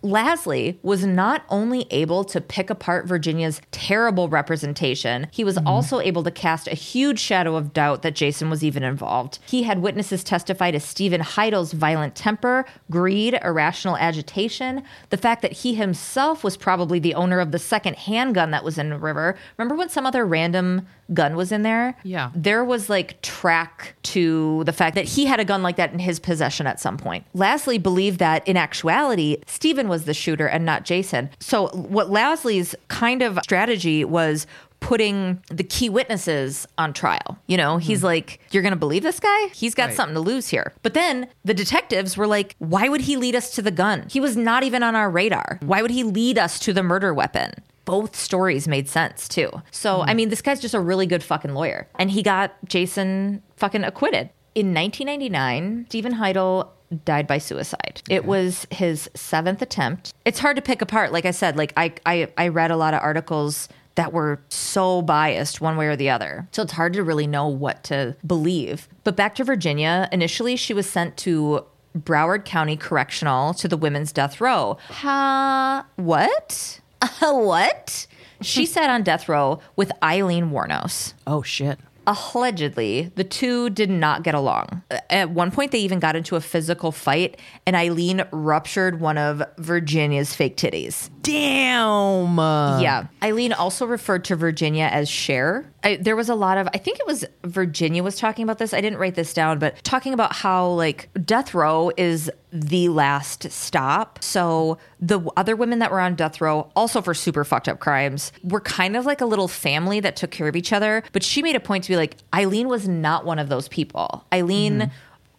Lasley 0.04 0.78
was 0.84 1.06
not 1.06 1.44
only 1.50 1.88
able 1.90 2.24
to 2.26 2.42
pick 2.42 2.70
apart 2.70 3.08
Virginia's 3.08 3.62
terrible 3.72 4.30
representation, 4.30 5.28
he 5.32 5.44
was 5.44 5.56
mm-hmm. 5.56 5.68
also 5.68 6.00
able 6.00 6.24
to 6.24 6.32
cast 6.32 6.68
a 6.68 6.76
huge 6.76 7.20
shadow 7.20 7.56
of 7.56 7.74
doubt 7.74 8.02
that 8.02 8.16
Jason 8.16 8.50
was 8.50 8.64
even 8.64 8.84
involved. 8.84 9.40
He 9.46 9.64
had 9.64 9.82
witnesses 9.82 10.24
testify 10.24 10.72
to 10.72 10.80
Stephen 10.80 11.22
Heidle's 11.22 11.74
violent 11.74 12.16
temper, 12.16 12.66
greed, 12.92 13.40
irrational 13.44 13.98
agitation, 13.98 14.84
the 15.10 15.18
fact 15.18 15.42
that 15.42 15.54
he 15.54 15.76
himself 15.76 16.44
was 16.44 16.58
probably 16.58 17.00
the 17.00 17.16
owner 17.16 17.40
of 17.40 17.52
the 17.52 17.60
second 17.60 17.96
handgun 17.96 18.52
that 18.52 18.64
was 18.64 18.78
in 18.78 18.90
the 18.90 18.98
river. 18.98 19.36
Remember 19.58 19.76
when 19.76 19.90
some 19.90 20.06
other 20.06 20.26
random 20.26 20.88
gun 21.14 21.36
was 21.36 21.52
in 21.52 21.64
there? 21.64 21.96
Yeah. 22.04 22.32
there 22.36 22.64
was 22.64 22.90
like 22.90 23.22
track 23.22 23.96
to 24.04 24.64
the 24.66 24.74
fact 24.74 24.96
that 24.96 25.06
he 25.06 25.26
had 25.26 25.40
a 25.40 25.46
gun 25.46 25.64
like 25.64 25.76
that 25.78 25.94
in 25.94 26.00
his 26.00 26.20
possession 26.20 26.68
at 26.68 26.80
some 26.80 26.98
point. 26.98 27.26
Lasley, 27.36 27.82
believed 27.82 28.20
that 28.20 28.48
in 28.48 28.58
actuality, 28.58 29.38
Stephen 29.48 29.88
was 29.94 30.06
the 30.06 30.14
shooter 30.14 30.48
and 30.48 30.65
not 30.65 30.86
Jason. 30.86 31.30
So, 31.40 31.68
what 31.68 32.07
Lasley's 32.07 32.74
kind 32.88 33.22
of 33.22 33.38
strategy 33.44 34.03
was 34.03 34.48
putting 34.80 35.41
the 35.49 35.64
key 35.64 35.88
witnesses 35.88 36.68
on 36.78 36.91
trial. 36.91 37.38
You 37.48 37.56
know, 37.56 37.78
he's 37.78 38.02
hmm. 38.02 38.07
like, 38.07 38.40
You're 38.52 38.64
going 38.64 38.74
to 38.74 38.80
believe 38.80 39.03
this 39.03 39.20
guy? 39.20 39.48
He's 39.53 39.76
got 39.76 39.88
Right. 39.88 39.95
something 39.95 40.15
to 40.15 40.20
lose 40.20 40.49
here. 40.49 40.74
But 40.82 40.94
then 40.94 41.28
the 41.45 41.53
detectives 41.53 42.18
were 42.18 42.28
like, 42.28 42.56
Why 42.60 42.90
would 42.90 43.02
he 43.02 43.15
lead 43.15 43.36
us 43.36 43.52
to 43.52 43.61
the 43.61 43.72
gun? 43.72 44.07
He 44.10 44.20
was 44.20 44.36
not 44.36 44.64
even 44.64 44.84
on 44.84 44.95
our 44.95 45.10
radar. 45.10 45.60
Why 45.61 45.82
would 45.82 45.91
he 45.91 46.03
lead 46.03 46.38
us 46.38 46.60
to 46.60 46.74
the 46.74 46.84
murder 46.84 47.14
weapon? 47.14 47.52
both 47.86 48.15
stories 48.15 48.65
made 48.65 48.88
sense 48.88 49.28
too. 49.28 49.52
So, 49.72 49.98
hmm. 49.98 50.10
I 50.10 50.14
mean, 50.14 50.30
this 50.30 50.41
guy's 50.41 50.61
just 50.61 50.74
a 50.74 50.80
really 50.80 51.06
good 51.06 51.22
fucking 51.22 51.53
lawyer. 51.53 51.86
And 51.99 52.10
he 52.10 52.24
got 52.24 52.53
Jason 52.64 53.44
fucking 53.57 53.84
acquitted. 53.84 54.30
In 54.56 54.74
1999, 54.74 55.88
Stephen 55.90 56.14
Heidle 56.14 56.72
died 57.06 57.28
by 57.28 57.38
suicide. 57.38 58.02
It 58.10 58.26
was 58.26 58.68
his 58.72 59.10
seventh 59.15 59.61
attempt. 59.61 60.14
It's 60.26 60.40
hard 60.40 60.56
to 60.56 60.61
pick 60.61 60.82
apart. 60.82 61.11
Like 61.11 61.26
I 61.26 61.32
said, 61.32 61.57
like 61.57 61.74
I, 61.78 61.94
I, 62.06 62.28
I 62.38 62.48
read 62.49 62.72
a 62.72 62.78
lot 62.78 62.94
of 62.94 63.02
articles 63.02 63.70
that 63.95 64.11
were 64.11 64.41
so 64.49 65.02
biased 65.02 65.61
one 65.61 65.78
way 65.78 65.88
or 65.88 65.95
the 65.95 66.10
other. 66.10 66.48
So 66.52 66.64
it's 66.64 66.74
hard 66.74 66.94
to 66.94 67.03
really 67.03 67.28
know 67.28 67.48
what 67.48 67.84
to 67.86 68.15
believe. 68.26 68.88
But 69.03 69.15
back 69.15 69.36
to 69.36 69.44
Virginia, 69.44 70.10
initially 70.11 70.56
she 70.56 70.74
was 70.74 70.90
sent 70.90 71.15
to 71.18 71.65
Broward 71.98 72.44
County 72.45 72.76
Correctional 72.76 73.53
to 73.56 73.68
the 73.68 73.78
women's 73.78 74.11
death 74.11 74.41
row. 74.41 74.78
Ha, 74.90 75.86
what? 75.95 76.82
what? 77.22 78.07
She 78.41 78.65
sat 78.65 78.90
on 78.90 79.03
death 79.03 79.30
row 79.30 79.60
with 79.76 79.91
Aileen 80.03 80.49
Wuornos. 80.49 81.14
Oh 81.28 81.44
shit. 81.44 81.80
Allegedly, 82.06 83.12
the 83.16 83.24
two 83.24 83.70
did 83.70 83.90
not 83.90 84.24
get 84.24 84.36
along. 84.36 84.84
At 85.10 85.30
one 85.30 85.52
point, 85.52 85.72
they 85.72 85.80
even 85.80 86.00
got 86.00 86.16
into 86.16 86.36
a 86.36 86.42
physical 86.42 86.92
fight, 86.92 87.40
and 87.66 87.76
Aileen 87.76 88.26
ruptured 88.32 89.00
one 89.00 89.18
of 89.18 89.42
Virginia's 89.58 90.36
fake 90.36 90.58
titties. 90.58 91.10
Damn. 91.24 92.38
Yeah. 92.82 93.08
Aileen 93.24 93.54
also 93.54 93.86
referred 93.86 94.26
to 94.26 94.36
Virginia 94.36 94.90
as 94.91 95.10
Cher. 95.10 95.66
I, 95.82 95.95
there 95.95 96.18
was 96.18 96.28
a 96.28 96.36
lot 96.36 96.58
of, 96.58 96.68
I 96.74 96.78
think 96.78 97.00
it 97.00 97.08
was 97.08 97.24
Virginia 97.45 98.04
was 98.04 98.18
talking 98.18 98.44
about 98.44 98.58
this. 98.58 98.74
I 98.74 98.82
didn't 98.82 99.00
write 99.00 99.16
this 99.16 99.34
down, 99.34 99.58
but 99.58 99.82
talking 99.84 100.14
about 100.14 100.36
how 100.36 100.68
like 100.68 101.10
death 101.26 101.54
row 101.54 101.91
is 101.95 102.30
the 102.52 102.90
last 102.90 103.50
stop. 103.52 104.22
So 104.22 104.78
the 105.00 105.22
other 105.38 105.56
women 105.56 105.80
that 105.80 105.91
were 105.91 106.02
on 106.02 106.16
death 106.16 106.41
row, 106.41 106.70
also 106.76 107.02
for 107.02 107.14
super 107.14 107.45
fucked 107.45 107.70
up 107.70 107.80
crimes, 107.80 108.34
were 108.44 108.62
kind 108.62 108.98
of 108.98 109.06
like 109.06 109.22
a 109.22 109.26
little 109.26 109.48
family 109.48 110.02
that 110.02 110.18
took 110.18 110.30
care 110.30 110.50
of 110.50 110.58
each 110.58 110.74
other. 110.74 111.04
But 111.14 111.24
she 111.24 111.41
made 111.41 111.56
a 111.56 111.62
point 111.62 111.86
to 111.86 111.90
be 111.90 111.95
like, 111.95 112.18
Aileen 112.36 112.68
was 112.68 112.88
not 112.88 113.26
one 113.26 113.40
of 113.40 113.48
those 113.48 113.70
people. 113.70 114.26
Aileen 114.34 114.80
mm-hmm. 114.80 114.91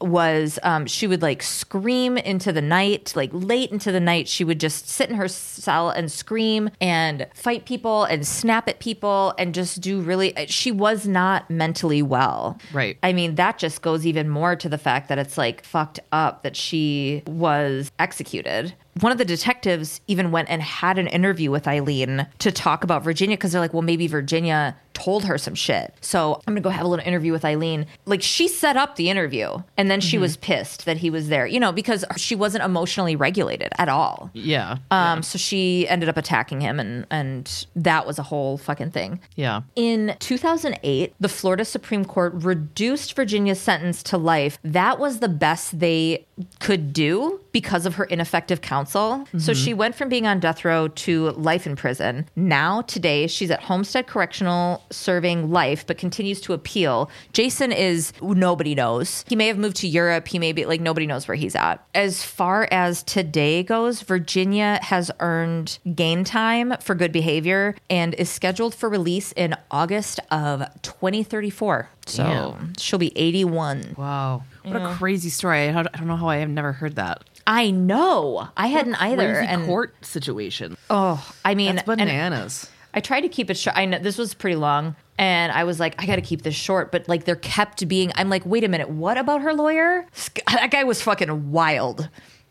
Was 0.04 0.58
um, 0.62 0.86
she 0.86 1.06
would 1.06 1.22
like 1.22 1.42
scream 1.42 2.16
into 2.16 2.52
the 2.52 2.62
night, 2.62 3.12
like 3.16 3.30
late 3.32 3.70
into 3.70 3.90
the 3.90 4.00
night. 4.00 4.28
She 4.28 4.44
would 4.44 4.60
just 4.60 4.88
sit 4.88 5.08
in 5.08 5.16
her 5.16 5.28
cell 5.28 5.90
and 5.90 6.12
scream 6.12 6.70
and 6.80 7.26
fight 7.34 7.64
people 7.64 8.04
and 8.04 8.26
snap 8.26 8.68
at 8.68 8.78
people 8.78 9.34
and 9.38 9.54
just 9.54 9.80
do 9.80 10.00
really. 10.00 10.34
She 10.46 10.70
was 10.70 11.06
not 11.06 11.48
mentally 11.50 12.02
well. 12.02 12.58
Right. 12.72 12.98
I 13.02 13.12
mean, 13.12 13.36
that 13.36 13.58
just 13.58 13.82
goes 13.82 14.06
even 14.06 14.28
more 14.28 14.56
to 14.56 14.68
the 14.68 14.78
fact 14.78 15.08
that 15.08 15.18
it's 15.18 15.38
like 15.38 15.64
fucked 15.64 16.00
up 16.12 16.42
that 16.42 16.56
she 16.56 17.22
was 17.26 17.90
executed. 17.98 18.74
One 19.00 19.10
of 19.10 19.18
the 19.18 19.24
detectives 19.24 20.00
even 20.06 20.30
went 20.30 20.48
and 20.48 20.62
had 20.62 20.98
an 20.98 21.08
interview 21.08 21.50
with 21.50 21.66
Aileen 21.66 22.28
to 22.38 22.52
talk 22.52 22.84
about 22.84 23.02
Virginia 23.02 23.36
because 23.36 23.50
they're 23.52 23.60
like, 23.60 23.72
well, 23.72 23.82
maybe 23.82 24.06
Virginia 24.06 24.76
told 24.94 25.24
her 25.24 25.36
some 25.36 25.54
shit. 25.54 25.92
So 26.00 26.40
I'm 26.46 26.54
gonna 26.54 26.60
go 26.60 26.70
have 26.70 26.84
a 26.86 26.88
little 26.88 27.06
interview 27.06 27.32
with 27.32 27.44
Aileen. 27.44 27.86
Like 28.06 28.22
she 28.22 28.48
set 28.48 28.76
up 28.76 28.96
the 28.96 29.10
interview 29.10 29.58
and 29.76 29.90
then 29.90 30.00
she 30.00 30.18
was 30.18 30.36
pissed 30.36 30.84
that 30.86 30.96
he 30.98 31.10
was 31.10 31.28
there, 31.28 31.46
you 31.46 31.60
know, 31.60 31.72
because 31.72 32.04
she 32.16 32.34
wasn't 32.34 32.64
emotionally 32.64 33.16
regulated 33.16 33.72
at 33.76 33.88
all. 33.88 34.30
Yeah. 34.32 34.78
Um, 34.90 35.22
so 35.22 35.36
she 35.36 35.86
ended 35.88 36.08
up 36.08 36.16
attacking 36.16 36.60
him 36.60 36.80
and 36.80 37.06
and 37.10 37.66
that 37.76 38.06
was 38.06 38.18
a 38.18 38.22
whole 38.22 38.56
fucking 38.56 38.92
thing. 38.92 39.20
yeah. 39.34 39.62
In 39.76 40.16
2008, 40.20 41.14
the 41.20 41.28
Florida 41.28 41.64
Supreme 41.64 42.04
Court 42.04 42.32
reduced 42.34 43.14
Virginia's 43.14 43.60
sentence 43.60 44.02
to 44.04 44.16
life. 44.16 44.58
That 44.62 44.98
was 44.98 45.18
the 45.18 45.28
best 45.28 45.78
they 45.80 46.26
could 46.60 46.92
do 46.92 47.40
because 47.52 47.86
of 47.86 47.94
her 47.94 48.04
ineffective 48.04 48.60
counsel. 48.60 49.26
So 49.32 49.52
mm-hmm. 49.52 49.52
she 49.52 49.74
went 49.74 49.94
from 49.94 50.08
being 50.08 50.26
on 50.26 50.40
death 50.40 50.64
row 50.64 50.88
to 50.88 51.30
life 51.30 51.66
in 51.66 51.76
prison. 51.76 52.28
Now, 52.34 52.82
today, 52.82 53.26
she's 53.26 53.50
at 53.50 53.62
Homestead 53.62 54.06
Correctional 54.06 54.82
serving 54.90 55.50
life, 55.50 55.86
but 55.86 55.98
continues 55.98 56.40
to 56.42 56.52
appeal. 56.52 57.10
Jason 57.32 57.70
is 57.70 58.12
nobody 58.20 58.74
knows. 58.74 59.24
He 59.28 59.36
may 59.36 59.46
have 59.46 59.58
moved 59.58 59.76
to 59.76 59.88
Europe. 59.88 60.26
He 60.26 60.38
may 60.38 60.52
be 60.52 60.64
like 60.64 60.80
nobody 60.80 61.06
knows 61.06 61.28
where 61.28 61.36
he's 61.36 61.54
at. 61.54 61.84
As 61.94 62.24
far 62.24 62.68
as 62.70 63.02
today 63.02 63.62
goes, 63.62 64.02
Virginia 64.02 64.80
has 64.82 65.10
earned 65.20 65.78
gain 65.94 66.24
time 66.24 66.74
for 66.80 66.94
good 66.94 67.12
behavior 67.12 67.76
and 67.88 68.14
is 68.14 68.28
scheduled 68.28 68.74
for 68.74 68.88
release 68.88 69.32
in 69.32 69.54
August 69.70 70.20
of 70.30 70.64
2034. 70.82 71.88
So 72.06 72.22
Damn. 72.24 72.72
she'll 72.78 72.98
be 72.98 73.16
81. 73.16 73.94
Wow. 73.96 74.44
What 74.64 74.76
a 74.76 74.94
crazy 74.94 75.30
story. 75.30 75.68
I 75.68 75.72
don't 75.72 75.88
I 75.92 75.98
don't 75.98 76.06
know 76.06 76.16
how 76.16 76.28
I 76.28 76.36
have 76.36 76.48
never 76.50 76.72
heard 76.72 76.96
that. 76.96 77.24
I 77.46 77.70
know. 77.70 78.48
I 78.56 78.68
hadn't 78.68 78.94
either. 78.96 79.34
Crazy 79.34 79.46
And 79.48 79.66
court 79.66 79.94
situation. 80.04 80.76
oh, 80.90 81.30
I 81.44 81.54
mean, 81.54 81.76
That's 81.76 81.86
bananas. 81.86 82.70
I 82.94 83.00
tried 83.00 83.22
to 83.22 83.28
keep 83.28 83.50
it 83.50 83.56
short. 83.58 83.76
I 83.76 83.84
know 83.86 83.98
this 83.98 84.16
was 84.16 84.34
pretty 84.34 84.54
long, 84.56 84.94
and 85.18 85.50
I 85.52 85.64
was 85.64 85.80
like, 85.80 86.00
I 86.00 86.06
got 86.06 86.14
to 86.16 86.22
keep 86.22 86.42
this 86.42 86.54
short. 86.54 86.92
But 86.92 87.08
like, 87.08 87.24
there 87.24 87.36
kept 87.36 87.86
being. 87.88 88.12
I'm 88.14 88.30
like, 88.30 88.46
wait 88.46 88.62
a 88.64 88.68
minute, 88.68 88.88
what 88.88 89.18
about 89.18 89.42
her 89.42 89.52
lawyer? 89.52 90.06
That 90.52 90.70
guy 90.70 90.84
was 90.84 91.02
fucking 91.02 91.50
wild. 91.50 92.08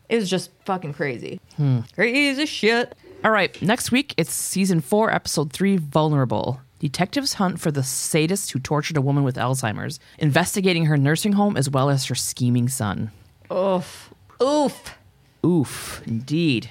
It 0.08 0.16
was 0.16 0.28
just 0.30 0.50
fucking 0.66 0.92
crazy. 0.92 1.40
Hmm. 1.56 1.80
Crazy 1.94 2.44
shit. 2.46 2.94
All 3.24 3.30
right, 3.30 3.60
next 3.62 3.90
week 3.90 4.12
it's 4.18 4.32
season 4.32 4.80
four, 4.82 5.10
episode 5.10 5.50
three 5.52 5.78
Vulnerable. 5.78 6.60
Detectives 6.84 7.32
hunt 7.32 7.58
for 7.60 7.70
the 7.70 7.82
sadist 7.82 8.50
who 8.50 8.58
tortured 8.58 8.98
a 8.98 9.00
woman 9.00 9.24
with 9.24 9.36
Alzheimer's, 9.36 9.98
investigating 10.18 10.84
her 10.84 10.98
nursing 10.98 11.32
home 11.32 11.56
as 11.56 11.70
well 11.70 11.88
as 11.88 12.04
her 12.04 12.14
scheming 12.14 12.68
son. 12.68 13.10
Oof. 13.50 14.12
Oof. 14.42 14.94
Oof, 15.46 16.02
indeed. 16.06 16.70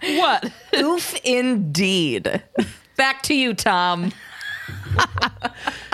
what? 0.00 0.52
Oof 0.76 1.16
indeed. 1.24 2.40
Back 2.96 3.24
to 3.24 3.34
you, 3.34 3.52
Tom. 3.52 4.12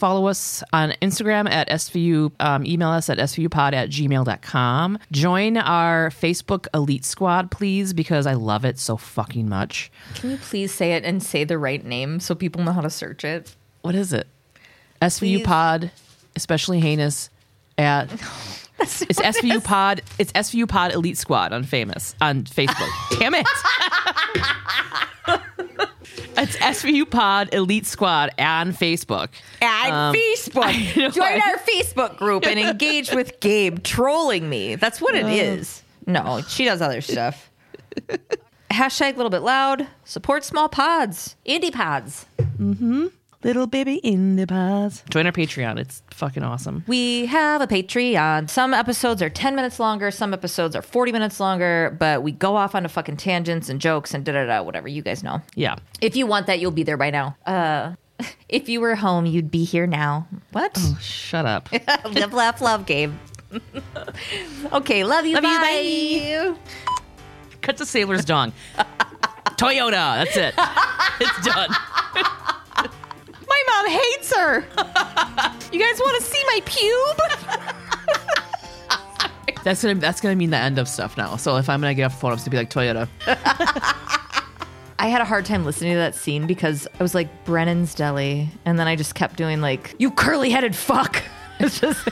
Follow 0.00 0.28
us 0.28 0.64
on 0.72 0.94
Instagram 1.02 1.46
at 1.50 1.68
SVU, 1.68 2.32
um, 2.40 2.64
email 2.64 2.88
us 2.88 3.10
at 3.10 3.18
svupod 3.18 3.74
at 3.74 3.90
gmail.com. 3.90 4.98
Join 5.12 5.58
our 5.58 6.08
Facebook 6.08 6.66
Elite 6.72 7.04
Squad, 7.04 7.50
please, 7.50 7.92
because 7.92 8.26
I 8.26 8.32
love 8.32 8.64
it 8.64 8.78
so 8.78 8.96
fucking 8.96 9.46
much. 9.46 9.92
Can 10.14 10.30
you 10.30 10.38
please 10.38 10.72
say 10.72 10.94
it 10.94 11.04
and 11.04 11.22
say 11.22 11.44
the 11.44 11.58
right 11.58 11.84
name 11.84 12.18
so 12.18 12.34
people 12.34 12.64
know 12.64 12.72
how 12.72 12.80
to 12.80 12.88
search 12.88 13.24
it? 13.26 13.54
What 13.82 13.94
is 13.94 14.14
it? 14.14 14.26
SVU 15.02 15.44
Pod, 15.44 15.90
especially 16.34 16.80
heinous 16.80 17.28
at 17.76 18.10
it's 18.80 19.20
SVU 19.20 19.62
Pod. 19.62 20.00
It's 20.18 20.32
SVU 20.32 20.66
Pod 20.66 20.94
Elite 20.94 21.18
Squad 21.18 21.52
on 21.52 21.62
famous 21.62 22.14
on 22.22 22.44
Facebook. 22.44 22.88
Damn 23.18 23.34
it! 23.34 23.46
it's 25.28 26.56
SVU 26.56 27.08
Pod 27.10 27.52
Elite 27.54 27.86
Squad 27.86 28.30
on 28.38 28.72
Facebook. 28.72 29.28
And 29.60 29.92
Um, 29.92 30.14
Facebook. 30.14 31.12
Join 31.12 31.40
our 31.40 31.58
Facebook 31.58 32.16
group 32.16 32.46
and 32.46 32.58
engage 32.58 33.10
with 33.12 33.40
Gabe 33.40 33.82
trolling 33.82 34.48
me. 34.48 34.74
That's 34.76 35.00
what 35.00 35.14
it 35.14 35.26
is. 35.26 35.82
No, 36.06 36.40
she 36.48 36.64
does 36.64 36.80
other 36.82 37.00
stuff. 37.00 37.50
Hashtag 38.70 39.14
a 39.14 39.16
little 39.16 39.30
bit 39.30 39.42
loud. 39.42 39.86
Support 40.04 40.44
small 40.44 40.68
pods. 40.68 41.36
Indie 41.46 41.72
pods. 41.72 42.26
Little 43.42 43.66
baby 43.66 43.94
in 43.96 44.36
the 44.36 44.46
pods. 44.46 45.02
Join 45.08 45.24
our 45.24 45.32
Patreon. 45.32 45.78
It's 45.78 46.02
fucking 46.10 46.42
awesome. 46.42 46.84
We 46.86 47.24
have 47.26 47.62
a 47.62 47.66
Patreon. 47.66 48.50
Some 48.50 48.74
episodes 48.74 49.22
are 49.22 49.30
10 49.30 49.56
minutes 49.56 49.80
longer, 49.80 50.10
some 50.10 50.34
episodes 50.34 50.76
are 50.76 50.82
40 50.82 51.10
minutes 51.10 51.40
longer, 51.40 51.96
but 51.98 52.22
we 52.22 52.32
go 52.32 52.56
off 52.56 52.74
on 52.74 52.80
onto 52.80 52.92
fucking 52.92 53.16
tangents 53.16 53.70
and 53.70 53.80
jokes 53.80 54.12
and 54.12 54.26
da 54.26 54.32
da 54.32 54.44
da, 54.44 54.62
whatever. 54.62 54.88
You 54.88 55.00
guys 55.00 55.22
know. 55.22 55.40
Yeah. 55.54 55.76
If 56.02 56.16
you 56.16 56.26
want 56.26 56.48
that, 56.48 56.60
you'll 56.60 56.70
be 56.70 56.82
there 56.82 56.98
by 56.98 57.08
now. 57.08 57.34
Uh, 57.46 57.94
if 58.50 58.68
you 58.68 58.78
were 58.78 58.94
home, 58.94 59.24
you'd 59.24 59.50
be 59.50 59.64
here 59.64 59.86
now. 59.86 60.28
What? 60.52 60.78
Shut 61.00 61.46
up. 61.46 61.70
Live, 62.04 62.34
laugh, 62.34 62.60
love, 62.60 62.84
Gabe. 62.84 63.14
okay, 64.72 65.02
love 65.02 65.24
you. 65.24 65.34
Love 65.34 65.42
bye. 65.42 65.80
you, 65.80 66.58
Cut 67.62 67.78
to 67.78 67.86
Sailor's 67.86 68.26
Dong. 68.26 68.52
Toyota. 69.56 70.24
That's 70.24 70.36
it. 70.36 70.54
It's 71.20 71.46
done. 71.46 71.70
My 73.66 73.82
mom 73.82 73.90
hates 73.90 74.34
her. 74.36 74.54
you 75.72 75.80
guys 75.80 75.98
want 76.00 76.16
to 76.16 76.22
see 76.22 76.42
my 76.46 76.60
pube? 76.64 77.18
That's 79.62 79.82
gonna 79.82 79.96
that's 79.96 80.20
gonna 80.22 80.36
mean 80.36 80.50
the 80.50 80.56
end 80.56 80.78
of 80.78 80.88
stuff 80.88 81.16
now. 81.18 81.36
So 81.36 81.56
if 81.56 81.68
I'm 81.68 81.80
gonna 81.80 81.94
get 81.94 82.04
off 82.04 82.14
the 82.14 82.20
phone, 82.20 82.30
I'm 82.32 82.38
just 82.38 82.50
gonna 82.50 82.64
be 82.64 82.66
like 82.66 82.70
Toyota. 82.70 83.08
I 84.98 85.08
had 85.08 85.20
a 85.20 85.24
hard 85.24 85.44
time 85.44 85.64
listening 85.64 85.92
to 85.92 85.98
that 85.98 86.14
scene 86.14 86.46
because 86.46 86.86
I 86.98 87.02
was 87.02 87.14
like 87.14 87.44
Brennan's 87.44 87.94
Deli, 87.94 88.48
and 88.64 88.78
then 88.78 88.86
I 88.86 88.96
just 88.96 89.14
kept 89.14 89.36
doing 89.36 89.60
like 89.60 89.94
you 89.98 90.10
curly-headed 90.10 90.74
fuck. 90.74 91.22
It's 91.62 91.78
just. 91.78 92.08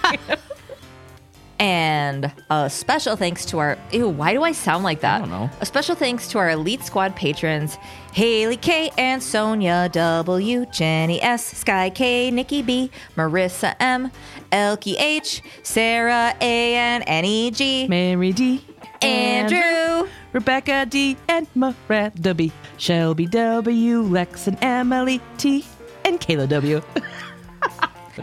And 1.59 2.32
a 2.51 2.70
special 2.70 3.16
thanks 3.16 3.44
to 3.47 3.59
our 3.59 3.76
ew, 3.90 4.09
why 4.09 4.32
do 4.32 4.43
I 4.44 4.52
sound 4.52 4.85
like 4.85 5.01
that? 5.01 5.16
I 5.16 5.18
don't 5.18 5.30
know. 5.30 5.51
A 5.60 5.66
special 5.66 5.97
thanks 5.97 6.28
to 6.28 6.39
our 6.39 6.51
Elite 6.51 6.85
Squad 6.85 7.16
patrons 7.16 7.78
Haley 8.12 8.56
K 8.56 8.90
and 8.97 9.22
Sonia 9.22 9.89
W, 9.93 10.66
Jenny 10.66 11.20
S, 11.20 11.44
Sky 11.44 11.90
K, 11.90 12.30
Nikki 12.30 12.62
B, 12.62 12.90
Marissa 13.16 13.74
M, 13.80 14.10
Elkie 14.52 14.98
H, 14.98 15.43
Sarah 15.62 16.35
A 16.40 16.74
and 16.74 17.09
Annie 17.09 17.51
G, 17.51 17.89
Mary 17.89 18.32
D. 18.32 18.64
Andrew, 19.02 20.09
Rebecca 20.32 20.86
D. 20.86 21.16
and 21.28 21.47
Miranda 21.55 22.35
B. 22.35 22.52
Shelby 22.76 23.26
W. 23.26 24.02
Lex 24.02 24.47
and 24.48 24.59
Emily 24.62 25.20
T. 25.36 25.64
and 26.05 26.20
Kayla 26.20 26.48
W. 26.48 26.82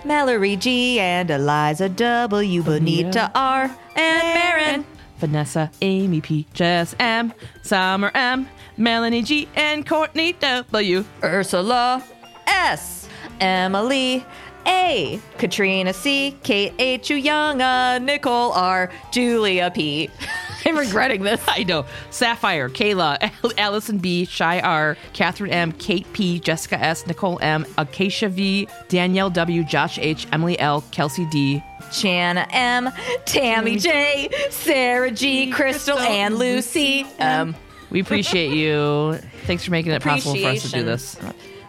Mallory 0.03 0.55
G 0.55 0.99
and 0.99 1.29
Eliza 1.29 1.89
W, 1.89 2.63
Bonita 2.63 3.31
R 3.35 3.63
and 3.95 4.23
Marin. 4.33 4.85
Vanessa, 5.17 5.71
Amy 5.81 6.19
P, 6.21 6.45
Jess 6.53 6.95
M, 6.99 7.33
Summer 7.61 8.11
M, 8.13 8.47
Melanie 8.77 9.21
G, 9.21 9.47
and 9.55 9.87
Courtney 9.87 10.33
W. 10.33 11.05
Ursula 11.23 12.03
S, 12.47 13.07
Emily 13.39 14.25
A, 14.67 15.19
Katrina 15.37 15.93
C, 15.93 16.37
Kate 16.43 16.73
H, 16.79 17.09
Younga, 17.09 17.63
uh, 17.63 17.99
Nicole 17.99 18.51
R, 18.51 18.91
Julia 19.11 19.71
P. 19.71 20.09
I'm 20.65 20.77
regretting 20.77 21.21
this. 21.21 21.43
I 21.47 21.63
know. 21.63 21.85
Sapphire, 22.09 22.69
Kayla, 22.69 23.31
Allison 23.57 23.99
B, 23.99 24.25
Shy 24.25 24.59
R, 24.59 24.97
Catherine 25.13 25.51
M, 25.51 25.71
Kate 25.73 26.11
P, 26.13 26.39
Jessica 26.39 26.79
S, 26.79 27.05
Nicole 27.05 27.39
M, 27.41 27.65
Acacia 27.77 28.29
V, 28.29 28.67
Danielle 28.89 29.29
W, 29.29 29.63
Josh 29.63 29.99
H, 29.99 30.27
Emily 30.31 30.57
L, 30.59 30.83
Kelsey 30.91 31.25
D, 31.27 31.63
Jana 31.91 32.47
M, 32.51 32.89
Tammy 33.25 33.77
J, 33.77 34.29
Sarah 34.49 35.11
G, 35.11 35.51
Crystal, 35.51 35.99
and 35.99 36.37
Lucy 36.37 37.05
M. 37.19 37.55
We 37.91 37.99
appreciate 37.99 38.51
you. 38.51 39.19
Thanks 39.45 39.63
for 39.63 39.71
making 39.71 39.91
it 39.91 40.01
possible 40.01 40.35
for 40.35 40.47
us 40.47 40.63
to 40.63 40.69
do 40.69 40.83
this. 40.83 41.15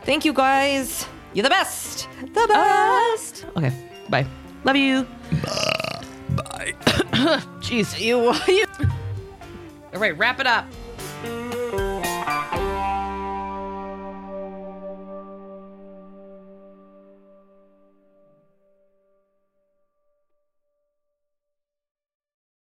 Thank 0.04 0.24
you 0.24 0.32
guys. 0.32 1.06
You're 1.36 1.42
the 1.42 1.50
best. 1.50 2.08
The 2.32 2.48
uh, 2.50 3.10
best. 3.12 3.44
Okay, 3.58 3.70
bye. 4.08 4.26
Love 4.64 4.76
you. 4.76 5.06
Bye. 6.30 6.72
Jeez. 7.60 8.00
You, 8.00 8.32
you 8.50 8.64
All 9.92 10.00
right, 10.00 10.16
wrap 10.16 10.40
it 10.40 10.46
up. 10.46 10.64